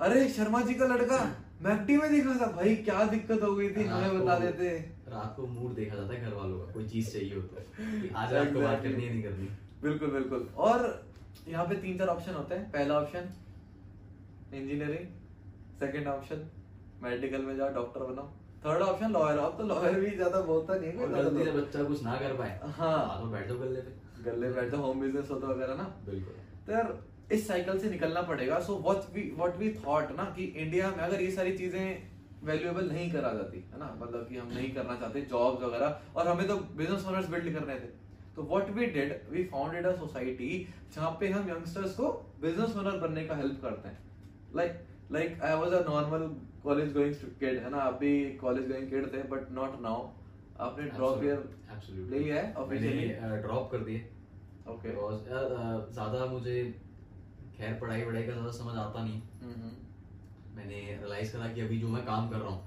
अरे 0.00 0.28
शर्मा 0.30 0.60
जी 0.60 0.74
का 0.74 0.86
लड़का 0.86 1.18
मैकडी 1.62 1.96
में 1.96 2.10
दिखा 2.10 2.34
था। 2.40 2.50
भाई 2.52 2.74
क्या 2.78 3.04
दिक्कत 3.06 3.42
हो 3.42 3.54
गई 3.54 3.70
थी 3.76 3.84
हमें 3.84 4.20
बता 4.20 4.38
देते। 4.38 4.68
रात 5.08 5.34
को 5.36 5.46
मूड 5.46 5.74
देखा 5.74 5.96
जाता 5.96 6.14
है 6.14 6.20
घर 6.22 6.34
वालों 6.34 6.58
का 6.58 6.72
कोई 6.72 6.86
चीज़ 6.88 7.10
चाहिए 7.12 7.34
हो। 7.34 7.40
तो 7.42 8.14
आज 8.16 8.32
रात 8.32 8.52
को 8.52 8.60
बात. 8.60 8.82
करनी 8.82 9.04
है 9.04 9.10
नहीं 9.10 9.22
करनी। 9.22 9.48
बिल्कुल 9.82 10.10
बिल्कुल। 10.10 10.48
और 10.56 10.86
यहाँ 11.48 11.64
पे 11.66 11.74
तीन 11.76 11.98
चार 11.98 12.08
ऑप्शन 12.08 12.34
होते 12.34 12.54
हैं। 12.54 12.70
पहला 12.72 13.00
option 13.00 13.28
engineering 14.54 15.06
second 15.80 16.06
option 16.08 16.48
medical 17.02 17.42
में 17.42 17.56
जाओ 17.56 17.74
डॉक्टर 17.74 18.00
बनो 18.04 18.22
थर्ड 18.64 18.82
ऑप्शन 18.82 19.12
लॉयर 19.12 19.38
अब 19.38 19.56
तो 19.58 19.66
लॉयर 19.66 19.98
भी 20.00 20.10
ज़्यादा 20.10 20.40
बोलता 20.42 20.74
नहीं 20.74 20.90
है 20.90 20.98
और 20.98 21.12
गलती 21.12 21.44
से 21.44 21.50
बच्चा 21.52 21.82
कुछ 21.84 22.02
ना 22.04 22.16
कर 22.16 22.32
पाए। 22.34 22.58
हाँ। 22.76 23.20
तो 23.20 23.26
बैठ 23.26 23.46
जाओ 23.48 23.58
गले 23.58 23.80
पे। 23.80 24.22
गले 24.24 24.50
बैठ 24.50 24.70
जाओ 24.70 24.80
होम 24.82 25.00
बिज़नेस 25.00 25.30
होता 25.30 25.46
वगैरह 25.48 25.74
ना। 25.74 25.84
बिल्कुल। 26.06 26.34
तो 26.66 26.72
यार 26.72 26.98
इस 27.32 27.46
साइकिल 27.48 27.78
से 27.78 27.90
निकलना 27.90 28.22
पड़ेगा। 28.24 28.58
So 28.60 28.76
what 28.78 29.14
we 29.14 29.30
what 29.36 29.56
we 29.56 29.70
thought 29.76 30.10
ना 30.16 30.24
कि 30.36 30.44
इंडिया 30.56 30.90
में 30.90 31.02
अगर 31.04 31.20
ये 31.20 31.30
सारी 31.30 31.56
चीज़ें 31.58 32.18
वैल्यूएबल 32.44 32.88
नहीं 32.88 33.10
करा 33.12 33.32
जाती 33.34 33.58
है 33.72 33.78
ना? 33.78 33.94
मतलब 34.00 34.26
कि 34.28 34.36
हम 34.36 34.48
नहीं 34.48 34.72
करना 34.74 34.96
चाहते 34.96 35.20
जॉब 35.30 35.62
वगैरह 35.62 36.00
और 36.16 36.28
हमें 36.28 36.46
तो 36.48 36.56
बिज़नेस 36.76 37.06
ओनर्स 37.06 37.28
बिल्ड 37.30 37.52
करने 37.54 37.74
थे। 37.76 37.88
तो 38.36 38.42
what 38.44 38.70
we 38.70 38.86
did 38.88 39.14
we 39.30 39.44
founded 39.44 39.86
a 39.86 39.94
society 39.96 40.50
जहाँ 40.94 41.10
पे 41.20 41.28
हम 41.30 41.48
यंगस्टर्स 41.50 41.94
को 41.94 42.12
बिज़नेस 42.40 42.76
ओनर 42.76 42.98
बनने 42.98 43.24
का 43.26 43.36
हेल्प 43.36 43.62
करते 43.62 43.88
हैं। 43.88 43.98
Like 44.56 44.84
like 45.12 45.42
I 45.42 45.54
was 45.54 45.72
a 45.72 45.84
normal 45.88 46.26
college 46.68 46.92
going 46.94 47.14
kid 47.40 47.58
है 47.58 47.70
ना? 47.70 47.78
आप 47.80 47.98
भी 48.00 48.12
कॉलेज 48.36 48.68
गोइंग 48.70 48.90
किड 48.90 49.12
थे 49.12 49.22
बट 49.28 49.50
नॉट 49.52 49.80
नाउ 49.82 50.06
आपने 50.58 50.84
ड्रॉप 50.90 51.24
ईयर 51.24 51.38
Absolutely. 51.72 52.10
ले 52.10 52.18
लिया 52.18 52.36
है 52.36 52.52
ऑफिशियली 52.56 53.08
ड्रॉप 53.42 53.70
कर 53.72 53.84
दिए। 53.84 54.00
ओके 54.66 54.92
ज़्यादा 55.92 56.24
मुझे 56.26 56.56
खैर 57.54 57.78
पढ़ाई 57.80 58.02
वढ़ाई 58.02 58.22
का 58.22 58.32
ज़्यादा 58.32 58.50
समझ 58.52 58.74
आता 58.78 59.02
नहीं। 59.02 59.20
मैंने 60.54 60.80
रियलाइज़ 60.94 61.32
करा 61.32 61.48
कि 61.52 61.60
अभी 61.60 61.78
जो 61.78 61.88
मैं 61.88 62.04
काम 62.06 62.28
कर 62.30 62.36
रहा 62.38 62.48
हूँ 62.48 62.66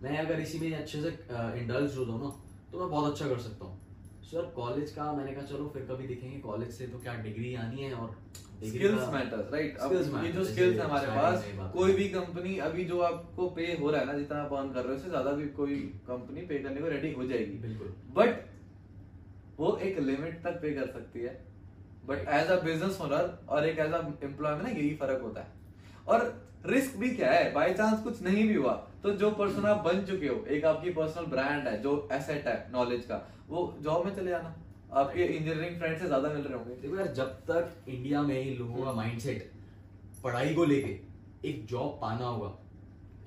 मैं 0.00 0.16
अगर 0.18 0.40
इसी 0.40 0.58
में 0.58 0.74
अच्छे 0.74 1.00
से 1.02 1.08
इंडल्ज 1.60 1.96
हो 1.96 2.04
जाऊँ 2.04 2.20
ना 2.20 2.30
तो 2.72 2.80
मैं 2.80 2.88
बहुत 2.88 3.12
अच्छा 3.12 3.28
कर 3.28 3.38
सकता 3.40 3.64
हूँ। 3.64 3.87
सर 4.30 4.50
कॉलेज 4.56 4.90
का 4.92 5.12
मैंने 5.12 5.32
कहा 5.32 5.44
चलो 5.46 5.68
फिर 5.74 5.82
कभी 5.90 6.06
देखेंगे 6.06 6.38
कॉलेज 6.40 6.70
से 6.70 6.86
तो 6.86 6.98
क्या 6.98 7.14
डिग्री 7.22 7.54
आनी 7.56 7.82
है? 7.82 7.92
और 7.94 8.16
स्किल्स 8.62 9.08
मैटर्स 9.12 9.52
राइट 9.52 9.76
अब 9.78 9.92
ये 10.24 10.32
जो 10.32 10.44
स्किल्स 10.44 10.78
है 10.78 10.84
हमारे 10.84 11.06
पास 11.08 11.44
कोई 11.74 11.92
भी 11.92 12.08
कंपनी 12.10 12.56
अभी 12.66 12.84
जो 12.84 13.00
आपको 13.02 13.48
पे 13.50 13.66
हो 13.80 13.90
रहा 13.90 14.00
है 14.00 14.06
ना 14.06 14.18
जितना 14.18 14.40
आप 14.42 14.52
अर्न 14.54 14.72
कर 14.72 14.80
रहे 14.80 14.88
हो 14.88 14.96
उससे 14.96 15.08
ज़्यादा 15.08 15.32
भी 15.32 15.46
कोई 15.58 15.76
कंपनी 16.08 16.42
पे 16.46 16.58
करने 16.58 16.80
को 16.80 16.88
रेडी 16.88 17.12
हो 17.12 17.26
जाएगी। 17.26 17.58
बिल्कुल। 17.58 17.94
बट 18.16 18.44
वो 19.58 19.76
एक 19.78 19.98
लिमिट 20.00 20.42
तक 20.44 20.60
पे 20.62 20.72
कर 20.72 20.86
सकती 20.88 21.20
है। 21.20 21.32
But 22.04 22.28
as 22.30 22.50
a 22.50 22.60
business 22.62 23.00
owner 23.00 23.38
और 23.48 23.66
एक 23.66 23.78
एज 23.78 23.92
अ 23.92 24.02
एम्प्लॉय 24.24 24.54
में 24.54 24.62
ना 24.62 24.68
यही 24.70 24.94
फ़र्क 24.96 25.22
होता 25.22 25.40
है। 25.40 25.56
और 26.08 26.26
रिस्क 26.64 26.96
भी 26.96 27.10
क्या 27.10 27.30
है? 27.32 27.52
बाय 27.52 27.72
चांस 27.74 28.02
कुछ 28.02 28.22
नहीं 28.22 28.46
भी 28.48 28.54
हुआ। 28.54 28.72
तो 29.02 29.10
जो 29.12 29.30
पर्सन 29.32 29.66
आप 29.66 29.84
बन 29.84 30.04
चुके 30.04 30.28
हो 30.28 30.44
एक 30.46 30.64
आपकी 30.64 30.90
पर्सनल 30.92 31.26
ब्रांड 31.26 31.68
है 31.68 31.80
जो 31.82 32.08
एसेट 32.12 32.46
है 32.46 32.56
नॉलेज 32.72 33.04
का 33.04 33.20
वो 33.48 33.74
जॉब 33.80 34.04
में 34.06 34.14
चले 34.16 34.30
जाना। 34.30 34.54
आपके 34.92 35.24
इंजीनियरिंग 35.24 35.78
फ्रेंड 35.78 35.98
से 35.98 36.06
ज़्यादा 36.06 36.28
मिल 36.28 36.42
रहे 36.42 36.58
होंगे। 36.58 36.74
देखो 36.76 36.96
यार 36.96 37.12
जब 37.14 37.30
तक 37.50 37.88
इंडिया 37.88 38.22
में 38.22 38.34
ही 38.34 38.54
लोगों 38.56 38.84
का 38.84 38.92
माइंडसेट 38.92 39.50
पढ़ाई 40.24 40.54
को 40.54 40.64
लेके 40.64 40.98
एक 41.48 41.64
जॉब 41.66 41.98
पाना 42.02 42.26
होगा 42.26 42.52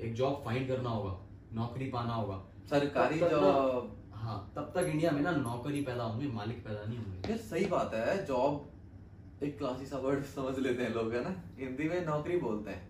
एक 0.01 0.13
जॉब 0.15 0.41
फाइंड 0.45 0.67
करना 0.67 0.89
होगा 0.89 1.17
नौकरी 1.53 1.89
पाना 1.89 2.13
होगा 2.13 2.41
सरकारी 2.69 3.19
जॉब 3.19 3.97
हाँ 4.13 4.37
तब 4.55 4.71
तक 4.75 4.87
इंडिया 4.87 5.11
में 5.11 5.21
ना 5.21 5.31
नौकरी 5.31 5.81
पैदा 5.81 6.03
होंगे 6.03 6.27
मालिक 6.29 6.63
पैदा 6.65 6.83
नहीं 6.85 6.97
होंगे। 6.97 7.29
यार 7.29 7.37
सही 7.39 7.65
बात 7.67 7.93
है 7.93 8.25
जॉब 8.25 9.43
एक 9.43 9.57
क्लासी 9.57 9.85
सा 9.85 9.97
वर्ड 9.97 10.23
समझ 10.25 10.57
लेते 10.59 10.83
हैं 10.83 10.93
लोग 10.93 11.13
है 11.13 11.23
ना? 11.23 11.35
हिंदी 11.59 11.89
में 11.89 12.05
नौकरी 12.05 12.37
बोलते 12.37 12.71
हैं। 12.71 12.89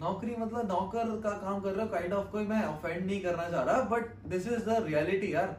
नौकरी 0.00 0.34
मतलब 0.38 0.68
नौकर 0.68 1.10
का 1.20 1.30
काम 1.38 1.60
कर 1.60 1.70
रहे 1.70 1.82
हो 1.82 1.92
काइंड 1.92 2.12
ऑफ़ 2.12 2.26
कोई 2.32 2.46
मैं 2.46 2.62
ऑफेंड 2.64 3.04
नहीं 3.06 3.20
करना 3.20 3.48
चाह 3.50 3.62
रहा 3.64 3.82
but 3.90 4.10
this 4.28 4.48
is 4.48 4.64
the 4.64 4.82
reality 4.86 5.32
यार। 5.34 5.56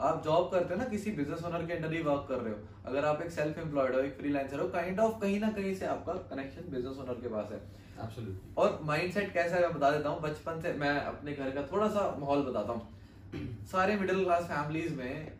आप 0.00 0.22
जॉब 0.24 0.50
करते 0.52 0.74
हो 0.74 0.80
ना 0.80 0.88
किसी 0.88 1.10
बिज़नेस 1.12 1.44
ओनर 1.44 1.64
के 1.66 1.72
अंडर 1.72 1.92
ही 1.92 2.00
वर्क 2.02 2.26
कर 2.28 2.40
रहे 2.40 2.52
हो। 2.52 2.58
अगर 2.86 3.04
आप 3.04 3.22
एक 3.22 3.30
सेल्फ 3.30 3.58
एम्प्लॉयड 3.58 3.94
हो 3.94 4.00
एक 4.00 4.16
फ्रीलांसर 4.16 4.60
हो 4.60 4.68
काइंड 4.68 5.00
ऑफ़ 5.00 5.20
कहीं 5.20 5.38
ना 5.40 5.50
कहीं 5.52 5.74
से 5.74 5.86
आपका 5.86 6.12
कनेक्शन 6.30 6.70
बिज़नेस 6.72 6.98
ओनर 6.98 7.20
के 7.22 7.28
पास 7.28 7.50
है। 7.52 7.60
एब्सोल्युटली 8.04 8.52
और 8.58 8.78
माइंडसेट 8.84 9.32
कैसा 9.34 9.56
है 9.56 9.62
मैं 9.62 9.72
बता 9.74 9.90
देता 9.90 10.08
हूँ। 10.08 10.20
बचपन 10.22 10.60
से 10.60 10.72
मैं 10.74 10.92
अपने 11.04 11.32
घर 11.32 11.50
का 11.50 11.62
थोड़ा 11.72 11.88
सा 11.88 12.04
माहौल 12.20 12.42
बताता 12.42 12.72
हूँ। 12.72 13.64
सारे 13.72 13.96
मिडिल 13.96 14.22
क्लास 14.24 14.44
फैमिलीज़ 14.44 14.94
में 14.94 15.32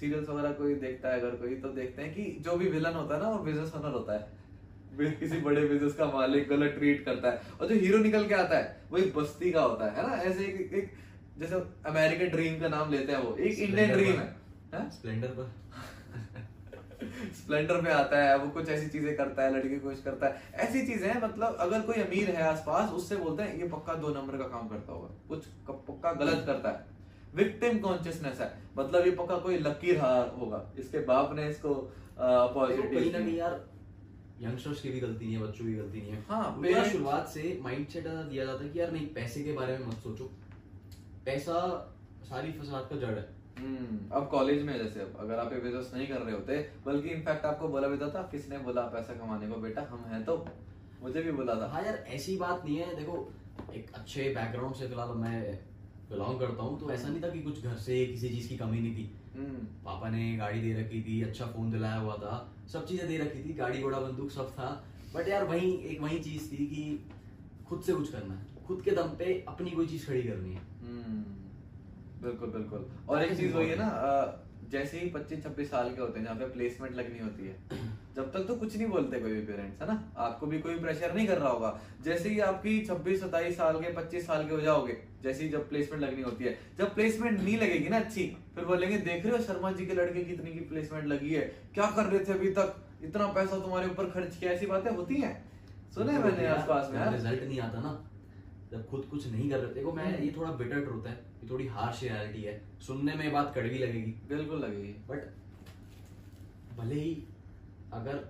सीरियल्स 0.00 0.28
वगैरह 0.28 0.52
कोई 0.54 0.74
देखता 0.80 1.08
है 1.08 1.20
अगर 1.20 1.36
कोई 1.36 1.54
तो 1.60 1.68
देखते 1.74 2.02
हैं 2.02 2.14
कि 2.14 2.24
जो 2.42 2.56
भी 2.56 2.68
विलन 2.70 2.94
होता 2.94 3.14
है 3.14 3.22
ना 3.22 3.28
वो 3.28 3.38
बिज़नेस 3.44 3.74
ओनर 3.76 3.92
होता 3.92 4.12
है। 4.12 4.37
किसी 4.98 5.38
बड़े 5.38 5.64
बिज़नेस 5.64 5.94
का 5.94 6.06
मालिक 6.06 6.48
गलत 6.48 6.74
ट्रीट 6.78 7.04
करता 7.04 7.30
है। 7.30 7.40
और 7.60 7.68
जो 7.68 7.74
हीरो 7.74 7.98
निकल 7.98 8.26
के 8.28 8.34
आता 8.34 8.56
है 8.58 8.80
वही 8.92 9.10
बस्ती 9.10 9.52
का 9.52 9.60
होता 9.60 9.84
है 9.84 9.96
है 9.96 10.08
ना? 10.08 10.16
ऐसे 10.16 10.44
एक, 10.44 10.72
एक 10.74 10.90
जैसे 11.38 11.54
अमेरिकन 11.86 12.28
ड्रीम 12.28 12.60
का 12.60 12.68
नाम 12.68 12.90
लेते 12.90 13.12
हैं 13.12 13.18
वो। 13.18 13.36
एक 13.36 13.58
इंडियन 13.58 13.92
ड्रीम 13.92 14.18
है। 14.18 14.36
हाँ? 14.74 14.90
स्प्लेंडर 14.90 15.28
पर। 15.28 15.52
स्प्लेंडर 17.34 17.80
पे 17.82 17.90
आता 17.90 18.22
है 18.22 18.38
वो 18.38 18.48
कुछ 18.48 18.68
ऐसी 18.68 18.86
चीज़ें 18.88 19.16
करता 19.16 19.42
है 19.42 19.54
लड़की 19.54 19.78
कुछ 19.78 20.02
करता 20.02 20.26
है। 20.26 20.42
ऐसी 20.54 20.86
चीज़ें 20.86 21.08
हैं 21.08 21.22
मतलब 21.22 21.56
अगर 21.60 21.80
कोई 21.80 22.02
अमीर 22.02 22.30
है 22.30 22.42
आसपास 22.42 22.90
उससे 22.90 23.16
बोलते 23.16 23.42
हैं 23.42 23.58
ये 23.58 23.68
पक्का 23.68 23.94
दो 23.94 24.08
नंबर 24.08 24.36
का 24.38 24.44
काम 24.44 24.68
करता 24.68 24.92
होगा। 24.92 25.08
कुछ 25.28 25.46
पक्का 25.70 26.12
गलत 26.12 26.42
करता 26.46 26.68
है। 26.68 26.96
विक्टिम 27.34 27.78
कॉन्शियसनेस 27.78 28.40
है। 28.40 28.52
मतलब 28.78 29.06
ये 29.06 29.10
पक्का 29.10 29.38
कोई 29.38 29.58
लकी 29.58 29.92
रहा 29.92 30.22
होगा। 30.38 30.72
इसके 30.78 30.98
बाप 30.98 31.34
ने 31.36 31.48
इसको 31.48 31.74
कहीं 32.20 33.12
ना 33.12 33.18
कहीं 33.18 33.36
यार 33.36 33.64
यंगस्टर्स 34.42 34.80
की 34.80 34.88
भी 34.90 35.00
गलती 35.00 35.24
नहीं 35.24 35.36
है 35.36 35.42
बच्चों 35.42 35.64
की 35.64 35.74
गलती 35.74 36.00
नहीं 36.00 36.10
है। 36.10 36.24
हाँ, 36.28 36.60
parents- 36.60 36.92
शुरुआत 36.92 37.28
से 37.28 37.58
माइंडसेट 37.62 38.06
ऐसा 38.06 38.22
दिया 38.22 38.44
जाता 38.44 38.64
है 38.64 38.70
कि 38.70 38.80
यार 38.80 38.92
नहीं 38.92 39.06
पैसे 39.06 39.42
के 39.42 39.52
बारे 39.52 39.78
में 39.78 39.86
मत 39.86 39.94
सोचो। 39.94 40.24
पैसा 41.24 41.56
सारी 42.22 42.52
फसाद 42.52 42.88
का 42.90 42.96
जड़ 42.96 43.18
है। 43.18 43.38
हम्म, 43.58 44.10
अब 44.12 44.28
कॉलेज 44.28 44.62
में 44.62 44.78
जैसे 44.78 45.00
अब 45.00 45.16
अगर 45.20 45.34
आप 45.34 45.52
ये 45.52 45.60
बिज़नेस 45.60 45.90
नहीं 45.94 46.08
कर 46.08 46.20
रहे 46.20 46.34
होते 46.34 46.70
बल्कि 46.86 47.08
इनफैक्ट 47.08 47.44
आपको 47.44 47.68
बोला 47.68 47.88
भी 47.88 47.98
था 47.98 48.22
किसने 48.22 48.58
बोला 48.58 48.82
पैसा 48.82 49.12
कमाने 49.12 49.48
को 49.48 49.56
बेटा 49.56 49.82
हम 49.82 50.04
हैं 50.04 50.24
तो 50.24 50.46
मुझे 51.02 51.22
भी 51.22 51.32
बोला 51.32 51.54
था। 51.54 51.66
हाँ 51.68 51.82
यार 51.82 52.04
ऐसी 52.08 52.36
बात 52.36 52.64
नहीं 52.64 52.76
है। 52.76 52.96
देखो 52.96 53.32
एक 53.74 53.90
अच्छे 53.94 54.22
बैकग्राउंड 54.22 54.74
से 54.74 54.88
फ़िलहाल 54.88 55.08
मैं 55.08 55.54
बिलोंग 56.10 56.40
करता 56.40 56.62
हूँ 56.62 56.80
तो 56.80 56.90
ऐसा 56.90 57.08
नहीं 57.08 57.22
था 57.22 57.28
कि 57.28 57.42
कुछ 57.42 57.64
घर 57.64 57.74
से 57.74 58.06
किसी 58.06 58.28
चीज़ 58.28 58.48
की 58.48 58.56
कमी 58.56 58.80
नहीं 58.80 58.96
थी। 58.96 59.16
हम्म, 59.36 59.84
पापा 59.84 60.08
ने 60.08 60.36
गाड़ी 60.36 60.60
दे 60.60 60.80
रखी 60.80 61.02
थी 61.02 61.22
अच्छा 61.22 61.46
फ़ोन 61.46 61.70
दिलाया 61.70 61.96
हुआ 61.96 62.14
था। 62.14 62.54
सब 62.72 62.86
चीज़ें 62.86 63.06
दे 63.08 63.18
रखी 63.18 63.44
थी 63.44 63.54
गाड़ी 63.54 63.82
घोड़ा 63.82 64.00
बंदूक 64.00 64.30
सब 64.30 64.50
था। 64.52 64.70
बट 65.14 65.28
यार 65.28 65.44
वही 65.44 65.70
एक 65.92 66.00
वही 66.00 66.18
चीज़ 66.18 66.50
थी 66.52 66.66
कि 66.66 66.82
खुद 67.68 67.82
से 67.82 67.92
कुछ 67.92 68.12
करना 68.12 68.34
है। 68.34 68.64
खुद 68.66 68.82
के 68.82 68.90
दम 68.90 69.14
पे 69.18 69.44
अपनी 69.48 69.70
कोई 69.70 69.86
चीज़ 69.86 70.06
खड़ी 70.06 70.22
करनी 70.22 70.52
है। 70.54 70.62
हम्म, 70.82 71.22
बिल्कुल 72.22 72.50
बिल्कुल। 72.50 72.90
और 73.08 73.22
एक 73.24 73.36
चीज़ 73.36 73.54
वही 73.54 73.68
है 73.68 73.76
ना 73.76 73.88
जैसे 74.70 75.00
ही 75.00 75.08
25 75.10 75.42
26 75.42 75.70
साल 75.70 75.94
के 75.94 76.00
होते 76.00 76.18
हैं 76.18 76.24
जहाँ 76.26 76.36
पे 76.36 76.46
प्लेसमेंट 76.46 76.94
लगनी 76.96 77.18
होती 77.18 77.46
है 77.46 77.56
जब 78.18 78.30
तक 78.32 78.46
तो 78.46 78.54
कुछ 78.56 78.76
नहीं 78.76 78.86
बोलते 78.88 79.18
कोई 79.20 79.32
भी 79.32 79.40
पेरेंट्स 79.46 79.80
है 79.82 79.86
ना? 79.88 79.94
आपको 80.18 80.46
भी 80.46 80.58
कोई 80.58 80.78
प्रेशर 80.78 81.14
नहीं 81.14 81.26
कर 81.26 81.38
रहा 81.38 81.48
होगा। 81.48 81.68
जैसे 82.04 82.28
ही 82.28 82.38
आपकी 82.40 82.72
26 82.86 83.20
27 83.20 83.56
साल 83.56 83.78
के 83.80 83.92
25 83.92 84.26
साल 84.26 84.46
के 84.48 84.54
हो 84.54 84.60
जाओगे 84.60 84.96
जैसे 85.22 85.44
ही 85.44 85.50
जब 85.50 85.68
प्लेसमेंट 85.68 86.02
लगनी 86.02 86.22
होती 86.22 86.44
है। 86.44 86.56
जब 86.78 86.94
प्लेसमेंट 86.94 87.40
नहीं 87.40 87.56
लगेगी 87.58 87.88
ना 87.88 87.98
अच्छी 87.98 88.26
फिर 88.54 88.64
बोलेंगे 88.64 88.98
देख 88.98 89.26
रहे 89.26 89.36
हो 89.36 89.42
शर्मा 89.44 89.72
जी 89.72 89.86
के 89.86 89.94
लड़के 89.94 90.24
की 90.24 90.32
इतनी 90.32 90.52
की 90.52 90.64
प्लेसमेंट 90.72 91.06
लगी 91.06 91.34
है? 91.34 91.44
क्या 91.74 91.90
कर 91.90 92.04
रहे 92.04 92.24
थे 92.24 92.32
अभी 92.32 92.50
तक? 92.50 92.74
इतना 93.02 93.26
पैसा 93.32 93.58
तुम्हारे 93.60 93.88
ऊपर 93.88 94.10
खर्च 94.10 94.36
किया 94.36 94.52
ऐसी 94.52 94.66
बातें 94.66 94.90
होती 94.90 95.20
है? 95.20 95.32
सुने 95.94 96.18
मैंने 96.18 96.46
आसपास 96.48 96.90
में 96.92 97.00
रिज़ल्ट 97.12 97.42
नहीं 97.42 97.60
आता 97.60 97.80
ना 97.80 97.96
जब 98.72 98.86
खुद 98.88 99.08
कुछ 99.10 99.26
नहीं 99.28 99.50
कर 99.50 99.58
रहे 99.58 99.74
देखो 99.74 99.92
मैं 99.92 100.18
ये 100.20 100.34
थोड़ा 100.36 100.50
बिटर 100.56 100.80
ट्रूथ 100.80 101.06
है 101.06 101.16
ये 101.42 101.50
थोड़ी 101.50 101.66
हार्श 101.68 102.02
रियलिटी 102.02 102.42
है। 102.42 102.60
सुनने 102.86 103.14
में 103.14 103.32
बात 103.32 103.54
कड़वी 103.54 103.78
लगेगी। 103.78 104.12
बिल्कुल 104.28 104.58
लगेगी। 104.58 104.94
बट 105.08 105.34
भले 106.78 106.94
ही 106.94 107.16
अगर 107.92 108.24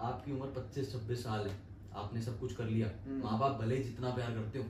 आपकी 0.00 0.32
उम्र 0.32 0.48
25 0.56 0.92
26 0.94 1.22
साल 1.22 1.46
है 1.48 1.54
आपने 1.96 2.20
सब 2.22 2.38
कुछ 2.40 2.54
कर 2.54 2.64
लिया 2.64 2.90
हम्म। 3.06 3.22
माँ 3.24 3.38
बाप 3.38 3.60
भले 3.60 3.78
जितना 3.78 4.10
प्यार 4.14 4.34
करते 4.34 4.58
हो 4.58 4.64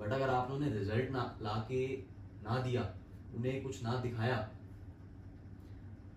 बट 0.00 0.12
अगर 0.12 0.30
आपने 0.30 0.56
उन्हें 0.56 0.72
रिज़ल्ट 0.72 1.10
ना 1.10 1.24
ला 1.42 1.54
के 1.68 1.86
ना 2.44 2.58
दिया 2.62 2.82
उन्हें 3.36 3.62
कुछ 3.62 3.82
ना 3.82 3.96
दिखाया 3.96 4.36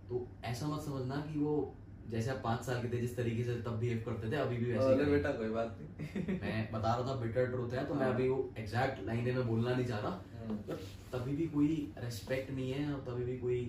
तो 0.09 0.27
ऐसा 0.43 0.67
मत 0.67 0.81
समझना 0.81 1.15
कि 1.15 1.39
वो 1.39 1.53
जैसे 2.09 2.31
आप 2.31 2.41
पाँच 2.43 2.61
साल 2.61 2.81
के 2.81 2.89
थे 2.89 2.99
जिस 3.01 3.15
तरीके 3.17 3.43
से 3.43 3.53
तब 3.61 3.77
बिहेव 3.79 4.01
करते 4.05 4.31
थे 4.31 4.35
अभी 4.35 4.57
भी 4.57 4.71
वैसे 4.71 4.87
ही 4.87 4.93
अरे 4.93 5.05
बेटा 5.05 5.31
कोई 5.31 5.49
बात 5.49 5.77
नहीं 5.79 6.37
मैं 6.41 6.71
बता 6.71 6.93
रहा 6.95 7.07
था 7.07 7.15
बिटर 7.15 7.45
ट्रूथ 7.45 7.73
है 7.73 7.85
तो 7.85 7.93
मैं 7.93 8.05
हाँ। 8.05 8.13
अभी 8.13 8.27
वो 8.29 8.37
एग्जैक्ट 8.57 9.05
लाइन 9.05 9.35
में 9.35 9.47
बोलना 9.47 9.75
नहीं 9.75 9.85
चाह 9.85 9.99
रहा। 9.99 10.21
मतलब 10.51 10.79
तभी 11.13 11.35
भी 11.35 11.47
कोई 11.47 11.93
रेस्पेक्ट 11.97 12.51
नहीं 12.51 12.71
है 12.71 12.93
और 12.93 12.99
तभी 12.99 13.23
भी 13.23 13.37
कोई 13.37 13.59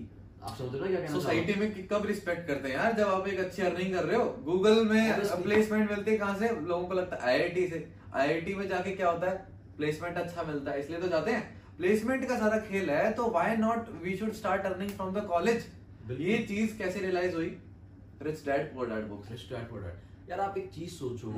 आप 0.46 0.56
समझ 0.56 0.72
रहे 0.72 0.80
हो 0.80 0.86
क्या 0.86 1.00
कहना 1.00 1.12
सोसाइटी 1.12 1.54
में 1.60 1.86
कब 1.88 2.06
रिस्पेक्ट 2.06 2.46
करते 2.48 2.68
हैं? 2.68 2.74
यार 2.76 2.92
जब 2.96 3.08
आप 3.08 3.26
एक 3.28 3.38
अच्छी 3.40 3.62
अर्निंग 3.62 3.94
कर 3.94 4.04
रहे 4.04 4.16
हो 4.16 4.24
गूगल 4.44 4.84
में 4.88 5.42
प्लेसमेंट 5.42 5.90
मिलती 5.90 6.10
है 6.10 6.16
कहाँ 6.18 6.38
से? 6.38 6.48
लोगों 6.48 6.86
को 6.88 6.94
लगता 6.94 7.16
है 7.16 7.32
आईआईटी 7.32 7.66
से। 7.68 7.86
आईआईटी 8.14 8.54
में 8.54 8.66
जाके 8.68 8.90
क्या 8.96 9.10
होता 9.10 9.30
है? 9.30 9.36
प्लेसमेंट 9.76 10.16
अच्छा 10.16 10.42
मिलता 10.42 10.70
है 10.70 10.80
इसलिए 10.80 11.00
तो 11.00 11.08
जाते 11.08 11.30
हैं। 11.30 11.42
प्लेसमेंट 11.78 12.28
का 12.28 12.38
सारा 12.38 12.58
खेल 12.68 12.90
है 12.90 13.12
तो 13.12 13.28
why 13.30 13.56
not 13.56 13.88
we 14.02 14.16
should 14.16 14.32
start 14.34 14.66
earning 14.66 14.90
from 14.90 15.14
the 15.14 15.24
college 15.28 15.66
ये 16.20 16.38
चीज़ 16.48 16.78
कैसे 16.78 17.00
रियलाइज़ 17.00 17.34
हुई? 17.34 17.56
Rich 18.22 18.44
dad 18.46 18.74
poor 18.74 18.88
dad 18.90 19.08
books 19.08 19.32
Rich 19.32 19.48
Dad 19.50 19.64
Poor 19.72 19.80
Dad। 19.82 20.30
यार 20.30 20.40
आप 20.40 20.58
एक 20.58 20.70
चीज़ 20.74 20.90
सोचो 20.92 21.32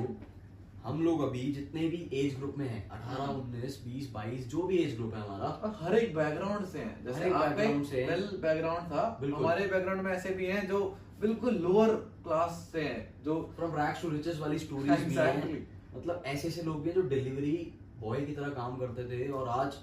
हम 0.89 1.01
लोग 1.03 1.21
अभी 1.23 1.41
जितने 1.53 1.87
भी 1.89 1.97
एज 2.19 2.35
ग्रुप 2.35 2.55
में 2.57 2.67
हैं 2.67 2.81
अठारह 2.89 3.31
उन्नीस 3.33 3.81
बीस 3.83 4.09
बाईस 4.11 4.47
जो 4.49 4.61
भी 4.67 4.77
एज 4.77 4.95
ग्रुप 4.95 5.13
है 5.13 5.21
हमारा 5.21 5.73
हर 5.81 5.97
एक 5.97 6.15
बैकग्राउंड 6.15 6.65
से 6.67 6.79
हैं। 6.79 7.03
जैसे 7.05 7.29
आपका 7.31 7.67
से 7.89 8.05
वेल 8.05 8.23
बैकग्राउंड 8.41 8.91
था 8.91 9.03
हमारे 9.35 9.67
बैकग्राउंड 9.67 10.01
में 10.01 10.11
ऐसे 10.11 10.33
भी 10.35 10.45
हैं 10.47 10.67
जो 10.67 10.79
बिल्कुल 11.21 11.57
लोअर 11.59 11.95
क्लास 12.23 12.69
से 12.71 12.81
हैं 12.81 13.23
जो 13.23 13.35
फ्रॉम 13.55 13.75
रैक्स 13.75 14.01
टू 14.01 14.09
रिचेस 14.09 14.39
वाली 14.39 14.59
स्टोरीज 14.59 15.03
भी 15.03 15.15
हैं। 15.15 15.67
मतलब 15.95 16.23
ऐसे 16.25 16.47
ऐसे 16.47 16.61
लोग 16.63 16.81
भी 16.83 16.89
हैं 16.89 16.95
जो 16.95 17.01
डिलीवरी 17.09 17.55
बॉय 17.99 18.21
की 18.21 18.33
तरह 18.33 18.49
काम 18.57 18.77
करते 18.77 19.03
थे 19.09 19.27
और 19.29 19.47
आज 19.49 19.77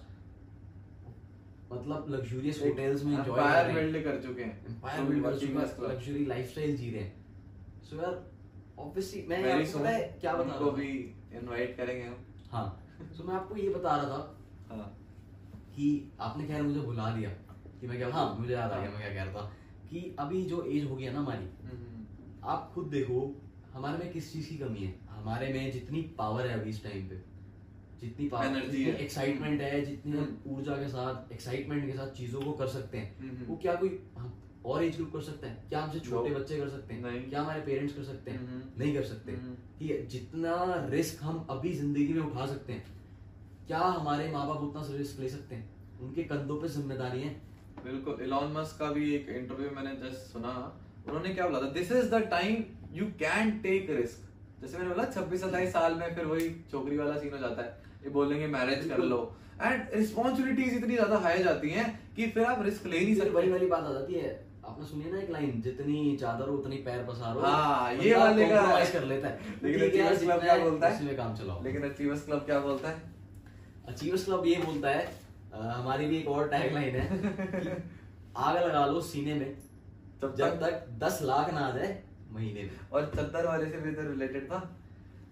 मतलब 1.73 2.07
लग्जूरियस 2.11 2.61
होटल्स 2.63 3.05
में 3.05 3.13
एंजॉय 3.13 3.37
कर 3.37 3.67
रहे 3.67 3.83
हैं। 3.83 4.03
कर 4.05 4.21
चुके 4.23 4.43
हैं। 4.43 4.67
एम्पायर 4.67 5.05
बिल्ड 5.05 5.25
कर 5.25 5.39
चुके 5.39 5.53
हैं 5.53 5.89
लग्जरी 5.89 6.25
लाइफस्टाइल 6.27 6.77
जी 6.77 6.91
रहे 6.91 7.03
हैं। 7.03 7.83
सो 7.83 7.97
यार 7.97 8.15
ऑब्वियसली 8.79 9.25
मैं 9.29 9.43
Very 9.43 9.53
आपको 9.53 9.73
soon 9.73 9.81
पता 9.81 9.91
है 9.91 10.19
क्या 10.21 10.33
बता 10.33 10.43
उनको 10.43 10.65
रहा 10.65 10.77
भी 10.77 10.89
इनवाइट 11.39 11.77
करेंगे 11.77 12.03
हम। 12.03 12.17
हाँ। 12.51 12.67
सो 13.17 13.25
मैं 13.25 13.35
आपको 13.35 13.57
ये 13.57 13.69
बता 13.69 13.97
रहा 13.97 14.09
था 14.09 14.75
हाँ। 14.75 14.89
कि 15.77 15.87
आपने 16.21 16.47
खैर 16.47 16.63
मुझे 16.63 16.81
भुला 16.81 17.11
दिया 17.17 17.31
कि 17.81 17.87
मैं 17.87 17.97
क्या 17.99 18.09
हाँ। 18.11 18.27
मुझे 18.39 18.53
याद 18.55 18.73
आ 18.73 18.81
गया 18.81 18.91
मैं 18.91 18.99
क्या 19.01 19.09
कह 19.15 19.31
रहा 19.31 19.43
था 19.43 19.53
कि 19.91 20.17
अभी 20.19 20.43
जो 20.45 20.63
एज 20.67 20.85
हो 20.91 20.97
गई 20.97 21.05
है 21.05 21.13
ना 21.13 21.19
हमारी 21.19 21.45
हम्म, 21.63 22.05
आप 22.45 22.71
खुद 22.75 22.87
देखो 22.89 23.21
हमारे 23.73 23.99
में 23.99 24.13
किस 24.13 24.33
चीज़ 24.33 24.49
की 24.49 24.57
कमी 24.59 24.79
है? 24.79 24.95
हमारे 25.11 25.53
में 25.53 25.71
जितनी 25.73 26.01
पावर 26.19 26.47
है 26.47 26.61
अभी 26.61 26.71
इस 26.71 26.83
टाइम 26.85 27.09
पे 27.09 27.23
जितनी 28.01 28.29
पावर 28.29 28.47
Energy 28.47 28.71
जितनी 28.71 28.83
है। 28.85 28.97
एक्साइटमेंट 28.97 29.61
है 29.61 29.85
जितनी 29.85 30.13
हम 30.13 30.25
हम्म। 30.25 30.57
ऊर्जा 30.57 30.77
के 30.77 30.89
साथ 30.89 31.33
एक्साइटमेंट 31.33 31.87
के 31.87 31.93
साथ 31.93 32.11
चीज़ों 32.13 32.41
को 32.43 32.53
कर 32.53 32.67
सकते 32.69 32.99
हैं 32.99 33.19
हम्म, 33.21 33.45
वो 33.47 33.57
क्या 33.57 33.75
कोई 33.75 33.99
हम 34.19 34.33
और 34.67 34.85
एज 34.85 34.97
ग्रुप 34.97 35.13
कर 35.13 35.21
सकते 35.23 35.47
हैं। 35.47 35.69
क्या 35.69 35.81
हमसे 35.81 36.01
छोटे 36.01 36.31
बच्चे 36.31 36.59
कर 36.59 36.69
सकते 36.69 36.95
हैं? 36.95 37.03
नहीं। 37.03 37.23
क्या 37.23 37.41
हमारे 37.41 37.61
पेरेंट्स 37.63 37.95
कर 37.97 38.03
सकते 38.05 38.31
हैं? 38.31 38.39
हम्म। 38.41 38.63
नहीं 38.79 38.95
कर 38.95 39.03
सकते। 39.05 39.33
हम्म। 39.33 39.55
ठीक 39.79 39.91
है 39.91 40.07
जितना 40.09 40.55
रिस्क 40.91 41.23
हम 41.23 41.47
अभी 41.51 41.73
ज़िंदगी 41.75 42.13
में 42.13 42.23
उठा 42.23 42.47
सकते 42.47 42.73
हैं 42.73 42.95
क्या 43.67 43.79
हमारे 43.79 44.31
माँ 44.33 44.47
बाप 44.49 44.63
उतना 44.63 44.83
रिस्क 44.97 45.21
ले 45.21 45.29
सकते 45.29 45.55
हैं? 45.55 45.69
उनके 46.01 46.23
कंधों 46.25 46.61
पे 46.61 46.69
ज़िम्मेदारी 46.69 47.21
है। 47.21 47.31
बिल्कुल 47.85 48.23
इलॉन 48.23 48.53
मस्क 48.53 48.79
का 48.79 48.91
भी 48.93 49.15
एक 49.15 49.29
इंटरव्यू 49.31 49.71
मैंने 49.71 49.95
जस्ट 49.99 50.33
सुना। 50.33 50.53
उन्होंने 51.09 51.35
क्या 51.35 51.47
बोला 51.47 51.61
था? 51.61 51.71
This 51.73 51.93
is 51.93 52.11
the 52.11 52.23
time 52.31 52.65
you 52.93 53.07
can 53.19 53.59
take 53.61 53.91
risk 53.91 54.25
जैसे 54.61 54.79
मैंने 54.79 54.89
बोला 54.89 55.05
छब्बीस 55.07 55.41
सत्ताईस 55.41 55.73
साल 55.73 55.95
में 55.95 56.15
फिर 56.15 56.25
वही 56.27 56.49
छोकरी 56.71 56.97
वाला 56.97 57.17
सीन 57.19 57.33
हो 57.33 57.39
जाता 57.39 57.63
है। 57.63 57.69
ये 58.05 58.11
बोलेंगे 58.11 58.47
मैरिज 58.49 58.89
कर 58.89 58.99
लो। 59.01 59.19
एंड 59.63 59.95
रिस्पॉन्सिबिलिटीज 59.95 60.75
इतनी 60.75 60.95
ज़्यादा 60.95 61.19
हाई 61.19 61.43
जाती 61.43 61.71
हैं 61.71 61.85
कि 62.17 62.27
फिर 62.31 62.45
आप 62.45 62.63
रिस्क 62.65 62.87
ले 62.87 63.01
नहीं 63.01 63.15
सकते। 63.15 63.51
वाली 63.51 63.67
बात 63.67 63.85
आ 63.85 63.93
जाती 63.93 64.15
है। 64.15 64.33
आपने 64.69 64.87
सुनी 64.87 65.11
ना 65.13 65.19
एक 65.19 65.31
लाइन 65.31 65.61
जितनी 65.63 66.17
चादर 66.21 66.45
उतनी 66.45 66.77
पैर 66.77 67.03
पसारो 67.05 67.41
हाँ, 67.41 67.93
ये 67.93 68.15
वाले 68.17 68.47
का- 68.51 68.93
कर 68.93 69.05
लेता 69.05 69.29
है। 69.29 69.39
लेकिन 69.63 70.07
Club 70.07 70.19
जितना 70.19 70.37
क्या 70.37 70.57
बोलता 70.59 70.89
है? 70.89 70.97
उसी 70.97 71.05
में 71.05 71.17
काम 71.17 71.35
चलाओ। 71.37 71.63
लेकिन 71.65 71.83
अचीवर्स 71.91 72.25
क्लब 72.27 72.39
क्या 72.39 72.59
बोलता 72.59 72.89
है? 72.89 73.03
अचीवर्स 73.89 74.25
क्लब 74.25 74.47
ये 74.47 74.57
बोलता 74.57 74.91
है 74.91 75.09
हमारी 75.55 76.07
भी 76.07 76.17
एक 76.17 76.29
और 76.29 76.49
टैग 76.49 76.75
लाइन 76.75 76.97
है 76.97 77.85
आग 78.37 78.57
लगा 78.57 78.87
लो 78.87 79.01
सीने 79.01 79.35
में 79.35 79.55
तब 80.23 80.35
जब 80.39 80.61
तक 80.61 80.87
दस 80.99 81.19
लाख 81.23 81.53
ना 81.55 81.61
आ 81.61 81.71
जाए 81.71 82.03
महीने 82.33 82.63
में। 82.63 82.71
और 82.93 83.13
चद्दर 83.17 83.47
वाले 83.47 83.71
से 83.71 83.79
भी 83.79 83.93
तो 83.93 84.03
रिलेटेड 84.03 84.47
था 84.51 84.59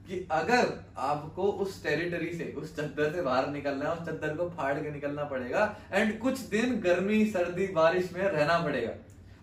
कि 0.09 0.29
अगर 0.31 0.73
आपको 0.99 1.43
उस 1.43 1.83
टेरिटरी 1.85 2.33
से 2.33 2.55
उस 2.59 2.77
चद्दर 2.77 3.13
से 3.13 3.23
बाहर 3.23 3.49
निकलना 3.49 3.91
है 3.91 3.97
उस 3.97 4.07
चद्दर 4.09 4.37
को 4.37 4.49
फाड़ 4.51 4.75
के 4.79 4.91
निकलना 4.91 5.25
पड़ेगा 5.25 5.77
एंड 5.93 6.19
कुछ 6.19 6.41
दिन 6.41 6.81
गर्मी 6.81 7.25
सर्दी 7.27 7.67
बारिश 7.67 8.13
में 8.13 8.23
रहना 8.23 8.59
पड़ेगा। 8.59 8.93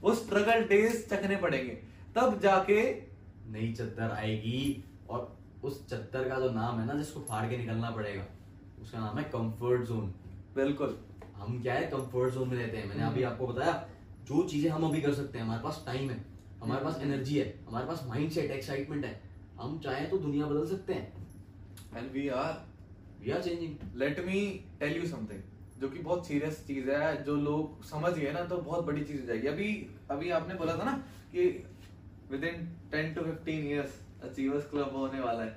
वो 0.02 0.14
स्ट्रगल 0.16 0.64
डेज़ 0.68 1.06
चखने 1.08 1.36
पड़ेंगे। 1.38 1.74
तब 2.16 2.40
जाके 2.44 2.82
नई 3.52 3.72
चद्दर 3.74 4.12
आएगी 4.12 4.84
और 5.10 5.38
उस 5.64 5.86
चद्दर 5.90 6.28
का 6.30 6.40
जो 6.40 6.50
नाम 6.52 6.80
है 6.80 6.86
ना 6.88 6.94
जिसको 6.94 7.20
फाड़ 7.30 7.46
के 7.50 7.58
निकलना 7.58 7.90
पड़ेगा 7.92 8.26
उसका 8.82 9.00
नाम 9.00 9.18
है 9.18 9.24
कंफर्ट 9.32 9.82
जोन 9.88 10.14
बिल्कुल। 10.56 10.98
हम 11.36 11.62
क्या 11.62 11.74
है 11.74 11.86
कंफर्ट 11.88 12.34
जोन 12.34 12.48
में 12.48 12.58
रहते 12.58 12.78
हैं। 12.78 12.88
मैंने 12.88 13.02
हम्म। 13.02 13.12
अभी 13.12 13.24
आपको 13.24 13.48
बताया 13.48 13.74
जो 14.28 14.48
चीज़ें 14.50 14.70
हम 14.72 14.84
अभी 14.86 15.02
कर 15.02 15.14
सकते 15.14 15.38
हैं 15.38 15.46
हमारे 15.46 15.64
पास 15.64 15.84
टाइम 15.86 16.10
है 16.10 16.18
हमारे 16.62 16.84
पास 16.84 16.96
हम्म। 16.96 17.14
एनर्जी 17.14 17.38
है 17.40 17.46
हमारे 17.68 17.86
पास 17.88 18.04
माइंड 18.08 18.32
सेट 18.32 18.52
एक्साइटमेंट 18.52 19.06
है। 19.06 19.20
हम 19.56 19.80
चाहें 19.84 20.10
तो 20.10 20.18
दुनिया 20.18 20.46
बदल 20.48 20.66
सकते 20.68 20.94
हैं। 20.94 21.98
And 21.98 22.12
we 22.12 22.28
are 22.30 22.54
we 23.22 23.32
are 23.32 23.42
changing 23.42 24.00
let 24.00 24.20
me 24.26 24.42
tell 24.80 24.98
you 24.98 25.08
something 25.08 25.42
जो 25.82 25.90
कि 25.90 26.00
बहुत 26.00 26.28
सीरियस 26.28 26.58
चीज़ 26.68 26.90
है 26.92 27.24
जो 27.24 27.36
लोग 27.38 27.84
समझ 27.86 28.14
गए 28.14 28.32
ना 28.32 28.44
तो 28.46 28.58
बहुत 28.60 28.86
बड़ी 28.86 29.04
चीज़ 29.04 29.22
हो 29.22 29.28
जाएगी। 29.28 29.48
अभी 29.48 29.70
अभी 30.12 30.30
आपने 30.32 30.56
बोला 30.56 30.76
था 30.78 30.84
ना 30.84 30.92
कि 31.32 31.46
within 32.44 32.66
ten 32.92 33.14
to 33.14 33.22
fifteen 33.24 33.66
years 33.68 34.00
achievers 34.24 34.70
club 34.72 34.96
होने 34.96 35.20
वाला 35.20 35.44
है 35.44 35.56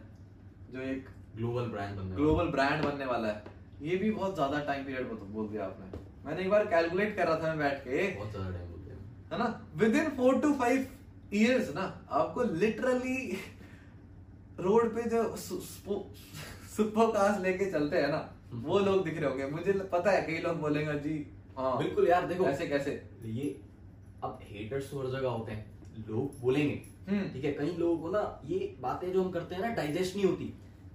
जो 0.72 0.80
एक 0.82 1.08
ग्लोबल 1.36 1.66
ब्रांड 1.70 1.96
बनने 1.96 2.16
ग्लोबल 2.16 2.46
ब्रांड 2.50 2.84
बनने 2.84 3.06
वाला 3.06 3.28
है। 3.28 3.42
ये 3.82 3.96
भी 3.96 4.10
बहुत 4.12 4.34
ज़्यादा 4.34 4.58
टाइम 4.66 4.84
पीरियड 4.84 5.08
बोल 5.08 5.48
दिया 5.48 5.64
आपने। 5.64 5.98
मैंने 6.26 6.42
एक 6.42 6.50
बार 6.50 6.66
कैलकुलेट 6.66 7.16
कर 7.16 7.26
रहा 7.26 7.38
था 7.38 7.48
मैं 7.48 7.58
बैठ 7.58 7.78
के। 7.80 8.08
बहुत 8.10 8.30
ज़्यादा 8.30 8.50
टाइम 8.50 8.70
बोलते 8.70 8.90
हैं 8.90 8.98
है 9.32 9.38
ना? 9.38 9.48
Within 9.96 10.08
four 10.16 10.40
to 10.40 10.52
five 10.54 10.86
years 11.34 11.74
ना 11.74 11.82
आपको 12.12 12.42
लिटरली 12.54 13.18
रोड 14.60 14.94
पे 14.94 15.02
जो 15.10 15.22
सुपर 15.36 17.10
कार्स 17.12 17.40
लेके 17.40 17.70
चलते 17.70 17.96
हैं 17.98 18.08
ना 18.08 18.18
वो 18.62 18.78
लोग 18.80 19.04
दिख 19.04 19.18
रहे 19.18 19.30
होंगे। 19.30 19.46
मुझे 19.48 19.72
पता 19.92 20.10
है 20.10 20.22
कई 20.22 20.38
लोग 20.42 20.60
बोलेंगे 20.60 20.98
जी 21.00 21.14
हाँ 21.58 21.76
बिल्कुल 21.78 22.08
यार 22.08 22.26
देखो 22.28 22.44
ऐसे 22.46 22.66
कैसे? 22.66 22.90
ये 23.24 23.44
अब 24.24 24.38
हेटर्स 24.44 24.90
तो 24.90 25.00
हर 25.00 25.06
जगह 25.10 25.28
होते 25.28 25.52
हैं 25.52 26.06
लोग 26.08 26.40
बोलेंगे 26.40 26.80
हम्म। 27.08 27.28
ठीक 27.32 27.44
है? 27.44 27.52
कई 27.52 27.76
लोगों 27.78 27.96
को 27.98 28.10
ना 28.10 28.40
ये 28.46 28.74
बातें 28.80 29.12
जो 29.12 29.22
हम 29.22 29.30
करते 29.30 29.54
हैं 29.54 29.62
ना 29.62 29.68
डाइजेस्ट 29.74 30.16
नहीं 30.16 30.26
होती 30.26 30.52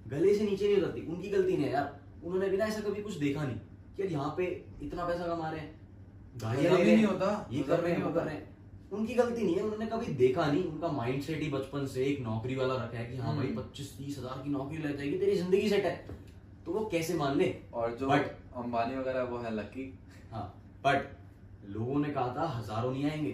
गले 0.07 0.33
से 0.35 0.45
नीचे 0.45 0.67
नहीं 0.67 0.77
उतरती 0.77 1.05
उनकी 1.07 1.29
गलती 1.29 1.57
नहीं 1.57 1.65
है 1.65 1.71
यार। 1.71 1.97
उन्होंने 2.23 2.49
भी 2.49 2.57
ना 2.57 2.65
ऐसा 2.65 2.81
कभी 2.81 3.01
कुछ 3.01 3.15
देखा 3.17 3.43
नहीं 3.43 3.57
कि 3.95 4.01
यार 4.01 4.11
यहाँ 4.11 4.33
पे 4.37 4.45
इतना 4.83 5.05
पैसा 5.07 5.27
कमा 5.27 5.49
रहे 5.49 5.59
हैं 5.59 5.77
गाड़ियाँ 6.35 6.77
ले 6.77 6.83
नहीं 6.85 7.05
होता, 7.05 7.47
ये 7.51 7.61
कर 7.63 7.79
रहे 7.79 7.93
हैं 7.93 8.03
वो 8.03 8.11
कर 8.13 8.23
रहे 8.23 8.35
हैं। 8.35 8.47
उनकी 8.91 9.13
गलती 9.15 9.43
नहीं 9.43 9.55
है 9.55 9.61
उन्होंने 9.63 9.85
कभी 9.87 10.13
देखा 10.15 10.45
नहीं 10.45 10.63
उनका 10.63 10.87
माइंड 10.91 11.21
सेट 11.23 11.41
ही 11.41 11.49
बचपन 11.49 11.85
से 11.87 12.03
एक 12.05 12.19
नौकरी 12.21 12.55
वाला 12.55 12.75
रखा 12.75 12.97
है 12.97 13.05
कि 13.05 13.17
हाँ 13.17 13.35
भाई 13.35 13.47
हम्म। 13.47 13.55
पच्चीस 13.57 13.97
तीस 13.97 14.17
हज़ार 14.19 14.41
की 14.43 14.49
नौकरी 14.49 14.77
लग 14.79 14.97
जाएगी 14.97 15.17
तेरी 15.17 15.35
ज़िंदगी 15.35 15.69
सेट 15.69 15.85
है। 15.85 16.17
तो 16.69 16.73
वो 16.73 16.85
कैसे 16.85 17.13
मान 17.13 17.37
ले? 17.37 17.45
और 17.73 17.95
जो 17.97 18.07
But- 18.07 18.57
अंबानी 18.57 18.95
वगैरह 18.95 19.23
वो 19.23 19.37
है 19.37 19.51
लकी 19.53 19.83
हाँ 20.31 20.43
बट 20.85 21.07
लोगों 21.65 21.99
ने 21.99 22.09
कहा 22.09 22.33
था 22.35 22.45
हज़ारों 22.49 22.91
नहीं 22.91 23.05
आएँगे। 23.05 23.31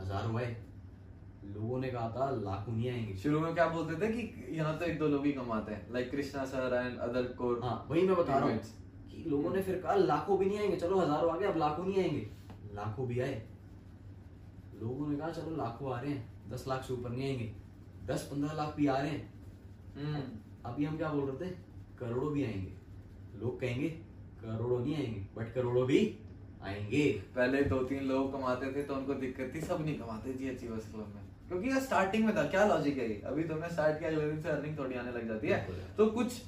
हज़ारों 0.00 0.36
आए। 0.36 0.56
लोगों 1.44 1.78
ने 1.80 1.88
कहा 1.88 2.08
था 2.10 2.30
लाखों 2.40 2.72
नहीं 2.72 2.90
आएँगे। 2.90 3.14
शुरू 3.16 3.40
में 3.40 3.54
क्या 3.54 3.66
बोलते 3.68 4.00
थे 4.00 4.12
कि 4.12 4.56
यहाँ 4.56 4.76
तो 4.78 4.84
एक 4.84 4.98
दो 4.98 5.08
लोग 5.08 5.26
ही 5.26 5.32
कमाते 5.32 5.72
हैं 5.72 5.92
like 5.92 6.10
Krishna 6.10 6.44
sir 6.44 6.74
and 6.76 6.98
other 6.98 7.32
core 7.38 7.60
हाँ 7.64 7.86
वही 7.90 8.02
मैं 8.02 8.16
बता 8.16 8.38
रहा 8.38 8.48
हूँ 8.48 8.58
कि 9.10 9.24
लोगों 9.30 9.54
ने 9.54 9.62
फिर 9.62 9.80
कहा 9.80 9.94
लाखों 9.94 10.38
भी 10.38 10.46
नहीं 10.46 10.58
आएँगे। 10.58 10.76
चलो 10.76 10.98
हज़ारों 10.98 11.32
आ 11.32 11.36
गए 11.36 11.46
अब 11.46 11.56
लाखों 11.58 11.84
नहीं 11.84 12.02
आएँगे। 12.02 12.28
लाखों 12.74 13.06
भी 13.08 13.20
आए। 13.20 13.42
लोगों 14.82 15.08
ने 15.08 15.16
कहा 15.16 15.30
चलो 15.30 15.56
लाखों 15.56 15.92
आ 15.94 16.00
रहे 16.00 16.10
हैं 16.10 16.50
दस 16.50 16.64
लाख 16.68 16.84
से 16.84 16.94
ऊपर 16.94 17.10
नहीं 17.10 17.28
आएँगे। 17.28 17.52
दस 18.06 18.28
पंद्रह 18.32 18.52
लाख 18.52 18.74
भी 18.76 18.86
आ 18.86 18.98
रहे 18.98 19.10
हैं। 19.10 19.32
हम्म। 19.96 20.70
अभी 20.70 20.84
हम 20.84 20.96
क्या 20.96 21.08
बोल 21.08 21.30
रहे 21.30 21.46
थे? 21.46 21.54
करोड़ों 22.02 22.32
भी 22.32 22.44
आएँगे। 22.44 23.40
लोग 23.40 23.60
कहेंगे 23.60 23.88
करोड़ों 24.42 24.78
नहीं 24.80 24.94
आएँगे 24.96 25.26
बट 25.36 25.52
करोड़ों 25.54 25.86
भी 25.86 26.00
आएँगे। 26.64 27.04
पहले 27.36 27.62
दो 27.66 27.78
तीन 27.84 28.04
लोग 28.06 28.32
कमाते 28.32 28.72
थे 28.72 28.82
तो 28.82 28.94
उनको 28.94 29.14
दिक्कत 29.16 29.52
थी 29.54 29.60
सब 29.62 29.84
नहीं 29.84 29.98
कमाते 29.98 30.32
जी 30.34 30.48
अचीवर्स 30.48 30.90
क्लब 30.90 31.12
में 31.14 31.30
क्योंकि 31.48 31.68
ये 31.68 31.80
स्टार्टिंग 31.82 32.24
में 32.24 32.34
था 32.36 32.42
क्या 32.48 32.66
लॉजिक 32.66 32.98
है 32.98 33.08
अभी 33.22 33.44
तुमने 33.44 33.68
स्टार्ट 33.70 33.98
किया 33.98 34.10
अगले 34.10 34.26
दिन 34.26 34.40
से 34.42 34.48
अर्निंग 34.48 34.78
थोड़ी 34.78 34.94
आने 34.96 35.12
लग 35.12 35.28
जाती 35.28 35.48
है। 35.48 35.58
तो 35.96 36.06
कुछ 36.12 36.40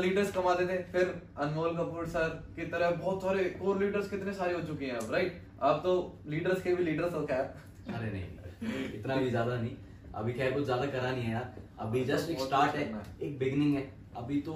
लीडर्स 0.00 0.32
कमाते 0.32 0.66
थे 0.66 0.76
फिर 0.92 1.14
अनमोल 1.38 1.76
कपूर 1.76 2.06
सर 2.08 2.28
की 2.56 2.66
तरह 2.68 2.90
बहुत 2.92 3.22
सारे 3.22 3.44
कोर 3.58 3.78
लीडर्स 3.78 4.10
कितने 4.10 4.32
सारे 4.34 4.54
हो 4.54 4.60
चुके 4.62 4.84
हैं 4.84 4.94
अब 4.94 5.12
राइट 5.12 5.42
आप 5.62 5.80
तो 5.84 5.92
लीडर्स 6.28 6.62
के 6.62 6.74
भी 6.74 6.84
लीडर्स 6.84 7.14
हो 7.14 7.24
खैर। 7.26 7.94
अरे 7.94 8.10
नहीं 8.10 8.88
इतना 8.94 9.16
भी 9.16 9.30
ज़्यादा 9.30 9.60
नहीं। 9.60 9.76
अभी 10.14 10.32
खैर 10.32 10.52
कुछ 10.52 10.64
ज़्यादा 10.64 10.86
करा 10.86 11.10
नहीं 11.10 11.24
है 11.24 11.32
यार। 11.32 11.54
अभी 11.80 12.00
तो 12.00 12.06
जस्ट 12.06 12.30
एक 12.30 12.40
स्टार्ट 12.40 12.76
है। 12.76 13.02
एक 13.22 13.38
बिगनिंग 13.38 13.76
है। 13.76 13.82
अभी 14.16 14.40
तो 14.40 14.54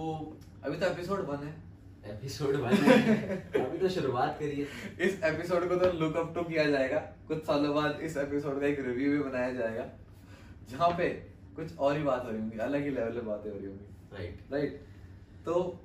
अभी 0.64 0.76
तो 0.76 0.86
एपिसोड 0.86 1.20
वन 1.20 1.36
है। 1.36 1.74
एपिसोड 2.06 2.56
बना 2.56 2.68
है। 2.68 3.36
अभी 3.66 3.78
तो 3.78 3.88
शुरुआत 3.88 4.36
करी 4.40 4.60
है। 4.60 4.66
इस 5.00 5.22
एपिसोड 5.22 5.68
को 5.68 5.76
तो 5.76 5.98
लुक 5.98 6.16
अप 6.16 6.34
टू 6.34 6.42
किया 6.42 6.70
जाएगा। 6.70 6.98
कुछ 6.98 7.44
सालों 7.44 7.74
बाद 7.74 8.00
इस 8.00 8.16
एपिसोड 8.16 8.60
का 8.60 8.66
एक 8.66 8.80
रिव्यू 8.80 9.12
भी 9.12 9.18
बनाया 9.18 9.52
जाएगा। 9.52 9.88
जहाँ 10.70 10.90
पे 10.90 11.08
कुछ 11.56 11.78
और 11.78 11.96
ही 11.96 12.02
बात 12.02 12.24
हो 12.24 12.30
रही 12.30 12.40
होंगी 12.40 12.58
अलग 12.58 12.82
ही 12.82 12.90
लेवल 12.90 13.10
पे 13.10 13.20
बातें 13.20 13.50
हो 13.50 13.56
रही 13.56 13.66
होंगी। 13.66 13.84
राइट 14.12 14.38
राइट 14.52 14.80
तो 15.44 15.80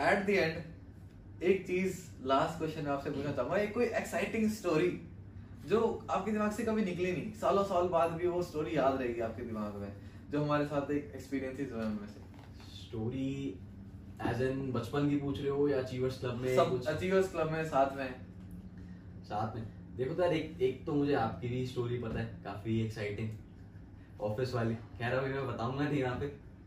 एट 0.00 0.26
द 0.26 0.30
एंड 0.30 1.42
एक 1.42 1.66
चीज़ 1.66 2.00
लास्ट 2.24 2.58
क्वेश्चन 2.58 2.84
में 2.84 2.90
आपसे 2.90 3.10
पूछना 3.10 3.32
चाहूँगा। 3.32 3.56
एक 3.56 3.74
कोई 3.74 3.84
एक्साइटिंग 3.84 4.50
स्टोरी 4.50 5.02
जो 5.66 6.06
आपके 6.10 6.30
दिमाग 6.30 6.52
से 6.52 6.62
कभी 6.62 6.84
निकली 6.84 7.12
नहीं। 7.12 7.32
सालों 7.32 7.64
साल 7.64 7.88
बाद 7.88 8.10
भी 8.10 8.26
वो 8.26 8.42
स्टोरी 8.42 8.76
याद 8.76 9.00
रहेगी 9.02 9.20
आपके 9.20 9.42
दिमाग 9.42 9.74
में 9.74 9.92
जो 10.30 10.44
हमारे 10.44 10.66
साथ 10.66 10.90
एक 10.90 11.12
एक्सपीरियंसेस 11.14 11.72
हुए 11.72 11.80
उनमें 11.80 12.08
से। 12.08 12.19
स्टोरी 12.90 13.60
एज 14.26 14.42
इन 14.42 14.72
बचपन 14.72 15.10
की 15.10 15.16
पूछ 15.16 15.40
रहे 15.40 15.48
हो 15.48 15.68
या 15.68 15.78
अचीवर्स 15.78 16.20
क्लब 16.20 16.34
में 16.34 16.56
सब 16.56 16.84
अचीवर्स 16.84 17.32
क्लब 17.32 17.50
में 17.50 17.64
साथ 17.64 17.96
में। 17.96 18.14
साथ 19.22 19.56
में? 19.56 19.66
देखो 19.96 20.14
तो 20.14 20.22
यार 20.22 20.32
एक 20.32 20.62
एक 20.62 20.86
तो 20.86 20.94
मुझे 20.94 21.14
आपकी 21.14 21.48
भी 21.48 21.66
स्टोरी 21.66 21.98
पता 21.98 22.18
है 22.18 22.40
काफ़ी 22.44 22.84
एक्साइटिंग 22.84 23.30
ऑफ़िस 24.20 24.54
वाली। 24.54 24.74
खैर 24.74 25.12
अभी 25.12 25.32
मैं 25.32 25.46
बताऊँगा 25.46 25.84
नहीं 25.84 25.98
यहाँ 25.98 26.20
पे। 26.20 26.26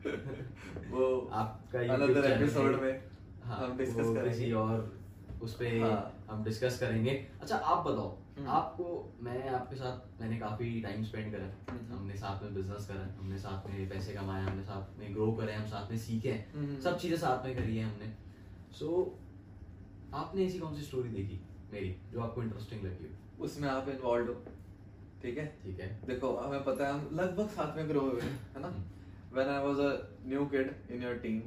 वो 0.89 1.29
आपका 1.33 1.79
episode 1.79 2.55
है। 2.55 2.81
में 2.81 3.03
हाँ, 3.43 3.67
हम 3.67 3.77
डिस्कस 3.77 4.05
करेंगे। 4.05 4.51
और 4.51 4.97
उस 5.41 5.55
पे 5.55 5.79
हाँ। 5.79 6.25
हम 6.29 6.43
डिस्कस 6.43 6.79
करेंगे। 6.79 7.27
अच्छा 7.41 7.55
आप 7.55 7.87
बताओ। 7.87 8.17
आपको 8.47 9.17
मैं 9.21 9.49
आपके 9.49 9.75
साथ 9.75 10.21
मैंने 10.21 10.39
काफ़ी 10.39 10.81
टाइम 10.81 11.03
स्पेंड 11.03 11.35
करा। 11.35 11.73
हम्म। 11.73 11.97
हमने 11.97 12.15
साथ 12.15 12.43
में 12.43 12.53
बिज़नेस 12.53 12.87
करा 12.87 13.17
हमने 13.19 13.37
साथ 13.37 13.69
में 13.69 13.89
पैसे 13.89 14.13
कमाए 14.13 14.43
हमने 14.43 14.63
साथ 14.63 14.99
में 14.99 15.13
ग्रो 15.13 15.31
करे 15.31 15.53
हम 15.53 15.65
साथ 15.65 15.91
में 15.91 15.97
सीखे। 15.97 16.31
हैं 16.31 16.53
हम्म। 16.53 16.79
सब 16.79 16.99
चीज़ें 16.99 17.17
साथ 17.17 17.45
में 17.45 17.55
करी 17.55 17.77
है 17.77 17.85
हमने। 17.85 18.13
सो 18.71 19.19
so, 19.19 19.23
आपने 20.15 20.45
ऐसी 20.45 20.59
कौन 20.59 20.75
सी 20.75 20.81
स्टोरी 20.81 21.09
देखी 21.09 21.41
मेरी 21.71 21.97
जो 22.11 22.21
आपको 22.21 22.43
इंटरेस्टिंग 22.43 22.83
लगी 22.83 23.05
हो? 23.05 23.43
उसमें 23.43 23.69
आप 23.69 23.89
इन्वॉल्व 23.89 24.27
हो। 24.27 24.45
ठीक 25.21 25.37
है? 25.37 25.59
ठीक 25.63 25.79
है। 25.79 26.01
देखो 26.07 26.35
हमें 26.35 26.63
पता 26.63 26.87
है 26.87 26.93
हम 26.93 27.09
लगभग 27.13 27.47
साथ 27.47 27.77
में 27.77 27.89
ग्रो 27.89 27.99
हुए 27.99 28.21
हैं, 28.21 28.59
ना? 28.59 28.89
when 29.33 29.47
I 29.47 29.63
was 29.63 29.79
a 29.79 29.91
new 30.31 30.51
kid 30.51 30.65
in 30.65 31.03
your 31.03 31.15
team, 31.25 31.41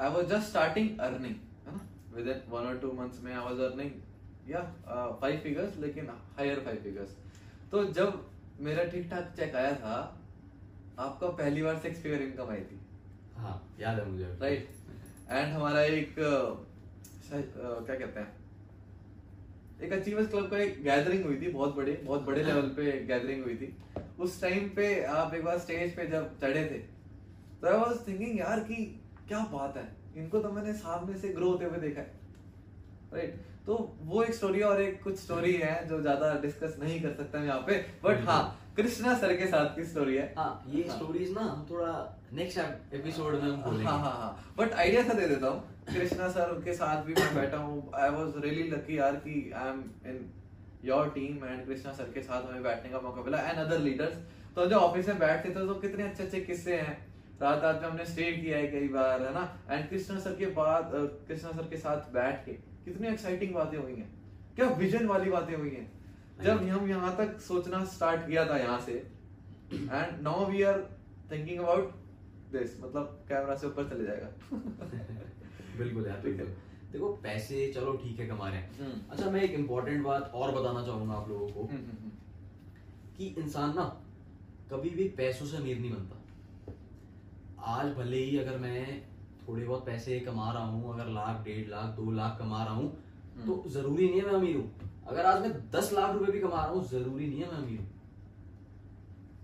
I 0.00 0.14
was 0.14 0.30
just 0.30 0.46
starting 0.48 0.88
earning, 1.08 1.36
है 1.66 1.72
ना? 1.72 1.88
Within 2.14 2.54
one 2.54 2.70
or 2.70 2.84
two 2.84 3.00
months 3.00 3.22
में 3.22 3.36
I 3.36 3.40
was 3.40 3.56
earning, 3.56 4.11
uh, 4.44 5.08
five 5.20 5.38
figures, 5.42 5.78
लेकिन 5.80 6.10
higher 6.38 6.58
five 6.66 6.80
figures. 6.84 7.10
तो 7.72 7.84
जब 7.92 8.20
मेरा 8.60 8.84
ठीक 8.90 9.10
ठाक 9.10 9.32
चेक 9.36 9.54
आया 9.56 9.74
था, 9.76 9.94
आपका 10.98 11.28
पहली 11.28 11.62
बार 11.62 11.78
सिक्स 11.78 12.00
फिगर 12.02 12.22
इनकम 12.22 12.50
आई 12.50 12.60
थी, 12.60 12.80
हाँ 13.36 13.56
याद 13.80 13.98
है 13.98 14.04
मुझे। 14.08 14.24
राइट? 14.40 14.68
एंड 15.30 15.52
हमारा 15.54 15.82
एक 15.82 16.14
क्या 16.14 17.94
कहते 17.94 18.20
हैं? 18.20 18.30
एक 19.82 19.92
अचीवर्स 19.92 20.28
क्लब 20.30 20.50
का 20.50 20.58
एक 20.58 20.82
गैदरिंग 20.82 21.24
हुई 21.24 21.40
थी 21.40 21.48
बहुत 21.52 21.74
बड़ी 21.76 21.92
बहुत 21.94 22.22
बड़े 22.24 22.42
लेवल 22.42 22.68
पे 22.76 22.92
गैदरिंग 23.06 23.42
हुई 23.44 23.54
थी। 23.56 23.74
उस 24.20 24.40
टाइम 24.40 24.68
पे 24.76 24.84
आप 25.04 25.34
एक 25.34 25.44
बार 25.44 25.58
स्टेज 25.58 25.96
पे 25.96 26.06
जब 26.08 26.38
चढ़े 26.40 26.64
थे 26.64 26.78
तो 27.60 27.68
आई 27.68 27.78
वाज 27.78 28.06
थिंकिंग 28.08 28.38
यार 28.38 28.60
कि 28.68 28.76
क्या 29.28 29.38
बात 29.52 29.76
है 29.76 29.86
इनको 30.16 30.40
तो 30.42 30.50
मैंने 30.52 30.72
सामने 30.74 31.18
से 31.18 31.28
ग्रो 31.34 31.50
होते 31.50 31.64
हुए 31.64 31.78
देखा 31.78 32.00
है। 32.00 32.10
राइट 33.12 33.40
तो 33.66 33.74
वो 34.02 34.22
एक 34.22 34.34
स्टोरी 34.34 34.60
और 34.62 34.80
एक 34.82 35.02
कुछ 35.02 35.18
स्टोरी 35.18 35.52
है 35.54 35.74
जो 35.88 36.00
ज़्यादा 36.00 36.32
डिस्कस 36.40 36.76
नहीं 36.80 37.00
कर 37.02 37.12
सकता 37.14 37.38
मैं 37.38 37.46
यहाँ 37.46 37.60
पे 37.66 37.76
बट 38.04 38.24
हाँ 38.28 38.58
कृष्णा 38.76 39.14
सर 39.18 39.36
के 39.36 39.46
साथ 39.46 39.74
की 39.76 39.84
स्टोरी 39.84 40.16
है। 40.16 40.32
हाँ 40.38 40.64
ये 40.68 40.82
हाँ। 40.82 40.96
स्टोरीज 40.96 41.32
ना 41.32 41.40
हम 41.40 41.66
थोड़ा 41.70 41.92
नेक्स्ट 42.34 42.94
एपिसोड 42.94 43.34
में 43.34 43.40
हम 43.42 43.62
बोलेंगे। 43.62 43.84
हाँ 43.84 43.98
हाँ 44.00 44.12
हाँ। 44.12 44.54
बट 44.58 44.72
आइडिया 44.74 45.02
सा 45.04 45.14
दे 45.14 45.26
देता 45.28 45.46
हूँ। 45.46 45.84
कृष्णा 45.88 46.28
सर 46.30 46.60
के 46.64 46.74
साथ 46.74 47.04
भी 47.04 47.14
मैं 47.14 47.34
बैठा 47.34 47.56
हूँ। 47.58 47.90
आई 47.94 48.10
वॉज़ 48.10 48.38
रियली 48.38 48.68
लकी 48.70 48.98
यार 48.98 49.16
कि 49.26 49.50
I 49.52 49.68
am 49.68 49.84
in 50.06 50.24
your 50.84 51.08
team 51.14 51.44
and 51.44 51.64
Krishna 51.66 51.92
sir 51.92 52.10
के 52.14 52.22
साथ 52.22 52.48
हमें 52.48 52.62
बैठने 52.62 52.90
का 52.90 53.00
मौका 53.00 53.22
मिला 53.22 53.38
एंड 53.40 53.58
अदर 53.58 53.78
लीडर्स 53.80 54.16
तो 54.56 54.66
जब 54.66 54.76
ऑफ़िस 54.78 55.08
में 55.08 55.18
बैठते 55.18 55.50
थे 55.50 55.66
तो 55.66 55.74
कितने 55.76 56.04
अच्छे 56.04 56.22
अच्छे 56.22 56.40
किस्से 56.42 56.76
हैं। 56.76 56.96
रात 57.42 57.62
रात 57.62 57.80
में 57.82 57.88
हमने 57.88 58.04
स्टे 58.06 58.32
किया 58.32 58.58
है 58.58 58.66
कई 58.68 58.88
बार 58.88 59.22
है 59.22 59.32
ना? 59.34 59.48
एंड 59.70 59.88
कृष्णा 59.90 60.18
सर 60.20 60.34
के 60.34 60.46
बाद 60.56 60.90
कृष्णा 61.28 61.50
सर 61.52 61.68
के 61.70 61.76
साथ 61.78 62.12
बैठ 62.12 62.44
के 62.46 62.52
कितनी 62.84 63.08
एक्साइटिंग 63.08 63.54
बातें 63.54 63.78
हुई 63.78 63.94
हैं। 63.94 64.10
क्या 64.56 64.68
विजन 64.68 65.06
वाली 65.06 65.30
बातें 65.30 65.56
हुई 65.56 65.70
हैं। 65.70 65.90
जब 66.42 66.62
हम 66.68 66.88
यहाँ 66.88 67.16
तक 67.16 67.40
सोचना 67.40 67.84
स्टार्ट 67.84 68.26
किया 68.26 68.44
था 68.46 68.56
यहाँ 68.56 68.80
से 68.80 68.92
and 69.72 70.20
now 70.22 70.46
we 70.50 70.62
are 70.62 70.80
thinking 71.32 71.60
about 71.60 71.94
this 72.52 72.80
मतलब 72.80 73.24
कैमरा 73.28 73.56
से 73.56 73.66
ऊपर 73.66 73.88
चले 73.88 74.04
जाएगा। 74.04 74.30
बिल्कुल 75.78 76.06
यार 76.06 76.16
ठीक 76.16 76.26
है। 76.26 76.36
बिल्कुल। 76.36 76.56
देखो 76.92 77.12
पैसे 77.12 77.72
चलो 77.72 77.92
ठीक 77.92 78.18
है 78.20 78.26
कमा 78.26 78.48
रहे 78.48 78.58
हैं। 78.58 78.78
हम्म। 78.78 79.00
अच्छा 79.10 79.30
मैं 79.30 79.42
एक 79.42 79.50
इम्पोर्टेंट 79.50 80.02
बात 80.04 80.32
और 80.34 80.50
बताना 80.60 80.86
चाहूँगा 80.86 81.14
आप 81.14 81.28
लोगों 81.28 81.48
को। 81.48 81.60
हम्म, 81.60 81.76
हम्म। 81.76 82.10
कि 83.16 83.26
इंसान 83.26 83.74
ना 83.76 83.84
कभी 84.72 84.90
भी 84.90 85.08
पैसों 85.08 85.46
से 85.46 85.56
अमीर 85.56 85.78
नहीं 85.78 85.92
बनता। 85.92 86.18
आज 87.64 87.92
भले 87.92 88.16
ही 88.16 88.38
अगर 88.38 88.58
मैं 88.58 89.02
थोड़े 89.48 89.64
बहुत 89.64 89.84
पैसे 89.86 90.18
कमा 90.20 90.50
रहा 90.52 90.64
हूँ 90.64 90.92
अगर 90.94 91.06
लाख 91.12 91.44
डेढ़ 91.44 91.68
लाख 91.70 91.94
दो 91.96 92.10
लाख 92.12 92.38
कमा 92.38 92.62
रहा 92.64 92.74
हूँ 92.74 92.90
तो 93.46 93.62
ज़रूरी 93.68 94.08
नहीं 94.08 94.20
है 94.20 94.26
मैं 94.26 94.34
अमीर 94.34 94.56
हूँ। 94.56 94.90
अगर 95.08 95.26
आज 95.26 95.40
मैं 95.42 95.50
दस 95.70 95.92
लाख 95.92 96.12
रुपए 96.14 96.32
भी 96.32 96.40
कमा 96.40 96.56
रहा 96.56 96.66
हूँ 96.66 96.84
ज़रूरी 96.88 97.26
नहीं 97.26 97.40
है 97.40 97.50
मैं 97.52 97.58
अमीर 97.58 97.78
हूँ। 97.78 97.90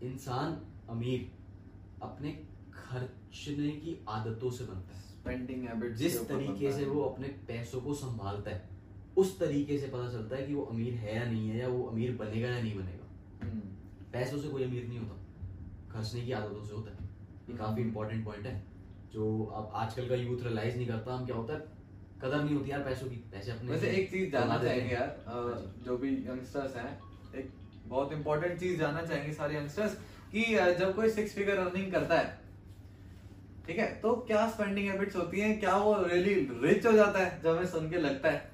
इंसान 0.03 0.61
अमीर 0.91 1.31
अपने 2.03 2.33
खर्चने 2.75 3.71
की 3.71 3.97
आदतों 4.09 4.51
से 4.51 4.65
बनता 4.65 4.97
है। 4.97 5.03
स्पेंडिंग 5.03 5.67
हैबिट 5.69 5.95
जिस 5.97 6.21
तरीके 6.29 6.73
से 6.73 6.85
वो 6.85 7.03
अपने 7.03 7.29
पैसों 7.49 7.81
को 7.81 7.95
संभालता 7.95 8.51
है 8.51 8.69
उस 9.17 9.39
तरीके 9.39 9.79
से 9.79 9.87
पता 9.87 10.09
चलता 10.13 10.37
है 10.37 10.47
कि 10.47 10.55
वो 10.55 10.63
अमीर 10.65 10.95
है 10.95 11.17
या 11.17 11.25
नहीं 11.25 11.49
है 11.51 11.59
या 11.59 11.69
वो 11.69 11.83
अमीर 11.85 12.17
बनेगा 12.17 12.49
या 12.49 12.61
नहीं 12.63 12.75
बनेगा। 12.77 13.07
हम्म, 13.43 13.61
पैसों 14.13 14.39
से 14.39 14.49
कोई 14.49 14.65
अमीर 14.65 14.87
नहीं 14.89 14.99
होता 14.99 15.15
खर्चने 15.93 16.21
की 16.23 16.33
आदतों 16.33 16.65
से 16.65 16.75
होता 16.75 16.91
है। 16.91 16.97
ये 16.99 17.53
हम्म। 17.53 17.59
काफ़ी 17.59 17.83
इंपॉर्टेंट 17.83 18.25
पॉइंट 18.25 18.47
है। 18.47 18.63
जो 19.13 19.45
अब 19.45 19.71
आजकल 19.75 20.09
का 20.09 20.15
यूथ 20.15 20.43
रियलाइज़ 20.43 20.77
नहीं 20.77 20.87
करता 20.87 21.15
हम 21.15 21.27
क्या 21.27 21.37
होता 21.37 21.55
है 21.55 21.61
कदर 22.23 22.43
नहीं 22.43 22.55
होती 22.57 22.71
यार 22.71 22.81
पैसों 22.81 23.07
की 23.07 23.17
पैसे 23.17 23.53
अपने 23.53 23.71
वैसे 23.71 23.91
एक 23.91 24.11
चीज़ 24.11 24.31
जानना 24.31 24.63
चाहेंगे 24.63 24.95
यार 24.95 25.25
हाँ 25.29 25.45
जी। 25.57 25.97
भी 25.97 26.15
यंगस्टर्स 26.29 26.77
हैं 26.77 27.01
एक 27.35 27.51
बहुत 27.87 28.13
इंपॉर्टेंट 28.13 28.61
चीज़ 28.61 28.79
जानना 28.79 29.03
चाहेंगे 29.03 29.33
सारे 29.33 29.57
यंगस्टर्स 29.57 29.95
कि 30.33 30.45
जब 30.79 30.95
कोई 30.97 31.11
सिक्स 31.11 31.35
फिगर 31.35 31.59
अर्निंग 31.59 31.93
करता 31.93 32.19
है 32.19 32.39
ठीक 33.67 33.79
है 33.79 33.87
तो 34.01 34.15
क्या 34.17 34.49
स्पेंडिंग 34.51 34.89
हैबिट्स 34.89 35.17
होती 35.17 35.41
हैं 35.41 35.61
क्या 35.61 35.77
वो 35.77 36.03
रियली 36.03 36.35
रिच 36.35 36.87
हो 36.87 36.93
जाता 36.93 37.19
है 37.19 37.43
जब 37.43 37.57
हमें 37.57 37.67
सुन 37.67 37.91
के 37.91 37.97
लगता 37.97 38.31
है? 38.31 38.51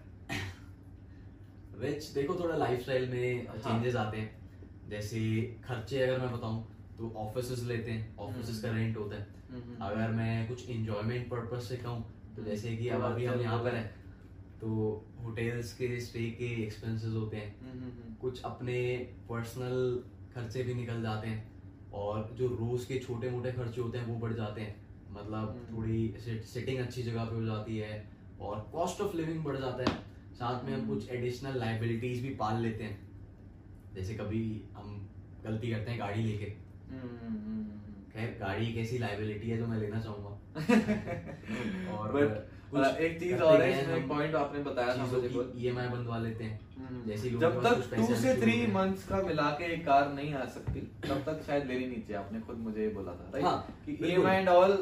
रिच 1.80 2.04
देखो 2.04 2.34
थोड़ा 2.34 2.56
लाइफस्टाइल 2.56 3.08
में 3.10 3.46
हाँ। 3.46 3.56
चेंजेस 3.56 3.96
आते 3.96 4.16
हैं। 4.16 4.44
जैसे 4.88 5.20
खर्चे 5.64 6.02
अगर 6.02 6.18
मैं 6.18 6.32
बताऊँ 6.32 6.76
तो 6.98 7.12
ऑफ़िस 7.16 7.62
लेते 7.62 7.90
हैं 7.90 8.16
ऑफ़िस 8.16 8.62
का 8.62 8.70
रेंट 8.70 8.96
होता 8.96 9.16
है। 9.16 9.22
हम्म, 9.22 9.43
अगर 9.54 10.10
मैं 10.12 10.48
कुछ 10.48 10.68
इंजॉयमेंट 10.70 11.28
पर्पज 11.30 11.62
से 11.62 11.76
कहूँ 11.76 12.04
तो 12.36 12.44
जैसे 12.44 12.76
कि 12.76 12.88
अब 12.88 13.02
अभी 13.02 13.24
हम 13.24 13.40
यहाँ 13.40 13.62
पर। 13.64 13.74
हैं 13.74 13.90
तो 14.60 14.68
होटल्स 15.20 15.72
के 15.72 16.00
स्टे 16.00 16.30
के 16.30 16.46
एक्सपेंसेस 16.62 17.12
होते 17.14 17.36
हैं। 17.36 18.16
कुछ 18.20 18.42
अपने 18.44 18.76
पर्सनल 19.28 20.02
खर्चे 20.34 20.62
भी 20.62 20.74
निकल 20.74 21.02
जाते 21.02 21.28
हैं 21.28 21.92
और 21.94 22.34
जो 22.38 22.48
रोज 22.50 22.84
के 22.84 22.98
छोटे 22.98 23.30
मोटे 23.30 23.52
खर्चे 23.52 23.80
होते 23.80 23.98
हैं 23.98 24.06
वो 24.06 24.18
बढ़ 24.18 24.32
जाते 24.32 24.60
हैं 24.60 24.74
मतलब। 25.12 25.60
थोड़ी 25.72 26.14
सिटिंग 26.20 26.78
अच्छी 26.78 27.02
जगह 27.02 27.24
पे 27.24 27.36
हो 27.36 27.44
जाती 27.44 27.78
है 27.78 28.02
और 28.40 28.68
कॉस्ट 28.72 29.00
ऑफ़ 29.00 29.16
लिविंग 29.16 29.44
बढ़ 29.44 29.56
जाता 29.56 29.90
है 29.90 29.96
साथ 30.34 30.64
में 30.64 30.72
हम। 30.74 30.86
कुछ 30.88 31.08
एडिशनल 31.10 31.58
लाइबिलिटीज 31.58 32.22
भी 32.22 32.34
पाल 32.34 32.62
लेते 32.62 32.84
हैं 32.84 33.94
जैसे 33.94 34.14
कभी 34.14 34.44
हम 34.76 35.00
गलती 35.44 35.70
करते 35.70 35.90
हैं 35.90 36.00
गाड़ी 36.00 36.22
लेके 36.22 36.52
खैर 38.14 38.36
गाड़ी 38.40 38.66
एक 38.68 38.76
ऐसी 38.78 38.98
लाइबिलिटी 38.98 39.48
है 39.50 39.56
जो 39.58 39.66
मैं 39.66 39.78
लेना 39.78 40.00
चाहूँगा। 40.00 40.30
और 41.98 42.12
कुछ 42.70 42.80
अ, 42.80 42.96
एक 42.96 43.18
चीज़ 43.20 43.40
और 43.42 43.62
है 43.62 43.80
इसमें 43.80 44.08
पॉइंट 44.08 44.34
आपने 44.34 44.62
बताया 44.64 44.96
था 44.96 45.06
मुझे 45.06 45.28
ईएमआई 45.56 45.88
बनवा 45.88 46.18
लेते 46.18 46.44
हैं। 46.44 46.60
हम्म। 46.78 47.02
जैसे 47.06 47.30
जब 47.30 47.60
तक 47.64 47.82
टू 47.94 48.14
से 48.14 48.34
थ्री 48.40 48.54
मंथ्स 48.66 49.06
का 49.08 49.20
मिला 49.22 49.48
के 49.58 49.72
एक 49.74 49.84
कार 49.86 50.12
नहीं 50.12 50.32
आ 50.34 50.44
सकती 50.54 50.80
तब 51.08 51.22
तक 51.26 51.42
शायद 51.46 51.66
लेनी 51.66 51.86
नहीं 51.86 52.00
चाहिए 52.02 52.16
आपने 52.16 52.40
खुद 52.40 52.58
मुझे 52.58 52.80
ये 52.82 52.88
बोला 52.88 53.12
था 53.12 53.40
हाँ, 53.46 53.76
कि 53.86 53.98
EMI 54.06 54.36
and 54.36 54.48
all 54.48 54.72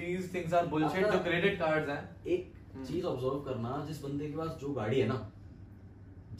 these 0.00 0.32
things 0.34 0.54
are 0.54 0.66
bullshit 0.66 1.06
जो 1.06 1.18
क्रेडिट 1.18 1.58
कार्ड्स 1.58 1.88
हैं। 1.88 2.02
एक 2.26 2.52
हम्म। 2.74 2.84
चीज़ 2.84 3.04
ऑब्ज़र्व 3.04 3.40
करना 3.40 3.84
जिस 3.88 4.02
बंदे 4.02 4.26
के 4.26 4.36
पास 4.36 4.56
जो 4.60 4.72
गाड़ी 4.72 5.00
है 5.00 5.08
ना 5.08 5.20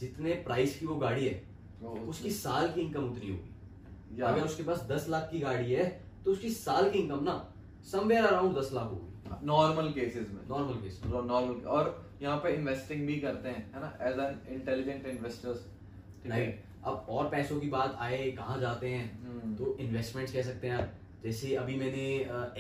जितने 0.01 0.33
प्राइस 0.47 0.79
की 0.79 0.87
वो 0.87 0.97
गाड़ी 0.97 1.27
है 1.27 1.43
उसकी 2.09 2.31
साल 2.31 2.69
की 2.73 2.81
इनकम 2.81 3.05
उतनी 3.05 3.31
होगी। 3.31 4.21
या- 4.21 4.29
अगर 4.29 4.43
उसके 4.43 4.63
पास 4.63 4.87
दस 4.91 5.07
लाख 5.09 5.29
की 5.33 5.39
गाड़ी 5.41 5.73
है 5.73 5.85
तो 6.25 6.33
उसकी 6.33 6.51
साल 6.51 6.91
की 6.91 6.99
इनकम 6.99 7.25
ना 7.25 7.37
समवेयर 7.93 8.25
अराउंड 8.25 8.57
दस 8.57 8.71
लाख 8.73 8.91
होगी। 8.91 9.47
नॉर्मल 9.47 9.89
केसेस 9.93 10.29
में। 10.31 10.41
नॉर्मल 10.49 10.75
केस 10.83 11.01
नॉर्मल 11.07 11.67
और 11.69 11.91
यहाँ 12.23 12.37
पे 12.39 12.53
इन्वेस्टिंग 12.55 13.07
भी 13.07 13.17
करते 13.21 13.49
हैं 13.49 13.73
है 13.75 13.81
ना? 13.81 13.93
As 14.03 14.19
an 14.21 14.55
intelligent 14.55 15.07
investors 15.07 15.67
right 16.27 16.65
अब 16.85 17.07
और 17.09 17.29
पैसों 17.29 17.59
की 17.61 17.69
बात 17.71 17.97
आए 18.01 18.31
कहाँ 18.33 18.59
जाते 18.61 18.89
हैं? 18.89 19.05
हम्म। 19.23 19.55
तो 19.57 19.77
इन्वेस्टमेंट्स 19.81 20.33
कह 20.33 20.43
सकते 20.43 20.69
हैं 20.69 20.75
आप। 20.77 20.93
जैसे 21.23 21.55
अभी 21.57 21.77
मैंने 21.77 22.07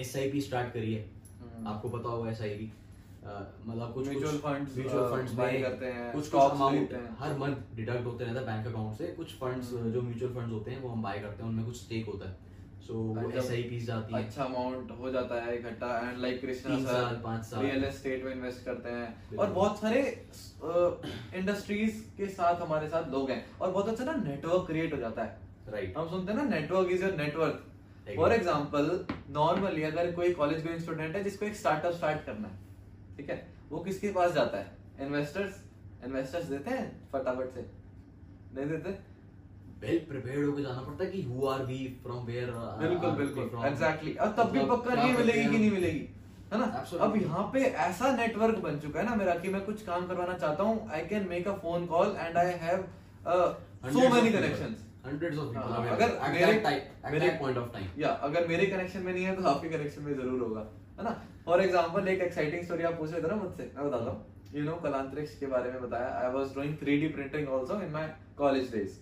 एस 0.01 0.17
आई 0.17 0.31
पी 0.31 0.41
स्टार्ट 0.41 0.73
करी 0.75 0.95
है। 0.95 1.03
हम्म। 1.41 1.67
आपको 1.69 1.89
पता 1.89 2.09
होगा 2.09 2.31
एस 2.31 2.41
आई 2.43 2.55
पी 2.55 2.73
मतलब 3.25 3.93
कुछ 3.95 4.09
mutual 4.09 4.39
funds, 4.39 4.77
mutual 4.77 5.11
funds 5.11 5.33
buy 5.33 5.61
करते 5.63 5.87
हैं, 5.87 6.13
कुछ 6.13 6.29
कुछ 6.29 6.41
अमाउंट 6.43 6.95
हर 7.19 7.37
मंथ 7.39 7.77
डिडक्ट 7.77 8.07
होते 8.07 8.25
रहता 8.25 8.41
है 8.41 8.47
बैंक 8.47 8.67
अकाउंट 8.67 8.97
से। 8.99 9.07
कुछ 9.17 9.35
फंड्स 9.41 9.71
जो 9.71 10.03
म्यूचुअल 10.03 10.33
फंड्स 10.35 10.53
होते 10.53 10.71
हैं 10.71 10.81
वो 10.83 10.89
हम 10.89 11.03
बाय 11.03 11.19
करते 11.21 11.43
हैं। 11.43 11.51
उनमें 11.51 11.67
कुछ 11.67 11.77
स्टेक 11.77 12.07
होता 12.07 12.29
है। 12.29 12.51
सो 12.83 13.31
जब 13.33 13.51
आई 13.51 13.63
पीस 13.63 13.87
जाती 13.87 14.15
है। 14.15 14.25
अच्छा 14.25 14.43
अमाउंट 14.45 14.91
हो 15.01 15.11
जाता 15.13 15.35
है 15.43 15.57
इकट्ठा 15.59 15.89
एंड 15.99 16.19
लाइक 16.21 16.41
कृष्णा 16.41 16.79
सर 16.85 17.21
पाँच 17.25 17.45
साल। 17.45 17.65
रियल 17.65 17.85
एस्टेट 17.85 18.25
में 18.25 18.33
इन्वेस्ट 18.33 18.65
करते 18.65 18.91
हैं। 18.91 19.37
और 19.37 19.51
बहुत 19.51 19.81
सारे 19.81 20.01
इंडस्ट्रीज़ 21.35 22.01
के 22.17 22.29
साथ 22.31 22.61
हमारे 22.63 22.89
साथ 22.89 23.11
लोग 23.13 23.31
हैं। 23.31 23.45
और 23.59 23.71
बहुत 23.71 23.89
अच्छा 23.89 24.05
ना 24.05 24.15
नेटवर्क 24.23 24.67
क्रिएट 24.67 24.95
हो 24.95 24.99
जाता 24.99 25.23
है। 25.23 25.41
राइट 25.69 25.97
हम 25.99 26.09
सुनते 26.09 26.33
हैं 26.33 26.39
ना 26.39 26.49
network 26.51 26.91
is 26.91 27.05
your 27.05 27.15
network 27.17 27.69
for 28.09 28.33
example 28.33 28.89
normally 29.31 29.83
अगर 29.85 30.11
कोई 30.13 30.33
कॉलेज 30.35 30.65
गोइंग 30.65 30.81
स्टूडेंट 30.81 31.17
है 31.17 31.23
जिसको 31.25 31.47
एक 31.47 31.57
स्टार्टअप 31.57 31.93
स्टार्ट 31.95 32.25
करना 32.27 32.49
है 32.49 33.17
ठीक 33.17 33.31
है? 33.31 33.37
वो 33.71 33.79
किसके 33.81 34.13
पास 34.13 34.33
जाता 34.35 34.59
है? 34.59 34.77
इन्वेस्टर्स 35.01 35.63
इन्वेस्टर्स 36.05 36.45
देते 36.47 36.71
हैं 36.71 36.87
फटाफट 37.13 37.55
से। 37.55 37.61
नहीं 38.55 38.67
देते? 38.69 38.91
वेल 39.83 39.99
प्रिपेयर्ड 40.09 40.47
होकर 40.47 40.63
जाना 40.63 40.81
पड़ता 40.83 41.05
है 41.05 41.11
कि 41.11 41.23
who 41.25 41.47
are 41.49 41.63
we 41.67 41.79
from 42.03 42.25
where 42.27 42.51
बिल्कुल 42.81 43.11
बिल्कुल। 43.21 43.65
एग्जैक्टली 43.67 44.15
अब 44.27 44.35
तब 44.39 44.51
भी 44.51 44.65
पक्का 44.67 44.95
नहीं 44.95 45.15
मिलेगी 45.17 45.45
कि 45.45 45.59
नहीं 45.59 45.71
मिलेगी 45.71 46.05
है 46.53 46.59
ना? 46.59 46.67
Absolutely. 46.79 47.05
अब 47.05 47.17
यहाँ 47.23 47.43
पे 47.53 47.61
ऐसा 47.85 48.11
नेटवर्क 48.17 48.59
बन 48.65 48.79
चुका 48.79 49.01
है 49.01 49.05
ना 49.07 49.15
मेरा 49.17 49.35
कि 49.43 49.49
मैं 49.49 49.61
कुछ 49.67 49.83
काम 49.85 50.07
करवाना 50.07 50.37
चाहता 50.39 50.63
हूँ 50.63 50.91
I 50.93 51.07
can 51.13 51.27
make 51.29 51.49
a 51.49 51.55
phone 51.63 51.87
call 51.93 52.15
and 52.19 52.37
I 52.39 52.53
have 52.65 52.85
so 53.93 54.09
many 54.15 54.33
connections 54.33 54.85
hundreds 55.07 55.39
of 55.39 55.49
people 55.49 55.87
अगर 55.93 56.13
मेरे- 56.33 57.13
मेरे- 57.13 57.39
पॉइंट 57.41 57.59
ऑफ़ 57.59 57.73
टाइम 57.73 57.87
या 57.99 58.09
अगर 58.29 58.47
मेरे 58.49 58.67
कनेक्शन 58.75 59.03
में 59.03 59.13
नहीं 59.13 59.25
है 59.25 59.35
तो 59.37 59.49
आपके 59.49 59.69
कनेक्शन 59.69 60.03
में 60.03 60.13
ज़रूर 60.15 60.41
होगा 60.43 60.61
है 60.99 61.05
ना? 61.05 61.15
फॉर 61.47 61.63
एग्ज़ाम्पल 61.63 62.09
एक 62.09 62.21
एक्साइटिंग 62.23 62.65
स्टोरी 62.65 62.85
आप 62.91 62.99
पूछ 62.99 63.13
रहे 63.13 63.23
थे 63.23 63.29
ना 63.29 63.37
मुझसे 63.37 63.71
मैं 63.77 63.87
बताता 63.87 64.11
हूँ। 64.11 64.27
यू 64.55 64.65
नो 64.65 64.75
कलांतरिक्ष 64.83 65.39
के 65.39 65.47
बारे 65.47 65.71
में 65.71 65.81
बताया। 65.83 66.09
I 66.19 66.33
was 66.33 66.55
doing 66.55 66.77
3D 66.83 67.09
printing 67.15 67.49
also 67.55 67.81
in 67.83 67.91
my 67.93 68.13
college 68.39 68.71
days 68.75 68.99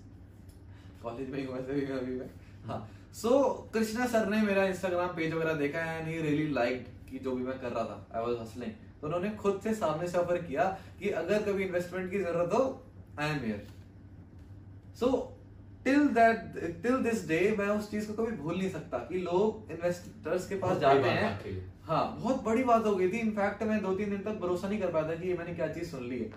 college 1.02 1.31
में 1.31 1.39
ही 1.39 1.47
वैसे 1.47 1.72
भी 1.72 1.86
मैं 1.86 1.98
अभी 1.98 2.14
मैं। 2.14 2.31
हाँ। 2.66 2.81
सो 3.14 3.31
कृष्णा 3.74 4.06
सर 4.09 4.28
ने 4.28 4.43
मेरा 4.43 4.64
इंस्टाग्राम 4.66 5.09
पेज 5.16 5.32
वगैरह 5.35 5.52
देखा 5.56 5.81
एंड 5.93 6.09
ही 6.09 6.20
रियली 6.20 6.48
लाइक्ड 6.52 7.10
कि 7.10 7.18
जो 7.18 7.35
भी 7.35 7.43
मैं 7.44 7.59
कर 7.60 7.70
रहा 7.70 7.85
था। 7.85 8.06
आई 8.14 8.27
वाज 8.27 8.36
हसलिंग 8.40 8.72
तो 9.01 9.06
उन्होंने 9.06 9.31
खुद 9.36 9.60
से 9.64 9.74
सामने 9.74 10.09
से 10.09 10.18
ऑफ़र 10.18 10.43
किया 10.43 10.64
कि 10.98 11.10
अगर 11.18 11.43
कभी 11.43 11.64
इन्वेस्टमेंट 11.64 12.10
की 12.10 12.18
ज़रूरत 12.18 12.52
हो 12.55 12.62
I 13.20 13.31
am 13.31 13.39
here 13.44 13.66
so 15.01 15.09
till 15.85 16.06
that 16.14 16.82
till 16.82 16.97
this 17.02 17.27
day 17.28 17.40
मैं 17.59 17.68
उस 17.68 17.90
चीज़ 17.90 18.06
को 18.06 18.12
कभी 18.14 18.36
भूल 18.36 18.56
नहीं 18.59 18.70
सकता 18.70 18.98
कि 19.09 19.18
लोग 19.20 19.70
इन्वेस्टर्स 19.72 20.48
के 20.48 20.56
पास 20.56 20.78
जाते 20.78 21.09
हैं। 21.10 21.59
हाँ 21.85 22.05
बहुत 22.16 22.43
बड़ी 22.44 22.64
बात 22.64 22.86
हो 22.86 22.94
गई 22.94 23.09
थी। 23.12 23.18
इनफैक्ट 23.18 23.62
मैं 23.62 23.81
दो 23.82 23.94
तीन 23.94 24.10
दिन 24.10 24.22
तक 24.22 24.40
भरोसा 24.40 24.68
नहीं 24.68 24.81
कर 24.81 24.90
पाया 24.93 25.09
था 25.09 25.14
कि 25.14 25.28
ये 25.28 25.35
मैंने 25.35 25.55
क्या 25.55 25.68
चीज़ 25.68 25.90
सुन 25.90 26.05
ली 26.09 26.18
है। 26.18 26.31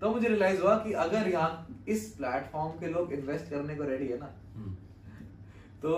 तो 0.00 0.10
मुझे 0.10 0.28
रियलाइज़ 0.28 0.60
हुआ 0.62 0.74
कि 0.78 0.92
अगर 1.04 1.28
यहाँ 1.28 1.84
इस 1.88 2.08
प्लेटफॉर्म 2.16 2.78
के 2.80 2.86
लोग 2.92 3.12
इन्वेस्ट 3.12 3.50
करने 3.50 3.74
को 3.76 3.84
रेडी 3.84 4.06
है 4.06 4.18
ना 4.18 4.34
हम्म, 4.56 4.74
तो 5.82 5.94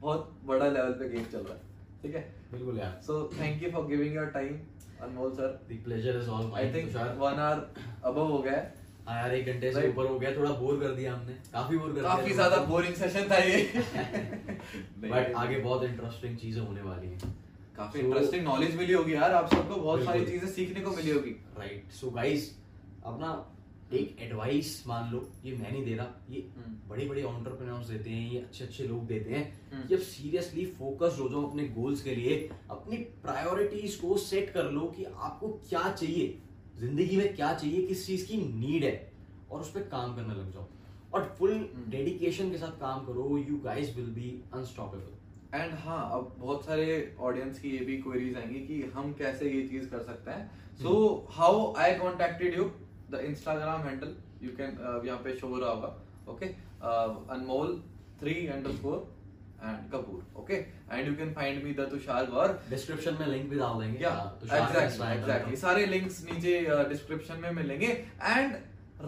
बहुत 0.00 0.34
बड़ा 0.46 0.66
लेवल 0.68 0.92
पे 0.98 1.08
गेम 1.08 1.24
चल 1.32 1.38
रहा 1.38 1.54
है 1.54 1.66
ठीक 2.02 2.14
है? 2.14 2.20
बिल्कुल 2.52 2.78
यार। 2.78 3.00
So 3.06 3.22
thank 3.32 3.62
you 3.62 3.70
for 3.70 3.86
giving 3.86 4.14
your 4.16 4.26
time 4.34 4.58
Anmol 5.02 5.30
sir 5.32 5.48
the 5.70 5.78
pleasure 5.84 6.20
is 6.20 6.28
all 6.30 6.50
I 6.56 6.72
think 6.74 6.94
one 7.20 7.40
hour 7.46 7.66
above 8.04 8.26
हो 8.32 8.38
गया 8.42 8.52
है। 8.52 8.76
हाँ 9.06 9.16
यार 9.16 9.34
एक 9.34 9.46
घंटे 9.52 9.72
से 9.72 9.88
ऊपर 9.88 10.06
हो 10.06 10.18
गया 10.18 10.34
थोड़ा 10.36 10.50
बोर 10.52 10.80
कर 10.80 10.94
दिया 10.94 11.12
हमने। 11.14 11.32
काफ़ी 11.52 11.76
बोर 11.78 11.88
कर 11.88 12.00
दिया। 12.00 12.14
काफ़ी 12.14 12.32
ज़्यादा 12.34 12.56
बोरिंग 12.64 12.94
सेशन 12.94 13.28
था 13.30 13.36
ये। 13.38 13.62
बट 15.04 15.34
आगे 15.36 15.58
बहुत 15.58 15.84
इंटरेस्टिंग 15.84 16.36
चीज़ें 16.38 16.60
होने 16.62 16.82
वाली 16.82 17.06
हैं। 17.08 17.34
काफ़ी 17.76 18.00
इंटरेस्टिंग 18.00 18.44
नॉलेज 18.44 18.76
मिली 18.76 18.92
होगी 18.92 19.14
यार 19.14 19.32
आप 19.34 19.54
सबको 19.54 19.76
बहुत 19.76 20.04
सारी 20.04 20.26
चीज़ें 20.26 20.48
सीखने 20.50 20.80
को 20.80 20.90
मिली 20.96 21.10
होगी। 21.10 21.30
राइट 21.58 21.92
सो 22.00 22.10
गाइस 22.10 22.50
अपना 23.02 23.30
एक 23.92 24.16
एडवाइस 24.20 24.82
मान 24.86 25.10
लो 25.10 25.22
ये 25.44 25.52
मैं 25.52 25.70
नहीं 25.72 25.84
दे 25.84 25.94
रहा 25.94 26.06
ये 26.30 26.40
हम्म। 26.56 26.88
बड़े 26.88 27.06
बड़े 27.06 27.22
ऑन्टरप्रेन्योर्स 27.22 27.86
देते 27.86 28.10
हैं 28.10 28.30
ये 28.30 28.38
अच्छे 28.38 28.64
अच्छे 28.64 28.84
लोग 28.84 29.06
देते 29.06 29.34
हैं 29.34 29.44
हम्म। 29.72 29.86
कि 29.88 29.94
अब 29.94 30.00
सीरियसली 30.00 30.64
फोकस 30.72 31.16
हो 31.20 31.28
जाओ 31.28 31.42
अपने 31.42 31.68
गोल्स 31.70 32.02
के 32.02 32.14
लिए 32.14 32.36
अपनी 32.70 32.96
प्रायोरिटीज 33.22 33.94
को 33.96 34.16
सेट 34.20 34.50
कर 34.50 34.70
लो 34.70 34.86
कि 34.96 35.04
आपको 35.04 35.48
क्या 35.68 35.90
चाहिए 35.90 36.38
ज़िंदगी 36.78 37.16
में 37.16 37.34
क्या 37.36 37.52
चाहिए 37.54 37.86
किस 37.86 38.06
चीज़ 38.06 38.26
की 38.26 38.36
नीड 38.36 38.84
है 38.84 38.96
और 39.50 39.60
उस 39.60 39.70
पर 39.72 39.88
काम 39.88 40.14
करने 40.16 40.34
लग 40.34 40.52
जाओ 40.52 40.66
और 41.14 41.34
फुल 41.38 41.52
हम्म। 41.52 41.90
डेडिकेशन 41.90 42.50
के 42.50 42.58
साथ 42.58 42.80
काम 42.80 43.04
करो 43.06 43.38
you 43.38 43.56
guys 43.64 43.96
will 43.96 44.10
be 44.14 44.30
unstoppable 44.54 45.16
and 45.54 45.72
हाँ 45.78 46.00
अब 46.12 46.34
बहुत 46.38 46.64
सारे 46.64 47.16
ऑडियंस 47.20 47.58
की 47.58 47.70
ये 47.70 47.84
भी 47.84 47.96
क्वेरीज 47.98 48.36
आएँगी 48.36 48.60
कि 48.60 48.82
हम 48.94 49.12
कैसे 49.12 49.50
ये 49.50 49.66
चीज़ 49.68 49.88
कर 49.88 50.02
सकते 50.02 50.30
हैं 50.30 50.76
so 50.76 50.92
how 51.30 51.72
I 51.76 51.94
contacted 51.94 52.56
you 52.56 52.70
the 53.10 53.20
Instagram 53.26 53.82
handle 53.82 54.14
you 54.42 54.50
can 54.56 54.78
यहाँ 55.06 55.18
पे 55.24 55.36
शो 55.38 55.48
हो 55.48 55.58
रहा 55.60 55.70
होगा 55.70 55.94
okay 56.32 56.46
Anmol 57.36 57.78
three 58.20 58.34
underscore 58.76 59.06
and 59.62 59.90
Kapoor 59.92 60.40
okay 60.40 60.54
and 60.54 61.08
you 61.08 61.14
can 61.14 61.32
find 61.34 61.62
me 61.64 61.72
the 61.74 61.88
Tushar 61.90 62.26
Gaur 62.30 62.58
description 62.70 63.16
में 63.20 63.26
लिंक 63.26 63.48
भी 63.50 63.58
डाल 63.58 63.80
देंगे 63.80 64.04
एग्जैक्टली 64.04 65.06
एग्जैक्टली 65.12 65.56
सारे 65.64 65.86
लिंक्स 65.86 66.24
नीचे 66.30 66.60
डिस्क्रिप्शन 66.88 67.40
में 67.42 67.50
मिलेंगे 67.62 67.86
and 67.86 68.56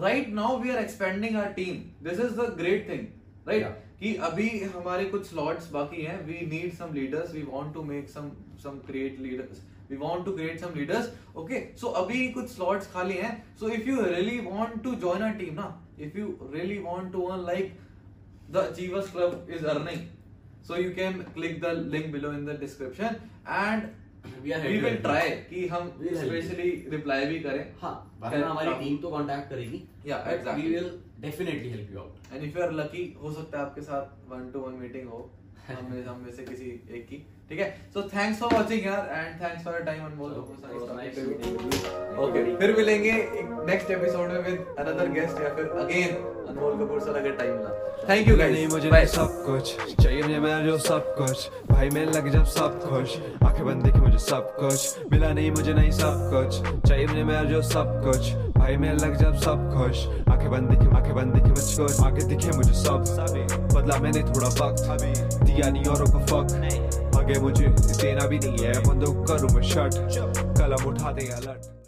right 0.02 0.28
now 0.34 0.58
we 0.62 0.70
are 0.70 0.82
expanding 0.82 1.36
our 1.36 1.52
team 1.54 1.78
this 2.08 2.20
is 2.20 2.34
the 2.40 2.54
great 2.58 2.88
thing 2.88 3.06
right. 3.48 3.66
कि 4.00 4.14
अभी 4.26 4.48
हमारे 4.74 5.04
कुछ 5.06 5.26
स्लॉट्स 5.28 5.70
बाकी 5.70 6.02
हैं 6.02 6.20
we 6.26 6.46
need 6.50 6.74
some 6.74 6.94
leaders 6.94 7.32
we 7.34 7.42
want 7.48 7.72
to 7.74 7.82
make 7.84 8.08
some 8.10 8.30
some 8.62 8.78
create 8.86 9.18
leaders 9.20 9.62
we 9.90 9.96
want 9.96 10.24
to 10.24 10.32
create 10.32 10.60
some 10.60 10.74
leaders 10.76 11.10
okay 11.42 11.60
so 11.80 11.86
अभी 12.02 12.26
कुछ 12.32 12.48
slots 12.50 12.92
खाली 12.92 13.14
हैं. 13.14 13.32
So 13.60 13.68
if 13.68 13.88
you 13.88 14.00
really 14.04 14.38
want 14.46 14.82
to 14.84 14.94
join 15.04 15.22
our 15.22 15.38
team 15.38 15.54
ना 15.54 15.68
if 16.06 16.18
you 16.18 16.26
really 16.54 16.78
want 16.88 17.12
to 17.12 17.26
earn 17.26 17.44
like 17.46 17.78
the 18.54 18.62
achievers 18.68 19.08
club 19.14 19.50
is 19.56 19.64
earning 19.72 19.98
so 20.68 20.78
you 20.78 20.88
can 20.94 21.18
click 21.34 21.52
the 21.64 21.70
link 21.92 22.06
below 22.14 22.30
in 22.38 22.46
the 22.48 22.54
description 22.62 23.18
and 23.56 23.84
We 24.44 24.52
are 24.54 24.58
we 24.62 24.78
will 24.84 24.96
try 25.04 25.20
help 25.20 25.44
कि 25.50 25.60
हम 25.68 25.84
We'll 26.00 26.16
help 26.16 26.32
you. 26.32 26.40
Specially 26.40 26.70
reply 26.94 27.26
भी 27.26 27.38
करें. 27.44 27.62
हाँ 27.82 27.92
वरना 28.22 28.48
हमारी 28.48 28.72
team 28.82 28.96
तो 29.02 29.10
contact 29.10 29.48
करेगी 29.50 29.80
Yeah, 30.08 30.26
exactly. 30.32 30.64
We 30.64 30.74
will 30.74 30.90
definitely 31.20 31.70
help 31.70 31.92
you 31.92 31.98
out 32.00 32.32
and 32.32 32.42
if 32.44 32.58
you 32.58 32.64
are 32.64 32.72
lucky 32.80 33.04
हो 33.22 33.32
सकता 33.32 33.58
है 33.58 33.64
आपके 33.64 33.82
साथ 33.82 34.30
वन 34.32 34.50
टू 34.52 34.60
वन 34.60 34.74
मीटिंग 34.80 35.08
हो. 35.08 35.20
हम 35.70 36.20
में 36.24 36.32
से 36.36 36.44
किसी 36.44 36.70
एक 36.98 37.06
की. 37.10 37.22
ठीक 37.50 37.60
है? 37.60 37.66
सो 37.94 38.02
थैंक्स 38.02 38.40
फॉर 38.40 38.52
वाचिंग 38.54 38.84
यार 38.86 39.08
and 39.12 39.40
thanks 39.42 39.64
for 39.64 39.78
time 39.86 40.02
meeting 40.98 41.30
you. 41.30 42.18
Okay 42.24 42.56
फिर 42.56 42.76
मिलेंगे 42.76 43.12
नेक्स्ट 43.70 43.90
एपिसोड 43.90 44.28
में 44.28 44.42
विद 44.42 44.74
अनदर 44.78 45.08
गेस्ट 45.10 45.40
या 45.42 45.48
फिर 45.54 45.64
अगेन 45.84 46.14
अनमोल 46.48 46.72
कपूर 46.74 47.00
सर 47.00 47.16
अगर 47.16 47.32
टाइम 47.32 47.52
मिला। 47.52 47.70
थैंक 48.08 48.28
यू 48.28 48.36
मिला 48.36 48.46
नहीं 48.46 48.56
गाइस 48.56 48.72
मुझे 48.72 48.90
बाय 48.90 49.06
सब 49.06 49.42
कुछ। 49.46 49.74
चाहिए 50.02 50.22
मुझे 50.22 50.38
मेरा 50.38 50.60
जो 50.60 50.78
सब 50.78 51.14
कुछ। 51.18 51.50
भाई 51.70 51.90
मैं 51.90 52.04
लग 52.06 52.28
जब 52.32 52.44
सब 52.44 52.80
खुश 52.84 53.16
आँखें 53.44 53.64
बंद 53.66 53.82
देखे 53.82 54.00
मुझे 54.00 54.18
सब 54.18 54.54
कुछ। 54.60 55.10
मिला 55.12 55.32
नहीं 55.32 55.50
मुझे 55.50 55.74
नहीं 55.74 55.90
सब 55.90 56.30
कुछ। 56.34 56.88
चाहिए 56.88 57.06
मुझे 57.06 57.24
मेरा 57.24 57.42
जो 57.42 57.62
सब 57.62 58.00
कुछ। 58.04 58.32
भाई 58.58 58.76
मैं 58.76 58.92
लग 58.94 59.16
जब 59.16 59.34
सब 59.34 59.68
खुश 59.74 60.06
आँखें 60.28 60.50
बंद 60.50 60.70
दिखे 60.70 60.96
आँखें 60.96 61.14
बंद 61.14 61.34
दिखे 61.34 61.50
मुझको 61.50 62.04
आगे 62.04 62.24
दिखे 62.24 62.56
मुझे 62.56 62.72
सब। 62.72 63.04
बदला 63.74 63.98
मैंने 63.98 64.22
थोड़ा 64.22 64.48
वक्त। 64.48 65.44
दिया 65.44 65.70
नहीं 65.70 65.84
औरों 65.84 66.06
को 66.06 66.26
फक 66.26 66.99
आगे 67.30 67.40
मुझे 67.40 67.68
देना 68.02 68.26
भी 68.26 68.38
नहीं 68.38 68.64
है। 68.66 68.72
बंदूक 68.84 69.26
करूँ 69.26 69.50
मैं 69.50 69.62
शर्ट। 69.62 69.94
कलम 70.58 70.88
उठा 70.88 71.12
दे 71.12 71.26
अलर्ट 71.32 71.79